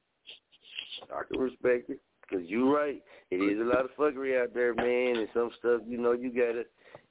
I 1.14 1.22
can 1.32 1.40
respect 1.40 1.90
it. 1.90 2.00
Cause 2.28 2.40
you're 2.46 2.74
right. 2.74 3.00
It 3.30 3.36
is 3.36 3.60
a 3.60 3.64
lot 3.64 3.84
of 3.84 3.90
fuckery 3.96 4.42
out 4.42 4.52
there, 4.52 4.74
man, 4.74 5.16
and 5.16 5.28
some 5.32 5.50
stuff. 5.60 5.82
You 5.86 5.96
know, 5.98 6.10
you 6.10 6.30
gotta, 6.30 6.64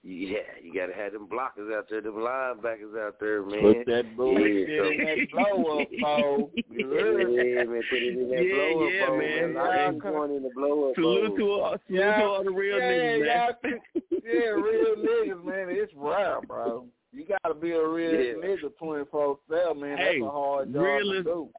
yeah, 0.07 0.37
you 0.61 0.71
gotta 0.71 0.93
have 0.93 1.13
them 1.13 1.27
blockers 1.27 1.75
out 1.75 1.87
there, 1.89 1.99
them 1.99 2.13
linebackers 2.13 2.95
out 2.97 3.19
there, 3.19 3.41
man. 3.43 3.61
Put 3.61 3.85
that 3.87 4.15
bullshit 4.15 4.69
yeah, 4.69 4.77
so, 4.77 4.85
in 4.85 4.97
that 4.97 5.31
blow 5.31 5.79
up 5.81 5.87
heard? 6.03 7.31
Yeah, 7.33 7.63
man, 7.63 7.81
put 7.89 7.97
it 7.99 8.17
in 8.19 8.29
that 8.29 8.45
Yeah, 8.45 8.53
blow 8.53 8.85
up 8.85 8.91
yeah, 8.93 9.09
man. 9.09 9.53
man. 9.53 9.57
I 9.57 9.75
Yeah. 9.75 9.89
ain't 9.89 9.99
going 10.03 10.35
in 10.35 10.43
the 10.43 10.49
blow 10.55 10.89
up 10.89 10.95
Salute 10.95 11.37
to 11.37 11.51
all, 11.51 11.75
salute 11.87 11.99
to 11.99 12.23
all 12.23 12.43
the 12.43 12.51
real 12.51 12.77
yeah, 12.77 12.91
niggas, 12.91 13.19
man. 13.19 13.49
y'all- 13.63 14.01
yeah, 14.23 14.49
real 14.49 14.95
niggas, 14.95 15.43
man. 15.43 15.67
It's 15.69 15.93
rare, 15.95 16.39
bro. 16.47 16.85
You 17.11 17.25
gotta 17.41 17.55
be 17.55 17.71
a 17.71 17.87
real 17.87 18.13
Yeah. 18.13 18.33
nigga 18.33 18.77
twenty 18.77 19.05
four 19.09 19.39
seven, 19.49 19.81
man. 19.81 19.97
Hey, 19.97 20.19
That's 20.19 20.27
a 20.27 20.31
hard 20.31 20.73
job 20.73 20.83
to 20.83 21.23
do. 21.23 21.49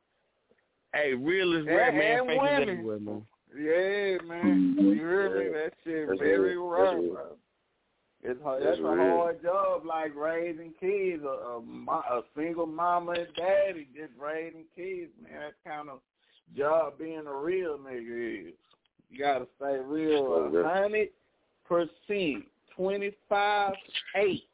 Hey, 0.94 1.14
real 1.14 1.52
is 1.56 1.66
rare, 1.66 1.90
man. 1.92 2.26
Faces 2.26 2.40
women. 2.42 2.68
everywhere, 2.68 2.98
man. 3.00 3.26
Yeah, 3.58 4.18
man. 4.26 4.76
You 4.78 4.90
hear 4.92 5.38
me? 5.38 5.48
That 5.50 5.72
shit 5.82 6.08
That's 6.08 6.20
very 6.20 6.56
real. 6.56 6.68
rare, 6.68 6.96
real. 7.00 7.12
bro. 7.12 7.26
It's 8.28 8.42
hard, 8.42 8.62
That's 8.62 8.78
that's 8.78 8.80
a 8.80 8.90
real. 8.90 9.16
hard 9.16 9.42
job, 9.42 9.84
like 9.86 10.14
raising 10.16 10.72
kids. 10.80 11.22
A, 11.22 11.26
a, 11.28 11.60
a 11.92 12.22
single 12.36 12.66
mama 12.66 13.12
and 13.12 13.28
daddy 13.36 13.86
just 13.94 14.12
raising 14.20 14.64
kids, 14.74 15.10
man. 15.22 15.40
That's 15.40 15.54
kind 15.64 15.88
of 15.88 16.00
job 16.56 16.98
being 16.98 17.24
a 17.26 17.34
real 17.36 17.78
nigga 17.78 18.48
is. 18.48 18.54
You 19.10 19.18
gotta 19.18 19.46
stay 19.56 19.76
real, 19.84 20.50
Oh, 20.54 20.64
hundred 20.66 21.10
percent, 21.68 22.44
twenty 22.76 23.12
five 23.28 23.74
eight. 24.16 24.44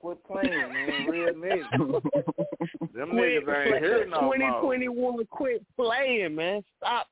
Quit 0.00 0.18
playing, 0.26 0.50
man. 0.50 1.06
Real 1.08 1.34
niggas. 1.34 2.02
Them 2.94 3.10
Quit 3.10 3.44
niggas 3.46 3.66
ain't 3.66 3.84
here 3.84 4.06
no 4.06 4.20
more. 4.22 4.34
2021, 4.34 5.26
quit 5.30 5.64
playing, 5.76 6.34
man. 6.34 6.62
Stop, 6.76 7.06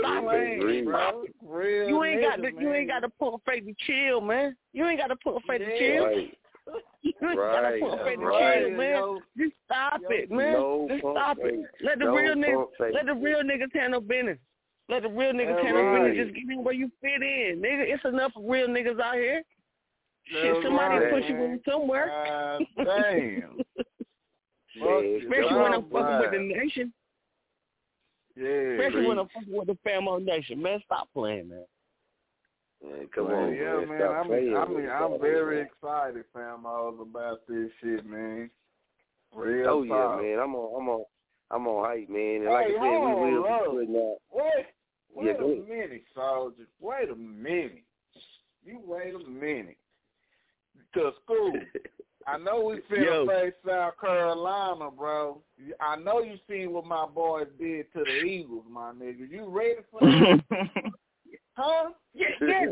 stop 0.00 0.24
playing, 0.24 0.62
it. 0.62 0.84
bro. 0.86 1.24
Real 1.42 1.88
You 1.88 2.04
ain't 2.04 2.22
got 2.22 2.36
to, 2.36 2.42
niggas, 2.42 2.60
you 2.60 2.72
ain't 2.72 2.88
got 2.88 3.00
to 3.00 3.08
put 3.20 3.34
a 3.34 3.38
fake 3.44 3.66
to 3.66 3.74
chill, 3.86 4.20
man. 4.20 4.56
You 4.72 4.86
ain't 4.86 4.98
got 4.98 5.08
to 5.08 5.16
put 5.16 5.36
a 5.36 5.40
fake 5.46 5.60
to 5.60 5.78
chill. 5.78 6.06
Right. 6.06 6.38
You 7.02 7.12
ain't 7.30 7.36
got 7.38 7.60
to 7.60 7.68
Right, 7.68 7.80
put 7.80 8.00
a 8.00 8.04
fake 8.04 8.18
to 8.18 8.26
right. 8.26 8.58
chill, 8.60 8.70
man. 8.72 8.90
Yo, 8.96 9.20
Just 9.38 9.52
stop 9.66 10.00
yo, 10.02 10.08
it, 10.10 10.30
man. 10.30 10.52
no 10.54 10.86
Just 10.90 11.00
stop 11.00 11.36
fake. 11.36 11.54
it. 11.54 11.84
Let 11.84 11.98
the 12.00 12.04
No 12.06 12.16
real 12.16 12.34
niggas, 12.34 12.54
pump 12.78 12.92
let 12.94 13.06
the 13.06 13.14
real 13.14 13.42
niggas 13.42 13.72
handle 13.72 14.00
business. 14.00 14.38
Let 14.88 15.02
the 15.02 15.08
real 15.10 15.32
niggas 15.32 15.62
handle 15.62 15.84
right. 15.84 16.08
business. 16.08 16.26
Just 16.26 16.34
get 16.36 16.50
in 16.52 16.64
where 16.64 16.74
you 16.74 16.90
fit 17.00 17.22
in, 17.22 17.62
nigga. 17.62 17.84
It's 17.86 18.04
enough 18.04 18.32
real 18.36 18.66
niggas 18.68 18.98
out 19.00 19.14
here. 19.14 19.42
Shit, 20.24 20.56
somebody 20.64 21.06
push 21.10 21.24
you 21.28 21.36
in 21.44 21.60
somewhere. 21.68 22.08
God 22.08 22.62
damn. 22.84 23.58
Especially 24.76 25.56
when 25.58 25.72
I'm 25.74 25.90
fucking 25.90 26.18
with 26.20 26.30
the 26.32 26.38
nation. 26.38 26.92
Yeah. 28.36 28.76
Especially 28.76 29.06
when 29.06 29.18
I'm 29.18 29.28
fucking 29.28 29.52
with 29.56 29.66
the 29.68 29.78
Famo 29.86 30.22
Nation. 30.22 30.60
Man, 30.62 30.80
stop 30.84 31.08
playing, 31.14 31.48
man. 31.48 31.64
Man, 32.84 33.08
come 33.14 33.28
Man, 33.28 33.34
on, 33.36 33.54
yeah, 33.54 33.76
man. 33.76 33.88
man. 33.88 33.98
Stop 34.00 34.26
I 34.26 34.28
mean, 34.28 34.56
I 34.56 34.64
mean, 34.68 34.88
I'm 34.90 35.20
very 35.20 35.64
playing. 35.64 35.66
excited, 35.66 36.24
fam, 36.34 36.66
all 36.66 36.94
about 37.00 37.40
this 37.48 37.70
shit, 37.82 38.04
man. 38.04 38.50
Real 39.34 39.68
Oh 39.68 39.82
yeah, 39.82 40.20
man. 40.20 40.38
I'm 40.38 40.54
on. 40.54 40.80
I'm 40.82 40.88
on. 40.88 41.04
I'm 41.50 41.66
on 41.68 41.84
hype, 41.86 42.08
man. 42.10 42.42
And 42.42 42.44
like 42.46 42.66
I 42.66 42.68
said, 42.70 42.78
hold 42.78 43.24
we 43.24 43.32
will 43.32 43.46
on, 43.46 43.60
be 43.60 43.70
putting 43.70 43.96
out. 43.96 44.16
Wait, 44.32 44.66
wait 45.14 45.26
Yeah, 45.26 45.32
a 45.32 45.38
go 45.38 45.64
minute, 45.68 46.04
soldier. 46.14 46.66
Wait 46.80 47.08
a 47.10 47.14
minute. 47.16 47.84
You 48.64 48.80
wait 48.84 49.14
a 49.14 49.18
minute. 49.30 49.76
To 50.94 51.12
school. 51.24 51.52
I 52.28 52.38
know 52.38 52.60
we 52.64 52.98
Yo. 52.98 53.24
finna 53.26 53.42
face 53.44 53.54
South 53.66 53.94
Carolina, 54.00 54.90
bro. 54.90 55.40
I 55.80 55.96
know 55.96 56.20
you 56.20 56.38
seen 56.48 56.72
what 56.72 56.84
my 56.84 57.06
boys 57.06 57.46
did 57.58 57.86
to 57.92 58.02
the 58.04 58.24
Eagles, 58.24 58.64
my 58.68 58.92
nigga. 58.92 59.30
You 59.30 59.46
ready 59.48 59.76
for 59.90 60.00
that? 60.00 60.40
huh? 61.54 61.90
Yeah, 62.14 62.26
yeah, 62.40 62.64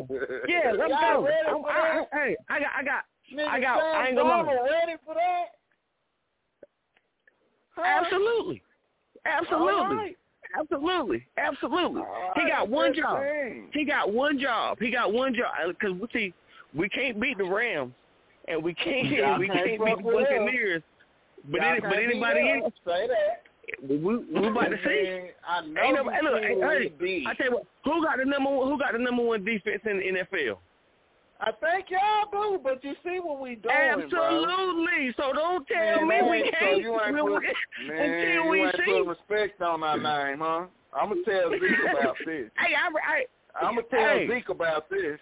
yeah. 0.49 0.73
Let's 0.77 0.91
Y'all 0.91 1.21
go. 1.23 1.25
ready 1.25 1.49
I'm- 1.49 1.63
for 1.63 1.71
I, 1.71 1.99
that? 1.99 2.09
I, 2.13 2.25
hey, 2.25 2.37
I 2.49 2.59
got, 2.61 2.69
I 2.79 2.83
got, 2.85 3.05
Nigga, 3.33 3.49
I 3.49 3.61
got. 3.61 3.79
Sam 3.81 3.95
I 4.03 4.07
ain't 4.09 4.17
gonna 4.17 4.29
lie. 4.29 4.43
Ready 4.71 4.99
for 5.07 5.15
that? 5.15 5.45
Huh? 7.77 7.83
Absolutely, 8.05 8.63
absolutely, 9.27 9.73
All 9.73 9.95
right. 9.97 10.17
absolutely, 10.59 11.27
absolutely. 11.39 12.03
All 12.03 12.33
He 12.37 12.49
got 12.49 12.69
one 12.69 12.95
job. 12.95 13.21
thing. 13.21 13.69
He 13.73 13.85
got 13.85 14.13
one 14.13 14.39
job. 14.39 14.79
He 14.81 14.91
got 14.91 15.13
one 15.13 15.35
job. 15.35 15.53
Uh, 15.65 15.69
because 15.69 15.93
we 15.95 16.07
see, 16.13 16.35
we 16.75 16.89
can't 16.89 17.21
beat 17.21 17.39
the 17.39 17.45
Rams, 17.45 17.93
and 18.49 18.63
we 18.63 18.75
can't, 18.75 19.09
we 19.39 19.49
can't 19.49 19.65
can't 19.67 19.85
beat 19.85 19.97
the 19.99 20.03
with 20.05 20.17
us. 20.27 20.31
Buccaneers. 20.31 20.83
But 21.51 21.63
any, 21.63 21.81
but 21.81 21.93
anybody 21.99 22.41
us. 22.65 22.73
Say 22.87 23.07
that. 23.09 23.43
we 23.89 23.97
we 23.97 24.47
about 24.49 24.71
to 24.71 24.79
see. 24.85 25.31
I 25.47 25.61
know 25.67 25.81
Ain't 25.83 25.97
you 25.99 26.05
no, 26.05 26.11
hey, 26.11 26.19
look, 26.23 26.43
hey, 26.43 26.55
hey, 26.89 26.93
we. 27.01 27.27
I 27.29 27.35
tell 27.35 27.47
you 27.47 27.53
what, 27.57 27.65
who 27.85 28.03
got 28.05 28.19
the 28.19 28.25
number 28.25 28.51
one? 28.51 28.69
Who 28.71 28.79
got 28.79 28.93
the 28.93 28.99
number 28.99 29.23
one 29.23 29.45
defense 29.45 29.83
in 29.85 29.99
the 29.99 30.05
NFL? 30.25 30.57
I 31.41 31.51
think 31.61 31.87
y'all 31.91 32.31
do, 32.31 32.61
but 32.63 32.83
you 32.85 32.95
see 33.05 33.19
what 33.21 33.41
we 33.41 33.57
doing, 33.57 33.75
Absolutely. 33.75 35.13
So 35.17 35.33
don't 35.35 35.67
bro. 35.67 35.77
tell 35.77 36.07
Man, 36.07 36.25
me 36.25 36.31
we 36.31 36.39
that 36.39 36.45
ain't- 36.47 36.55
can't. 36.55 36.77
So 36.77 36.79
you 36.81 37.01
ain't 37.01 37.15
we- 37.15 37.21
put, 37.21 37.43
we- 37.81 37.89
man, 37.89 38.11
until 38.11 38.33
you 38.45 38.49
we 38.51 38.61
ain't 38.63 38.77
see. 38.77 38.85
put 39.05 39.07
respect 39.09 39.61
on 39.61 39.83
our 39.83 39.99
name, 39.99 40.39
huh? 40.39 40.67
I'm 40.95 41.09
gonna 41.11 41.23
tell 41.27 41.51
Zeke 41.51 41.61
about 42.01 42.17
this. 42.25 42.51
Hey, 42.57 42.75
I, 42.75 42.89
I, 42.89 43.67
I'm 43.67 43.75
gonna 43.75 43.87
tell 43.91 44.01
hey. 44.19 44.29
Zeke 44.29 44.49
about 44.49 44.89
this. 44.89 45.19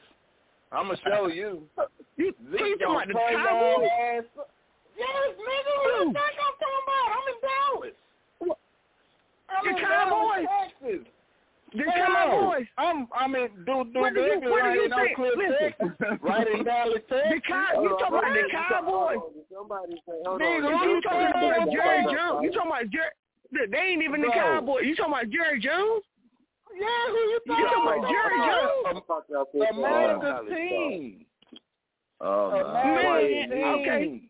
I'm 0.70 0.86
gonna 0.86 0.98
show 1.04 1.28
you. 1.28 1.62
You, 2.16 2.34
Zeke 2.50 2.60
you 2.60 2.78
talking 2.78 2.94
about 2.94 3.08
the 3.08 3.14
Cowboys? 3.14 3.88
Yes, 4.98 5.28
nigga, 5.32 5.72
what 5.80 5.92
you 5.96 6.12
think 6.12 6.36
I'm 6.36 6.54
talking 6.60 6.82
about? 6.84 7.06
I'm 7.12 7.26
in 7.32 7.38
Dallas. 7.42 7.96
I'm 9.48 9.62
The 9.64 9.70
in 9.70 9.76
Cowboys? 9.80 10.44
Dallas, 10.44 10.72
Texas. 10.82 11.06
The 11.72 11.84
Hell 11.88 12.04
no. 12.04 12.12
Cowboys. 12.12 12.66
I'm 12.76 13.08
I'm 13.16 13.34
in 13.34 13.48
do 13.64 13.84
do 13.88 14.00
What 14.00 14.12
do 14.12 14.20
you- 14.20 14.28
Douglas 14.40 14.50
what 14.52 14.60
do 14.60 14.68
right 14.68 14.76
you 14.76 14.84
in 14.84 14.92
Oak? 14.92 15.16
Cliff, 15.16 15.32
Texas, 15.56 16.18
right 16.20 16.48
in 16.52 16.64
Dallas, 16.64 17.00
Texas. 17.08 17.32
The 17.32 17.40
cow, 17.48 17.80
you 17.80 17.88
uh, 17.88 17.98
talking 17.98 18.18
about 18.20 18.34
the 18.36 18.44
Cowboys? 18.52 19.18
Somebody 19.48 19.94
say, 20.04 20.18
hold 20.28 20.40
Nigga, 20.40 20.68
on. 20.68 20.84
You 20.84 20.94
you 20.96 21.00
talking 21.00 21.28
about 21.32 21.72
Jerry 21.72 22.04
about- 22.04 22.12
Jones? 22.12 22.40
You 22.44 22.50
talking 22.52 22.70
about 22.76 22.86
Jerry? 22.92 23.68
They 23.72 23.78
ain't 23.78 24.02
even 24.04 24.20
the 24.20 24.28
Cowboys. 24.36 24.84
You 24.84 24.94
talking 24.96 25.12
about 25.16 25.28
Jerry 25.32 25.60
Jones? 25.60 26.04
Yeah, 26.76 27.04
who 27.08 27.20
you 27.32 27.40
talking 27.48 27.64
about? 27.64 27.96
You 28.04 28.20
talking 28.20 28.44
talking 28.44 29.00
about 29.00 29.00
about? 29.00 29.24
Jerry 29.32 29.64
Jones? 29.64 29.64
Uh, 29.64 29.80
America's 29.80 30.48
team. 30.52 31.24
Oh 32.22 32.50
my. 32.50 33.46
Man, 33.48 33.74
okay. 33.80 34.22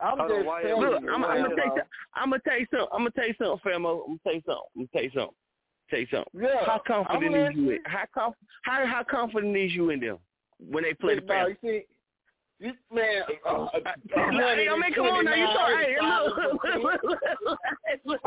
I'm 0.00 0.18
just 0.28 0.46
why 0.46 0.62
Look. 0.62 1.02
I'm, 1.12 1.24
I'm 1.24 1.42
gonna 1.42 1.54
tell 1.56 1.64
you. 1.64 1.70
something. 1.70 1.82
I'm 2.14 2.30
gonna 2.30 2.42
tell 2.46 2.58
you 2.58 2.66
something. 2.70 2.88
I'm 2.92 2.98
gonna 3.00 3.10
tell 3.10 3.26
you 3.28 3.34
something, 3.38 3.58
Famo. 3.72 4.00
I'm 4.02 4.06
gonna 4.06 4.18
tell 4.24 4.34
you 4.34 4.42
something. 4.46 4.62
I'm 4.76 4.82
gonna 4.82 4.88
tell 4.92 5.02
you 5.02 5.10
something. 5.14 5.34
Tell 5.90 6.00
you 6.00 6.06
something. 6.10 6.40
Yeah, 6.40 6.64
How 6.64 6.78
confident 6.86 7.36
is 7.36 7.54
you? 7.56 7.70
In, 7.70 7.78
how 7.84 8.04
conf, 8.14 8.34
how 8.62 8.86
how 8.86 9.02
confident 9.04 9.56
is 9.56 9.72
you 9.72 9.90
in 9.90 10.00
them 10.00 10.18
when 10.58 10.84
they 10.84 10.94
play 10.94 11.14
the 11.16 11.20
No, 11.22 11.26
Panthers? 11.34 11.56
you 11.62 11.70
see, 11.70 11.86
you 12.66 12.72
man. 12.92 13.22
Uh, 13.46 13.50
uh, 13.50 13.68
Hey, 14.14 14.68
I 14.68 14.76
mean, 14.76 14.92
come 14.94 15.06
on 15.06 15.24
now. 15.24 15.34
You 15.34 15.46
talk, 15.46 15.70
hey, 17.86 18.00
look. 18.04 18.20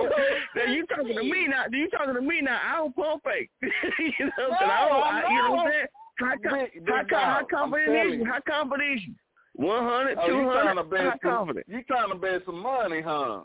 Now 0.56 0.64
you 0.72 0.86
talking 0.88 1.16
to 1.16 1.24
me 1.24 1.48
now? 1.48 1.66
You 1.72 1.90
talking 1.90 2.14
to 2.16 2.22
me 2.22 2.42
now? 2.42 2.60
I 2.64 2.76
don't 2.78 2.96
pump 2.96 3.24
fake. 3.24 3.50
you 3.62 3.70
know, 4.38 4.50
'cause 4.50 4.58
I 4.62 4.90
don't. 4.90 5.04
I, 5.04 5.24
you 5.30 5.44
know 5.44 5.52
what 5.52 5.60
I'm 5.68 5.72
saying? 5.72 5.86
How, 6.20 6.34
co- 6.38 6.56
Big- 6.56 6.88
how, 6.88 7.04
big 7.04 7.12
how 7.12 7.46
confident 7.50 7.96
is 8.08 8.14
you? 8.14 8.20
you. 8.20 8.26
How 8.26 8.40
confident 8.48 8.94
is 8.96 9.02
you? 9.08 9.14
One 9.54 9.84
hundred, 9.84 10.18
Oh, 10.22 10.28
two 10.28 10.36
you 10.36 10.44
trying 10.44 10.76
to 10.76 10.84
hundred. 10.84 10.90
bet 10.90 11.00
How 11.02 11.12
some, 11.12 11.32
confident? 11.38 11.66
You 11.70 11.84
trying 11.84 12.10
to 12.10 12.16
bet 12.16 12.42
some 12.46 12.60
money, 12.60 13.02
huh? 13.02 13.42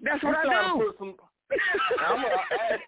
That's 0.00 0.22
You 0.22 0.28
what 0.28 0.38
I 0.38 0.44
trying 0.44 0.78
to 0.78 0.84
do. 0.84 0.94
some. 0.98 1.14
I'm 2.00 2.24
a, 2.24 2.28
I, 2.28 2.78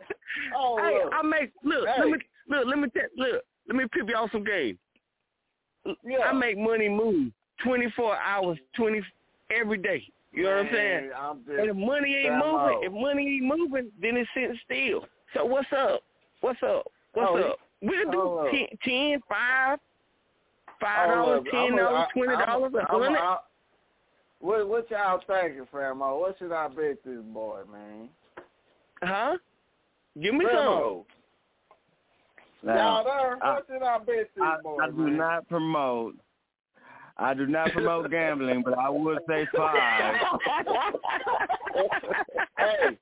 oh, 0.57 0.79
hey, 0.83 1.05
look. 1.05 1.13
I 1.15 1.23
make 1.23 1.53
look. 1.63 1.89
Hey. 1.89 1.95
Let 2.01 2.09
me 2.11 2.19
look. 2.49 2.67
Let 2.67 2.79
me 2.79 2.89
t- 2.89 3.01
look. 3.17 3.43
Let 3.69 3.77
me 3.77 3.85
pip 3.93 4.09
y'all 4.09 4.29
some 4.33 4.45
game. 4.45 4.79
Yeah. 6.05 6.19
I 6.27 6.33
make 6.33 6.59
money 6.59 6.89
move 6.89 7.33
twenty 7.65 7.91
four 7.97 8.17
hours, 8.17 8.59
twenty 8.77 9.03
every 9.51 9.79
day. 9.79 10.03
You 10.33 10.45
know 10.45 10.51
what 10.57 10.67
I'm 10.67 10.73
saying? 10.73 11.11
I'm 11.17 11.37
And 11.59 11.71
if 11.71 11.77
money 11.77 12.15
ain't 12.15 12.35
moving, 12.35 12.77
out. 12.77 12.81
if 12.85 12.93
money 12.93 13.27
ain't 13.37 13.45
moving, 13.47 13.91
then 14.01 14.17
it's 14.17 14.31
sitting 14.35 14.59
still. 14.65 15.07
So 15.35 15.45
what's 15.45 15.73
up? 15.77 16.03
What's 16.41 16.63
up? 16.63 16.87
What's 17.15 17.31
Oh, 17.33 17.39
up? 17.51 17.59
We'll 17.83 18.11
hold 18.11 18.13
do 18.13 18.39
up. 18.47 18.51
ten, 18.51 18.67
ten, 18.85 19.21
five, 19.29 19.79
five 20.81 21.09
oh, 21.11 21.15
dollars, 21.15 21.43
ten 21.51 21.77
dollars, 21.77 22.09
twenty 22.13 22.37
dollars, 22.37 22.73
a 22.75 22.93
I'm 22.93 23.03
a- 23.03 23.05
hundred. 23.05 23.39
What 24.41 24.69
what 24.69 24.91
y'all 24.91 25.21
thinking, 25.27 25.67
Famo? 25.73 26.21
What 26.21 26.37
should 26.39 26.53
I 26.53 26.69
bet 26.69 27.05
this 27.05 27.21
boy, 27.33 27.61
man? 27.71 28.09
Huh? 29.03 29.37
Give 30.21 30.35
me 30.35 30.45
Famo, 30.47 31.05
Now, 32.63 32.75
y'all 32.75 33.05
there? 33.05 33.39
I- 33.43 33.55
What 33.55 33.67
should 33.67 33.83
I 33.83 33.99
bet 33.99 34.07
this 34.07 34.43
I, 34.43 34.57
boy, 34.63 34.79
I 34.83 34.87
do 34.89 34.97
man? 34.97 35.17
not 35.17 35.49
promote. 35.49 36.17
I 37.19 37.35
do 37.35 37.47
not 37.47 37.71
promote 37.73 38.11
gambling, 38.11 38.63
but 38.65 38.79
I 38.79 38.89
would 38.89 39.19
say 39.29 39.47
five. 39.55 40.15
hey, 42.59 42.99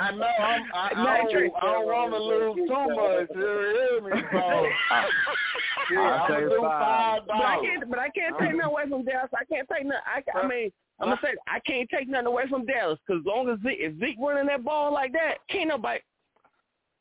I 0.00 0.10
know 0.12 0.26
I'm, 0.38 0.62
I, 0.72 0.90
I 0.94 1.16
don't, 1.18 1.30
train. 1.30 1.50
I 1.60 1.72
don't 1.72 1.86
want 1.86 2.12
to 2.12 2.18
lose 2.22 2.68
too 2.68 2.94
much. 2.94 3.28
You 3.34 3.40
hear 3.40 4.00
me? 4.02 4.22
So, 4.32 4.68
yeah, 5.90 6.00
I'll 6.00 6.22
I'm 6.24 6.30
say 6.30 6.34
gonna 6.34 6.48
do 6.48 6.60
five. 6.60 6.80
five 6.80 7.22
But 7.26 7.36
I 7.36 7.54
dollars. 7.54 7.66
can't. 7.68 7.90
But 7.90 7.98
I 7.98 8.08
can't 8.10 8.34
take 8.40 8.54
nothing 8.54 8.60
away 8.72 8.82
from 8.88 9.04
Dallas. 9.04 9.30
I 9.38 9.44
can't 9.44 9.68
take 9.72 9.86
nothing. 9.86 10.02
I, 10.34 10.38
I 10.38 10.46
mean, 10.48 10.72
I'm 11.00 11.08
gonna 11.08 11.20
say 11.22 11.34
I 11.48 11.60
can't 11.60 11.88
take 11.90 12.08
nothing 12.08 12.26
away 12.26 12.44
from 12.48 12.66
Dallas 12.66 12.98
because 13.06 13.20
as 13.22 13.26
long 13.26 13.48
as 13.48 13.58
Zeke, 13.62 13.78
if 13.80 13.98
Zeke 13.98 14.16
running 14.20 14.46
that 14.46 14.64
ball 14.64 14.92
like 14.92 15.12
that, 15.12 15.38
can't 15.48 15.68
nobody. 15.68 16.00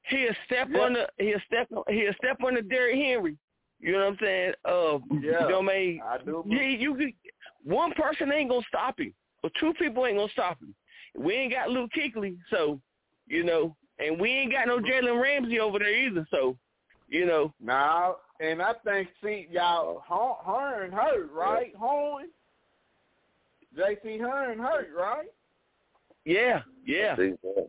He'll 0.09 0.33
step 0.45 0.67
Yeah. 0.71 0.79
on 0.81 0.93
the. 0.93 1.07
He'll 1.17 1.39
step. 1.47 1.69
He'll 1.87 2.13
step 2.15 2.37
on 2.45 2.55
the 2.55 2.61
Derrick 2.61 2.95
Henry. 2.95 3.37
You 3.79 3.91
know 3.93 3.99
what 3.99 4.07
I'm 4.07 4.17
saying? 4.21 4.53
Uh, 4.63 4.99
Yeah. 5.21 5.41
you 5.43 5.49
know, 5.49 5.61
man, 5.61 5.99
I 6.05 6.17
do. 6.23 6.43
yeah, 6.47 6.61
you 6.69 6.95
could, 6.95 7.13
one 7.65 7.91
person 7.93 8.31
ain't 8.31 8.49
gonna 8.49 8.63
stop 8.67 8.97
him, 8.99 9.13
or 9.43 9.49
two 9.59 9.73
people 9.73 10.05
ain't 10.05 10.17
gonna 10.17 10.31
stop 10.31 10.61
him. 10.61 10.73
We 11.17 11.33
ain't 11.33 11.53
got 11.53 11.69
Luke 11.69 11.91
Kuechly, 11.95 12.37
so 12.49 12.79
you 13.27 13.43
know, 13.43 13.75
and 13.99 14.19
we 14.19 14.29
ain't 14.31 14.51
got 14.51 14.67
no 14.67 14.79
Jalen 14.79 15.21
Ramsey 15.21 15.59
over 15.59 15.79
there 15.79 15.95
either. 15.95 16.27
So, 16.31 16.57
you 17.07 17.25
know, 17.25 17.53
Now, 17.61 18.17
and 18.41 18.61
I 18.61 18.73
think, 18.83 19.07
see, 19.23 19.47
y'all, 19.49 20.03
Horn, 20.05 20.35
Horn 20.39 20.91
hurt, 20.91 21.31
right? 21.31 21.73
Horn? 21.75 22.25
Jaycee 23.77 24.19
Horn 24.21 24.59
hurt, 24.59 24.89
right? 24.95 25.27
yeah, 26.25 26.61
yeah. 26.85 27.15
See, 27.15 27.33
yeah. 27.43 27.63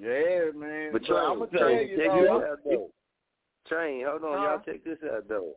Yeah, 0.00 0.50
man. 0.56 0.92
But 0.92 1.02
But 1.06 1.16
I'm 1.16 1.38
Train, 1.38 1.38
going 1.38 1.50
to 1.50 1.58
tell 1.58 1.68
Train, 1.68 1.88
you, 1.88 1.96
check 1.96 2.06
though, 2.08 2.22
this 2.22 2.30
out 2.50 2.58
though. 2.64 2.90
Train, 3.68 4.04
hold 4.08 4.24
on, 4.24 4.38
Huh? 4.38 4.44
y'all 4.44 4.62
check 4.64 4.84
this 4.84 4.98
out 5.12 5.28
though. 5.28 5.52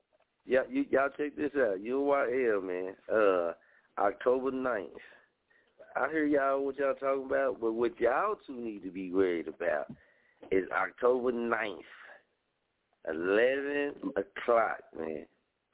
Yeah, 0.46 0.62
you 0.70 0.86
y'all 0.92 1.10
check 1.18 1.36
this 1.36 1.52
out. 1.56 1.80
UYL 1.80 2.64
man, 2.64 2.96
uh, 3.12 3.54
October 4.00 4.52
9th. 4.52 4.88
I 6.00 6.10
hear 6.12 6.26
y'all 6.26 6.64
what 6.64 6.78
y'all 6.78 6.94
talking 6.94 7.26
about, 7.26 7.60
but 7.60 7.74
what 7.74 8.00
y'all 8.00 8.36
two 8.46 8.56
need 8.60 8.84
to 8.84 8.92
be 8.92 9.12
worried 9.12 9.48
about 9.48 9.88
is 10.52 10.66
October 10.72 11.32
9th, 11.32 11.80
eleven 13.10 13.94
o'clock, 14.16 14.80
man. 14.98 15.26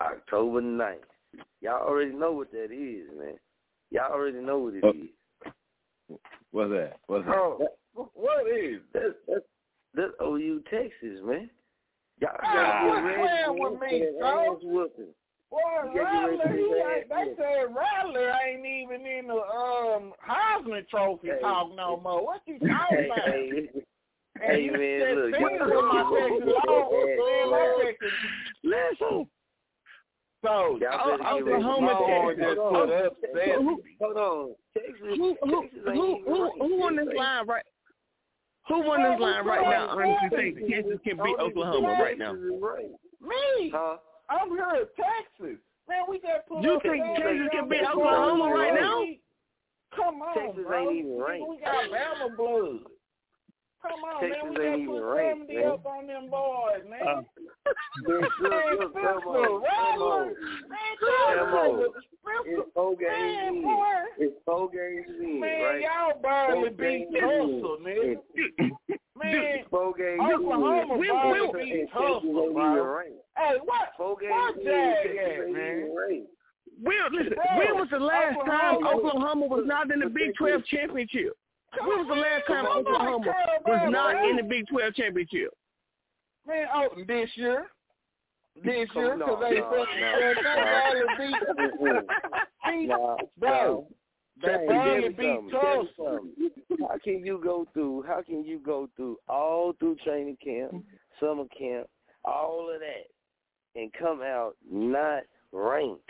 October 0.01 0.61
9th. 0.61 0.97
Y'all 1.61 1.87
already 1.87 2.13
know 2.13 2.31
what 2.31 2.51
that 2.51 2.71
is, 2.71 3.07
man. 3.17 3.35
Y'all 3.91 4.11
already 4.11 4.39
know 4.39 4.59
what 4.59 4.73
it 4.75 4.83
Oh. 4.83 6.17
What's 6.51 6.71
that? 6.71 6.93
What's 7.07 7.25
that? 7.25 7.33
Oh, 7.35 7.67
what 8.13 8.47
is? 8.47 8.79
That's 8.93 9.13
that's 9.27 9.45
that's 9.95 10.11
OU 10.21 10.61
Texas, 10.69 11.19
man. 11.23 11.49
Y'all 12.21 12.31
Ah, 12.43 12.53
gotta 12.53 13.01
quit 13.01 13.03
get 13.03 13.03
ready 13.03 13.21
playing 13.21 13.45
man, 13.45 13.71
with 13.71 13.79
for 13.79 13.85
me, 13.85 13.99
that 13.99 15.13
son. 15.53 15.87
ass 15.87 15.93
whooping. 15.93 15.93
Boy, 15.93 15.93
You 15.93 16.01
gotta 16.01 16.37
get 16.37 16.45
ready 16.45 16.63
Riley, 16.63 16.97
ain't, 16.97 17.09
they 17.09 17.25
said 17.37 17.75
Riley 17.75 18.25
ain't 18.47 18.65
even 18.65 19.05
in 19.05 19.27
the 19.27 19.33
um 19.33 20.13
Heisman 20.27 20.87
Trophy 20.89 21.27
Hey. 21.29 21.39
talk 21.41 21.75
no 21.75 21.97
more. 22.03 22.25
What 22.25 22.41
you 22.45 22.59
talking 22.67 23.05
about? 23.05 23.27
hey, 23.27 23.69
hey, 24.41 24.69
man, 24.69 25.15
look, 25.15 25.35
singing 25.35 25.57
y'all 25.59 25.81
my 25.83 26.01
gotta 26.03 26.29
Texas 26.29 26.45
get 26.45 26.65
man, 26.65 27.51
my 27.51 27.59
ass 27.59 27.95
Texas 28.01 28.13
Listen, 28.63 29.27
So 30.43 30.49
Y'all 30.49 30.79
better 30.81 31.17
get 31.17 31.45
ready. 31.45 31.63
Oklahoma, 31.63 31.87
Texas. 31.87 32.57
on. 32.59 33.63
Who, 33.63 33.83
Hold 34.01 34.17
on. 34.17 34.55
Texas, 34.73 34.95
who, 35.01 35.37
who, 35.43 35.61
Texas 35.61 35.79
who, 35.85 36.23
who, 36.25 36.67
who 36.67 36.83
on 36.83 36.95
this 36.95 37.07
line 37.15 37.47
right? 37.47 37.63
Who 38.69 38.75
on 38.75 39.03
this 39.11 39.19
line 39.21 39.45
right 39.45 39.61
now? 39.61 39.87
Honestly, 39.89 40.29
think 40.55 40.69
Kansas 40.69 40.99
can 41.05 41.17
beat 41.23 41.35
Oklahoma 41.39 41.95
right 42.01 42.17
now. 42.17 42.33
Texas. 42.33 42.89
Me? 43.21 43.71
Huh? 43.73 43.97
I'm 44.29 44.49
here 44.49 44.69
in 44.81 44.87
Texas. 44.95 45.59
Man, 45.89 46.03
we 46.09 46.19
just 46.19 46.47
put 46.47 46.63
You 46.63 46.79
think 46.81 47.03
Texas 47.17 47.47
can 47.51 47.67
beat 47.69 47.81
we- 47.81 47.87
Oklahoma 47.87 48.53
right 48.53 48.73
now? 48.73 49.03
Come 49.95 50.21
on, 50.21 50.33
Texas 50.35 50.63
bro. 50.65 50.89
ain't 50.89 51.05
even 51.05 51.17
ranked. 51.21 51.49
We 51.49 51.57
got 51.59 51.89
Bama 51.91 52.37
blood. 52.37 52.79
Come 53.83 53.99
on, 54.07 54.21
Texas 54.21 54.43
man. 54.43 54.53
We 54.55 54.63
ain't 54.63 54.73
just 54.73 54.81
even 54.81 54.95
put 54.95 55.03
ranked, 55.03 55.51
70 55.51 55.53
man. 55.59 55.67
up 55.71 55.85
on 55.85 56.07
them 56.07 56.29
boys, 56.31 56.83
man. 56.89 57.03
Uh, 57.03 57.21
Look, 58.07 58.31
look, 58.41 58.63
look, 58.79 58.93
come 58.93 59.03
on, 59.03 59.61
come 59.63 60.01
on. 60.01 60.35
Come 60.99 61.53
on. 61.53 61.93
It's 62.45 62.69
four 62.73 62.95
games 62.95 63.11
Man, 63.11 63.55
in. 63.55 63.61
boy. 63.63 63.85
It's 64.17 64.35
four 64.45 64.69
games 64.69 65.05
in, 65.19 65.39
Man, 65.39 65.61
right? 65.63 65.81
y'all 65.81 66.21
barely 66.21 66.69
Four 66.69 66.77
beat 66.77 67.07
Tulsa, 67.19 67.71
in. 67.75 67.83
nigga. 67.83 68.71
Man, 69.15 69.65
four 69.69 69.93
games 69.93 70.21
Oklahoma 70.33 70.93
in. 70.93 70.99
we- 70.99 71.07
barely 71.07 71.39
And 71.47 71.53
beat 71.53 71.91
Tulsa, 71.93 72.25
ain't 72.25 72.35
even 72.35 72.53
bro. 72.53 73.01
Hey, 73.37 73.57
what? 73.63 73.87
Four 73.97 74.15
games 74.17 74.31
What 74.31 74.57
in. 74.57 74.65
Texas 74.65 75.19
ain't 75.43 75.53
man? 75.53 75.77
even 75.77 75.95
ranked. 75.95 76.29
When, 76.81 76.97
listen, 77.13 77.33
Bro, 77.35 77.57
when 77.59 77.75
was 77.79 77.87
the 77.91 77.99
last 77.99 78.35
time 78.47 78.77
Oklahoma- 78.77 79.09
Oklahoma 79.13 79.45
was 79.47 79.63
not 79.67 79.91
in 79.91 79.99
the 79.99 80.09
Big 80.09 80.33
12 80.39 80.65
championship? 80.65 81.37
When 81.79 81.97
was 81.99 82.07
the 82.07 82.15
last 82.15 82.47
time 82.47 82.65
Oklahoma 82.65 83.33
was 83.65 83.91
not 83.91 84.29
in 84.29 84.37
the 84.37 84.43
Big 84.43 84.67
12 84.67 84.93
championship? 84.95 85.53
Man, 86.47 86.67
oh, 86.73 86.89
this 87.07 87.29
year. 87.35 87.67
This 88.63 88.89
Come- 88.93 89.03
year, 89.03 89.17
no, 89.17 89.25
because 89.25 89.49
they 89.49 89.61
fucking 89.61 90.03
said 90.19 90.35
they 90.93 91.25
beat, 91.25 91.95
beat 92.67 92.87
Nah, 92.87 93.15
bro. 93.39 93.87
They 94.41 94.65
barely 94.67 95.09
beat 95.09 95.17
something, 95.17 95.49
tell 95.49 95.83
me 95.83 95.89
Tulsa. 95.95 96.87
How 96.87 96.97
can 97.03 97.25
you 97.25 97.39
go 97.43 97.67
through? 97.73 98.03
How 98.07 98.21
can 98.21 98.43
you 98.43 98.59
go 98.59 98.89
through 98.95 99.17
all 99.27 99.73
through 99.79 99.95
training 100.03 100.37
camp, 100.43 100.83
summer 101.19 101.45
camp, 101.57 101.87
all 102.25 102.69
of 102.73 102.79
that, 102.79 103.79
and 103.79 103.91
come 103.93 104.21
out 104.21 104.55
not 104.69 105.23
ranked? 105.51 106.09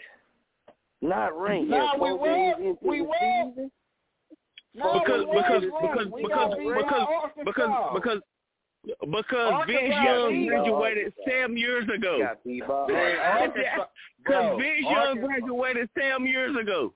Not 1.01 1.39
ranked. 1.39 1.69
Nah, 1.69 1.93
we 1.93 1.99
four 1.99 2.17
were. 2.17 2.75
We 2.81 2.97
the 2.99 3.03
were. 3.03 3.69
Season? 4.73 4.89
No, 4.89 4.99
because 4.99 5.25
because 5.31 5.63
because 5.81 6.07
because 6.21 6.29
got 6.29 6.57
beat 6.57 6.73
by 6.73 6.81
because 6.81 7.07
because 7.45 7.69
because 7.95 8.21
because 9.09 9.63
Vince 9.67 9.95
Young 10.03 10.45
graduated 10.47 11.13
seven 11.27 11.57
years 11.57 11.87
ago. 11.93 12.19
Got 12.19 12.43
beat 12.43 12.67
by 12.67 12.87
Man, 12.87 13.15
Arkansas, 13.19 13.85
Because 14.17 14.59
Vince 14.59 14.85
Young 14.89 15.21
graduated 15.21 15.89
seven 15.97 16.27
years 16.27 16.55
ago. 16.57 16.93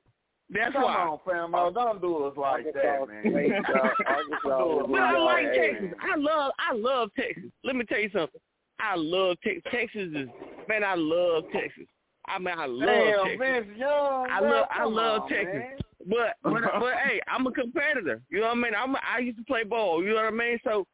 That's 0.50 0.74
Come 0.74 0.84
why. 0.84 0.94
on, 0.96 1.20
fam, 1.26 1.54
oh, 1.54 1.72
don't 1.72 2.00
do 2.02 2.24
us 2.26 2.38
like 2.38 2.66
that, 2.74 3.08
man. 3.08 3.34
Arkansas, 3.34 3.90
Arkansas, 4.08 4.64
Do 4.64 4.80
us 4.80 4.88
But 4.90 5.02
I 5.02 5.18
like 5.18 5.46
Texas. 5.54 5.98
I 6.02 6.16
love 6.18 6.52
I 6.58 6.74
love 6.74 7.10
Texas. 7.18 7.52
Let 7.64 7.76
me 7.76 7.84
tell 7.86 8.00
you 8.00 8.10
something. 8.14 8.42
I 8.80 8.96
love 8.96 9.38
Texas. 9.44 9.64
Texas 9.72 10.10
is 10.16 10.30
man. 10.70 10.84
I 10.84 10.96
love 10.96 11.44
Texas. 11.54 11.86
I 12.28 12.40
mean, 12.40 12.56
I 12.58 12.66
love 12.66 12.88
Damn, 12.88 13.24
Texas. 13.26 13.40
Vince 13.40 13.78
Young, 13.78 14.28
I 14.32 14.40
love 14.42 14.66
I 14.72 14.84
love 14.86 15.22
on, 15.24 15.30
Texas. 15.30 15.54
man. 15.54 15.78
But 16.08 16.36
but 16.44 16.62
but 16.80 16.94
hey, 17.06 17.20
I'm 17.28 17.46
a 17.48 17.52
competitor. 17.52 18.22
You 18.30 18.40
know 18.42 18.48
what 18.48 18.58
I 18.58 18.62
mean? 18.62 18.74
I'm 18.78 18.96
a, 18.96 19.00
I 19.16 19.20
used 19.20 19.38
to 19.38 19.44
play 19.44 19.64
ball. 19.64 20.04
You 20.04 20.10
know 20.10 20.16
what 20.16 20.26
I 20.26 20.32
mean? 20.32 20.60
So 20.64 20.88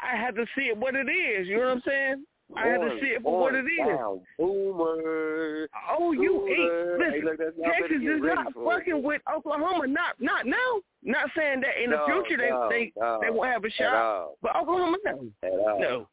I 0.00 0.16
had 0.16 0.34
to 0.36 0.46
see 0.56 0.66
it 0.66 0.76
what 0.76 0.94
it 0.94 1.08
is. 1.08 1.46
You 1.46 1.56
know 1.56 1.66
what 1.66 1.76
I'm 1.76 1.82
saying? 1.86 2.24
I 2.56 2.66
had 2.68 2.80
to 2.82 2.98
see 3.00 3.06
it 3.08 3.22
for 3.22 3.40
what 3.40 3.54
it 3.54 3.64
is. 3.64 4.20
Boomer. 4.38 5.66
Oh, 5.98 6.12
you 6.12 6.32
Boomer. 6.32 6.50
ain't 6.50 7.14
Hey, 7.14 7.20
listen. 7.22 7.24
look, 7.24 7.38
that's- 7.38 7.54
y'all 7.56 7.66
better 7.70 7.88
Texas 7.88 8.02
is 8.02 8.20
not 8.22 8.52
fucking 8.54 9.02
with 9.02 9.22
Oklahoma. 9.34 9.86
Not 9.86 10.20
not 10.20 10.46
now. 10.46 10.80
Not 11.02 11.30
saying 11.36 11.60
that 11.62 11.82
in 11.82 11.90
the 11.90 11.98
future 12.06 12.36
they 12.36 12.50
no, 12.50 12.68
they 12.70 12.92
no, 12.96 13.18
they 13.22 13.30
won't 13.30 13.50
have 13.50 13.64
a 13.64 13.70
shot. 13.70 14.32
But 14.42 14.56
Oklahoma 14.56 14.98
no. 15.04 15.30
No. 15.42 16.08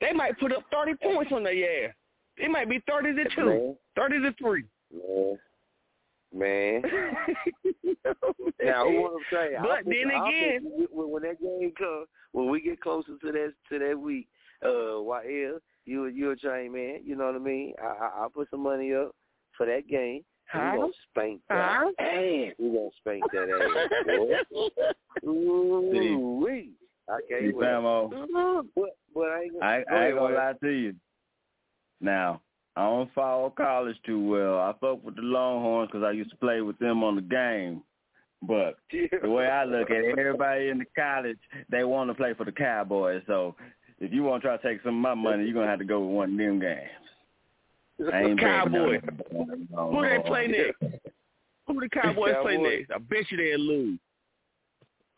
They 0.00 0.12
might 0.12 0.38
put 0.38 0.52
up 0.52 0.64
thirty 0.72 0.94
points 0.94 1.30
on 1.32 1.44
their 1.44 1.86
ass. 1.88 1.94
It 2.38 2.50
might 2.50 2.68
be 2.68 2.82
thirty 2.88 3.14
to 3.14 3.24
two, 3.34 3.44
Man. 3.44 3.76
thirty 3.96 4.20
to 4.20 4.32
three. 4.38 4.64
Man. 4.92 5.38
Man. 6.32 6.82
Now, 8.62 8.84
who 8.86 9.00
want 9.00 9.24
to 9.30 9.34
say? 9.36 9.54
But 9.60 9.84
then 9.84 10.10
again- 10.10 10.86
when, 10.92 11.10
when 11.10 11.22
that 11.22 11.40
game 11.40 11.72
comes, 11.76 12.06
when 12.32 12.48
we 12.50 12.60
get 12.60 12.80
closer 12.80 13.16
to 13.20 13.32
that 13.32 13.52
to 13.70 13.78
that 13.78 13.98
week, 13.98 14.28
uh, 14.62 14.68
YL, 14.68 15.58
you 15.86 16.06
you 16.06 16.30
a 16.30 16.36
train 16.36 16.72
man. 16.72 17.00
You 17.04 17.16
know 17.16 17.26
what 17.26 17.36
I 17.36 17.38
mean? 17.38 17.74
I 17.82 17.86
I 17.86 18.10
I'll 18.20 18.30
put 18.30 18.48
some 18.50 18.60
money 18.62 18.92
up 18.94 19.12
for 19.56 19.66
that 19.66 19.88
game. 19.88 20.24
Huh? 20.46 20.70
We 20.74 20.78
gonna 20.80 20.92
spank 21.10 21.40
that 21.48 21.78
Huh? 21.80 21.90
ass. 21.98 22.54
We 22.58 22.68
gonna 22.68 22.88
spank 22.98 23.24
that 23.32 24.40
ass. 24.52 24.52
boy. 25.24 25.28
Ooh 25.30 26.40
wee. 26.44 26.72
I 27.08 27.18
can't 27.28 27.42
See, 27.46 27.52
wait. 27.52 27.66
Famo, 27.66 28.64
But 28.76 28.90
but 29.14 29.28
I 29.28 29.42
ain't 29.42 29.52
gonna. 29.54 29.64
I, 29.64 29.84
I 29.90 30.06
ain't 30.06 30.16
gonna 30.16 30.34
lie 30.34 30.52
to 30.62 30.68
you. 30.70 30.94
Now, 32.00 32.40
I 32.76 32.84
don't 32.84 33.12
follow 33.14 33.50
college 33.50 33.96
too 34.06 34.24
well. 34.24 34.58
I 34.58 34.72
fuck 34.80 35.04
with 35.04 35.16
the 35.16 35.22
Longhorns 35.22 35.90
because 35.90 36.04
I 36.04 36.12
used 36.12 36.30
to 36.30 36.36
play 36.36 36.60
with 36.60 36.78
them 36.78 37.02
on 37.02 37.16
the 37.16 37.22
game. 37.22 37.82
But 38.42 38.78
the 39.22 39.28
way 39.28 39.46
I 39.46 39.64
look 39.64 39.90
at 39.90 39.96
it, 39.98 40.18
everybody 40.18 40.68
in 40.68 40.78
the 40.78 40.84
college, 40.96 41.38
they 41.68 41.84
want 41.84 42.10
to 42.10 42.14
play 42.14 42.32
for 42.34 42.44
the 42.44 42.52
Cowboys. 42.52 43.22
So 43.26 43.54
if 43.98 44.12
you 44.12 44.22
want 44.22 44.42
to 44.42 44.48
try 44.48 44.56
to 44.56 44.62
take 44.62 44.82
some 44.82 44.94
of 44.96 45.02
my 45.02 45.14
money, 45.14 45.44
you're 45.44 45.52
going 45.52 45.66
to 45.66 45.70
have 45.70 45.78
to 45.80 45.84
go 45.84 46.00
with 46.00 46.14
one 46.16 46.32
of 46.32 46.38
them 46.38 46.60
games. 46.60 48.10
Betting 48.10 48.38
Cowboys. 48.38 49.00
Who 49.30 50.02
they 50.02 50.18
play 50.24 50.46
next? 50.80 51.00
Who 51.66 51.80
the 51.80 51.88
Cowboys 51.90 52.34
play 52.42 52.56
Cowboys. 52.56 52.86
next? 52.88 52.90
I 52.94 52.98
bet 52.98 53.30
you 53.30 53.36
they'll 53.36 53.58
lose. 53.58 53.98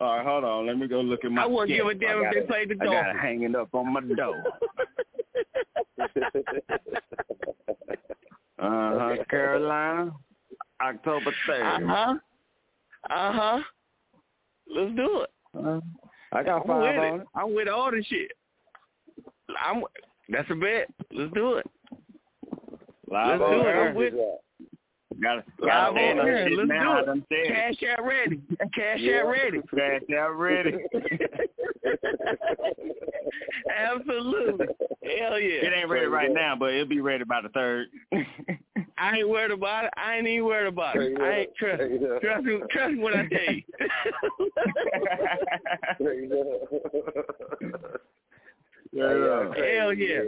All 0.00 0.16
right, 0.16 0.26
hold 0.26 0.42
on. 0.42 0.66
Let 0.66 0.78
me 0.78 0.88
go 0.88 1.00
look 1.00 1.24
at 1.24 1.30
my 1.30 1.42
I 1.44 1.46
wouldn't 1.46 1.68
give 1.68 1.86
a 1.86 1.94
damn 1.94 2.24
if 2.24 2.34
they 2.34 2.40
played 2.40 2.70
the 2.70 2.74
I 2.80 2.84
got 2.86 2.92
it 2.92 2.94
Dolphins. 2.94 3.20
hanging 3.22 3.54
up 3.54 3.68
on 3.72 3.92
my 3.92 4.00
door. 4.00 4.42
Uh-huh. 8.58 9.16
Carolina, 9.28 10.12
October 10.80 11.32
3rd. 11.48 11.82
Uh-huh. 11.82 12.14
Uh-huh. 13.10 13.60
Let's 14.74 14.94
do 14.94 15.22
it. 15.22 15.30
Uh, 15.58 15.80
I 16.32 16.42
got 16.42 16.62
I'm 16.62 16.66
five 16.66 16.94
with 16.94 16.98
on 16.98 17.20
it. 17.20 17.22
it. 17.22 17.26
I'm 17.34 17.54
with 17.54 17.68
all 17.68 17.90
this 17.90 18.06
shit. 18.06 18.30
I'm 19.62 19.82
that's 20.28 20.48
a 20.50 20.54
bet. 20.54 20.88
Let's 21.10 21.32
do 21.34 21.54
it. 21.54 21.66
Live 23.10 23.40
Let's 23.40 23.52
do 23.52 23.60
it. 23.60 23.72
I'm 23.72 23.94
with 23.94 24.14
Got 25.22 25.34
to 25.36 25.42
got 25.64 25.88
on 25.90 25.94
to 25.94 26.00
stand 26.00 26.20
on 26.20 26.28
air. 26.28 26.48
shit 26.48 26.58
Let's 26.58 26.68
now. 26.68 27.02
Do 27.04 27.22
it. 27.30 27.48
Cash 27.48 27.82
out 27.96 28.04
ready. 28.04 28.40
Cash 28.74 28.98
Yeah. 29.00 29.20
out 29.20 29.26
ready. 29.28 29.60
Cash 29.74 30.02
out 30.18 30.30
ready. 30.38 30.76
Absolutely. 33.76 34.66
Hell 35.02 35.38
yeah. 35.38 35.66
It 35.66 35.72
ain't 35.76 35.88
ready 35.88 36.06
right 36.06 36.32
now, 36.32 36.56
but 36.58 36.72
it'll 36.74 36.86
be 36.86 37.00
ready 37.00 37.24
by 37.24 37.40
the 37.40 37.48
third. 37.50 37.88
I 38.98 39.16
ain't 39.18 39.28
worried 39.28 39.50
about 39.50 39.84
it. 39.84 39.90
I 39.96 40.16
ain't 40.16 40.26
even 40.26 40.44
worried 40.46 40.68
about 40.68 40.96
it. 40.96 41.16
I 41.20 41.38
ain't 41.40 41.54
trust. 41.56 41.82
Trust 42.22 42.44
me. 42.44 42.60
Trust 42.70 42.92
me 42.94 42.98
when 43.00 43.14
I 43.14 43.26
tell 43.28 43.54
you. 43.54 43.62
Yeah. 48.94 49.08
Hell 49.56 49.94
yeah. 49.94 50.20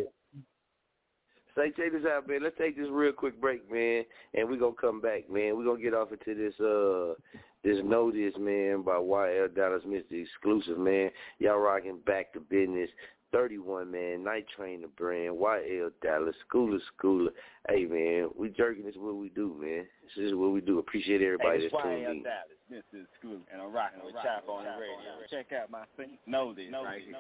Say, 1.57 1.71
check 1.77 1.93
this 1.93 2.03
out, 2.05 2.29
man. 2.29 2.43
Let's 2.43 2.57
take 2.59 2.77
this 2.77 2.89
real 2.91 3.13
quick 3.13 3.41
break, 3.41 3.71
man, 3.71 4.05
and 4.35 4.49
we're 4.49 4.59
gonna 4.59 4.73
come 4.81 5.01
back, 5.01 5.31
man. 5.31 5.57
We're 5.57 5.65
gonna 5.65 5.83
get 5.83 5.95
off 5.95 6.09
into 6.11 6.35
this 6.35 6.59
uh 6.61 7.15
this 7.63 7.79
notice, 7.85 8.35
man, 8.39 8.83
by 8.83 8.97
YL 8.97 9.55
Dallas 9.55 9.83
Mr. 9.87 10.05
Exclusive, 10.11 10.79
man. 10.79 11.11
Y'all 11.39 11.59
rocking 11.59 11.99
Back 12.07 12.33
to 12.33 12.41
Bizness. 12.41 12.89
31, 13.33 13.91
man, 13.91 14.23
Night 14.23 14.47
Train 14.55 14.81
the 14.83 14.87
brand, 14.87 15.35
YL 15.35 15.91
Dallas, 16.03 16.37
Schooler 16.47 16.79
Schooler. 16.95 17.31
Hey, 17.69 17.85
man, 17.85 18.31
we 18.39 18.49
jerking 18.51 18.85
this 18.85 18.95
is 18.95 19.01
what 19.01 19.17
we 19.17 19.29
do, 19.31 19.57
man. 19.61 19.87
This 20.17 20.27
is 20.27 20.35
what 20.35 20.53
we 20.53 20.61
do. 20.61 20.79
Appreciate 20.79 21.21
everybody 21.21 21.59
hey, 21.59 21.65
it's 21.65 21.73
that's 21.73 21.83
tuned 21.83 22.07
YL 22.07 22.11
in. 22.13 22.23
Dallas. 22.23 22.55
This 22.71 22.85
is 22.93 23.07
School, 23.19 23.41
and 23.53 23.61
I'm 23.61 23.73
rocking 23.73 24.05
with 24.05 24.15
Chop 24.23 24.49
on 24.49 24.65
the 24.65 24.71
radio. 24.71 25.27
Check 25.31 25.53
out 25.53 25.71
my 25.71 25.85
thing. 25.97 26.17
Know 26.27 26.55
this 26.55 26.67
right 26.73 27.03
here. 27.05 27.17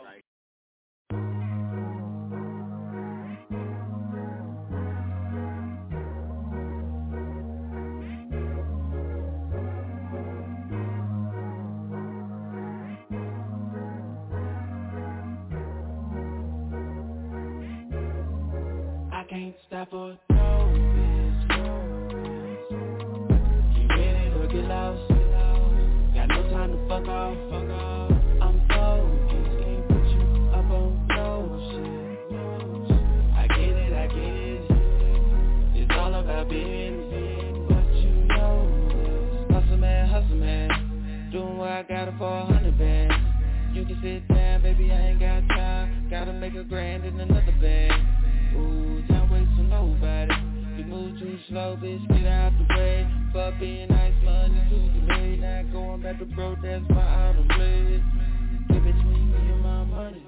Got 41.89 42.09
it 42.09 42.15
for 42.19 42.27
a 42.27 42.47
hundred 42.47 42.78
bands. 42.78 43.15
You 43.74 43.85
can 43.85 44.01
sit 44.02 44.28
down, 44.35 44.62
baby, 44.62 44.90
I 44.90 45.11
ain't 45.11 45.20
got 45.20 45.47
time. 45.48 46.09
Gotta 46.11 46.32
make 46.32 46.55
a 46.55 46.65
grand 46.65 47.05
in 47.05 47.20
another 47.20 47.55
bag. 47.61 47.93
Ooh, 48.55 49.02
time 49.09 49.31
waits 49.31 49.51
for 49.56 49.65
nobody. 49.65 50.35
You 50.78 50.85
move 50.85 51.19
too 51.19 51.39
slow, 51.48 51.77
bitch, 51.82 52.06
get 52.09 52.27
out 52.27 52.52
the 52.56 52.74
way. 52.74 53.06
Fuck 53.32 53.59
being 53.61 53.89
nice, 53.89 54.15
money 54.24 54.61
to 54.70 54.77
be 54.77 55.01
made. 55.06 55.40
Not 55.40 55.73
going 55.73 56.02
back 56.02 56.19
to 56.20 56.24
broke, 56.24 56.59
that's 56.62 56.85
my 56.89 57.28
auto 57.28 57.44
blade. 57.56 58.02
Get 58.69 58.85
between 58.85 59.32
me 59.32 59.52
and 59.52 59.61
my 59.62 59.85
money. 59.85 60.27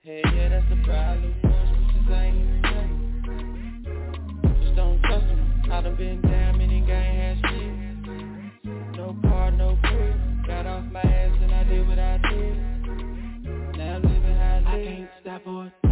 Hey, 0.00 0.22
yeah, 0.24 0.48
that's 0.48 0.68
the 0.70 0.82
problem. 0.84 1.34
Most 1.42 1.72
bitches 1.72 2.10
ain't 2.18 2.62
nothing. 2.62 2.96
Just 4.62 4.74
don't 4.74 5.00
trust 5.02 5.26
them. 5.26 5.62
I 5.70 5.82
done 5.82 5.96
been 5.96 6.20
down, 6.22 6.58
my 10.92 11.00
ass 11.00 11.36
and 11.42 11.54
I 11.54 11.64
did 11.64 11.88
what 11.88 11.98
I 11.98 12.18
did. 12.18 12.56
Now 13.76 13.96
I'm 13.96 14.02
living 14.02 14.36
how 14.36 14.54
I 14.54 14.58
live. 14.58 14.66
I 14.66 14.84
can't 14.84 15.10
stop 15.22 15.46
or 15.46 15.87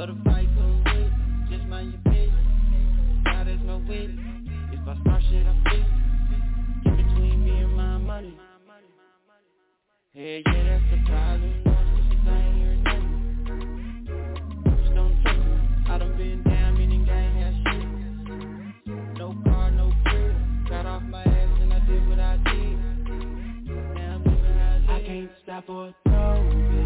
But 0.00 0.08
a 0.08 0.14
fight 0.24 0.48
come 0.56 0.82
with. 0.82 1.50
Just 1.50 1.68
mind 1.68 1.92
your 1.92 2.00
business. 2.10 2.32
There's 3.44 3.60
no 3.66 3.76
with 3.86 4.08
it. 4.08 4.16
If 4.72 4.88
I 4.88 4.96
start 5.02 5.22
shit, 5.28 5.46
I 5.46 5.52
fix 5.64 5.76
it. 5.76 6.84
Get 6.84 6.96
between 6.96 7.44
me 7.44 7.50
and 7.50 7.76
my 7.76 7.98
money. 7.98 8.34
Hey, 10.14 10.42
yeah, 10.46 10.64
that's 10.64 10.84
the 10.90 10.96
problem. 11.04 11.52
Bitches 11.66 12.28
ain't 12.32 12.56
hearing 12.56 12.82
nothing. 12.82 13.12
Just 14.80 14.94
don't 14.94 15.20
trust 15.20 15.38
me. 15.38 15.56
I 15.90 15.98
done 15.98 16.16
been 16.16 16.42
down, 16.44 16.78
meaning 16.78 17.04
gang 17.04 17.36
had 17.36 17.54
shit. 17.60 19.18
No 19.18 19.36
car, 19.44 19.70
no 19.70 19.92
crib. 20.06 20.34
Got 20.70 20.86
off 20.86 21.02
my 21.02 21.24
ass 21.24 21.58
and 21.60 21.74
I 21.74 21.80
did 21.80 22.08
what 22.08 22.18
I 22.18 22.38
did. 22.38 22.78
Now 23.68 24.14
I'm 24.14 24.24
living 24.24 24.54
how 24.56 24.94
I. 24.94 24.96
I 24.96 25.02
can't 25.04 25.30
stop 25.42 25.68
or 25.68 25.94
no, 26.06 26.50
bitch. 26.72 26.79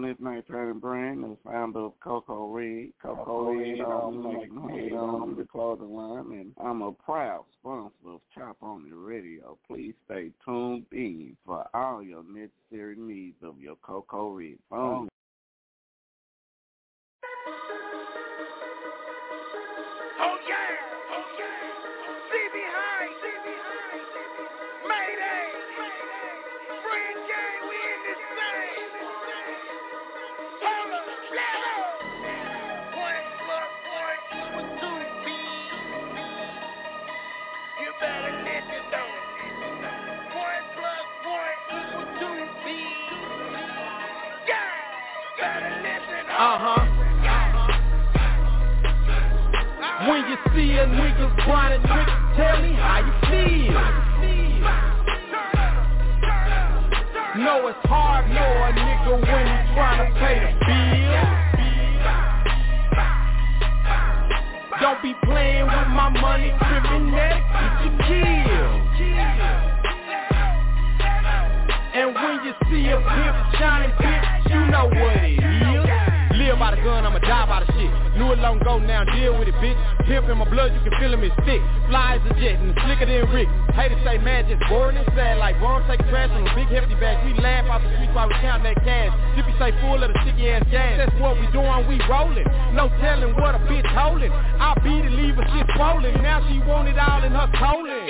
Um, 0.00 0.08
this 0.08 0.16
night 0.20 0.48
Patty 0.48 0.72
Brand, 0.72 1.24
the 1.24 1.36
founder 1.44 1.80
of 1.80 2.00
Coco 2.00 2.46
Red. 2.48 2.90
Coco 3.02 3.50
um, 3.50 4.24
like 4.24 4.72
head 4.72 4.92
on 4.92 5.36
the 5.36 5.44
clothing 5.44 5.94
line, 5.94 6.32
and 6.32 6.52
I'm 6.62 6.80
a 6.82 6.92
proud 6.92 7.44
sponsor 7.58 7.92
of 8.06 8.20
Chop 8.34 8.56
On 8.62 8.88
the 8.88 8.96
Radio. 8.96 9.58
Please 9.66 9.94
stay 10.06 10.30
tuned 10.44 10.86
in 10.92 11.36
for 11.44 11.66
all 11.74 12.02
your 12.02 12.22
necessary 12.22 12.96
needs 12.96 13.36
of 13.42 13.60
your 13.60 13.76
Coco 13.76 14.30
Red 14.30 14.58
phone. 14.70 15.08
Uh-huh. 46.40 46.80
When 50.08 50.24
you 50.24 50.36
see 50.56 50.72
a 50.72 50.86
nigga 50.86 51.36
grinding 51.44 51.82
trick, 51.86 52.08
tell 52.34 52.62
me 52.62 52.72
how 52.72 53.04
you 53.04 53.12
feel. 53.28 53.76
Know 57.44 57.68
it's 57.68 57.78
hard, 57.84 58.24
know 58.30 58.40
a 58.40 58.72
nigga 58.72 59.20
when 59.20 59.44
he 59.44 59.56
trying 59.74 60.00
to 60.00 60.06
pay 60.18 60.40
the 60.40 60.52
bill. 60.64 61.28
Don't 64.80 65.02
be 65.02 65.12
playing 65.26 65.66
with 65.66 65.88
my 65.92 66.08
money, 66.08 66.52
It 78.50 78.66
long 78.66 78.82
now 78.82 79.06
deal 79.06 79.38
with 79.38 79.46
it, 79.46 79.54
bitch. 79.62 79.78
Pimp 80.10 80.26
in 80.26 80.34
my 80.34 80.48
blood, 80.50 80.74
you 80.74 80.82
can 80.82 80.90
feel 80.98 81.14
him, 81.14 81.22
it's 81.22 81.34
thick. 81.46 81.62
Fly 81.86 82.18
as 82.18 82.22
a 82.26 82.34
jet, 82.34 82.58
and 82.58 82.74
it's 82.74 82.82
slicker 82.82 83.06
than 83.06 83.30
Rick. 83.30 83.46
Hate 83.78 83.94
to 83.94 83.98
say 84.02 84.18
mad, 84.18 84.50
just 84.50 84.58
boring 84.66 84.98
and 84.98 85.06
sad. 85.14 85.38
Like 85.38 85.54
worms 85.62 85.86
taking 85.86 86.10
trash 86.10 86.34
on 86.34 86.42
a 86.42 86.50
big 86.58 86.66
hefty 86.66 86.98
bag. 86.98 87.22
We 87.22 87.38
laugh 87.38 87.70
out 87.70 87.78
the 87.78 87.94
streets 87.94 88.10
while 88.10 88.26
we 88.26 88.34
count 88.42 88.66
that 88.66 88.74
cash. 88.82 89.14
Zippy 89.38 89.54
say 89.54 89.70
full 89.78 90.02
of 90.02 90.10
the 90.10 90.18
sticky 90.26 90.50
ass 90.50 90.66
gas. 90.66 90.98
That's 90.98 91.14
what 91.22 91.38
we 91.38 91.46
doing, 91.54 91.86
we 91.86 92.02
rolling. 92.10 92.42
No 92.74 92.90
telling 92.98 93.38
what 93.38 93.54
a 93.54 93.62
bitch 93.70 93.86
holding. 93.86 94.34
I 94.34 94.74
beat 94.82 95.06
it, 95.06 95.14
leave 95.14 95.38
her 95.38 95.46
shit 95.54 95.70
swollen. 95.78 96.10
Now 96.18 96.42
she 96.50 96.58
want 96.66 96.90
it 96.90 96.98
all 96.98 97.22
in 97.22 97.30
her 97.30 97.46
colon. 97.54 98.02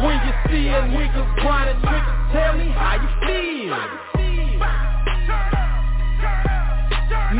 When 0.00 0.16
you 0.24 0.32
see 0.48 0.64
a 0.72 0.80
nigga 0.88 1.28
grinding 1.44 1.76
trick, 1.84 2.04
tell 2.32 2.56
me 2.56 2.72
how 2.72 2.96
you 2.96 3.10
feel. 3.28 4.09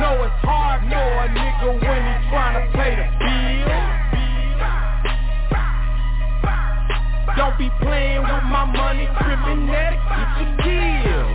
know 0.00 0.24
it's 0.24 0.32
hard, 0.40 0.80
know 0.88 0.96
a 0.96 1.28
nigga 1.28 1.76
when 1.76 2.00
he 2.08 2.14
tryna 2.32 2.72
pay 2.72 2.96
the 2.96 3.04
bill. 3.20 3.68
Don't 7.36 7.58
be 7.58 7.68
playing 7.84 8.22
with 8.22 8.44
my 8.48 8.64
money, 8.64 9.06
criminal, 9.20 9.66
get 9.68 9.92
your 10.40 10.56
deal. 10.64 11.26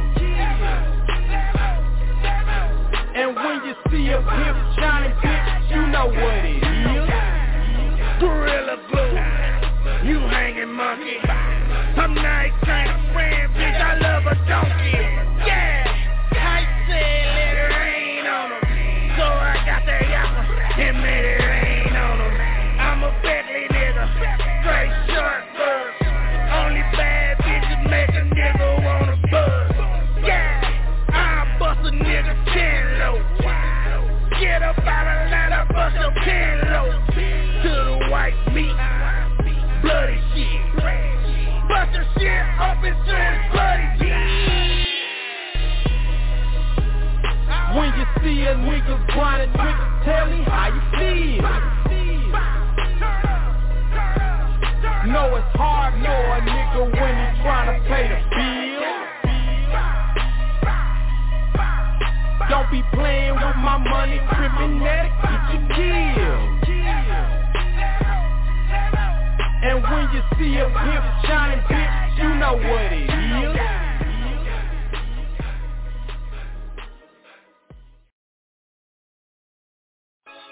And 3.13 3.35
when 3.37 3.57
you 3.69 3.73
see 3.91 4.09
a 4.09 4.17
pimp 4.17 4.57
shining 4.81 5.13
bitch, 5.21 5.69
you 5.69 5.85
know 5.93 6.07
what 6.09 6.41
it 6.41 6.57
is. 6.57 7.05
Gorilla 8.19 8.77
blue, 8.89 10.09
you 10.09 10.17
hanging 10.25 10.73
monkey. 10.73 11.21
I'm 11.21 12.15
not 12.15 12.49
trying 12.63 12.89
to 12.89 13.13
friend, 13.13 13.53
bitch, 13.53 13.79
I 13.79 13.93
love 13.99 14.25
a 14.25 14.35
donkey. 14.49 15.14
beat. 38.55 38.71
Bloody 39.83 40.17
shit. 40.31 40.63
Bust 41.67 41.91
the 41.91 42.03
shit 42.15 42.43
up 42.57 42.79
into 42.79 43.11
his 43.11 43.39
bloody 43.51 43.87
teeth. 43.99 44.87
When 47.75 47.91
you 47.99 48.05
see 48.23 48.47
a 48.47 48.55
nigga 48.55 48.95
grinding, 49.11 49.51
nigga, 49.51 49.85
tell 50.05 50.25
me 50.31 50.39
how 50.47 50.67
you 50.71 50.81
feel. 50.95 51.43
No, 55.11 55.35
it's 55.35 55.55
hard, 55.55 55.93
no, 56.01 56.09
a 56.09 56.39
nigga 56.41 56.81
when 56.95 57.13
he 57.19 57.27
tryna 57.43 57.75
pay 57.87 58.07
the 58.07 58.19
bill. 58.31 58.55
Don't 62.49 62.69
be 62.71 62.81
playing 62.93 63.35
with 63.35 63.57
my 63.57 63.77
money, 63.77 64.19
criminal, 64.29 64.79
get 64.79 65.43
you 65.51 65.59
killed. 65.75 66.64
And 69.65 69.81
when 69.81 70.05
you 70.13 70.21
see 70.37 70.61
a 70.61 70.69
pimp 70.69 71.05
shining 71.25 71.57
bitch, 71.65 72.21
you 72.21 72.29
know 72.37 72.53
what 72.53 72.85
it 72.93 73.01
is. 73.01 73.49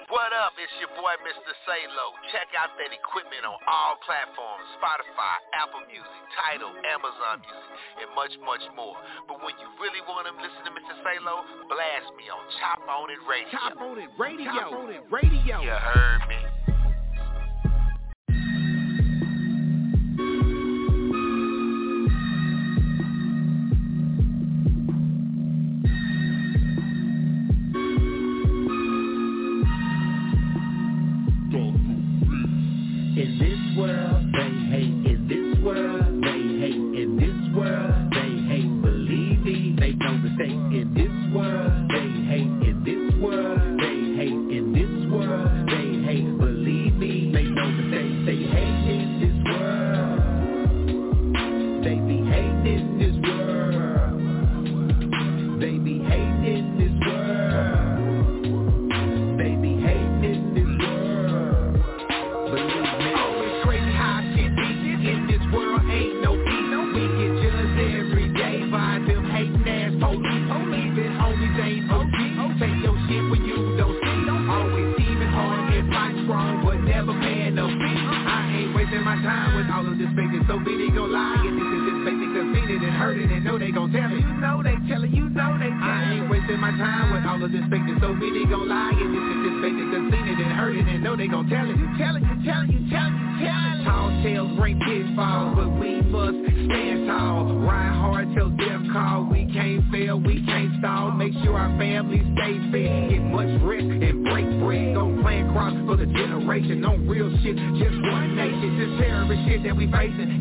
What 0.10 0.34
up? 0.34 0.58
It's 0.58 0.74
your 0.82 0.90
boy 0.98 1.14
Mr. 1.22 1.54
Salo. 1.62 2.18
Check 2.34 2.58
out 2.58 2.74
that 2.82 2.90
equipment 2.90 3.46
on 3.46 3.54
all 3.70 4.02
platforms, 4.02 4.66
Spotify, 4.82 5.36
Apple 5.62 5.86
Music, 5.86 6.22
Tidal, 6.34 6.74
Amazon 6.74 7.46
Music, 7.46 7.70
and 8.02 8.10
much, 8.18 8.34
much 8.42 8.66
more. 8.74 8.98
But 9.30 9.46
when 9.46 9.54
you 9.62 9.70
really 9.78 10.02
want 10.10 10.26
to 10.26 10.34
listen 10.42 10.66
to 10.66 10.74
Mr. 10.74 10.98
Salo, 11.06 11.46
blast 11.70 12.10
me 12.18 12.34
on 12.34 12.42
Chop 12.58 12.82
On 12.90 13.14
It 13.14 13.22
Radio. 13.30 13.62
Chop 13.62 13.78
On 13.78 13.94
It 14.02 14.10
Radio. 14.18 14.50
Chop 14.50 14.74
On 14.74 14.90
It 14.90 15.06
Radio. 15.14 15.62
You 15.62 15.70
heard 15.70 16.26
me. 16.26 16.73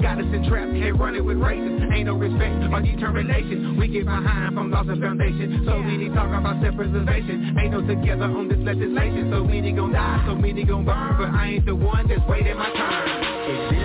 Got 0.02 0.18
us 0.18 0.26
entrapped 0.34 0.74
and 0.74 0.98
running 0.98 1.24
with 1.24 1.38
races. 1.38 1.80
Ain't 1.94 2.06
no 2.06 2.14
respect 2.14 2.58
or 2.66 2.80
determination. 2.82 3.78
We 3.78 3.86
get 3.86 4.04
behind 4.04 4.54
from 4.54 4.70
loss 4.70 4.86
of 4.88 4.98
foundation. 4.98 5.62
So 5.64 5.78
many 5.78 6.08
talk 6.08 6.28
about 6.28 6.60
self-preservation. 6.60 7.56
Ain't 7.56 7.70
no 7.70 7.86
together 7.86 8.24
on 8.24 8.48
this 8.48 8.58
legislation. 8.58 9.30
So 9.30 9.44
many 9.44 9.72
gon' 9.72 9.92
die, 9.92 10.24
so 10.26 10.34
many 10.34 10.64
gon' 10.64 10.84
burn. 10.84 11.14
But 11.16 11.30
I 11.30 11.54
ain't 11.54 11.66
the 11.66 11.76
one 11.76 12.08
that's 12.08 12.20
waiting 12.28 12.56
my 12.56 12.70
turn. 12.74 13.81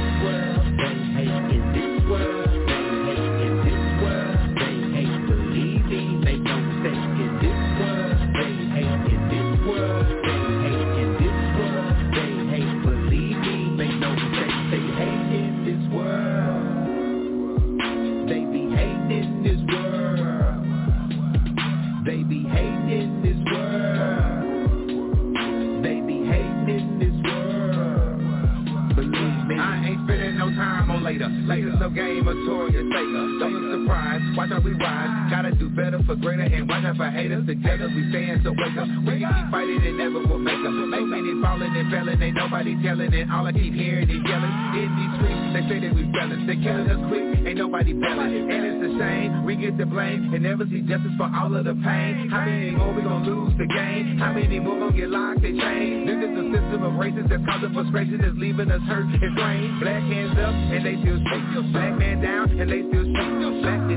Nobody 42.47 42.79
telling 42.81 43.11
it. 43.11 43.27
All 43.29 43.45
I 43.45 43.51
keep 43.51 43.73
hearing 43.73 44.07
is 44.07 44.23
yelling. 44.23 44.55
In 44.79 44.87
these 44.95 45.13
streets, 45.19 45.47
they 45.51 45.63
say 45.67 45.77
that 45.83 45.91
we 45.91 46.07
felons. 46.15 46.47
They 46.47 46.55
killing 46.55 46.87
us 46.87 47.01
quick, 47.11 47.43
ain't 47.43 47.59
nobody 47.59 47.91
belling. 47.91 48.47
And 48.47 48.61
it's 48.63 48.81
a 48.87 48.91
shame, 48.95 49.43
we 49.43 49.59
get 49.59 49.77
the 49.77 49.85
blame 49.85 50.31
and 50.33 50.43
never 50.43 50.63
see 50.63 50.79
justice 50.87 51.11
for 51.19 51.27
all 51.27 51.51
of 51.51 51.67
the 51.67 51.75
pain. 51.83 52.31
How 52.31 52.47
many 52.47 52.71
more 52.71 52.93
we 52.95 53.03
gon' 53.03 53.27
lose 53.27 53.51
the 53.59 53.67
game? 53.67 54.15
How 54.17 54.31
many 54.31 54.59
more 54.63 54.79
gon' 54.79 54.95
get 54.95 55.11
locked 55.11 55.43
and 55.43 55.59
chained? 55.59 56.07
This 56.07 56.23
is 56.23 56.31
a 56.39 56.45
system 56.55 56.87
of 56.87 56.93
racism 56.95 57.27
that's 57.27 57.43
causing 57.43 57.73
frustration, 57.75 58.23
that's 58.23 58.39
leaving 58.39 58.71
us 58.71 58.81
hurt 58.87 59.11
and 59.11 59.35
drained. 59.35 59.83
Black 59.83 60.03
hands 60.07 60.39
up 60.39 60.55
and 60.55 60.81
they 60.87 60.95
still 61.03 61.19
speak. 61.27 61.43
Black 61.75 61.99
man 61.99 62.23
down 62.23 62.47
and 62.55 62.71
they 62.71 62.86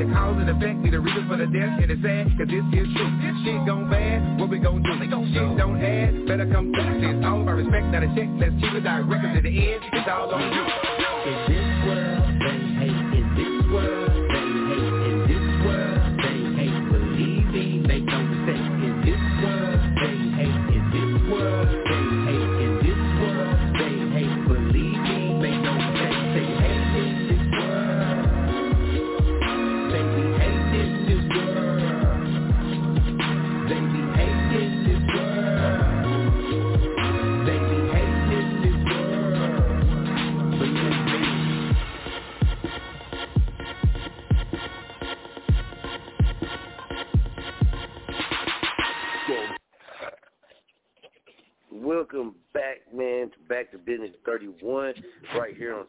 the 0.01 0.14
cause 0.14 0.36
and 0.40 0.48
effect, 0.48 0.82
be 0.82 0.89
the 0.89 0.98
reason 0.98 1.28
for 1.28 1.36
the 1.36 1.44
death, 1.44 1.77
and 1.77 1.90
it's 1.90 2.01
sad, 2.01 2.24
cause 2.39 2.48
this 2.48 2.64
is 2.72 2.89
true. 2.97 3.12
Shit 3.44 3.66
gone 3.66 3.90
bad, 3.90 4.40
what 4.40 4.48
we 4.48 4.59
gon' 4.59 4.82
do? 4.82 4.97
Shit 4.97 5.59
don't 5.59 5.77
add, 5.77 6.27
better 6.27 6.48
come 6.48 6.72
through. 6.72 7.05
It's 7.05 7.24
all 7.27 7.43
about 7.43 7.60
respect, 7.60 7.86
not 7.93 8.02
a 8.02 8.09
check. 8.16 8.28
Let's 8.40 8.56
keep 8.56 8.72
it 8.72 8.81
direct, 8.81 9.22
cause 9.22 9.36
in 9.36 9.44
the 9.44 9.72
end, 9.72 9.82
it's 9.93 10.09
all 10.09 10.32
on 10.32 10.52
you. 10.52 11.69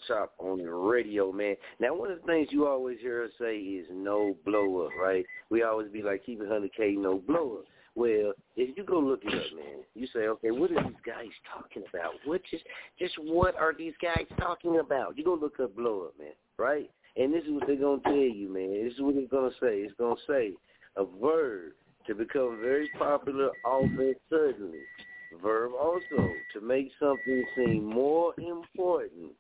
Chop 0.08 0.34
on 0.40 0.60
the 0.60 0.70
radio, 0.70 1.32
man. 1.32 1.56
Now, 1.80 1.96
one 1.96 2.12
of 2.12 2.22
the 2.22 2.26
things 2.26 2.48
you 2.52 2.68
always 2.68 3.00
hear 3.00 3.24
us 3.24 3.32
say 3.40 3.58
is 3.58 3.86
no 3.92 4.36
blow 4.46 4.86
up, 4.86 4.92
right? 5.02 5.26
We 5.50 5.64
always 5.64 5.92
be 5.92 6.02
like, 6.02 6.26
keep 6.26 6.42
it 6.42 6.50
100K, 6.50 6.98
no 6.98 7.20
blow 7.20 7.60
up. 7.60 7.66
Well, 7.94 8.34
if 8.56 8.78
you 8.78 8.84
go 8.84 9.00
look 9.00 9.22
it 9.24 9.34
up, 9.34 9.56
man, 9.56 9.84
you 9.96 10.08
say, 10.14 10.22
okay, 10.22 10.52
what 10.52 10.72
are 10.72 10.84
these 10.84 11.02
guys 11.06 11.28
talking 11.54 11.84
about? 11.90 12.14
What 12.26 12.42
just, 12.50 12.64
just 12.98 13.16
what 13.20 13.56
are 13.58 13.74
these 13.78 13.94
guys 14.02 14.26
talking 14.40 14.80
about? 14.80 15.18
You 15.18 15.26
go 15.26 15.34
look 15.34 15.60
up 15.60 15.76
blow 15.76 16.06
up, 16.06 16.14
man, 16.18 16.34
right? 16.58 16.90
And 17.18 17.34
this 17.34 17.44
is 17.44 17.52
what 17.52 17.68
they're 17.68 17.76
gonna 17.76 18.02
tell 18.04 18.14
you, 18.14 18.52
man. 18.52 18.86
This 18.86 18.94
is 18.94 19.02
what 19.02 19.16
it's 19.16 19.30
gonna 19.30 19.52
say. 19.60 19.80
It's 19.80 19.94
gonna 20.00 20.16
say 20.26 20.54
a 20.96 21.04
verb 21.22 21.74
to 22.08 22.16
become 22.16 22.60
very 22.62 22.90
popular 22.98 23.50
off 23.66 23.90
it 24.00 24.22
suddenly. 24.30 24.80
Verb 25.42 25.72
also 25.80 26.30
to 26.54 26.62
make 26.62 26.92
something 27.00 27.44
seem 27.56 27.86
more 27.86 28.34
important, 28.38 29.32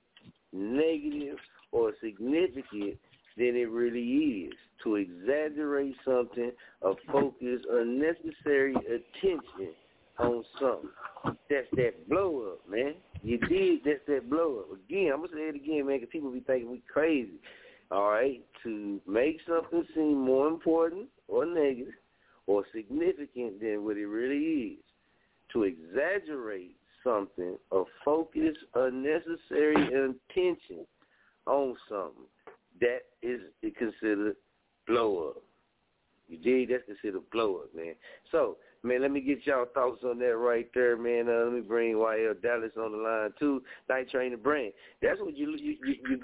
negative, 0.51 1.37
or 1.71 1.93
significant 2.03 2.97
than 3.37 3.55
it 3.55 3.69
really 3.69 4.47
is. 4.47 4.53
To 4.83 4.95
exaggerate 4.95 5.95
something 6.03 6.51
or 6.81 6.95
focus 7.11 7.61
unnecessary 7.71 8.75
attention 8.75 9.73
on 10.17 10.43
something. 10.59 10.89
That's 11.49 11.67
that 11.73 12.09
blow 12.09 12.53
up, 12.53 12.69
man. 12.69 12.95
You 13.23 13.37
did. 13.37 13.81
That's 13.85 13.99
that 14.07 14.29
blow 14.29 14.61
up. 14.61 14.79
Again, 14.85 15.11
I'm 15.13 15.21
gonna 15.21 15.33
say 15.33 15.49
it 15.49 15.55
again, 15.55 15.85
man, 15.85 15.99
because 15.99 16.11
people 16.11 16.31
be 16.31 16.39
thinking 16.41 16.71
we 16.71 16.81
crazy. 16.91 17.39
All 17.91 18.09
right, 18.09 18.41
to 18.63 19.01
make 19.05 19.39
something 19.47 19.85
seem 19.93 20.17
more 20.17 20.47
important 20.47 21.07
or 21.27 21.45
negative 21.45 21.93
or 22.47 22.63
significant 22.73 23.59
than 23.59 23.83
what 23.83 23.97
it 23.97 24.07
really 24.07 24.73
is. 24.73 24.83
To 25.53 25.63
exaggerate 25.63 26.75
something 27.03 27.57
a 27.71 27.83
focus 28.03 28.55
a 28.75 28.91
necessary 28.91 29.75
intention 29.75 30.85
on 31.45 31.75
something. 31.89 32.25
That 32.79 33.01
is 33.21 33.41
considered 33.77 34.35
blow 34.87 35.29
up. 35.29 35.43
You 36.27 36.37
dig? 36.37 36.69
That's 36.69 36.83
considered 36.85 37.29
blow 37.31 37.57
up, 37.57 37.75
man. 37.75 37.93
So, 38.31 38.57
man, 38.83 39.01
let 39.01 39.11
me 39.11 39.19
get 39.19 39.45
y'all 39.45 39.65
thoughts 39.73 40.01
on 40.03 40.17
that 40.19 40.37
right 40.37 40.69
there, 40.73 40.95
man. 40.97 41.27
Uh, 41.27 41.43
let 41.43 41.53
me 41.53 41.59
bring 41.59 41.95
YL 41.95 42.41
Dallas 42.41 42.71
on 42.77 42.93
the 42.93 42.97
line 42.97 43.33
too. 43.37 43.61
Night 43.89 44.09
Train 44.09 44.31
the 44.31 44.37
Brain. 44.37 44.71
That's 45.01 45.19
what 45.19 45.35
you 45.35 45.51
you 45.57 45.75
you, 45.85 45.95
you 46.09 46.17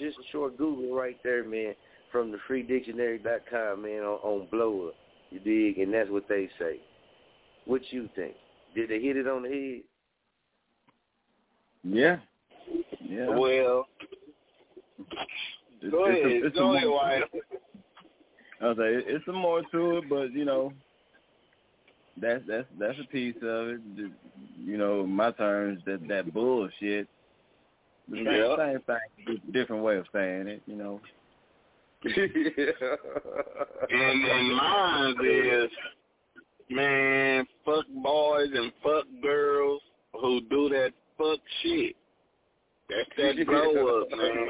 just 0.00 0.18
a 0.18 0.32
short 0.32 0.56
Google 0.56 0.94
right 0.94 1.18
there, 1.22 1.44
man, 1.44 1.74
from 2.10 2.32
the 2.32 2.38
freedictionary.com, 2.48 3.82
man, 3.82 4.00
on, 4.00 4.18
on 4.22 4.48
blow 4.50 4.88
up. 4.88 4.94
You 5.30 5.40
dig? 5.40 5.78
And 5.78 5.92
that's 5.92 6.10
what 6.10 6.28
they 6.28 6.48
say. 6.58 6.80
What 7.66 7.82
you 7.90 8.08
think? 8.16 8.34
Did 8.74 8.90
they 8.90 9.00
hit 9.00 9.16
it 9.16 9.26
on 9.26 9.42
the 9.42 9.48
head? 9.48 9.82
Yeah. 11.88 12.16
Yeah. 13.00 13.28
Well, 13.28 13.86
It's- 14.98 15.90
go 15.90 16.06
it's 16.06 16.16
a- 16.16 16.20
ahead, 16.26 16.42
it's 16.44 16.56
a 16.56 16.58
go 16.58 16.64
more- 16.66 16.76
ahead, 16.76 16.88
Wyatt. 16.88 17.30
I 18.60 18.68
was 18.68 18.78
like, 18.78 18.88
it's 19.06 19.24
some 19.26 19.36
more 19.36 19.62
to 19.70 19.98
it, 19.98 20.08
but 20.08 20.32
you 20.32 20.44
know, 20.44 20.72
that's 22.16 22.42
that's 22.48 22.66
that's 22.78 22.98
a 22.98 23.04
piece 23.08 23.36
of 23.42 23.68
it. 23.68 23.80
You 24.64 24.78
know, 24.78 25.06
my 25.06 25.30
terms 25.32 25.82
that 25.86 26.06
that 26.08 26.32
bullshit. 26.32 27.06
The 28.08 28.16
same, 28.16 28.26
Yeah. 28.26 28.56
same 28.56 28.80
thing, 28.82 29.40
different 29.52 29.82
way 29.82 29.96
of 29.96 30.06
saying 30.12 30.48
it. 30.48 30.62
You 30.66 30.76
know. 30.76 31.00
and 32.04 32.14
and 34.24 34.54
mine 34.56 35.16
is, 35.24 35.70
man, 36.70 37.46
fuck 37.64 37.84
boys 38.02 38.48
and 38.54 38.72
fuck 38.82 39.04
girls 39.22 39.82
who 40.12 40.40
do 40.48 40.68
that 40.70 40.92
fuck 41.18 41.40
shit. 41.62 41.96
That's 42.88 43.08
that 43.16 43.46
blow 43.46 44.00
up, 44.02 44.08
man. 44.16 44.48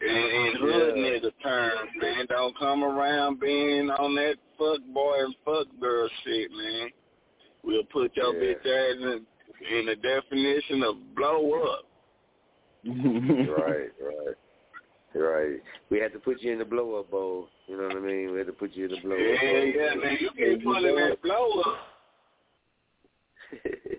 And, 0.00 0.10
and 0.10 0.56
hood 0.58 0.96
Yeah. 0.96 1.02
nigga 1.02 1.30
terms, 1.42 1.90
man. 2.00 2.26
Don't 2.28 2.56
come 2.58 2.82
around 2.82 3.38
being 3.40 3.90
on 3.90 4.14
that 4.16 4.36
fuck 4.58 4.80
boy 4.92 5.24
and 5.24 5.34
fuck 5.44 5.66
girl 5.80 6.08
shit, 6.24 6.50
man. 6.50 6.88
We'll 7.62 7.84
put 7.84 8.16
your 8.16 8.34
Yeah. 8.34 8.54
bitch 8.54 8.66
ass 8.66 8.96
in, 9.02 9.26
in 9.78 9.86
the 9.86 9.96
definition 9.96 10.82
of 10.82 11.14
blow 11.14 11.62
up. 11.62 11.84
right, 12.84 13.90
right. 14.00 14.34
Right. 15.14 15.60
We 15.90 15.98
had 15.98 16.12
to 16.12 16.18
put 16.18 16.42
you 16.42 16.52
in 16.52 16.58
the 16.58 16.64
blow 16.64 16.96
up 16.96 17.10
bowl. 17.10 17.48
You 17.66 17.76
know 17.76 17.84
what 17.84 17.96
I 17.96 18.00
mean? 18.00 18.30
We 18.32 18.38
had 18.38 18.46
to 18.48 18.52
put 18.52 18.74
you 18.74 18.84
in 18.86 18.90
the 18.92 19.00
blow 19.00 19.14
up 19.16 19.20
Yeah, 19.20 19.52
bowl. 19.52 19.66
yeah, 19.66 19.94
man. 19.94 20.16
You 20.20 20.30
get 20.36 20.64
put 20.64 20.84
in 20.84 20.94
that 20.96 21.22
blow 21.22 21.60
up. 21.62 21.78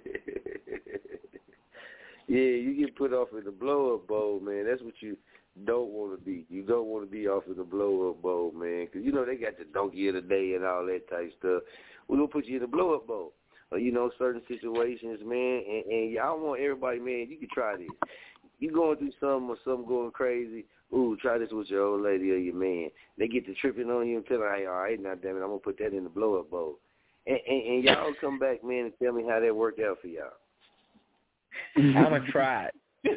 yeah, 2.30 2.38
you 2.38 2.76
get 2.78 2.96
put 2.96 3.12
off 3.12 3.30
in 3.36 3.44
the 3.44 3.52
blow 3.52 3.96
up 3.96 4.08
bowl, 4.08 4.40
man. 4.40 4.68
That's 4.70 4.84
what 4.84 4.94
you 5.00 5.18
don't 5.66 5.90
want 5.90 6.18
to 6.18 6.24
be. 6.24 6.46
You 6.48 6.62
don't 6.62 6.86
want 6.86 7.04
to 7.04 7.12
be 7.12 7.28
off 7.28 7.44
in 7.48 7.58
the 7.58 7.64
blow 7.64 8.12
up 8.12 8.22
bowl, 8.22 8.52
man, 8.52 8.86
because 8.86 9.04
you 9.04 9.12
know 9.12 9.26
they 9.26 9.36
got 9.36 9.58
the 9.58 9.66
donkey 9.74 10.08
of 10.10 10.14
the 10.14 10.22
day 10.22 10.54
and 10.54 10.64
all 10.64 10.86
that 10.86 11.10
type 11.10 11.34
stuff. 11.40 11.64
We're 12.08 12.18
gonna 12.18 12.28
put 12.28 12.46
you 12.46 12.58
in 12.58 12.62
the 12.62 12.68
blow 12.68 12.94
up 12.94 13.08
bowl. 13.08 13.34
Uh, 13.72 13.78
you 13.78 13.92
know, 13.92 14.12
certain 14.20 14.44
situations, 14.48 15.20
man, 15.26 15.64
and, 15.68 15.86
and 15.86 16.12
y'all 16.12 16.40
want 16.40 16.62
everybody, 16.62 17.00
man. 17.00 17.28
You 17.30 17.38
can 17.38 17.50
try 17.52 17.78
this. 17.78 17.88
You 18.60 18.72
going 18.72 18.98
through 18.98 19.14
something 19.20 19.50
or 19.50 19.58
something 19.66 19.88
going 19.88 20.12
crazy. 20.12 20.66
Ooh, 20.94 21.18
try 21.20 21.40
this 21.40 21.50
with 21.52 21.70
your 21.70 21.84
old 21.84 22.02
lady 22.02 22.32
or 22.32 22.38
your 22.38 22.56
man. 22.56 22.90
They 23.18 23.28
get 23.28 23.46
to 23.48 23.56
tripping 23.56 23.90
on 23.90 24.08
you 24.08 24.18
and 24.18 24.26
tell 24.28 24.40
them, 24.40 24.50
hey, 24.56 24.66
all 24.68 24.74
right, 24.74 25.02
now 25.02 25.16
damn 25.16 25.38
it, 25.38 25.42
I'm 25.42 25.48
gonna 25.48 25.60
put 25.60 25.80
that 25.80 25.94
in 25.94 26.04
the 26.04 26.10
blow 26.10 26.40
up 26.40 26.52
bowl. 26.52 26.78
And, 27.26 27.40
and, 27.48 27.64
and 27.64 27.84
y'all 27.84 28.14
come 28.22 28.38
back, 28.38 28.64
man, 28.64 28.86
and 28.86 28.94
tell 29.02 29.14
me 29.14 29.24
how 29.28 29.40
that 29.40 29.56
worked 29.56 29.80
out 29.80 29.98
for 30.02 30.08
y'all. 30.08 30.34
I'ma 31.78 32.10
mm-hmm. 32.20 32.32
try 32.32 32.66
it. 32.66 32.74
yeah, 33.04 33.12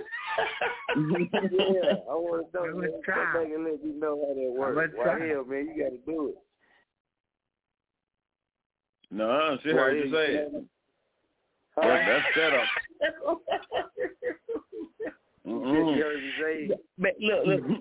I 0.97 2.15
want 2.15 2.53
to 2.53 2.59
know. 2.59 2.65
I'ma 2.69 2.87
try. 3.05 3.15
Come 3.33 3.43
back 3.43 3.53
and 3.55 3.65
let 3.65 3.85
me 3.85 3.93
know 3.99 4.25
how 4.27 4.35
that 4.35 4.55
works. 4.57 4.93
I'ma 4.97 5.05
Why 5.05 5.17
try. 5.19 5.27
hell, 5.29 5.45
man, 5.45 5.69
you 5.75 5.83
got 5.83 5.91
to 5.91 5.99
do 6.07 6.29
it. 6.29 6.35
No, 9.11 9.59
she 9.63 9.69
Why 9.73 9.79
heard 9.81 9.97
you 9.99 10.05
you 10.05 10.13
say 10.13 10.27
it. 10.35 10.53
That, 11.77 12.07
that's 12.07 12.27
set 12.35 12.53
up. 12.55 12.67
You 15.45 15.99
it. 16.71 16.81
Man, 16.99 17.13
look, 17.21 17.47
look, 17.47 17.61
mm-hmm. 17.61 17.73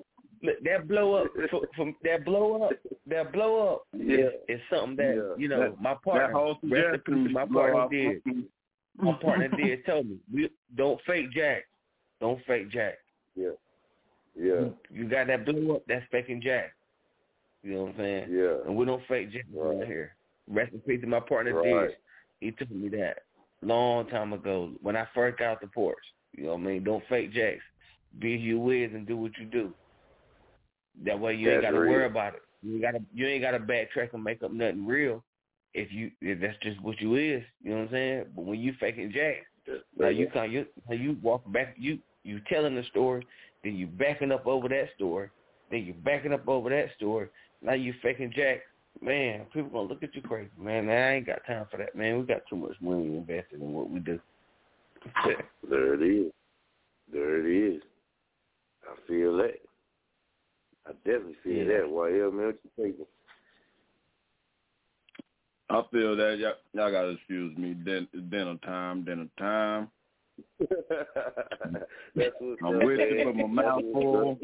look, 0.43 0.55
that 0.63 0.87
blow 0.87 1.13
up 1.15 1.27
from, 1.49 1.61
from 1.75 1.95
that 2.03 2.25
blow 2.25 2.63
up, 2.63 2.71
that 3.07 3.31
blow 3.31 3.73
up 3.75 3.83
Yeah. 3.93 4.15
is, 4.17 4.31
is 4.49 4.59
something 4.69 4.95
that 4.97 5.15
Yeah. 5.15 5.35
you 5.37 5.47
know 5.47 5.59
That- 5.59 5.81
my 5.81 5.91
That 5.91 6.01
partner, 6.03 6.31
whole 6.33 6.57
rest 6.63 6.63
in 6.63 6.63
peace, 6.63 7.05
suggestion 7.05 7.33
my 7.33 7.45
blow 7.45 7.61
partner 7.61 7.79
off. 7.81 7.91
did. 7.91 8.21
My 8.97 9.13
partner 9.13 9.47
did 9.47 9.85
tell 9.85 10.03
me, 10.03 10.17
we 10.33 10.49
don't 10.75 10.99
fake 11.07 11.31
Jack, 11.31 11.63
don't 12.19 12.39
fake 12.45 12.69
Jack. 12.71 12.95
Yeah. 13.35 13.49
Yeah. 14.35 14.65
You 14.89 15.07
got 15.09 15.27
that 15.27 15.45
blow 15.45 15.75
up, 15.77 15.83
that's 15.87 16.05
faking 16.11 16.41
Jack. 16.41 16.71
You 17.63 17.73
know 17.73 17.81
what 17.83 17.89
I'm 17.91 17.97
saying? 17.97 18.27
Yeah. 18.31 18.57
And 18.65 18.75
we 18.75 18.85
don't 18.85 19.03
fake 19.07 19.31
Jack 19.31 19.45
around 19.57 19.85
here. 19.85 20.15
Rest 20.49 20.73
in 20.73 20.79
peace, 20.79 21.01
to 21.01 21.07
my 21.07 21.19
partner 21.19 21.53
Right. 21.53 21.87
did. 21.89 21.97
He 22.39 22.51
told 22.51 22.71
me 22.71 22.89
that 22.89 23.19
long 23.61 24.07
time 24.07 24.33
ago 24.33 24.71
when 24.81 24.95
I 24.95 25.07
first 25.13 25.37
got 25.37 25.47
out 25.51 25.61
the 25.61 25.67
porch. 25.67 25.97
You 26.33 26.45
know 26.45 26.53
what 26.55 26.61
I 26.61 26.63
mean? 26.63 26.83
Don't 26.83 27.03
fake 27.07 27.31
Jacks. 27.33 27.61
Be 28.19 28.37
who 28.37 28.43
you 28.43 28.69
is 28.71 28.91
and 28.93 29.05
do 29.07 29.15
what 29.17 29.31
you 29.37 29.45
do. 29.45 29.73
That 31.05 31.19
way 31.19 31.35
you 31.35 31.49
ain't 31.51 31.61
That's 31.61 31.71
got 31.71 31.77
to 31.77 31.83
real. 31.83 31.91
worry 31.91 32.05
about 32.05 32.35
it. 32.35 32.41
You 32.63 32.73
ain't 32.73 32.81
got 32.81 32.91
to 32.91 33.01
you 33.13 33.27
ain't 33.27 33.41
got 33.41 33.51
to 33.51 33.59
backtrack 33.59 34.13
and 34.13 34.23
make 34.23 34.43
up 34.43 34.51
nothing 34.51 34.85
real. 34.85 35.23
If 35.73 35.91
you 35.91 36.11
if 36.21 36.41
that's 36.41 36.57
just 36.61 36.81
what 36.81 36.99
you 36.99 37.15
is, 37.15 37.43
you 37.63 37.71
know 37.71 37.77
what 37.77 37.83
I'm 37.85 37.91
saying. 37.91 38.25
But 38.35 38.45
when 38.45 38.59
you 38.59 38.73
faking 38.79 39.11
Jacks, 39.13 39.45
now 39.97 40.09
you 40.09 40.27
come 40.31 40.51
you 40.51 40.65
you 40.89 41.17
walk 41.21 41.49
back 41.51 41.75
you 41.77 41.99
you 42.23 42.41
telling 42.49 42.75
the 42.75 42.83
story, 42.83 43.25
then 43.63 43.75
you 43.75 43.87
backing 43.87 44.31
up 44.31 44.47
over 44.47 44.67
that 44.69 44.89
story, 44.95 45.29
then 45.69 45.85
you 45.85 45.93
backing 45.93 46.33
up 46.33 46.47
over 46.47 46.69
that 46.69 46.87
story. 46.97 47.29
Now 47.61 47.73
you 47.73 47.93
faking 48.01 48.33
Jack. 48.35 48.61
Man, 49.01 49.45
people 49.53 49.69
gonna 49.69 49.87
look 49.87 50.03
at 50.03 50.13
you 50.13 50.21
crazy, 50.21 50.49
man. 50.59 50.89
I 50.89 51.15
ain't 51.15 51.25
got 51.25 51.45
time 51.47 51.65
for 51.71 51.77
that, 51.77 51.95
man. 51.95 52.19
We 52.19 52.25
got 52.25 52.41
too 52.49 52.57
much 52.57 52.75
money 52.81 53.05
invested 53.05 53.61
in 53.61 53.71
what 53.71 53.89
we 53.89 53.99
do. 53.99 54.19
There 55.69 55.93
it 55.93 56.01
is. 56.01 56.31
There 57.11 57.39
it 57.39 57.75
is. 57.75 57.81
I 58.83 58.95
feel 59.07 59.37
that. 59.37 59.55
I 60.85 60.91
definitely 61.05 61.35
feel 61.43 61.65
Yeah. 61.65 61.77
that. 61.79 61.89
Why, 61.89 62.09
yeah, 62.09 62.29
man, 62.29 62.47
what 62.47 62.59
you 62.63 62.69
thinking? 62.75 63.05
I 65.71 65.83
feel 65.91 66.15
that 66.15 66.37
y'all, 66.39 66.53
y'all 66.73 66.91
gotta 66.91 67.09
excuse 67.09 67.57
me. 67.57 67.73
Din- 67.73 68.07
dinner 68.29 68.57
time, 68.65 69.03
dinner 69.05 69.27
time. 69.37 69.89
That's 70.59 72.35
what's 72.39 72.61
I'm 72.63 72.77
up, 72.77 72.83
with 72.83 72.97
man. 72.97 73.07
it, 73.11 73.25
but 73.25 73.35
my 73.35 73.43
That's 73.43 73.67
mouth 73.67 73.81
what's 73.83 74.03
full. 74.03 74.31
up. 74.31 74.37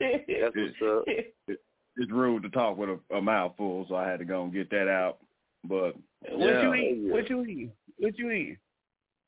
That's 0.00 0.56
what's 0.56 0.82
up. 0.82 1.04
It, 1.06 1.34
it's 1.96 2.12
rude 2.12 2.42
to 2.44 2.48
talk 2.50 2.76
with 2.78 2.90
a, 2.90 3.16
a 3.16 3.20
mouthful, 3.20 3.86
so 3.88 3.96
I 3.96 4.08
had 4.08 4.18
to 4.20 4.24
go 4.24 4.44
and 4.44 4.52
get 4.52 4.70
that 4.70 4.88
out. 4.88 5.18
But 5.64 5.96
What 6.30 6.48
yeah. 6.48 6.62
you 6.62 6.74
eat? 6.74 7.10
What 7.12 7.28
you 7.30 7.44
eat? 7.44 7.70
What 7.98 8.18
you 8.18 8.30
eat? 8.30 8.58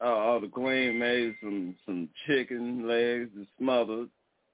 Oh, 0.00 0.36
oh, 0.36 0.40
the 0.40 0.48
queen 0.48 0.98
made 0.98 1.34
some 1.42 1.74
some 1.84 2.08
chicken 2.26 2.86
legs 2.88 3.28
and 3.36 3.46
smothered 3.58 4.08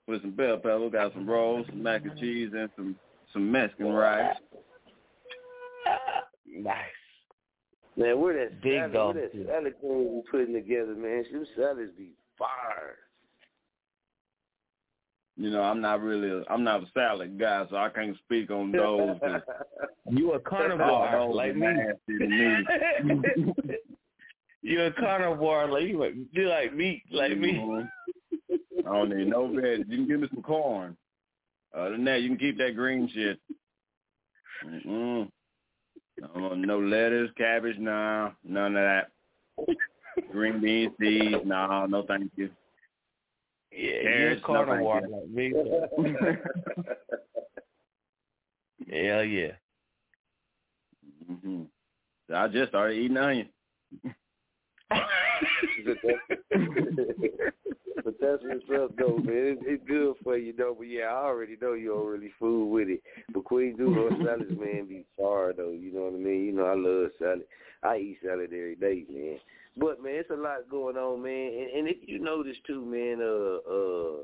with 0.09 0.23
some 0.23 0.33
bell 0.33 0.57
pepper. 0.57 0.89
Got 0.91 1.13
some 1.13 1.29
rolls, 1.29 1.67
some 1.69 1.83
mac 1.83 2.05
and 2.05 2.19
cheese, 2.19 2.51
and 2.57 2.69
some 2.75 2.97
some 3.33 3.53
Mexican 3.53 3.93
rice. 3.93 4.35
Nice. 6.63 6.77
Man, 7.97 8.21
where 8.21 8.35
that 8.45 8.61
Big 8.63 8.79
salad, 8.79 8.93
dog 8.93 9.15
where 9.15 9.25
that 9.25 9.33
too. 9.33 9.47
salad 9.47 9.75
queen 9.81 10.15
we 10.15 10.23
putting 10.31 10.55
together, 10.55 10.95
man? 10.95 11.25
Them 11.31 11.47
salads 11.57 11.93
be 11.97 12.13
fire. 12.39 12.97
You 15.39 15.51
know, 15.51 15.63
I'm 15.63 15.81
not 15.83 16.01
really 16.01 16.31
a, 16.31 16.51
I'm 16.51 16.65
not 16.65 16.83
a 16.83 16.87
salad 16.95 17.39
guy, 17.39 17.67
so 17.69 17.77
I 17.77 17.91
can't 17.91 18.17
speak 18.25 18.51
on 18.51 18.73
those. 18.73 19.19
'cause 19.21 19.43
You 20.11 20.31
a 20.33 20.35
all 20.35 20.41
carnivore 20.41 21.11
those 21.11 21.35
like 21.37 21.51
are 21.51 21.55
me. 21.55 21.67
nasty 21.67 22.27
me. 23.35 23.55
you 24.63 24.83
a 24.83 24.93
carnivore 24.93 25.67
like 25.69 25.85
you 25.85 25.99
like 25.99 26.15
you 26.31 26.49
like 26.49 26.73
meat 26.75 27.03
like 27.11 27.37
me. 27.37 27.53
Mhm. 27.55 27.89
I 28.79 28.83
don't 28.97 29.11
need 29.11 29.27
no 29.29 29.49
veg. 29.49 29.81
You 29.89 29.97
can 29.97 30.07
give 30.07 30.21
me 30.21 30.29
some 30.33 30.43
corn. 30.43 30.97
Other 31.77 31.91
than 31.91 32.05
that, 32.05 32.23
you 32.23 32.29
can 32.31 32.39
keep 32.39 32.57
that 32.59 32.77
green 32.77 33.09
shit. 33.13 33.39
Mm-mm. 34.65 35.29
No, 36.21 36.55
no 36.55 36.79
lettuce, 36.79 37.31
cabbage, 37.37 37.79
no, 37.79 38.33
none 38.45 38.77
of 38.77 38.83
that. 38.83 39.11
Green 40.33 40.61
beans, 40.61 40.93
seeds, 40.99 41.45
no, 41.45 41.87
no 41.87 42.03
thank 42.07 42.33
you. 42.37 42.51
Yeah, 43.71 44.03
Carrots, 44.03 44.43
you're 44.49 44.67
no, 44.67 44.83
like 45.17 45.29
me. 45.29 45.53
Hell 48.91 49.25
yeah. 49.25 49.53
hmm 51.27 51.63
I 52.35 52.49
just 52.49 52.71
started 52.71 52.99
eating 52.99 53.17
onion. 53.17 53.49
but 58.05 58.15
that's 58.21 58.43
what's 58.43 58.65
up, 58.75 58.97
though, 58.97 59.19
man. 59.19 59.57
It's, 59.57 59.63
it's 59.67 59.85
good 59.89 60.15
for 60.23 60.37
you, 60.37 60.53
though. 60.57 60.75
But 60.77 60.89
yeah, 60.89 61.05
I 61.05 61.25
already 61.25 61.57
know 61.61 61.75
you 61.75 61.91
don't 61.91 62.07
really 62.07 62.33
fool 62.39 62.71
with 62.71 62.89
it. 62.89 63.03
But 63.33 63.45
Queen 63.45 63.77
Doodle 63.77 64.11
salads, 64.25 64.51
man, 64.51 64.87
be 64.89 65.05
far 65.17 65.53
though. 65.53 65.73
You 65.73 65.93
know 65.93 66.03
what 66.03 66.15
I 66.15 66.19
mean? 66.19 66.45
You 66.47 66.53
know 66.53 66.67
I 66.67 66.75
love 66.75 67.11
salad. 67.19 67.45
I 67.83 67.99
eat 67.99 68.19
salad 68.25 68.53
every 68.53 68.77
day, 68.77 69.05
man. 69.13 69.39
But 69.77 70.03
man, 70.03 70.15
it's 70.15 70.31
a 70.31 70.35
lot 70.35 70.69
going 70.71 70.97
on, 70.97 71.23
man. 71.23 71.53
And, 71.53 71.71
and 71.79 71.89
if 71.89 71.99
you 72.07 72.19
notice 72.19 72.57
too, 72.67 72.85
man, 72.85 73.21
uh, 73.21 73.59
uh, 73.71 74.23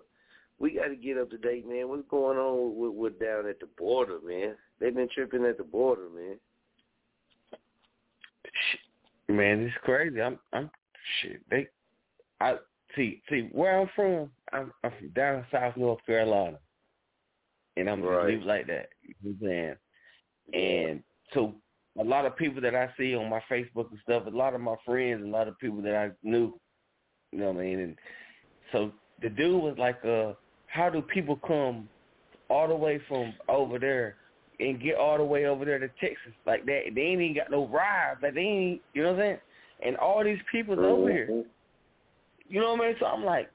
we 0.59 0.73
got 0.75 0.89
to 0.89 0.97
get 0.97 1.19
up 1.19 1.31
to 1.31 1.39
date, 1.39 1.69
man. 1.69 1.89
What's 1.89 2.09
going 2.09 2.39
on 2.39 2.77
with, 2.77 2.95
with 2.95 3.21
down 3.21 3.47
at 3.49 3.61
the 3.61 3.67
border, 3.77 4.19
man? 4.27 4.55
They've 4.81 4.95
been 4.95 5.09
tripping 5.13 5.45
at 5.45 5.59
the 5.59 5.65
border, 5.65 6.09
man. 6.15 6.39
Man, 9.29 9.61
it's 9.61 9.75
crazy. 9.83 10.21
I'm 10.21 10.39
I'm 10.53 10.71
shit. 11.21 11.41
They 11.51 11.67
I 12.41 12.57
see 12.97 13.23
see 13.29 13.49
where 13.53 13.81
I'm 13.81 13.89
from, 13.95 14.31
I'm 14.53 14.73
I'm 14.85 14.93
from 14.99 15.09
down 15.11 15.47
south 15.51 15.77
North 15.77 16.05
Carolina. 16.07 16.59
And 17.77 17.89
I'm 17.89 18.03
Right. 18.03 18.27
just 18.27 18.39
leave 18.39 18.47
like 18.47 18.67
that. 18.67 18.89
You 19.03 19.15
know 19.23 19.37
what 19.39 19.51
I'm 19.51 19.77
saying? 20.53 20.91
And 20.91 21.03
so 21.33 21.55
a 21.99 22.05
lot 22.05 22.27
of 22.27 22.37
people 22.37 22.61
that 22.63 22.75
I 22.75 22.91
see 22.99 23.15
on 23.15 23.31
my 23.31 23.41
Facebook 23.51 23.91
and 23.91 23.99
stuff, 24.03 24.27
a 24.27 24.31
lot 24.31 24.55
of 24.55 24.61
my 24.61 24.77
friends, 24.85 25.23
a 25.25 25.29
lot 25.29 25.49
of 25.49 25.59
people 25.59 25.81
that 25.83 25.95
I 25.95 26.11
knew, 26.23 26.59
you 27.33 27.39
know 27.39 27.53
what 27.53 27.61
I 27.61 27.65
mean? 27.65 27.81
And 27.81 27.99
so 28.73 28.93
the 29.23 29.31
dude 29.31 29.63
was 29.63 29.77
like, 29.79 30.05
uh, 30.05 30.33
how 30.67 30.91
do 30.91 31.03
people 31.03 31.37
come 31.47 31.89
all 32.49 32.69
the 32.69 32.75
way 32.75 33.01
from 33.09 33.33
over 33.49 33.79
there 33.79 34.17
and 34.61 34.81
get 34.81 34.97
all 34.97 35.17
the 35.19 35.25
way 35.25 35.47
over 35.47 35.65
there 35.65 35.79
to 35.79 35.89
Texas 36.01 36.33
like 36.47 36.65
that? 36.67 36.83
They 36.95 37.01
ain't 37.01 37.21
even 37.21 37.37
got 37.37 37.51
no 37.51 37.67
rides. 37.69 38.21
Like 38.23 38.35
they 38.35 38.41
ain't, 38.41 38.83
you 38.95 39.03
know 39.03 39.13
what 39.13 39.21
I'm 39.21 39.27
saying? 39.27 39.39
And 39.85 39.97
all 39.97 40.23
these 40.23 40.39
people's 40.51 40.79
over 40.79 41.11
here. 41.11 41.45
You 42.49 42.61
know 42.61 42.75
what 42.75 42.83
I 42.83 42.89
mean? 42.89 42.97
So 43.01 43.07
I'm 43.07 43.25
like, 43.25 43.51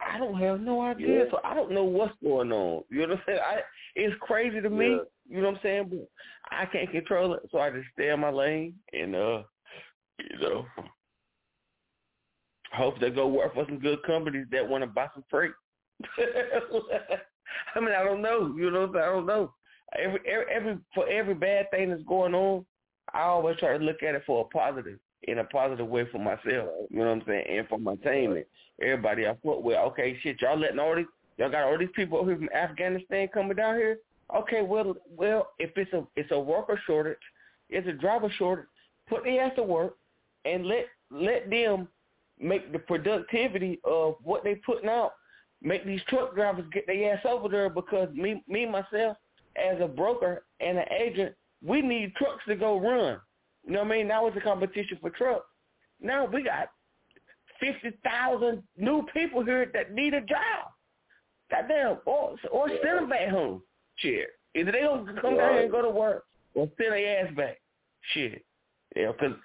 I 0.00 0.18
don't 0.18 0.38
have 0.38 0.60
no 0.60 0.82
idea. 0.82 1.24
Yeah. 1.24 1.24
So 1.30 1.38
I 1.44 1.54
don't 1.54 1.72
know 1.72 1.84
what's 1.84 2.14
going 2.22 2.52
on. 2.52 2.82
You 2.90 3.02
know 3.02 3.08
what 3.08 3.18
I'm 3.18 3.22
saying? 3.26 3.38
I, 3.38 3.60
it's 3.94 4.14
crazy 4.20 4.60
to 4.60 4.70
me. 4.70 4.90
Yeah. 4.90 4.98
You 5.28 5.42
know 5.42 5.48
what 5.48 5.56
I'm 5.56 5.62
saying? 5.62 5.86
But 5.90 6.08
I 6.50 6.66
can't 6.66 6.90
control 6.90 7.34
it, 7.34 7.48
so 7.50 7.58
I 7.58 7.70
just 7.70 7.86
stay 7.94 8.10
in 8.10 8.20
my 8.20 8.30
lane 8.30 8.74
and 8.92 9.16
uh, 9.16 9.42
you 10.18 10.38
know, 10.40 10.66
hope 12.72 13.00
they 13.00 13.10
go 13.10 13.26
work 13.26 13.54
for 13.54 13.64
some 13.66 13.78
good 13.78 14.02
companies 14.04 14.46
that 14.52 14.68
want 14.68 14.82
to 14.82 14.86
buy 14.86 15.08
some 15.14 15.24
freight. 15.30 15.52
I 17.74 17.80
mean, 17.80 17.94
I 17.98 18.04
don't 18.04 18.22
know. 18.22 18.54
You 18.56 18.70
know, 18.70 18.84
I'm? 18.84 18.96
I 18.96 19.06
don't 19.06 19.26
know. 19.26 19.52
Every, 19.98 20.20
every 20.26 20.52
every 20.52 20.78
for 20.94 21.08
every 21.08 21.34
bad 21.34 21.70
thing 21.70 21.90
that's 21.90 22.02
going 22.02 22.34
on, 22.34 22.64
I 23.12 23.22
always 23.22 23.56
try 23.58 23.76
to 23.76 23.84
look 23.84 24.02
at 24.02 24.14
it 24.14 24.22
for 24.26 24.42
a 24.44 24.56
positive 24.56 24.98
in 25.26 25.38
a 25.38 25.44
positive 25.44 25.88
way 25.88 26.06
for 26.10 26.18
myself. 26.18 26.44
You 26.90 26.98
know 26.98 27.06
what 27.06 27.08
I'm 27.08 27.22
saying? 27.26 27.44
And 27.48 27.68
for 27.68 27.78
my 27.78 27.96
team 27.96 28.32
and 28.32 28.44
everybody 28.80 29.26
I 29.26 29.32
put 29.32 29.62
with. 29.62 29.76
Okay, 29.76 30.18
shit, 30.22 30.40
y'all 30.40 30.58
letting 30.58 30.78
all 30.78 30.94
these 30.94 31.06
y'all 31.36 31.50
got 31.50 31.64
all 31.64 31.78
these 31.78 31.88
people 31.94 32.18
over 32.18 32.30
here 32.30 32.38
from 32.38 32.56
Afghanistan 32.56 33.28
coming 33.28 33.56
down 33.56 33.76
here. 33.76 33.98
Okay, 34.34 34.62
well, 34.62 34.96
well, 35.16 35.50
if 35.58 35.70
it's 35.76 35.92
a 35.92 36.04
it's 36.16 36.30
a 36.32 36.38
worker 36.38 36.80
shortage, 36.86 37.18
it's 37.70 37.86
a 37.88 37.92
driver 37.92 38.32
shortage. 38.38 38.66
Put 39.08 39.24
the 39.24 39.38
ass 39.38 39.52
to 39.56 39.62
work 39.62 39.96
and 40.44 40.66
let 40.66 40.86
let 41.10 41.50
them 41.50 41.88
make 42.40 42.72
the 42.72 42.78
productivity 42.78 43.80
of 43.84 44.16
what 44.22 44.44
they 44.44 44.56
putting 44.56 44.88
out. 44.88 45.12
Make 45.62 45.86
these 45.86 46.02
truck 46.08 46.34
drivers 46.34 46.66
get 46.72 46.86
their 46.86 47.14
ass 47.14 47.24
over 47.24 47.48
there 47.48 47.70
because 47.70 48.12
me 48.14 48.42
me 48.48 48.66
myself 48.66 49.16
as 49.56 49.80
a 49.80 49.88
broker 49.88 50.44
and 50.60 50.78
an 50.78 50.84
agent, 50.92 51.34
we 51.64 51.82
need 51.82 52.14
trucks 52.16 52.44
to 52.46 52.56
go 52.56 52.78
run. 52.78 53.18
You 53.66 53.72
know 53.72 53.80
what 53.80 53.92
I 53.92 53.96
mean? 53.96 54.08
Now 54.08 54.26
it's 54.26 54.36
a 54.36 54.40
competition 54.40 54.98
for 55.00 55.10
trucks. 55.10 55.46
Now 56.00 56.24
we 56.26 56.42
got 56.42 56.68
fifty 57.60 57.96
thousand 58.04 58.62
new 58.76 59.04
people 59.12 59.44
here 59.44 59.70
that 59.74 59.92
need 59.92 60.14
a 60.14 60.20
job. 60.20 60.72
Goddamn, 61.50 61.98
or 62.06 62.36
or 62.50 62.68
send 62.68 62.98
them 62.98 63.08
back 63.08 63.28
home. 63.28 63.62
Shit, 63.96 64.28
either 64.54 64.72
they 64.72 64.82
gonna 64.82 65.20
come 65.20 65.36
down 65.36 65.54
here 65.54 65.62
and 65.62 65.70
go 65.70 65.82
to 65.82 65.90
work 65.90 66.24
or 66.54 66.68
send 66.78 66.92
their 66.92 67.26
ass 67.26 67.34
back. 67.34 67.58
Shit, 68.12 68.44
yeah, 68.94 69.12
because 69.12 69.36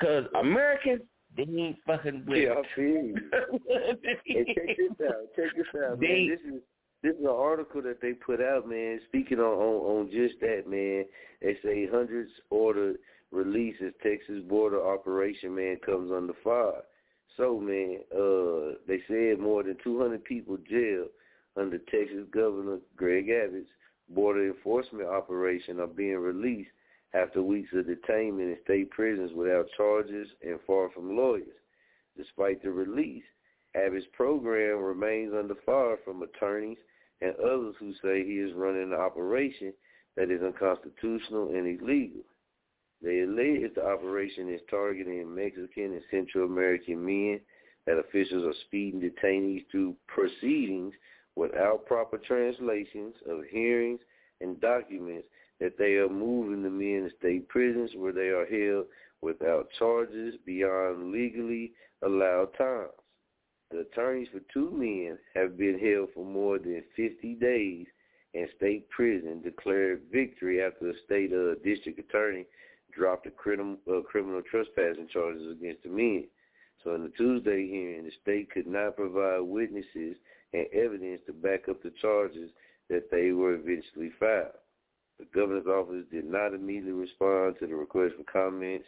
cause 0.00 0.24
Americans 0.38 1.02
they 1.36 1.42
ain't 1.42 1.76
fucking 1.86 2.24
with 2.26 2.38
Yeah, 2.38 2.54
it. 2.58 2.66
You. 2.76 3.14
hey, 4.24 4.44
check 4.54 4.66
this 4.76 5.06
out. 5.06 5.14
Check 5.36 5.56
this 5.56 5.66
out, 5.82 6.00
man. 6.00 6.28
This 6.28 6.40
is 6.54 6.60
this 7.02 7.14
is 7.14 7.20
an 7.20 7.28
article 7.28 7.80
that 7.82 8.00
they 8.02 8.12
put 8.12 8.40
out, 8.40 8.68
man. 8.68 9.00
Speaking 9.08 9.38
on 9.38 9.58
on, 9.58 9.98
on 9.98 10.10
just 10.10 10.34
that, 10.40 10.64
man. 10.66 11.04
They 11.40 11.56
say 11.64 11.88
hundreds 11.90 12.30
ordered 12.50 12.96
release 13.32 13.76
as 13.84 13.92
Texas 14.02 14.42
border 14.48 14.84
operation 14.84 15.54
man 15.54 15.76
comes 15.84 16.10
under 16.12 16.32
fire. 16.42 16.82
So, 17.36 17.58
man, 17.58 17.98
uh, 18.12 18.76
they 18.86 19.00
said 19.08 19.38
more 19.38 19.62
than 19.62 19.76
200 19.82 20.24
people 20.24 20.58
jailed 20.68 21.08
under 21.56 21.78
Texas 21.78 22.26
Governor 22.32 22.78
Greg 22.96 23.28
Abbott's 23.28 23.68
border 24.08 24.48
enforcement 24.48 25.08
operation 25.08 25.80
are 25.80 25.86
being 25.86 26.18
released 26.18 26.70
after 27.14 27.42
weeks 27.42 27.70
of 27.72 27.86
detainment 27.86 28.52
in 28.52 28.56
state 28.64 28.90
prisons 28.90 29.32
without 29.34 29.66
charges 29.76 30.28
and 30.42 30.58
far 30.66 30.90
from 30.90 31.16
lawyers. 31.16 31.46
Despite 32.16 32.62
the 32.62 32.70
release, 32.70 33.24
Abbott's 33.74 34.06
program 34.12 34.82
remains 34.82 35.32
under 35.32 35.54
fire 35.66 35.96
from 36.04 36.22
attorneys 36.22 36.78
and 37.20 37.34
others 37.36 37.74
who 37.78 37.92
say 38.02 38.24
he 38.24 38.38
is 38.38 38.52
running 38.54 38.92
an 38.92 38.94
operation 38.94 39.72
that 40.16 40.30
is 40.30 40.42
unconstitutional 40.42 41.50
and 41.50 41.80
illegal. 41.80 42.22
They 43.02 43.20
allege 43.20 43.74
the 43.74 43.86
operation 43.86 44.52
is 44.52 44.60
targeting 44.68 45.34
Mexican 45.34 45.92
and 45.92 46.02
Central 46.10 46.44
American 46.44 47.04
men, 47.04 47.40
that 47.86 47.98
officials 47.98 48.44
are 48.44 48.60
speeding 48.66 49.00
detainees 49.00 49.64
through 49.70 49.96
proceedings 50.06 50.92
without 51.34 51.86
proper 51.86 52.18
translations 52.18 53.14
of 53.26 53.44
hearings 53.50 54.00
and 54.42 54.60
documents, 54.60 55.26
that 55.60 55.78
they 55.78 55.94
are 55.94 56.08
moving 56.08 56.62
the 56.62 56.70
men 56.70 57.08
to 57.08 57.16
state 57.16 57.48
prisons 57.48 57.90
where 57.96 58.12
they 58.12 58.28
are 58.28 58.46
held 58.46 58.86
without 59.22 59.70
charges 59.78 60.34
beyond 60.44 61.10
legally 61.10 61.72
allowed 62.02 62.52
times. 62.56 62.90
The 63.70 63.80
attorneys 63.80 64.28
for 64.32 64.40
two 64.52 64.70
men 64.70 65.18
have 65.34 65.56
been 65.56 65.78
held 65.78 66.10
for 66.12 66.24
more 66.24 66.58
than 66.58 66.82
50 66.96 67.34
days 67.34 67.86
in 68.34 68.48
state 68.56 68.88
prison, 68.90 69.40
declared 69.42 70.02
victory 70.12 70.62
after 70.62 70.92
the 70.92 70.98
state 71.04 71.32
uh, 71.32 71.54
district 71.64 71.98
attorney 71.98 72.46
dropped 72.92 73.24
the 73.24 73.30
criminal, 73.30 73.76
uh, 73.90 74.00
criminal 74.02 74.42
trespassing 74.42 75.08
charges 75.12 75.50
against 75.52 75.82
the 75.82 75.88
men. 75.88 76.24
So 76.82 76.94
in 76.94 77.02
the 77.02 77.10
Tuesday 77.10 77.68
hearing, 77.68 78.04
the 78.04 78.12
state 78.22 78.50
could 78.50 78.66
not 78.66 78.96
provide 78.96 79.40
witnesses 79.40 80.16
and 80.52 80.66
evidence 80.72 81.20
to 81.26 81.32
back 81.32 81.68
up 81.68 81.82
the 81.82 81.92
charges 82.00 82.50
that 82.88 83.10
they 83.10 83.32
were 83.32 83.54
eventually 83.54 84.10
filed. 84.18 84.56
The 85.18 85.26
governor's 85.34 85.66
office 85.66 86.06
did 86.10 86.24
not 86.24 86.54
immediately 86.54 86.92
respond 86.92 87.56
to 87.60 87.66
the 87.66 87.74
request 87.74 88.14
for 88.16 88.24
comments. 88.24 88.86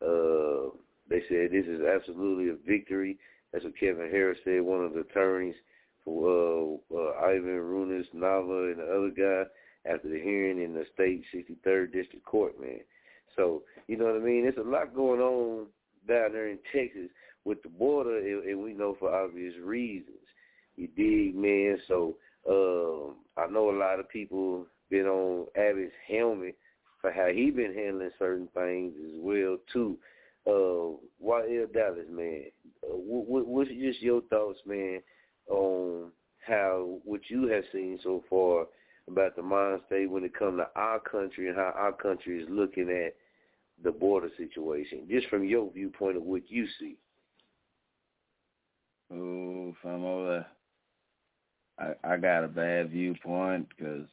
Uh, 0.00 0.76
they 1.08 1.22
said 1.28 1.50
this 1.50 1.66
is 1.66 1.82
absolutely 1.82 2.50
a 2.50 2.56
victory. 2.66 3.18
That's 3.52 3.64
what 3.64 3.78
Kevin 3.78 4.08
Harris 4.10 4.38
said, 4.44 4.62
one 4.62 4.84
of 4.84 4.94
the 4.94 5.00
attorneys 5.00 5.56
for 6.04 6.80
uh, 6.90 6.96
uh, 6.96 7.26
Ivan 7.26 7.60
Runas 7.60 8.06
Nava 8.14 8.72
and 8.72 8.80
the 8.80 8.84
other 8.84 9.10
guy 9.10 9.90
after 9.92 10.08
the 10.08 10.20
hearing 10.20 10.62
in 10.62 10.72
the 10.72 10.84
state 10.94 11.24
63rd 11.34 11.92
District 11.92 12.24
Court, 12.24 12.58
man. 12.60 12.80
So, 13.36 13.62
you 13.88 13.96
know 13.96 14.06
what 14.06 14.16
I 14.16 14.24
mean? 14.24 14.42
There's 14.42 14.64
a 14.64 14.68
lot 14.68 14.94
going 14.94 15.20
on 15.20 15.66
down 16.06 16.32
there 16.32 16.48
in 16.48 16.58
Texas 16.72 17.10
with 17.44 17.62
the 17.62 17.68
border, 17.68 18.18
and, 18.18 18.44
and 18.44 18.62
we 18.62 18.72
know 18.72 18.96
for 18.98 19.14
obvious 19.14 19.54
reasons. 19.62 20.16
You 20.76 20.88
dig, 20.88 21.34
man? 21.34 21.78
So 21.88 22.16
um, 22.48 23.16
I 23.36 23.50
know 23.50 23.70
a 23.70 23.78
lot 23.78 24.00
of 24.00 24.08
people 24.08 24.66
been 24.90 25.06
on 25.06 25.46
Abbott's 25.56 25.92
helmet 26.08 26.56
for 27.00 27.10
how 27.10 27.28
he 27.28 27.50
been 27.50 27.74
handling 27.74 28.10
certain 28.18 28.48
things 28.54 28.94
as 29.04 29.12
well 29.16 29.58
too. 29.72 29.98
Uh, 30.46 30.98
YL 31.24 31.72
Dallas, 31.72 32.06
man, 32.10 32.44
uh, 32.84 32.96
what, 32.96 33.46
what's 33.46 33.70
just 33.70 34.02
your 34.02 34.22
thoughts, 34.22 34.58
man, 34.66 35.00
on 35.48 36.10
how 36.44 36.98
what 37.04 37.20
you 37.28 37.46
have 37.46 37.64
seen 37.72 37.98
so 38.02 38.24
far 38.28 38.66
about 39.08 39.36
the 39.36 39.42
mind 39.42 39.80
state 39.86 40.10
when 40.10 40.24
it 40.24 40.36
comes 40.36 40.58
to 40.58 40.68
our 40.74 40.98
country 40.98 41.48
and 41.48 41.56
how 41.56 41.72
our 41.76 41.92
country 41.92 42.42
is 42.42 42.48
looking 42.50 42.90
at 42.90 43.14
the 43.82 43.92
border 43.92 44.30
situation, 44.36 45.06
just 45.10 45.28
from 45.28 45.44
your 45.44 45.70
viewpoint 45.72 46.16
of 46.16 46.22
what 46.22 46.42
you 46.48 46.66
see. 46.78 46.96
Ooh, 49.12 49.74
from 49.82 50.04
over. 50.04 50.46
I 51.78 51.92
I 52.04 52.16
got 52.16 52.44
a 52.44 52.48
bad 52.48 52.90
viewpoint 52.90 53.68
because 53.68 54.06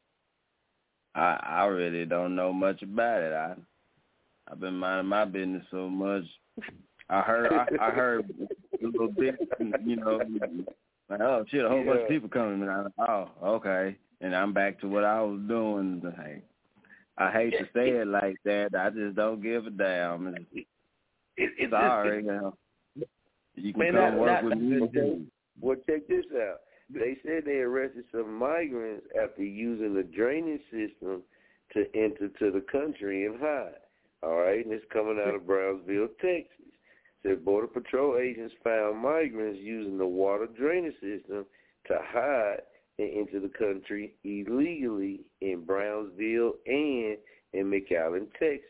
I 1.14 1.38
I 1.42 1.64
really 1.66 2.04
don't 2.04 2.36
know 2.36 2.52
much 2.52 2.82
about 2.82 3.22
it. 3.22 3.32
I 3.32 3.54
I've 4.50 4.60
been 4.60 4.74
minding 4.74 5.08
my 5.08 5.24
business 5.24 5.64
so 5.70 5.88
much. 5.88 6.24
I 7.08 7.20
heard 7.22 7.52
I, 7.52 7.66
I 7.80 7.90
heard 7.90 8.30
a 8.82 8.86
little 8.86 9.08
bit, 9.08 9.36
you 9.84 9.96
know, 9.96 10.20
like 11.08 11.20
oh 11.20 11.44
shit, 11.48 11.64
a 11.64 11.68
whole 11.68 11.84
bunch 11.84 12.02
of 12.02 12.08
people 12.08 12.28
coming, 12.28 12.62
and 12.62 12.70
I 12.70 12.84
oh 12.98 13.30
okay, 13.42 13.96
and 14.20 14.34
I'm 14.34 14.52
back 14.52 14.80
to 14.80 14.88
what 14.88 15.04
I 15.04 15.20
was 15.22 15.40
doing. 15.48 16.02
Like, 16.04 16.44
I 17.20 17.30
hate 17.30 17.50
to 17.58 17.64
say 17.74 17.90
it 17.90 18.06
like 18.08 18.36
that. 18.44 18.70
I 18.76 18.90
just 18.90 19.14
don't 19.16 19.42
give 19.42 19.66
a 19.66 19.70
damn. 19.70 20.28
It's, 20.34 20.66
it, 21.36 21.50
it, 21.58 21.70
sorry, 21.70 22.18
it, 22.18 22.24
you 22.24 22.30
know. 22.32 22.54
You 23.56 23.72
can 23.74 23.80
Man, 23.80 23.94
come 23.94 24.16
work 24.18 24.42
not- 24.42 24.44
with 24.44 24.58
me. 24.58 24.80
okay. 24.82 25.20
Well, 25.60 25.76
check 25.86 26.08
this 26.08 26.24
out. 26.34 26.60
They 26.92 27.16
said 27.24 27.44
they 27.44 27.58
arrested 27.58 28.04
some 28.10 28.34
migrants 28.34 29.06
after 29.22 29.42
using 29.44 29.94
the 29.94 30.02
drainage 30.02 30.62
system 30.70 31.22
to 31.74 31.84
enter 31.94 32.28
to 32.38 32.50
the 32.50 32.64
country 32.72 33.26
and 33.26 33.38
hide. 33.38 33.74
All 34.22 34.36
right, 34.36 34.64
and 34.64 34.72
it's 34.74 34.84
coming 34.92 35.22
out 35.24 35.34
of 35.34 35.46
Brownsville, 35.46 36.08
Texas. 36.20 36.66
Said 37.22 37.44
Border 37.44 37.66
Patrol 37.66 38.16
agents 38.18 38.54
found 38.64 38.98
migrants 38.98 39.58
using 39.62 39.98
the 39.98 40.06
water 40.06 40.46
drainage 40.58 40.94
system 40.94 41.44
to 41.86 41.98
hide 42.02 42.60
and 43.00 43.42
the 43.42 43.48
country 43.48 44.14
illegally 44.24 45.20
in 45.40 45.64
Brownsville 45.64 46.54
and 46.66 47.16
in 47.52 47.70
McAllen, 47.70 48.26
Texas. 48.38 48.64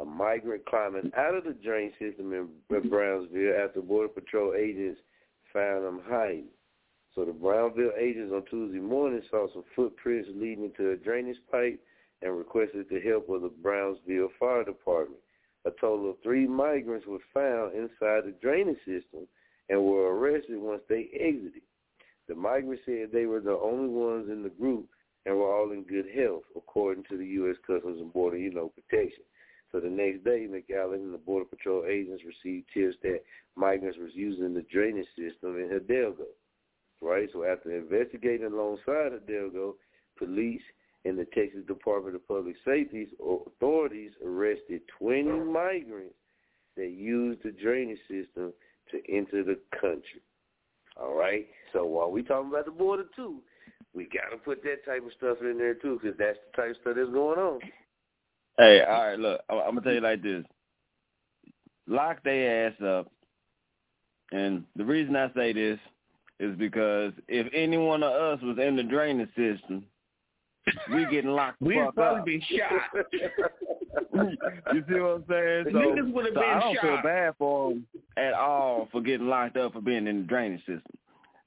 A 0.00 0.04
migrant 0.04 0.64
climbing 0.66 1.10
out 1.16 1.34
of 1.34 1.44
the 1.44 1.52
drain 1.52 1.92
system 1.98 2.32
in 2.32 2.48
Brownsville 2.88 3.54
after 3.62 3.82
Border 3.82 4.08
Patrol 4.08 4.54
agents 4.54 5.00
found 5.52 5.84
them 5.84 6.00
hiding. 6.08 6.46
So 7.14 7.24
the 7.24 7.32
Brownville 7.32 7.92
agents 7.98 8.32
on 8.32 8.44
Tuesday 8.48 8.78
morning 8.78 9.20
saw 9.30 9.48
some 9.52 9.64
footprints 9.74 10.28
leading 10.34 10.72
to 10.76 10.92
a 10.92 10.96
drainage 10.96 11.40
pipe 11.50 11.80
and 12.22 12.38
requested 12.38 12.86
the 12.88 13.00
help 13.00 13.28
of 13.28 13.42
the 13.42 13.48
Brownsville 13.48 14.30
Fire 14.38 14.64
Department. 14.64 15.20
A 15.66 15.70
total 15.80 16.10
of 16.10 16.16
three 16.22 16.46
migrants 16.46 17.06
were 17.06 17.18
found 17.34 17.74
inside 17.74 18.24
the 18.24 18.34
drainage 18.40 18.78
system 18.86 19.26
and 19.68 19.82
were 19.82 20.16
arrested 20.16 20.58
once 20.58 20.82
they 20.88 21.10
exited. 21.12 21.62
The 22.30 22.36
migrants 22.36 22.84
said 22.86 23.08
they 23.12 23.26
were 23.26 23.40
the 23.40 23.58
only 23.58 23.88
ones 23.88 24.28
in 24.30 24.44
the 24.44 24.50
group 24.50 24.86
and 25.26 25.36
were 25.36 25.52
all 25.52 25.72
in 25.72 25.82
good 25.82 26.06
health, 26.14 26.44
according 26.54 27.02
to 27.10 27.16
the 27.16 27.26
U.S. 27.26 27.56
Customs 27.66 28.00
and 28.00 28.12
Border, 28.12 28.36
you 28.36 28.54
know, 28.54 28.68
protection. 28.68 29.24
So 29.72 29.80
the 29.80 29.90
next 29.90 30.22
day, 30.22 30.46
McAllen 30.48 31.02
and 31.02 31.12
the 31.12 31.18
Border 31.18 31.46
Patrol 31.46 31.86
agents 31.90 32.22
received 32.22 32.68
tips 32.72 32.96
that 33.02 33.24
migrants 33.56 33.98
was 33.98 34.12
using 34.14 34.54
the 34.54 34.64
drainage 34.72 35.08
system 35.18 35.58
in 35.58 35.70
Hidalgo. 35.72 36.26
Right? 37.02 37.28
So 37.32 37.42
after 37.42 37.76
investigating 37.76 38.46
alongside 38.46 39.10
Hidalgo, 39.10 39.74
police 40.16 40.62
and 41.04 41.18
the 41.18 41.26
Texas 41.34 41.66
Department 41.66 42.14
of 42.14 42.28
Public 42.28 42.54
Safety's 42.64 43.08
authorities 43.18 44.12
arrested 44.24 44.82
20 45.00 45.24
migrants 45.50 46.14
that 46.76 46.90
used 46.90 47.42
the 47.42 47.50
drainage 47.50 47.98
system 48.08 48.52
to 48.92 49.00
enter 49.12 49.42
the 49.42 49.58
country. 49.80 50.22
All 51.00 51.14
right? 51.14 51.46
So 51.72 51.84
while 51.84 52.10
we 52.10 52.22
talking 52.22 52.50
about 52.50 52.66
the 52.66 52.72
border, 52.72 53.04
too, 53.16 53.40
we 53.94 54.04
got 54.04 54.30
to 54.30 54.36
put 54.36 54.62
that 54.64 54.84
type 54.84 55.04
of 55.04 55.12
stuff 55.16 55.38
in 55.40 55.58
there, 55.58 55.74
too, 55.74 55.98
because 56.00 56.16
that's 56.18 56.38
the 56.52 56.62
type 56.62 56.70
of 56.70 56.76
stuff 56.82 56.94
that's 56.96 57.10
going 57.10 57.38
on. 57.38 57.60
Hey, 58.58 58.82
all 58.82 59.08
right, 59.08 59.18
look, 59.18 59.40
I'm, 59.48 59.58
I'm 59.58 59.74
gonna 59.74 59.80
tell 59.80 59.94
you 59.94 60.00
like 60.00 60.22
this: 60.22 60.44
lock 61.86 62.22
their 62.24 62.66
ass 62.66 62.74
up, 62.82 63.10
and 64.32 64.64
the 64.76 64.84
reason 64.84 65.16
I 65.16 65.32
say 65.34 65.52
this 65.52 65.78
is 66.40 66.56
because 66.58 67.12
if 67.28 67.46
any 67.54 67.78
one 67.78 68.02
of 68.02 68.12
us 68.12 68.42
was 68.42 68.58
in 68.58 68.76
the 68.76 68.82
drainage 68.82 69.30
system, 69.30 69.84
we 70.92 71.06
getting 71.06 71.30
locked 71.30 71.60
the 71.60 71.66
We'd 71.66 71.76
fuck 71.76 71.94
probably 71.94 72.20
up. 72.20 72.26
be 72.26 72.40
shot. 72.58 73.06
you 74.74 74.84
see 74.88 75.00
what 75.00 75.10
I'm 75.10 75.24
saying? 75.28 75.64
The 75.64 75.70
So, 75.72 75.78
niggas 75.78 76.12
would've 76.12 76.34
so 76.34 76.40
been 76.40 76.48
I 76.48 76.60
don't 76.60 76.78
feel 76.80 77.02
bad 77.02 77.34
for 77.38 77.70
them 77.70 77.86
at 78.16 78.32
all 78.34 78.88
for 78.92 79.00
getting 79.00 79.28
locked 79.28 79.56
up 79.56 79.72
for 79.72 79.80
being 79.80 80.06
in 80.06 80.22
the 80.22 80.26
drainage 80.26 80.60
system. 80.60 80.82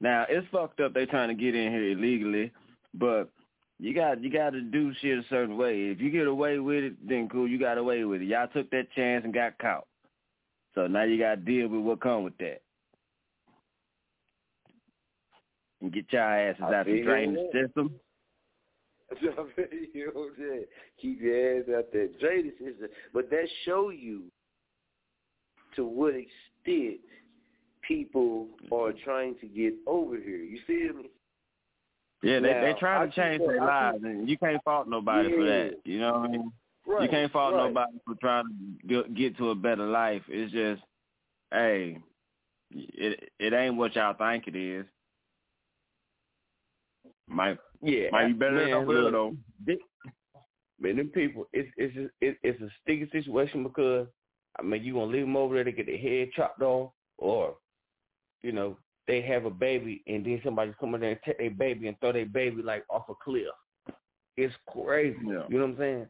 Now 0.02 0.26
it's 0.28 0.48
fucked 0.52 0.80
up. 0.82 0.94
They 0.94 1.06
trying 1.06 1.30
to 1.30 1.36
get 1.36 1.56
in 1.56 1.72
here 1.72 1.92
illegally, 1.92 2.52
but 2.94 3.30
you 3.80 3.94
got 3.94 4.22
you 4.24 4.30
got 4.30 4.52
to 4.52 4.62
do 4.62 4.94
shit 5.02 5.18
a 5.18 5.24
certain 5.30 5.58
way. 5.58 5.84
If 5.90 6.00
you 6.02 6.10
get 6.10 6.28
away 6.28 6.60
with 6.60 6.84
it, 6.84 7.08
then 7.08 7.30
cool. 7.30 7.48
You 7.48 7.58
got 7.60 7.78
away 7.78 8.04
with 8.04 8.22
it. 8.22 8.26
Y'all 8.26 8.48
took 8.48 8.70
that 8.72 8.92
chance 8.92 9.24
and 9.24 9.34
got 9.34 9.58
caught. 9.60 9.88
So 10.76 10.88
now 10.88 11.04
you 11.04 11.18
got 11.20 11.36
to 11.36 11.42
deal 11.42 11.68
with 11.68 11.82
what 11.82 12.02
come 12.02 12.24
with 12.24 12.38
that. 12.40 12.62
And 15.82 15.92
get 15.94 16.06
your 16.12 16.22
asses 16.22 16.64
I 16.66 16.74
out 16.74 16.86
the 16.86 17.02
drainage 17.02 17.40
that. 17.54 17.68
system. 17.68 17.92
you 19.22 19.30
know 19.30 20.12
what 20.14 20.30
I'm 20.30 20.34
saying? 20.38 20.64
Keep 21.02 21.22
your 21.22 21.60
ass 21.60 21.66
out 21.78 21.86
there. 21.92 22.08
Drainage 22.20 22.54
system. 22.54 22.88
But 23.14 23.30
that 23.30 23.48
show 23.66 23.90
you 23.90 24.24
to 25.76 25.86
what 25.86 26.14
extent 26.16 27.00
people 27.88 28.48
are 28.72 28.92
mm-hmm. 28.92 29.04
trying 29.04 29.36
to 29.42 29.48
get 29.48 29.74
over 29.88 30.16
here. 30.16 30.38
You 30.38 30.60
feel 30.66 30.96
me? 30.96 31.10
Yeah, 32.22 32.40
they 32.40 32.54
they 32.54 32.74
trying 32.80 33.02
I 33.02 33.06
to 33.08 33.12
change 33.12 33.42
their 33.46 33.60
lives, 33.60 34.00
and 34.04 34.30
you 34.30 34.38
can't 34.38 34.64
fault 34.64 34.88
nobody 34.88 35.30
for 35.36 35.44
that. 35.44 35.74
You 35.84 36.00
know 36.00 36.14
what 36.14 36.30
I 36.30 36.32
mean? 36.32 36.52
Right, 36.86 37.04
you 37.04 37.10
can't 37.10 37.32
fault 37.32 37.54
right. 37.54 37.68
nobody 37.68 37.98
for 38.06 38.16
trying 38.16 38.46
to 38.46 38.88
get- 38.88 39.14
get 39.14 39.38
to 39.38 39.50
a 39.50 39.56
better 39.56 39.86
life. 39.86 40.24
It's 40.30 40.52
just, 40.52 40.82
hey, 41.52 42.02
it 42.72 43.30
it 43.40 43.54
ain't 43.54 43.76
what 43.76 43.96
y'all 43.96 44.14
think 44.14 44.48
it 44.48 44.56
is. 44.56 44.86
Might 47.28 47.58
Yeah, 47.84 48.10
might 48.12 48.28
be 48.28 48.34
better 48.34 48.56
man, 48.56 48.70
than 48.70 48.88
look, 48.88 49.12
though. 49.12 49.36
Man, 50.80 50.98
them 50.98 51.10
people, 51.10 51.46
it's 51.54 51.70
it's 51.78 51.94
just, 51.94 52.12
it, 52.22 52.38
it's 52.44 52.62
a 52.62 52.70
sticky 52.82 53.10
situation 53.12 53.64
because 53.64 54.08
I 54.60 54.64
mean, 54.64 54.84
you 54.84 54.94
gonna 54.94 55.12
leave 55.12 55.22
them 55.24 55.38
over 55.38 55.56
there 55.56 55.64
to 55.64 55.72
get 55.72 55.86
their 55.86 55.98
head 55.98 56.30
chopped 56.36 56.62
off, 56.62 56.92
or 57.18 57.56
you 58.42 58.52
know, 58.52 58.78
they 59.08 59.22
have 59.22 59.46
a 59.46 59.50
baby 59.50 60.04
and 60.08 60.26
then 60.26 60.42
somebody 60.44 60.74
come 60.80 60.96
in 60.96 61.02
there 61.02 61.12
and 61.12 61.20
take 61.26 61.38
their 61.38 61.52
baby 61.52 61.88
and 61.88 62.00
throw 62.00 62.12
their 62.12 62.26
baby 62.26 62.62
like 62.62 62.84
off 62.90 63.10
a 63.10 63.14
cliff. 63.24 63.44
It's 64.38 64.54
crazy. 64.68 65.18
Yeah. 65.26 65.44
You 65.50 65.60
know 65.60 65.66
what 65.66 65.74
I'm 65.74 65.78
saying? 65.78 66.08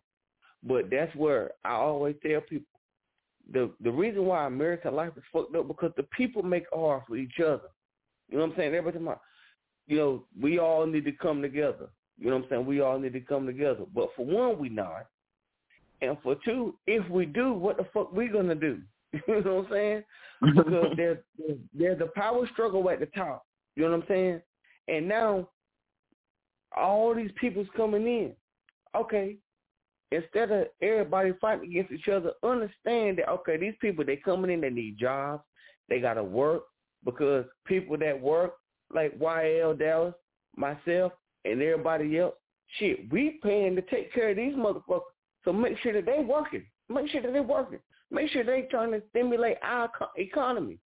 But 0.63 0.89
that's 0.89 1.13
where 1.15 1.51
I 1.65 1.73
always 1.73 2.15
tell 2.25 2.41
people 2.41 2.67
the 3.51 3.71
the 3.81 3.91
reason 3.91 4.25
why 4.25 4.45
American 4.45 4.95
life 4.95 5.11
is 5.17 5.23
fucked 5.31 5.55
up 5.55 5.67
because 5.67 5.91
the 5.97 6.03
people 6.15 6.43
make 6.43 6.65
art 6.73 7.03
for 7.07 7.15
each 7.15 7.39
other. 7.39 7.69
You 8.29 8.37
know 8.37 8.45
what 8.45 8.51
I'm 8.51 8.57
saying? 8.57 8.75
Every 8.75 8.93
time 8.93 9.09
I, 9.09 9.15
you 9.87 9.97
know, 9.97 10.23
we 10.39 10.59
all 10.59 10.85
need 10.85 11.05
to 11.05 11.11
come 11.11 11.41
together. 11.41 11.89
You 12.17 12.29
know 12.29 12.37
what 12.37 12.43
I'm 12.45 12.49
saying? 12.49 12.65
We 12.65 12.81
all 12.81 12.99
need 12.99 13.13
to 13.13 13.19
come 13.19 13.45
together. 13.45 13.83
But 13.93 14.09
for 14.15 14.25
one, 14.25 14.59
we 14.59 14.69
not. 14.69 15.07
And 16.01 16.17
for 16.21 16.35
two, 16.45 16.75
if 16.85 17.07
we 17.09 17.25
do, 17.25 17.53
what 17.53 17.77
the 17.77 17.87
fuck 17.93 18.13
we 18.13 18.27
gonna 18.27 18.55
do? 18.55 18.81
You 19.27 19.41
know 19.41 19.55
what 19.55 19.65
I'm 19.65 19.71
saying? 19.71 20.03
Because 20.41 20.93
there's, 20.97 21.17
there's 21.37 21.57
there's 21.73 22.01
a 22.01 22.19
power 22.19 22.47
struggle 22.51 22.89
at 22.89 22.99
the 22.99 23.05
top. 23.07 23.45
You 23.75 23.83
know 23.83 23.91
what 23.91 24.01
I'm 24.01 24.07
saying? 24.07 24.41
And 24.87 25.07
now 25.07 25.49
all 26.75 27.13
these 27.13 27.31
people's 27.39 27.67
coming 27.75 28.07
in. 28.07 28.33
Okay, 28.95 29.37
instead 30.11 30.51
of 30.51 30.67
everybody 30.81 31.33
fighting 31.39 31.69
against 31.69 31.91
each 31.91 32.07
other, 32.07 32.31
understand 32.43 33.19
that 33.19 33.29
okay, 33.29 33.57
these 33.57 33.75
people 33.81 34.03
they 34.03 34.15
coming 34.15 34.51
in, 34.51 34.61
they 34.61 34.69
need 34.69 34.97
jobs, 34.97 35.43
they 35.89 35.99
gotta 35.99 36.23
work 36.23 36.63
because 37.05 37.45
people 37.65 37.97
that 37.97 38.19
work 38.19 38.53
like 38.93 39.17
YL 39.19 39.77
Dallas, 39.77 40.13
myself, 40.55 41.13
and 41.45 41.61
everybody 41.61 42.19
else, 42.19 42.35
shit, 42.77 43.11
we 43.11 43.39
paying 43.43 43.75
to 43.75 43.81
take 43.83 44.13
care 44.13 44.29
of 44.29 44.37
these 44.37 44.53
motherfuckers. 44.53 45.01
So 45.43 45.51
make 45.51 45.77
sure 45.79 45.93
that 45.93 46.05
they 46.05 46.23
working. 46.23 46.65
Make 46.89 47.09
sure 47.09 47.21
that 47.21 47.33
they 47.33 47.39
working. 47.39 47.79
Make 48.11 48.29
sure 48.29 48.43
they 48.43 48.67
trying 48.69 48.91
to 48.91 49.01
stimulate 49.09 49.57
our 49.63 49.89
economy. 50.17 50.77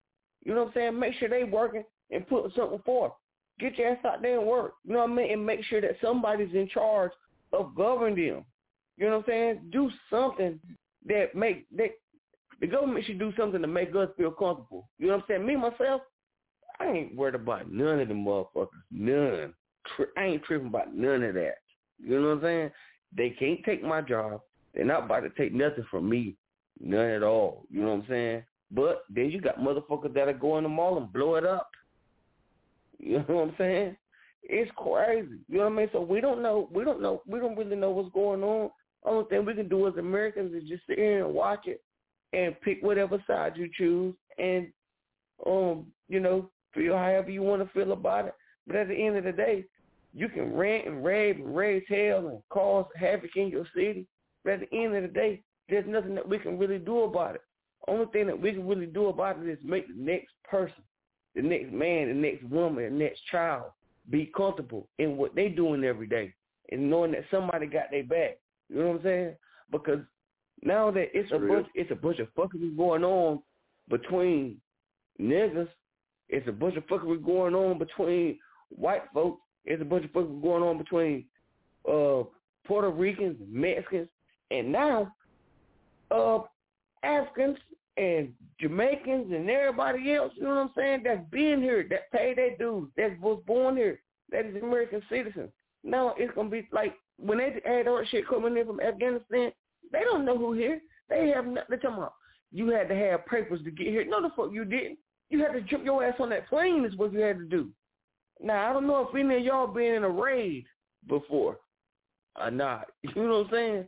You 0.45 0.55
know 0.55 0.61
what 0.61 0.69
I'm 0.69 0.75
saying? 0.75 0.99
Make 0.99 1.15
sure 1.15 1.29
they 1.29 1.45
working 1.45 1.83
and 2.11 2.27
putting 2.29 2.53
something 2.57 2.79
forth. 2.87 3.13
Get 3.59 3.77
your 3.79 3.89
ass 3.89 4.05
out 4.05 4.23
there 4.23 4.39
and 4.39 4.49
work. 4.49 4.75
You 4.85 4.93
know 4.95 5.01
what 5.01 5.11
I 5.11 5.15
mean? 5.15 5.33
And 5.33 5.45
make 5.45 5.65
sure 5.65 5.81
that 5.81 5.97
somebody's 6.01 6.55
in 6.55 6.69
charge 6.69 7.11
of 7.53 7.75
governing 7.75 8.29
them. 8.29 8.45
You 8.97 9.07
know 9.07 9.19
what 9.19 9.19
I'm 9.19 9.25
saying? 9.27 9.61
Do 9.73 9.91
something 10.11 10.61
that 11.07 11.35
make 11.35 11.67
that 11.77 11.91
the 12.61 12.67
government 12.67 13.05
should 13.05 13.19
do 13.19 13.33
something 13.37 13.61
to 13.61 13.69
make 13.69 13.95
us 13.95 14.09
feel 14.17 14.31
comfortable. 14.31 14.89
You 14.99 15.09
know 15.09 15.15
what 15.15 15.23
I'm 15.23 15.29
saying? 15.29 15.47
Me 15.47 15.57
myself, 15.57 16.03
I 16.81 16.87
ain't 16.87 17.17
worried 17.17 17.35
about 17.35 17.71
none 17.71 18.01
of 18.01 18.09
them 18.09 18.25
motherfuckers. 18.25 18.69
None. 18.91 19.55
I 20.17 20.25
ain't 20.25 20.45
tripping 20.45 20.69
about 20.69 20.95
none 20.95 21.23
of 21.23 21.35
that. 21.35 21.55
You 21.99 22.21
know 22.21 22.29
what 22.29 22.35
I'm 22.39 22.43
saying? 22.43 22.71
They 23.17 23.31
can't 23.31 23.65
take 23.65 23.83
my 23.83 24.01
job. 24.03 24.41
They're 24.75 24.85
not 24.85 25.05
about 25.05 25.21
to 25.21 25.31
take 25.31 25.55
nothing 25.55 25.87
from 25.91 26.09
me. 26.09 26.37
None 26.81 27.11
at 27.11 27.23
all. 27.23 27.65
You 27.71 27.83
know 27.83 27.95
what 27.95 28.03
I'm 28.03 28.07
saying? 28.09 28.43
But 28.71 29.05
then 29.09 29.31
you 29.31 29.41
got 29.41 29.59
motherfuckers 29.59 30.13
that'll 30.13 30.35
go 30.35 30.59
in 30.59 30.65
the 30.65 30.69
mall 30.69 30.99
and 30.99 31.13
blow 31.13 31.37
it 31.37 31.47
up. 31.47 31.71
You 32.99 33.19
know 33.19 33.25
what 33.29 33.49
I'm 33.49 33.55
saying? 33.57 33.97
It's 34.43 34.71
crazy. 34.77 35.39
You 35.49 35.59
know 35.59 35.65
what 35.65 35.73
I 35.73 35.77
mean? 35.77 35.89
So 35.93 36.01
we 36.01 36.21
don't 36.21 36.43
know. 36.43 36.69
We 36.73 36.85
don't 36.85 37.01
know. 37.01 37.23
We 37.27 37.39
don't 37.39 37.57
really 37.57 37.77
know 37.77 37.91
what's 37.91 38.13
going 38.13 38.43
on. 38.43 38.71
Only 39.05 39.29
thing 39.29 39.45
we 39.45 39.55
can 39.55 39.69
do 39.69 39.87
as 39.87 39.95
Americans 39.97 40.55
is 40.55 40.69
just 40.69 40.87
sit 40.87 40.99
here 40.99 41.25
and 41.25 41.35
watch 41.35 41.67
it 41.67 41.83
and 42.33 42.61
pick 42.61 42.83
whatever 42.83 43.23
side 43.27 43.53
you 43.57 43.71
choose 43.77 44.15
and 44.39 44.69
um, 45.45 45.87
you 46.09 46.21
know, 46.21 46.51
feel 46.77 46.97
however 46.97 47.31
you 47.31 47.43
want 47.43 47.63
to 47.63 47.73
feel 47.73 47.93
about 47.93 48.27
it. 48.27 48.35
But 48.67 48.77
at 48.77 48.89
the 48.89 48.95
end 48.95 49.17
of 49.17 49.25
the 49.25 49.33
day, 49.33 49.65
you 50.15 50.29
can 50.29 50.55
rant 50.55 50.87
and 50.87 51.05
rave 51.05 51.37
and 51.37 51.57
raise 51.57 51.83
hell 51.89 52.29
and 52.29 52.41
cause 52.49 52.87
havoc 52.97 53.37
in 53.37 53.49
your 53.49 53.67
city. 53.75 54.07
But 54.45 54.55
at 54.55 54.61
the 54.71 54.77
end 54.77 54.95
of 54.95 55.03
the 55.03 55.09
day, 55.09 55.43
there's 55.69 55.87
nothing 55.89 56.15
that 56.15 56.29
we 56.29 56.39
can 56.39 56.59
really 56.59 56.79
do 56.79 57.01
about 57.01 57.35
it. 57.35 57.43
Only 57.89 58.07
thing 58.07 58.27
that 58.27 58.41
we 58.41 58.53
can 58.53 58.67
really 58.67 58.87
do 58.87 59.09
about 59.09 59.39
it 59.39 59.49
is 59.49 59.59
make 59.63 59.89
the 59.89 59.95
next 59.95 60.33
person, 60.49 60.83
the 61.35 61.43
next 61.43 61.73
man, 61.73 62.09
the 62.09 62.15
next 62.15 62.45
woman, 62.45 62.85
the 62.85 62.91
next 62.91 63.21
child 63.31 63.71
be 64.11 64.31
comfortable 64.37 64.89
in 64.99 65.17
what 65.17 65.35
they 65.35 65.49
doing 65.49 65.85
every 65.85 66.07
day 66.07 66.33
and 66.71 66.89
knowing 66.91 67.13
that 67.13 67.25
somebody 67.31 67.67
got 67.67 67.91
their 67.91 68.05
back. 68.05 68.39
You 68.69 68.79
know 68.79 68.89
what 68.89 68.97
I'm 68.97 69.03
saying? 69.03 69.35
Because 69.71 70.01
now 70.63 70.91
that 70.91 71.09
it's 71.13 71.31
a 71.33 71.39
bunch, 71.39 71.67
it's 71.75 71.91
a 71.91 71.97
bunch 71.97 72.19
of 72.19 72.33
fuckery 72.35 72.77
going 72.77 73.05
on 73.05 73.41
between 73.89 74.61
niggas. 75.21 75.69
It's 76.29 76.49
a 76.49 76.53
bunch 76.53 76.77
of 76.77 76.87
fuckery 76.87 77.25
going 77.25 77.55
on 77.55 77.79
between 77.79 78.39
white 78.69 79.03
folks. 79.15 79.41
It's 79.65 79.83
a 79.83 79.85
bunch 79.85 80.05
of 80.05 80.11
fuckery 80.13 80.43
going 80.43 80.63
on 80.63 80.79
between 80.79 81.25
uh, 81.89 82.25
Puerto 82.67 82.91
Ricans, 82.91 83.37
Mexicans, 83.49 84.09
and 84.51 84.73
now 84.73 85.13
uh, 86.11 86.41
Africans 87.03 87.59
and 87.97 88.33
Jamaicans 88.61 89.33
and 89.33 89.49
everybody 89.49 90.15
else. 90.15 90.33
You 90.37 90.45
know 90.45 90.51
what 90.51 90.59
I'm 90.59 90.71
saying? 90.77 91.03
That's 91.05 91.29
been 91.31 91.63
here, 91.63 91.87
that 91.91 92.11
pay 92.13 92.35
their 92.35 92.57
dues, 92.57 92.89
that 92.97 93.19
was 93.21 93.43
born 93.47 93.77
here, 93.77 94.01
that 94.31 94.47
is 94.47 94.63
American 94.63 95.03
citizens. 95.09 95.51
Now 95.85 96.15
it's 96.19 96.35
gonna 96.35 96.49
be 96.49 96.69
like 96.73 96.95
when 97.19 97.39
they 97.39 97.61
had 97.65 97.89
all 97.89 97.99
that 97.99 98.09
shit 98.09 98.29
coming 98.29 98.57
in 98.57 98.67
from 98.67 98.81
Afghanistan, 98.81 99.53
they 99.93 100.01
don't 100.01 100.25
know 100.25 100.37
who 100.37 100.53
here. 100.53 100.81
They 101.09 101.29
have 101.29 101.47
nothing. 101.47 101.65
They're 101.69 101.79
talking 101.79 101.99
about 101.99 102.15
you 102.53 102.69
had 102.69 102.89
to 102.89 102.95
have 102.97 103.27
papers 103.27 103.61
to 103.65 103.71
get 103.71 103.87
here. 103.87 104.05
No, 104.05 104.21
the 104.21 104.31
fuck 104.37 104.51
you 104.53 104.65
didn't. 104.65 104.99
You 105.31 105.41
had 105.41 105.53
to 105.53 105.61
jump 105.63 105.85
your 105.85 106.05
ass 106.05 106.15
on 106.21 106.31
that 106.31 106.49
plane. 106.49 106.85
Is 106.85 106.97
what 106.97 107.13
you 107.13 107.21
had 107.21 107.39
to 107.39 107.45
do. 107.45 107.71
Now 108.41 108.71
I 108.71 108.73
don't 108.73 108.87
know 108.87 109.07
if 109.09 109.15
any 109.15 109.37
of 109.37 109.45
y'all 109.45 109.67
been 109.67 109.95
in 109.95 110.05
a 110.05 110.11
raid 110.11 110.65
before 111.09 111.59
or 112.41 112.51
not. 112.51 112.89
You 113.15 113.23
know 113.23 113.39
what 113.39 113.47
I'm 113.47 113.51
saying? 113.53 113.85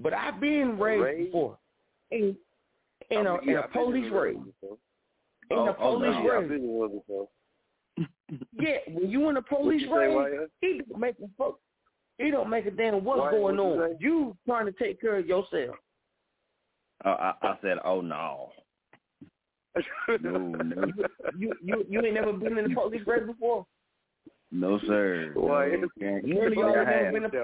But 0.00 0.14
I've 0.14 0.40
been 0.40 0.78
raided 0.78 1.02
raid? 1.02 1.24
before. 1.26 1.58
In, 2.10 2.36
in, 3.10 3.26
oh, 3.26 3.38
a, 3.38 3.50
in 3.50 3.56
a 3.56 3.68
police 3.68 4.10
raid. 4.12 4.36
In 4.36 5.58
oh, 5.58 5.68
a 5.68 5.74
police 5.74 6.14
oh, 6.16 6.22
no. 6.22 6.28
raid. 6.28 6.42
I've 6.44 6.48
been 6.48 6.58
in 6.58 6.68
one 6.68 6.90
before. 6.90 7.28
yeah, 8.58 8.76
when 8.88 9.10
you 9.10 9.28
in 9.28 9.36
a 9.36 9.42
police 9.42 9.82
raid, 9.90 10.48
he 10.60 10.80
don't 10.88 11.00
make 11.00 11.16
a 11.18 11.28
fuck. 11.36 11.58
He 12.18 12.30
don't 12.30 12.50
make 12.50 12.66
a 12.66 12.70
damn 12.70 13.02
what's 13.04 13.20
Why, 13.20 13.30
going 13.30 13.56
what 13.56 13.64
on. 13.64 13.96
You 13.98 14.36
trying 14.46 14.66
to 14.66 14.72
take 14.72 15.00
care 15.00 15.18
of 15.18 15.26
yourself. 15.26 15.76
Oh, 17.04 17.10
I, 17.10 17.32
I 17.42 17.58
said, 17.62 17.78
oh 17.84 18.00
no. 18.00 18.50
No, 20.20 20.38
no. 20.38 20.86
You 21.38 21.52
you 21.62 21.84
you 21.88 22.04
ain't 22.04 22.14
never 22.14 22.32
been 22.32 22.58
in 22.58 22.68
the 22.68 22.74
police 22.74 23.02
raid 23.06 23.26
before. 23.26 23.66
No 24.50 24.80
sir. 24.86 25.30
Why? 25.34 25.68
No, 25.68 25.88
can't, 25.98 26.24
None 26.26 26.46
of 26.46 26.52
y'all 26.54 26.74
can't 26.74 26.88
have 26.88 27.14
been 27.14 27.24
it. 27.24 27.34
in 27.34 27.40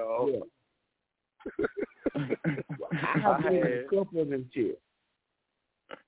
I 2.15 3.19
have 3.21 3.43
been 3.43 3.55
in 3.55 3.63
a 3.63 3.83
couple 3.83 4.21
of 4.21 4.29
them 4.29 4.49
shit. 4.53 4.81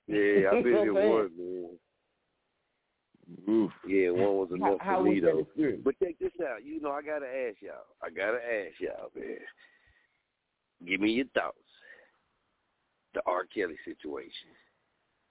Yeah, 0.08 0.50
I've 0.52 0.64
been 0.64 0.74
You 0.74 0.80
in 0.82 0.88
know 0.88 0.94
what 0.94 1.02
I'm 1.02 1.10
one, 1.10 1.32
man. 1.38 1.78
Oof. 3.48 3.72
Yeah, 3.88 4.10
one 4.10 4.38
was 4.38 4.50
enough 4.54 4.80
How, 4.82 4.86
how 4.86 4.98
for 4.98 5.04
was 5.04 5.14
me 5.14 5.20
though. 5.22 5.48
But 5.84 5.96
check 6.04 6.16
this 6.20 6.32
out. 6.41 6.66
You 6.66 6.82
know, 6.82 6.91
I 6.91 7.02
gotta 7.02 7.28
ask 7.28 7.62
y'all. 7.62 7.86
I 8.04 8.10
gotta 8.10 8.40
ask 8.40 8.80
y'all, 8.82 9.12
man. 9.16 9.38
Give 10.86 11.00
me 11.00 11.12
your 11.12 11.28
thoughts. 11.34 11.58
The 13.14 13.22
R. 13.26 13.46
Kelly 13.46 13.76
situation. 13.86 14.50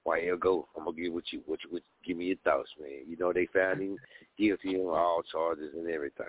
Why 0.09 0.23
he'll 0.23 0.39
go? 0.39 0.67
I'm 0.75 0.87
gonna 0.87 0.97
give 0.97 1.13
what 1.13 1.31
you 1.31 1.43
what 1.45 1.63
you 1.63 1.69
what, 1.71 1.83
give 2.03 2.17
me 2.17 2.25
your 2.25 2.39
thoughts, 2.39 2.71
man. 2.81 3.03
You 3.07 3.19
know 3.19 3.31
they 3.31 3.47
found 3.53 3.83
him 3.83 3.99
guilty 4.39 4.75
on 4.77 4.97
all 4.97 5.23
charges 5.31 5.75
and 5.77 5.87
everything. 5.91 6.27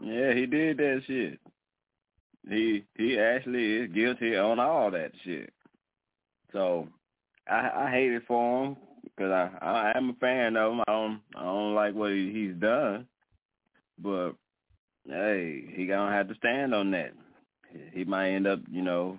Yeah, 0.00 0.32
he 0.32 0.46
did 0.46 0.78
that 0.78 1.02
shit. 1.06 1.38
He 2.48 2.86
he 2.96 3.18
actually 3.18 3.74
is 3.74 3.92
guilty 3.92 4.34
on 4.34 4.58
all 4.58 4.90
that 4.92 5.12
shit. 5.22 5.52
So 6.54 6.88
I 7.46 7.70
I 7.74 7.90
hate 7.90 8.12
it 8.12 8.22
for 8.26 8.64
him 8.64 8.76
because 9.04 9.30
I 9.30 9.50
I 9.60 9.92
am 9.94 10.08
a 10.08 10.14
fan 10.14 10.56
of 10.56 10.72
him. 10.72 10.80
I 10.88 10.90
don't 10.90 11.20
I 11.36 11.42
don't 11.44 11.74
like 11.74 11.94
what 11.94 12.12
he, 12.12 12.32
he's 12.32 12.54
done, 12.54 13.06
but 13.98 14.32
hey, 15.06 15.66
he 15.74 15.84
gonna 15.84 16.16
have 16.16 16.28
to 16.28 16.34
stand 16.36 16.74
on 16.74 16.92
that. 16.92 17.12
He 17.92 18.04
might 18.04 18.30
end 18.30 18.46
up, 18.46 18.60
you 18.70 18.80
know, 18.80 19.18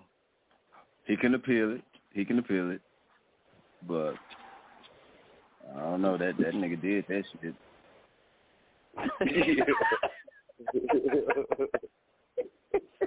he 1.06 1.16
can 1.16 1.36
appeal 1.36 1.74
it. 1.74 1.84
He 2.12 2.26
can 2.26 2.40
appeal 2.40 2.72
it, 2.72 2.82
but 3.88 4.16
I 5.76 5.80
don't 5.80 6.02
know 6.02 6.18
that 6.18 6.38
that 6.38 6.54
nigga 6.54 6.82
did 6.82 7.06
that 7.08 7.24
shit. 7.42 7.56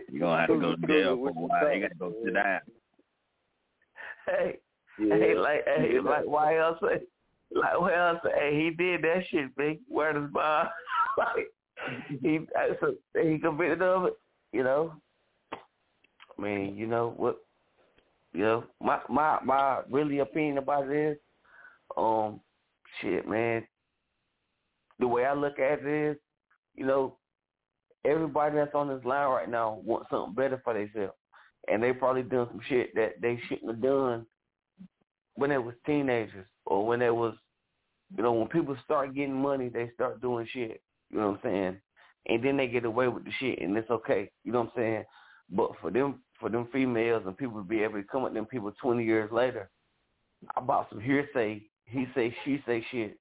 You 0.09 0.21
gonna 0.21 0.41
have 0.41 0.49
to 0.49 0.61
go 0.61 0.77
to 0.77 0.87
jail 0.87 1.17
for 1.17 1.29
a 1.29 1.33
while. 1.33 1.75
You 1.75 1.81
gotta 1.83 1.95
go 1.99 2.13
sit 2.25 2.35
down. 2.35 2.61
Hey, 4.27 4.59
Yeah. 4.99 5.17
hey, 5.17 5.35
like, 5.35 5.65
hey, 5.67 5.95
Yeah. 5.95 6.01
like, 6.01 6.25
why 6.25 6.57
else? 6.59 6.81
Like, 6.81 7.07
why 7.51 7.95
else? 7.95 8.21
Hey, 8.35 8.59
he 8.59 8.71
did 8.71 9.03
that 9.03 9.27
shit, 9.29 9.55
big. 9.57 9.81
Where 9.89 10.13
does 10.13 10.31
Bob? 10.31 10.69
like, 11.19 11.49
he, 12.23 12.41
so 12.81 12.95
he 13.21 13.39
convicted 13.39 13.83
of 13.83 14.07
it. 14.07 14.15
You 14.53 14.63
know. 14.65 14.95
I 15.53 16.43
mean, 16.43 16.77
you 16.77 16.87
know 16.87 17.11
what? 17.17 17.39
You 18.37 18.43
know, 18.43 18.65
my 18.83 18.99
my 19.09 19.39
my 19.43 19.81
really 19.91 20.19
opinion 20.19 20.59
about 20.59 20.91
it 20.91 21.13
is, 21.13 21.19
um, 21.97 22.41
shit, 23.01 23.27
man. 23.27 23.67
The 24.99 25.09
way 25.09 25.25
I 25.25 25.33
look 25.33 25.59
at 25.59 25.79
it 25.79 26.11
is, 26.11 26.17
you 26.75 26.85
know, 26.85 27.17
everybody 28.05 28.57
that's 28.57 28.75
on 28.75 28.89
this 28.89 29.03
line 29.07 29.31
right 29.31 29.49
now 29.49 29.81
wants 29.83 30.11
something 30.11 30.35
better 30.35 30.61
for 30.63 30.75
themselves, 30.75 31.15
and 31.69 31.83
they 31.83 31.95
probably 31.95 32.25
done 32.25 32.47
some 32.51 32.61
shit 32.69 32.95
that 32.95 33.23
they 33.23 33.41
shouldn't 33.49 33.71
have 33.71 33.81
done 33.81 34.27
when 35.37 35.49
they 35.49 35.57
was 35.57 35.75
teenagers 35.87 36.47
or 36.67 36.87
when 36.87 37.01
they 37.01 37.11
was, 37.11 37.35
you 38.15 38.23
know, 38.23 38.35
when 38.35 38.49
people 38.49 38.77
start 38.85 39.15
getting 39.15 39.41
money, 39.41 39.71
they 39.71 39.91
start 39.95 40.21
doing 40.21 40.47
shit. 40.53 40.83
You 41.09 41.21
know 41.21 41.31
what 41.31 41.37
I'm 41.37 41.41
saying? 41.43 41.77
And 42.27 42.45
then 42.45 42.59
they 42.59 42.69
get 42.69 42.85
away 42.85 43.09
with 43.09 43.25
the 43.25 43.31
shit, 43.41 43.63
and 43.63 43.75
it's 43.79 43.91
okay. 43.91 44.31
You 44.45 44.53
know 44.53 44.61
what 44.61 44.73
I'm 44.77 44.83
saying? 44.83 45.05
But 45.49 45.71
for 45.81 45.91
them, 45.91 46.21
for 46.41 46.49
them 46.49 46.69
females 46.73 47.23
and 47.27 47.37
people 47.37 47.59
to 47.59 47.65
be 47.65 47.83
able 47.83 48.01
to 48.01 48.03
come 48.05 48.27
at 48.27 48.35
them 48.35 48.47
people 48.47 48.73
20 48.81 49.05
years 49.05 49.31
later 49.33 49.71
about 50.57 50.89
some 50.91 51.01
hearsay, 51.01 51.63
he 51.87 52.07
say, 52.15 52.35
she 52.45 52.63
say 52.67 52.85
shit, 52.91 53.19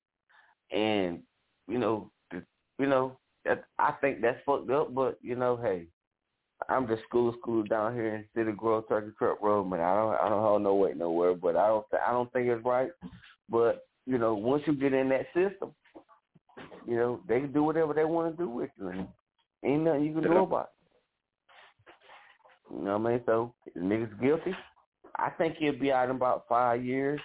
and 0.72 1.20
you 1.68 1.78
know, 1.78 2.12
you 2.32 2.88
know, 2.88 3.18
that 3.46 3.64
I 3.80 3.94
think 4.02 4.22
that's 4.22 4.40
fucked 4.46 4.70
up. 4.70 4.94
But 4.94 5.18
you 5.22 5.36
know, 5.36 5.58
hey, 5.58 5.86
I'm 6.70 6.88
just 6.88 7.04
school 7.04 7.34
school 7.40 7.64
down 7.64 7.94
here 7.94 8.16
in 8.16 8.26
City 8.36 8.52
Grove, 8.56 8.86
Turkey 8.88 9.12
Truck 9.18 9.42
Road, 9.42 9.66
man. 9.66 9.82
I 9.82 9.96
don't 9.96 10.16
I 10.16 10.30
don't 10.30 10.42
hold 10.42 10.62
no 10.62 10.76
weight 10.76 10.98
nowhere, 10.98 11.36
but 11.36 11.56
I 11.56 11.68
don't 11.68 11.86
th- 11.92 12.02
I 12.06 12.12
don't 12.12 12.32
think 12.34 12.48
it's 12.48 12.66
right. 12.66 12.90
But 13.50 13.86
you 14.06 14.18
know, 14.18 14.36
once 14.36 14.64
you 14.66 14.74
get 14.74 14.94
in 14.94 15.10
that 15.10 15.28
system, 15.34 15.72
you 16.88 16.96
know 16.96 17.22
they 17.28 17.40
can 17.40 17.52
do 17.52 17.64
whatever 17.64 17.94
they 17.94 18.06
want 18.06 18.36
to 18.36 18.44
do 18.44 18.50
with 18.50 18.70
you, 18.80 18.90
and 18.90 19.08
ain't 19.64 19.84
nothing 19.84 20.06
you 20.06 20.14
can 20.14 20.24
do 20.24 20.38
about 20.38 20.64
it. 20.64 20.70
You 22.78 22.84
know 22.84 22.98
what 22.98 23.10
I 23.10 23.14
mean? 23.14 23.22
So 23.26 23.54
the 23.74 23.82
nigga's 23.82 24.14
guilty. 24.22 24.56
I 25.18 25.30
think 25.30 25.56
he'll 25.58 25.80
be 25.80 25.92
out 25.92 26.10
in 26.10 26.16
about 26.16 26.46
five 26.50 26.84
years. 26.84 27.22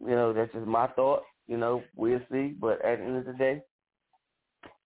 You 0.00 0.10
know, 0.10 0.32
that's 0.32 0.52
just 0.52 0.66
my 0.66 0.86
thought. 0.88 1.22
You 1.46 1.56
know, 1.56 1.82
we'll 1.94 2.20
see. 2.30 2.54
But 2.60 2.84
at 2.84 2.98
the 2.98 3.04
end 3.04 3.16
of 3.16 3.24
the 3.24 3.32
day, 3.32 3.62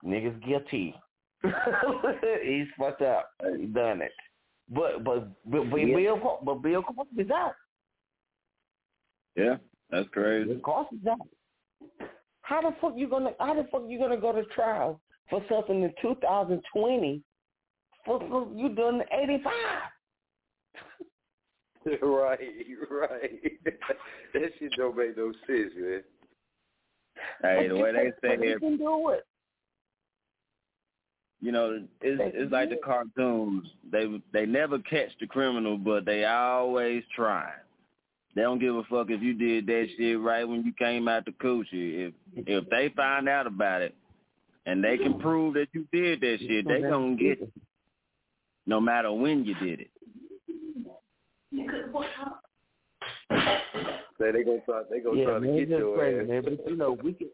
nigga's 0.05 0.41
guilty. 0.45 0.95
He's 1.43 2.67
fucked 2.77 3.01
up. 3.01 3.31
He 3.57 3.65
done 3.65 4.01
it. 4.01 4.11
But 4.69 5.03
but 5.03 5.27
but, 5.45 5.69
but 5.69 5.77
Yeah. 5.77 5.95
Bill 5.95 6.39
but 6.43 6.61
Bill 6.61 6.83
Cosby's 6.83 7.31
out. 7.31 7.55
Yeah, 9.35 9.57
that's 9.89 10.07
crazy. 10.09 10.53
Bill 10.53 10.59
Cosby's 10.59 11.05
out. 11.09 11.27
How 12.43 12.61
the 12.61 12.75
fuck 12.79 12.93
you 12.95 13.09
gonna 13.09 13.31
how 13.39 13.55
the 13.55 13.67
fuck 13.71 13.83
you 13.87 13.99
gonna 13.99 14.17
go 14.17 14.31
to 14.31 14.45
trial 14.45 15.01
for 15.29 15.43
something 15.49 15.83
in 15.83 15.93
2020 16.01 16.61
for, 16.61 16.61
for 16.61 17.21
you 18.07 18.69
doing 18.75 19.01
85? 19.11 19.51
right, 22.01 22.39
right. 22.89 23.41
that 24.33 24.51
shit 24.59 24.71
don't 24.77 24.95
make 24.95 25.17
no 25.17 25.31
sense, 25.47 25.73
man. 25.75 26.03
Hey, 27.41 27.67
the 27.67 27.75
way 27.75 27.91
they 27.91 28.11
say 28.21 28.37
you 28.41 28.55
it, 28.55 28.59
can 28.59 28.77
do 28.77 29.09
it. 29.09 29.25
you 31.41 31.51
know, 31.51 31.83
it's 32.01 32.21
it's 32.35 32.51
like 32.51 32.69
the 32.69 32.77
cartoons. 32.83 33.67
They 33.91 34.21
they 34.31 34.45
never 34.45 34.79
catch 34.79 35.09
the 35.19 35.27
criminal, 35.27 35.77
but 35.77 36.05
they 36.05 36.25
always 36.25 37.03
try. 37.15 37.51
They 38.35 38.43
don't 38.43 38.59
give 38.59 38.75
a 38.75 38.83
fuck 38.83 39.09
if 39.09 39.21
you 39.21 39.33
did 39.33 39.65
that 39.67 39.87
shit 39.97 40.19
right 40.19 40.47
when 40.47 40.63
you 40.63 40.71
came 40.73 41.07
out 41.07 41.25
the 41.25 41.31
coochie. 41.31 42.07
If 42.07 42.13
if 42.35 42.69
they 42.69 42.93
find 42.95 43.27
out 43.27 43.47
about 43.47 43.81
it 43.81 43.95
and 44.65 44.83
they 44.83 44.97
can 44.97 45.19
prove 45.19 45.55
that 45.55 45.67
you 45.73 45.87
did 45.91 46.21
that 46.21 46.37
shit, 46.39 46.67
they 46.67 46.81
gonna 46.89 47.15
get 47.15 47.41
it. 47.41 47.51
No 48.65 48.79
matter 48.79 49.11
when 49.11 49.43
you 49.43 49.55
did 49.55 49.81
it. 49.81 49.91
Say 54.19 54.31
they 54.31 54.43
gonna 54.43 54.61
try, 54.65 54.83
they 54.89 54.99
gonna 54.99 55.19
yeah, 55.19 55.25
try 55.25 55.39
man, 55.39 55.53
to 55.53 55.57
it's 55.57 55.69
get 55.69 55.69
just 55.69 55.79
your 55.79 55.97
crazy, 55.97 56.19
ass. 56.19 56.27
man. 56.27 56.43
But 56.43 56.69
you 56.69 56.75
know, 56.75 56.91
we 57.03 57.13
can. 57.13 57.29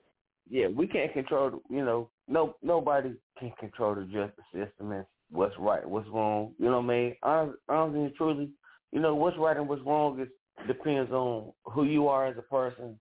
Yeah, 0.50 0.68
we 0.68 0.88
can't 0.88 1.12
control. 1.12 1.62
You 1.70 1.84
know, 1.84 2.10
no 2.28 2.56
nobody 2.64 3.14
can 3.38 3.52
control 3.60 3.96
the 3.96 4.04
justice 4.04 4.46
system 4.54 4.94
and 4.94 5.06
what's 5.32 5.56
right, 5.60 5.88
what's 5.88 6.08
wrong. 6.08 6.54
You 6.58 6.66
know 6.68 6.80
what 6.80 6.86
I 6.86 6.98
mean? 6.98 7.16
Honestly, 7.22 7.58
honestly 7.68 8.04
and 8.04 8.16
truly, 8.16 8.50
you 8.94 9.02
know 9.02 9.16
what's 9.16 9.38
right 9.38 9.58
and 9.58 9.68
what's 9.68 9.82
wrong 9.86 10.22
is 10.22 10.30
depends 10.66 11.12
on 11.12 11.52
who 11.66 11.84
you 11.84 12.08
are 12.08 12.28
as 12.28 12.38
a 12.38 12.42
person, 12.42 12.98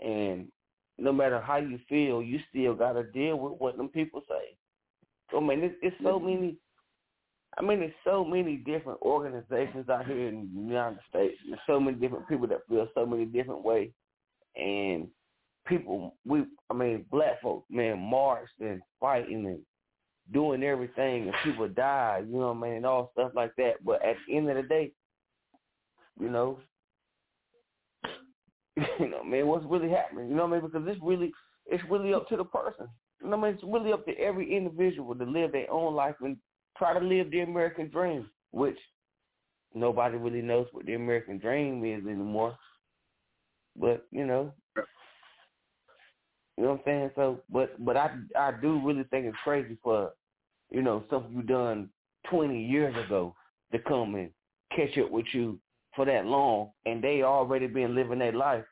and 0.00 0.48
no 0.98 1.12
matter 1.12 1.40
how 1.40 1.56
you 1.56 1.78
feel, 1.88 2.22
you 2.22 2.38
still 2.50 2.74
got 2.74 2.92
to 2.92 3.04
deal 3.04 3.38
with 3.38 3.58
what 3.58 3.76
them 3.78 3.88
people 3.88 4.20
say. 4.28 4.54
So 5.30 5.40
man, 5.40 5.60
it's, 5.62 5.74
it's 5.80 5.96
so 6.02 6.18
many. 6.20 6.56
I 7.58 7.62
mean, 7.62 7.80
there's 7.80 7.92
so 8.04 8.24
many 8.24 8.56
different 8.56 9.00
organizations 9.02 9.88
out 9.88 10.06
here 10.06 10.28
in 10.28 10.48
the 10.54 10.60
United 10.60 11.00
States. 11.08 11.36
There's 11.46 11.60
so 11.66 11.80
many 11.80 11.96
different 11.96 12.28
people 12.28 12.46
that 12.48 12.66
feel 12.68 12.86
so 12.94 13.04
many 13.04 13.24
different 13.24 13.64
ways, 13.64 13.90
and 14.56 15.08
people, 15.66 16.14
we, 16.24 16.44
I 16.70 16.74
mean, 16.74 17.04
black 17.10 17.40
folks, 17.42 17.66
man, 17.70 17.98
marched 17.98 18.60
and 18.60 18.80
fighting 19.00 19.46
and 19.46 19.58
doing 20.32 20.62
everything, 20.62 21.24
and 21.24 21.34
people 21.44 21.68
died, 21.68 22.26
you 22.28 22.38
know 22.38 22.52
what 22.52 22.58
I 22.58 22.68
mean, 22.68 22.76
and 22.76 22.86
all 22.86 23.10
stuff 23.12 23.32
like 23.34 23.54
that. 23.56 23.84
But 23.84 24.04
at 24.04 24.16
the 24.26 24.36
end 24.36 24.48
of 24.48 24.56
the 24.56 24.62
day, 24.62 24.92
you 26.20 26.30
know, 26.30 26.58
you 29.00 29.08
know, 29.10 29.24
man, 29.24 29.46
what's 29.46 29.66
really 29.66 29.90
happening? 29.90 30.28
You 30.28 30.36
know 30.36 30.46
what 30.46 30.58
I 30.58 30.60
mean? 30.60 30.70
Because 30.70 30.88
it's 30.88 31.02
really, 31.02 31.32
it's 31.66 31.82
really 31.90 32.14
up 32.14 32.28
to 32.28 32.36
the 32.36 32.44
person. 32.44 32.86
You 33.20 33.28
know 33.28 33.36
what 33.36 33.48
I 33.48 33.50
mean? 33.50 33.54
It's 33.54 33.64
really 33.66 33.92
up 33.92 34.06
to 34.06 34.16
every 34.18 34.56
individual 34.56 35.14
to 35.14 35.24
live 35.24 35.52
their 35.52 35.70
own 35.70 35.94
life 35.94 36.14
and 36.20 36.36
try 36.80 36.98
to 36.98 37.04
live 37.04 37.30
the 37.30 37.40
American 37.40 37.88
dream, 37.88 38.28
which 38.50 38.78
nobody 39.74 40.16
really 40.16 40.42
knows 40.42 40.66
what 40.72 40.86
the 40.86 40.94
American 40.94 41.38
dream 41.38 41.84
is 41.84 42.04
anymore. 42.04 42.56
But 43.76 44.06
you 44.10 44.26
know, 44.26 44.52
you 46.56 46.64
know 46.64 46.70
what 46.70 46.80
I'm 46.80 46.80
saying. 46.84 47.10
So, 47.14 47.40
but 47.50 47.84
but 47.84 47.96
I 47.96 48.10
I 48.36 48.52
do 48.60 48.80
really 48.84 49.04
think 49.04 49.26
it's 49.26 49.36
crazy 49.44 49.78
for 49.84 50.10
you 50.70 50.82
know 50.82 51.04
something 51.08 51.32
you 51.32 51.42
done 51.42 51.90
20 52.30 52.60
years 52.60 52.96
ago 53.04 53.34
to 53.72 53.78
come 53.78 54.14
and 54.16 54.30
catch 54.74 54.98
up 54.98 55.10
with 55.10 55.26
you 55.32 55.60
for 55.94 56.04
that 56.06 56.24
long, 56.26 56.70
and 56.86 57.04
they 57.04 57.22
already 57.22 57.66
been 57.66 57.94
living 57.94 58.18
their 58.18 58.32
life. 58.32 58.64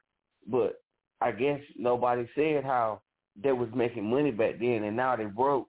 But 0.47 0.81
I 1.21 1.33
guess 1.33 1.61
nobody 1.77 2.27
said 2.35 2.65
how 2.65 3.03
they 3.41 3.53
was 3.53 3.69
making 3.75 4.09
money 4.09 4.31
back 4.31 4.59
then, 4.59 4.85
and 4.85 4.97
now 4.97 5.15
they 5.15 5.27
broke. 5.27 5.69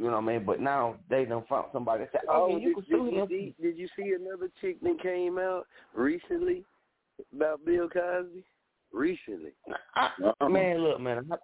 You 0.00 0.06
know 0.06 0.12
what 0.12 0.30
I 0.30 0.38
mean? 0.38 0.44
But 0.46 0.60
now 0.60 0.96
they 1.10 1.26
done 1.26 1.44
found 1.48 1.66
somebody 1.72 2.04
that 2.04 2.12
said, 2.12 2.20
"Oh, 2.28 2.48
oh 2.50 2.58
did, 2.58 2.62
you 2.62 2.74
can 2.74 2.84
sue 2.88 3.04
did, 3.10 3.14
him." 3.14 3.28
Did, 3.28 3.54
did 3.60 3.78
you 3.78 3.88
see 3.96 4.14
another 4.18 4.48
chick 4.60 4.80
that 4.80 5.02
came 5.02 5.36
out 5.36 5.66
recently 5.94 6.64
about 7.34 7.64
Bill 7.66 7.88
Cosby? 7.88 8.42
Recently, 8.92 9.52
I, 9.94 10.10
man, 10.48 10.78
look, 10.78 11.00
man, 11.00 11.30
I, 11.30 11.36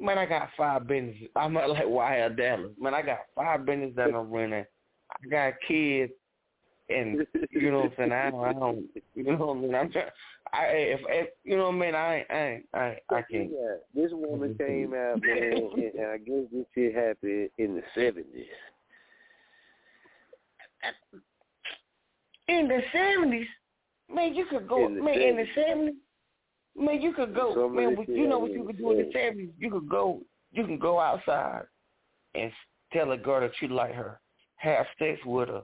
man, 0.00 0.16
I 0.16 0.24
got 0.24 0.48
five 0.56 0.86
businesses. 0.86 1.28
I'm 1.36 1.52
not 1.52 1.68
like 1.68 1.84
YL 1.84 2.36
Dallas, 2.36 2.70
man. 2.80 2.94
I 2.94 3.02
got 3.02 3.18
five 3.34 3.66
businesses 3.66 3.96
that 3.96 4.14
I'm 4.14 4.30
running. 4.30 4.64
I 5.10 5.28
got 5.28 5.54
kids, 5.66 6.12
and 6.88 7.26
you 7.50 7.70
know 7.70 7.80
what 7.80 7.86
I'm 7.86 7.92
saying. 7.98 8.12
I 8.12 8.30
don't, 8.30 8.44
I 8.44 8.52
don't 8.52 8.86
you 9.14 9.24
know 9.24 9.36
what 9.36 9.56
I 9.56 9.60
mean. 9.60 9.74
I'm 9.74 9.90
trying. 9.90 10.06
I 10.52 10.64
if, 10.66 11.00
if 11.08 11.28
you 11.44 11.56
know 11.56 11.70
what 11.70 11.74
I 11.74 11.78
mean. 11.78 11.94
I 11.94 12.16
ain't, 12.16 12.30
I 12.30 12.34
ain't, 12.34 12.66
I, 12.74 12.88
ain't, 12.90 12.98
I 13.10 13.22
can't. 13.30 13.50
Yeah, 13.50 13.76
this 13.94 14.12
woman 14.12 14.54
mm-hmm. 14.54 14.64
came 14.64 14.94
out, 14.94 15.20
man, 15.22 15.52
and, 15.52 15.82
and 15.94 16.06
I 16.06 16.18
guess 16.18 16.44
this 16.52 16.66
shit 16.74 16.94
happened 16.94 17.50
in 17.58 17.74
the 17.76 17.82
seventies. 17.94 18.46
In 22.46 22.68
the 22.68 22.80
seventies, 22.92 23.46
man, 24.12 24.34
you 24.34 24.44
could 24.46 24.68
go, 24.68 24.86
In 24.86 25.02
man, 25.02 25.20
in 25.20 25.36
the 25.36 25.46
seventies, 25.54 25.94
man, 26.76 27.00
you 27.00 27.12
could 27.14 27.34
go, 27.34 27.64
of 27.64 27.72
man. 27.72 27.96
you 28.06 28.28
know 28.28 28.38
what 28.38 28.52
you 28.52 28.64
could 28.64 28.78
do 28.78 28.90
in 28.90 28.98
the 28.98 29.10
seventies? 29.12 29.50
You 29.58 29.70
could 29.70 29.88
go, 29.88 30.20
you 30.52 30.64
can 30.64 30.78
go 30.78 31.00
outside 31.00 31.62
and 32.34 32.52
tell 32.92 33.12
a 33.12 33.16
girl 33.16 33.40
that 33.40 33.52
you 33.60 33.68
like 33.68 33.94
her, 33.94 34.20
have 34.56 34.86
sex 34.98 35.18
with 35.24 35.48
her, 35.48 35.62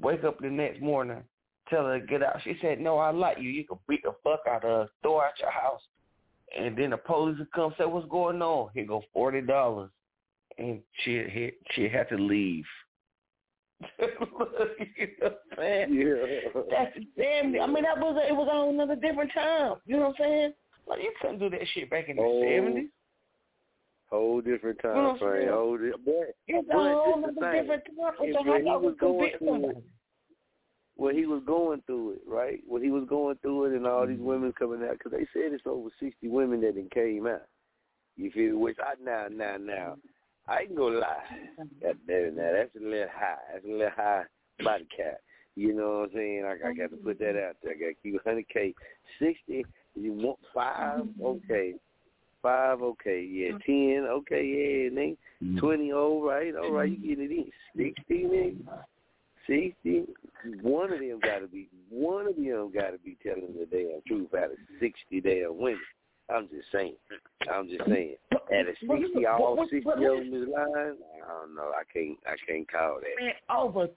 wake 0.00 0.24
up 0.24 0.40
the 0.40 0.50
next 0.50 0.80
morning, 0.80 1.22
tell 1.70 1.86
her 1.86 2.00
to 2.00 2.06
get 2.06 2.22
out. 2.22 2.40
She 2.42 2.56
said, 2.60 2.80
"No, 2.80 2.98
I 2.98 3.10
like 3.10 3.38
you." 3.38 3.50
You 3.50 3.64
can 3.64 3.78
beat 3.88 4.02
the 4.02 4.14
fuck 4.22 4.40
out 4.48 4.64
of 4.64 4.86
her, 4.86 4.88
throw 5.02 5.20
out 5.20 5.38
your 5.38 5.50
house, 5.50 5.80
and 6.56 6.76
then 6.76 6.90
the 6.90 6.96
police 6.96 7.38
will 7.38 7.46
come 7.54 7.74
say, 7.78 7.84
"What's 7.84 8.08
going 8.08 8.42
on?" 8.42 8.70
Here 8.74 8.84
go 8.84 9.02
forty 9.12 9.40
dollars, 9.40 9.90
and 10.58 10.80
she 11.02 11.52
she 11.72 11.88
had 11.88 12.08
to 12.10 12.16
leave. 12.16 12.66
you 13.98 14.06
know 14.20 14.26
what 14.32 14.52
I'm 14.58 15.30
saying? 15.56 15.94
Yeah. 15.94 16.60
That's 16.70 16.98
damn. 17.16 17.60
I 17.60 17.66
mean, 17.66 17.84
that 17.84 17.98
was 17.98 18.20
a, 18.22 18.28
it 18.28 18.36
was 18.36 18.48
on 18.52 18.74
another 18.74 18.96
different 18.96 19.32
time. 19.32 19.76
You 19.86 19.96
know 19.96 20.08
what 20.08 20.20
I'm 20.20 20.26
saying? 20.26 20.52
Like 20.86 21.02
you 21.02 21.12
couldn't 21.20 21.38
do 21.38 21.50
that 21.50 21.66
shit 21.72 21.88
back 21.88 22.08
in 22.08 22.16
the 22.16 22.22
Oh, 22.22 22.42
seventies. 22.42 22.90
Whole 24.10 24.40
different 24.40 24.80
You 24.82 24.90
know 24.90 24.94
time 24.94 25.04
what 25.04 25.12
I'm 25.12 25.18
frame. 25.18 25.48
Whole 25.48 25.78
di- 25.78 25.90
but 26.04 26.34
It's 26.48 26.68
a 26.68 26.72
whole 26.72 27.24
other 27.24 27.32
different 27.32 27.84
time. 27.84 28.32
So 28.34 28.42
how 28.44 28.56
y'all 28.56 28.80
was 28.80 28.96
gonna 29.00 29.38
through 29.38 29.82
when 31.00 31.16
he 31.16 31.24
was 31.24 31.42
going 31.46 31.82
through 31.86 32.12
it, 32.12 32.20
right? 32.26 32.60
When 32.68 32.82
he 32.82 32.90
was 32.90 33.06
going 33.08 33.36
through 33.40 33.64
it, 33.64 33.72
and 33.74 33.86
all 33.86 34.06
these 34.06 34.16
mm-hmm. 34.16 34.26
women 34.26 34.52
coming 34.52 34.82
out, 34.86 34.98
because 34.98 35.12
they 35.12 35.26
said 35.32 35.54
it's 35.54 35.62
over 35.64 35.88
sixty 35.98 36.28
women 36.28 36.60
that 36.60 36.74
then 36.74 36.90
came 36.92 37.26
out. 37.26 37.46
You 38.16 38.30
feel? 38.30 38.58
Which 38.58 38.76
I 38.78 39.02
now, 39.02 39.28
now, 39.32 39.56
now, 39.56 39.96
I 40.46 40.60
ain't 40.60 40.76
gonna 40.76 40.98
lie. 40.98 41.24
God 41.82 41.96
damn 42.06 42.24
it, 42.24 42.36
now 42.36 42.52
that's 42.52 42.76
a 42.76 42.86
little 42.86 43.08
high. 43.14 43.36
That's 43.50 43.64
a 43.64 43.68
little 43.68 43.90
high 43.96 44.24
body 44.62 44.86
count. 44.94 45.16
You 45.56 45.72
know 45.72 46.00
what 46.00 46.10
I'm 46.10 46.16
saying? 46.16 46.44
I, 46.44 46.68
I 46.68 46.74
got 46.74 46.90
to 46.90 46.96
put 46.96 47.18
that 47.18 47.30
out 47.30 47.56
there. 47.62 47.72
I 47.72 47.78
got 47.78 47.86
to 47.86 47.94
keep 48.02 48.22
100k. 48.22 48.74
60, 49.18 49.64
you 49.94 50.12
want 50.12 50.38
five? 50.54 51.00
Mm-hmm. 51.00 51.24
Okay. 51.24 51.74
Five, 52.42 52.82
okay. 52.82 53.22
Yeah, 53.22 53.52
mm-hmm. 53.52 54.04
10, 54.04 54.10
okay. 54.10 54.44
Yeah, 54.44 55.00
nigga. 55.00 55.60
20, 55.60 55.92
all 55.92 56.22
right. 56.22 56.54
All 56.54 56.72
right, 56.72 56.90
you 56.90 56.96
getting 56.96 57.24
it 57.24 57.30
in. 57.30 57.94
60, 57.96 58.14
nigga. 58.24 58.84
60, 59.46 60.04
one 60.62 60.92
of 60.92 60.98
them 61.00 61.20
got 61.22 61.40
to 61.40 61.48
be, 61.48 61.68
one 61.88 62.26
of 62.26 62.36
them 62.36 62.72
got 62.72 62.90
to 62.90 62.98
be 62.98 63.16
telling 63.22 63.54
the 63.58 63.66
damn 63.66 64.00
truth 64.06 64.34
out 64.34 64.52
of 64.52 64.58
60 64.80 65.20
damn 65.20 65.58
women. 65.58 65.80
I'm 66.32 66.48
just 66.48 66.70
saying. 66.70 66.94
I'm 67.52 67.68
just 67.68 67.82
saying. 67.88 68.14
At 68.32 68.66
a 68.66 68.74
60, 68.80 69.26
all 69.26 69.66
60 69.70 69.88
of 69.88 69.98
them 69.98 70.32
is 70.32 70.48
lying, 70.48 70.96
I 70.96 71.28
don't 71.28 71.54
know. 71.54 71.72
I 71.74 71.82
can't, 71.92 72.16
I 72.26 72.36
can't 72.46 72.70
call 72.70 73.00
that. 73.00 73.24
Man, 73.24 73.32
over 73.50 73.88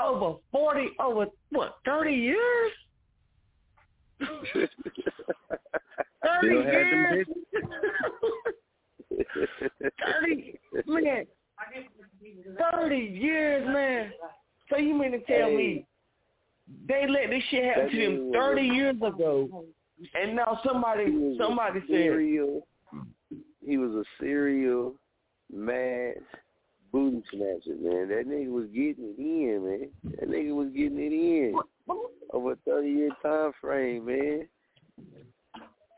over 0.00 0.36
forty, 0.52 0.90
over 1.00 1.26
what, 1.50 1.78
thirty 1.84 2.14
years? 2.14 2.72
Thirty 4.20 4.68
Still 6.42 6.62
had 6.62 6.72
them 6.72 7.04
years. 7.12 7.26
thirty 10.04 10.58
man. 10.86 11.26
Thirty 12.72 13.18
years, 13.20 13.66
man. 13.66 14.12
So 14.70 14.76
you 14.76 14.94
mean 14.94 15.12
to 15.12 15.20
tell 15.20 15.50
me 15.50 15.86
they 16.86 17.06
let 17.08 17.30
this 17.30 17.42
shit 17.50 17.64
happen 17.64 17.84
That 17.84 17.90
to 17.92 17.96
them 17.98 18.32
thirty 18.32 18.62
years 18.62 18.96
ago, 18.96 19.64
and 20.14 20.36
now 20.36 20.60
somebody 20.64 21.06
He 21.06 21.36
somebody 21.38 21.80
said 21.88 22.18
he 23.64 23.76
was 23.76 23.92
a 23.92 24.04
serial 24.20 24.94
mad 25.52 26.14
booty 26.92 27.22
snatcher, 27.30 27.76
man. 27.80 28.08
That 28.08 28.24
nigga 28.26 28.50
was 28.50 28.66
getting 28.66 29.14
it 29.16 29.18
in, 29.18 29.64
man. 29.64 29.88
That 30.18 30.28
nigga 30.28 30.54
was 30.54 30.68
getting 30.74 30.98
it 30.98 31.12
in 31.12 31.54
over 32.32 32.52
a 32.52 32.56
thirty 32.66 32.90
year 32.90 33.10
time 33.22 33.52
frame, 33.60 34.06
man. 34.06 34.48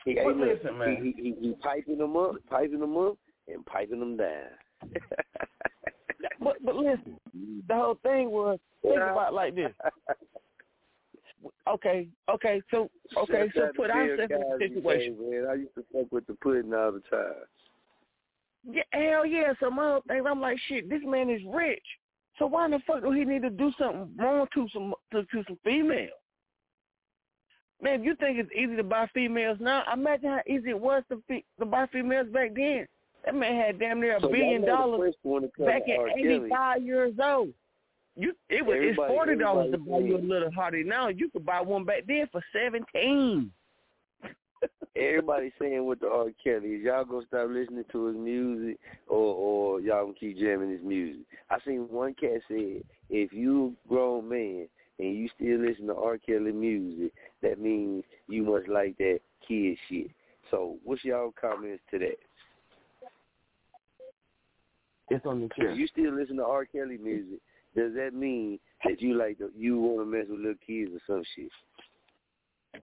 He, 0.04 0.14
But 0.14 0.36
listen, 0.36 0.78
man. 0.78 0.96
he, 1.02 1.22
he, 1.22 1.34
he 1.40 1.54
piping 1.62 1.98
them 1.98 2.16
up, 2.16 2.36
piping 2.48 2.80
them 2.80 2.96
up, 2.96 3.18
and 3.48 3.64
piping 3.66 4.00
them 4.00 4.16
down. 4.16 4.48
But 6.50 6.64
but 6.64 6.76
listen, 6.76 7.16
the 7.68 7.74
whole 7.74 7.98
thing 8.02 8.30
was 8.30 8.58
think 8.82 8.96
about 8.96 9.32
it 9.32 9.34
like 9.34 9.54
this. 9.54 9.72
Okay, 11.68 12.08
okay, 12.28 12.60
so 12.70 12.90
okay, 13.16 13.50
so 13.54 13.70
put 13.76 13.90
ourselves 13.90 14.30
in 14.30 14.42
a 14.42 14.44
Cosby, 14.44 14.74
situation. 14.74 15.16
man. 15.30 15.46
I 15.48 15.54
used 15.54 15.74
to 15.76 15.84
fuck 15.92 16.10
with 16.10 16.26
the 16.26 16.34
pudding 16.34 16.74
all 16.74 16.92
the 16.92 17.00
time. 17.10 17.34
Yeah, 18.68 18.82
hell 18.92 19.24
yeah. 19.24 19.52
So 19.60 19.70
my 19.70 19.84
whole 19.84 20.02
thing, 20.08 20.26
I'm 20.26 20.40
like, 20.40 20.58
shit, 20.66 20.90
this 20.90 21.00
man 21.04 21.30
is 21.30 21.40
rich. 21.46 21.84
So 22.38 22.46
why 22.46 22.64
in 22.64 22.72
the 22.72 22.80
fuck 22.86 23.02
do 23.02 23.12
he 23.12 23.24
need 23.24 23.42
to 23.42 23.50
do 23.50 23.72
something 23.78 24.10
wrong 24.18 24.46
to 24.54 24.66
some 24.72 24.92
to, 25.12 25.22
to 25.22 25.44
some 25.46 25.58
females? 25.64 26.10
Man, 27.80 28.00
if 28.00 28.06
you 28.06 28.16
think 28.16 28.38
it's 28.38 28.50
easy 28.54 28.76
to 28.76 28.82
buy 28.82 29.08
females 29.14 29.58
now, 29.60 29.84
imagine 29.90 30.30
how 30.30 30.40
easy 30.46 30.70
it 30.70 30.80
was 30.80 31.02
to 31.10 31.22
fe- 31.28 31.44
to 31.60 31.64
buy 31.64 31.86
females 31.86 32.28
back 32.32 32.50
then. 32.54 32.86
That 33.24 33.34
man 33.34 33.54
had 33.54 33.78
damn 33.78 34.00
near 34.00 34.16
a 34.16 34.20
So 34.20 34.28
billion 34.28 34.64
dollars 34.64 35.00
first 35.00 35.18
one 35.22 35.42
to 35.42 35.48
come 35.56 35.66
back 35.66 35.82
in 35.86 36.08
eighty 36.16 36.48
five 36.48 36.82
years 36.82 37.14
old. 37.22 37.52
You 38.16 38.32
it 38.48 38.64
was 38.64 38.76
it's 38.78 38.96
forty 38.96 39.36
dollars 39.36 39.72
to 39.72 39.78
buy 39.78 39.98
you 39.98 40.16
a 40.16 40.18
little 40.18 40.50
hottie 40.50 40.84
now. 40.84 41.08
You 41.08 41.30
could 41.30 41.44
buy 41.44 41.60
one 41.60 41.84
back 41.84 42.04
then 42.06 42.28
for 42.32 42.42
seventeen. 42.52 43.52
Everybody 44.96 45.52
saying 45.58 45.86
with 45.86 46.00
the 46.00 46.08
R. 46.08 46.26
Kelly 46.42 46.70
is 46.70 46.82
y'all 46.82 47.04
gonna 47.04 47.26
stop 47.26 47.48
listening 47.48 47.84
to 47.92 48.06
his 48.06 48.16
music 48.16 48.78
or 49.06 49.34
or 49.34 49.80
y'all 49.80 50.04
gonna 50.04 50.14
keep 50.18 50.38
jamming 50.38 50.70
his 50.70 50.82
music. 50.82 51.22
I 51.50 51.58
seen 51.64 51.88
one 51.90 52.14
cat 52.14 52.40
said 52.48 52.82
if 53.10 53.32
you 53.32 53.76
a 53.86 53.88
grown 53.88 54.28
man 54.28 54.66
and 54.98 55.16
you 55.16 55.28
still 55.34 55.58
listen 55.58 55.86
to 55.86 55.94
R. 55.94 56.18
Kelly 56.18 56.52
music, 56.52 57.12
that 57.42 57.60
means 57.60 58.04
you 58.28 58.42
must 58.44 58.68
like 58.68 58.98
that 58.98 59.20
kid 59.46 59.76
shit. 59.88 60.10
So 60.50 60.76
what's 60.84 61.04
y'all 61.04 61.32
comments 61.40 61.82
to 61.90 61.98
that? 62.00 62.16
It's 65.10 65.26
on 65.26 65.40
the. 65.40 65.48
If 65.56 65.78
you 65.78 65.86
still 65.88 66.14
listen 66.14 66.36
to 66.36 66.44
R. 66.44 66.64
Kelly 66.64 66.98
music 66.98 67.40
does 67.76 67.94
that 67.94 68.14
mean 68.14 68.58
that 68.84 69.00
you 69.00 69.14
like 69.14 69.38
to, 69.38 69.50
you 69.56 69.78
want 69.78 70.00
to 70.00 70.04
mess 70.04 70.26
with 70.28 70.40
little 70.40 70.54
kids 70.66 70.90
or 70.92 71.00
some 71.06 71.22
shit? 71.36 72.82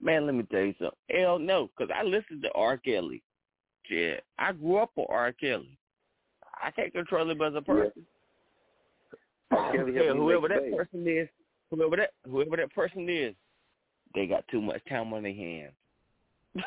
Man, 0.00 0.26
let 0.26 0.34
me 0.34 0.44
tell 0.44 0.60
you 0.60 0.74
something. 0.78 0.96
Hell 1.10 1.38
no, 1.38 1.70
because 1.76 1.92
I 1.94 2.04
listened 2.04 2.42
to 2.42 2.52
R. 2.52 2.76
Kelly. 2.76 3.22
Yeah, 3.90 4.16
I 4.38 4.52
grew 4.52 4.76
up 4.78 4.90
with 4.96 5.06
R. 5.08 5.32
Kelly. 5.32 5.78
I 6.62 6.70
can't 6.70 6.92
control 6.92 7.30
him 7.30 7.40
as 7.40 7.54
a 7.54 7.62
person. 7.62 8.06
R. 9.50 9.72
Kelly 9.72 9.92
Yeah, 9.94 10.12
whoever 10.12 10.48
that 10.48 10.70
person 10.76 11.06
is, 11.06 11.28
whoever 11.70 11.96
that 11.96 12.10
whoever 12.28 12.56
that 12.56 12.74
person 12.74 13.08
is, 13.08 13.34
they 14.14 14.26
got 14.26 14.46
too 14.48 14.60
much 14.60 14.82
time 14.88 15.12
on 15.12 15.22
their 15.22 15.34
hands. 15.34 15.72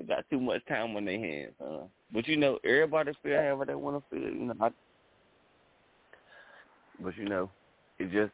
they 0.00 0.06
got 0.06 0.24
too 0.30 0.40
much 0.40 0.64
time 0.66 0.96
on 0.96 1.04
their 1.04 1.18
hands. 1.18 1.52
Huh? 1.60 1.82
But 2.12 2.26
you 2.26 2.36
know, 2.36 2.58
everybody 2.64 3.12
feel 3.22 3.36
however 3.36 3.66
they 3.66 3.74
want 3.74 4.02
to 4.02 4.10
feel. 4.10 4.28
You 4.28 4.46
know, 4.46 4.54
I, 4.60 4.70
but 7.02 7.16
you 7.16 7.28
know, 7.28 7.50
it 7.98 8.10
just 8.10 8.32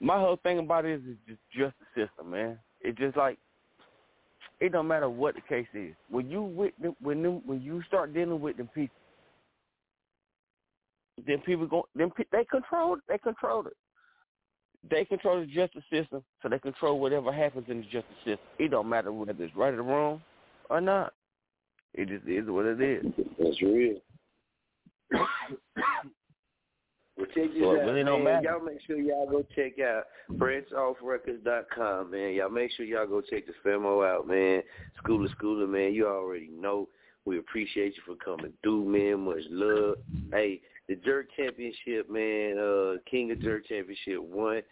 my 0.00 0.18
whole 0.18 0.38
thing 0.42 0.58
about 0.58 0.84
it 0.84 0.94
is 0.94 1.00
it's 1.06 1.18
just 1.26 1.40
just 1.56 1.74
the 1.80 2.06
system, 2.06 2.30
man. 2.30 2.58
It 2.80 2.96
just 2.96 3.16
like 3.16 3.38
it 4.60 4.72
don't 4.72 4.88
matter 4.88 5.08
what 5.08 5.34
the 5.34 5.40
case 5.42 5.66
is. 5.74 5.94
When 6.10 6.30
you 6.30 6.42
with 6.42 6.72
them, 6.80 6.96
when 7.02 7.22
them, 7.22 7.42
when 7.44 7.60
you 7.60 7.82
start 7.86 8.14
dealing 8.14 8.40
with 8.40 8.56
them 8.56 8.70
people, 8.74 8.96
then 11.26 11.38
people 11.40 11.66
go 11.66 11.86
them 11.94 12.12
they 12.32 12.44
control 12.44 12.96
they 13.08 13.18
control 13.18 13.66
it. 13.66 13.76
They 14.88 15.04
control 15.04 15.40
the 15.40 15.46
justice 15.46 15.82
system, 15.90 16.22
so 16.42 16.48
they 16.48 16.58
control 16.58 17.00
whatever 17.00 17.32
happens 17.32 17.66
in 17.68 17.78
the 17.78 17.84
justice 17.84 18.16
system. 18.24 18.38
It 18.58 18.70
don't 18.70 18.88
matter 18.88 19.12
whether 19.12 19.42
it's 19.42 19.54
right 19.56 19.74
or 19.74 19.82
wrong 19.82 20.22
or 20.70 20.80
not. 20.80 21.12
It 21.94 22.08
just 22.08 22.26
is 22.26 22.48
what 22.48 22.66
it 22.66 22.80
is. 22.80 23.04
That's 23.38 23.60
real. 23.62 23.96
Well, 27.16 27.26
check 27.34 27.52
this 27.52 27.60
So 27.60 27.72
it 27.72 27.80
out, 27.80 27.86
really 27.86 28.04
don't 28.04 28.22
man. 28.22 28.34
matter. 28.42 28.50
Y'all 28.56 28.64
make 28.64 28.80
sure 28.86 28.96
y'all 28.96 29.28
go 29.28 29.44
check 29.56 29.80
out 29.80 30.04
FrenchOffRecords.com, 30.34 32.10
man. 32.12 32.34
Y'all 32.34 32.48
make 32.48 32.70
sure 32.72 32.86
y'all 32.86 33.06
go 33.08 33.20
check 33.20 33.44
the 33.46 33.52
Famo 33.68 34.08
out, 34.08 34.28
man. 34.28 34.62
School 34.98 35.26
Schooler, 35.26 35.34
Schooler, 35.64 35.68
man. 35.68 35.92
You 35.92 36.06
already 36.06 36.48
know. 36.56 36.88
We 37.24 37.38
appreciate 37.38 37.94
you 37.96 38.02
for 38.06 38.14
coming 38.24 38.52
through, 38.62 38.84
man. 38.84 39.24
Much 39.24 39.42
love. 39.50 39.96
Hey, 40.32 40.60
the 40.88 40.96
Jerk 40.96 41.26
Championship, 41.36 42.10
man. 42.10 42.58
Uh, 42.58 42.98
King 43.08 43.30
of 43.30 43.40
Jerk 43.40 43.66
Championship 43.66 44.22
one, 44.22 44.62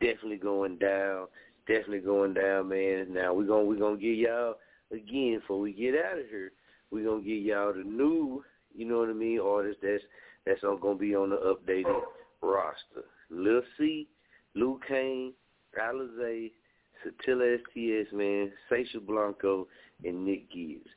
definitely 0.00 0.36
going 0.36 0.78
down. 0.78 1.26
Definitely 1.66 2.00
going 2.00 2.34
down, 2.34 2.68
man. 2.68 3.12
Now 3.12 3.32
we're 3.34 3.46
gonna 3.46 3.64
we're 3.64 3.78
gonna 3.78 3.96
get 3.96 4.18
y'all 4.18 4.56
again 4.90 5.38
before 5.40 5.60
we 5.60 5.72
get 5.72 5.94
out 5.94 6.18
of 6.18 6.26
here. 6.28 6.52
We're 6.90 7.08
gonna 7.08 7.22
get 7.22 7.42
y'all 7.42 7.72
the 7.72 7.84
new, 7.84 8.44
you 8.74 8.84
know 8.84 8.98
what 8.98 9.08
I 9.08 9.14
mean, 9.14 9.40
artists 9.40 9.80
that's 9.82 10.02
that's 10.44 10.64
all 10.64 10.76
gonna 10.76 10.98
be 10.98 11.14
on 11.14 11.30
the 11.30 11.36
updated 11.36 12.00
roster. 12.42 13.04
Lil 13.30 13.62
C, 13.78 14.08
Lou 14.54 14.78
Kane, 14.86 15.32
Alizé, 15.80 16.50
Satilla 17.04 17.58
STS, 17.58 18.12
man, 18.12 18.52
Sasha 18.68 19.00
Blanco, 19.00 19.68
and 20.04 20.26
Nick 20.26 20.52
Gibbs. 20.52 20.90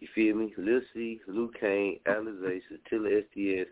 You 0.00 0.08
feel 0.14 0.36
me? 0.36 0.54
Lil 0.56 0.80
C, 0.94 1.20
Lou 1.26 1.50
Kane, 1.60 1.98
Alizé, 2.06 2.60
Satilla 2.70 3.22
STS, 3.24 3.68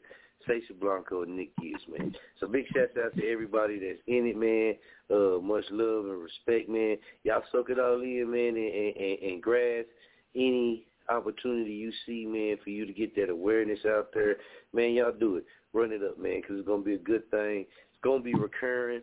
Sasha 0.47 0.75
Blanco, 0.79 1.23
and 1.23 1.37
Nick 1.37 1.51
Gibbs, 1.57 1.83
man. 1.89 2.15
So 2.39 2.47
big 2.47 2.67
shouts 2.75 2.97
out 3.03 3.17
to 3.17 3.29
everybody 3.29 3.79
that's 3.79 4.01
in 4.07 4.27
it, 4.27 4.37
man. 4.37 4.75
Uh, 5.11 5.41
much 5.41 5.65
love 5.71 6.07
and 6.07 6.23
respect, 6.23 6.69
man. 6.69 6.97
Y'all 7.25 7.43
soak 7.53 7.71
it 7.71 7.79
all 7.79 8.01
in, 8.01 8.31
man, 8.31 8.57
and, 8.57 8.97
and, 8.97 9.33
and 9.33 9.43
grasp 9.43 9.89
any 10.35 10.87
opportunity 11.09 11.73
you 11.73 11.93
see, 12.07 12.25
man, 12.27 12.57
for 12.63 12.71
you 12.71 12.87
to 12.87 12.93
get 12.93 13.15
that 13.17 13.31
awareness 13.31 13.81
out 13.87 14.11
there, 14.15 14.37
man, 14.73 14.93
y'all 14.93 15.13
do 15.13 15.37
it. 15.37 15.45
Run 15.73 15.93
it 15.93 16.03
up, 16.03 16.19
man, 16.19 16.41
because 16.41 16.59
it's 16.59 16.67
going 16.67 16.83
to 16.83 16.87
be 16.87 16.95
a 16.95 16.99
good 16.99 17.29
thing. 17.31 17.67
It's 17.93 18.03
going 18.03 18.21
to 18.21 18.25
be 18.25 18.35
recurring. 18.35 19.03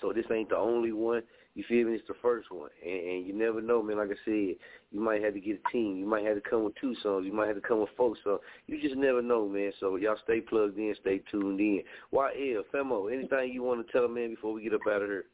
So 0.00 0.12
this 0.12 0.26
ain't 0.32 0.50
the 0.50 0.56
only 0.56 0.92
one. 0.92 1.22
You 1.54 1.64
feel 1.68 1.88
me? 1.88 1.94
It's 1.94 2.06
the 2.06 2.14
first 2.22 2.50
one. 2.50 2.70
And, 2.84 3.00
and 3.00 3.26
you 3.26 3.32
never 3.32 3.60
know, 3.60 3.82
man. 3.82 3.98
Like 3.98 4.10
I 4.10 4.24
said, 4.24 4.56
you 4.92 5.00
might 5.00 5.22
have 5.22 5.34
to 5.34 5.40
get 5.40 5.60
a 5.64 5.72
team. 5.72 5.96
You 5.98 6.06
might 6.06 6.24
have 6.24 6.36
to 6.36 6.48
come 6.48 6.64
with 6.64 6.74
two 6.80 6.94
songs. 7.02 7.26
You 7.26 7.32
might 7.32 7.48
have 7.48 7.56
to 7.56 7.66
come 7.66 7.80
with 7.80 7.90
four 7.96 8.14
songs. 8.22 8.40
You 8.66 8.80
just 8.80 8.96
never 8.96 9.20
know, 9.20 9.48
man. 9.48 9.72
So 9.80 9.96
y'all 9.96 10.16
stay 10.24 10.40
plugged 10.40 10.78
in, 10.78 10.94
stay 11.00 11.22
tuned 11.30 11.60
in. 11.60 11.82
YL, 12.14 12.62
Famo, 12.72 13.12
anything 13.12 13.52
you 13.52 13.62
want 13.62 13.84
to 13.84 13.92
tell 13.92 14.02
them, 14.02 14.14
man, 14.14 14.30
before 14.30 14.52
we 14.52 14.62
get 14.62 14.74
up 14.74 14.80
out 14.88 15.02
of 15.02 15.08
here? 15.08 15.24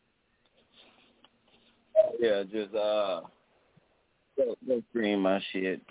Yeah, 2.19 2.43
just 2.45 2.75
uh, 2.75 3.23
go, 4.37 4.57
go 4.67 4.83
stream 4.91 5.21
my 5.21 5.41
shit. 5.53 5.83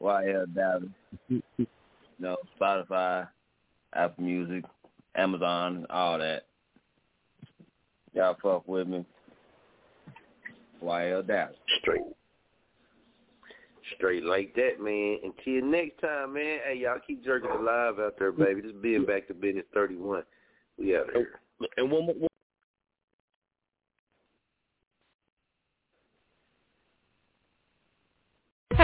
YL 0.00 0.54
Dallas. 0.54 0.84
you 1.28 1.66
know, 2.18 2.36
Spotify, 2.58 3.26
Apple 3.94 4.24
Music, 4.24 4.64
Amazon, 5.16 5.86
all 5.90 6.18
that. 6.18 6.44
Y'all 8.14 8.36
fuck 8.42 8.66
with 8.66 8.88
me. 8.88 9.04
YL 10.82 11.26
Dallas. 11.26 11.56
Straight. 11.80 12.02
Straight 13.96 14.24
like 14.24 14.54
that, 14.54 14.80
man. 14.80 15.18
Until 15.24 15.68
next 15.68 16.00
time, 16.00 16.34
man. 16.34 16.60
Hey, 16.64 16.78
y'all 16.82 16.98
keep 17.06 17.24
jerking 17.24 17.50
alive 17.50 17.98
out 17.98 18.14
there, 18.18 18.32
baby. 18.32 18.62
Just 18.62 18.80
being 18.80 19.04
Back 19.04 19.26
to 19.28 19.34
Bizness 19.34 19.64
31. 19.74 20.22
We 20.78 20.96
out 20.96 21.06
oh, 21.14 21.18
here. 21.18 21.40
And 21.76 21.90
one 21.90 22.06
more. 22.06 22.14
One, 22.14 22.28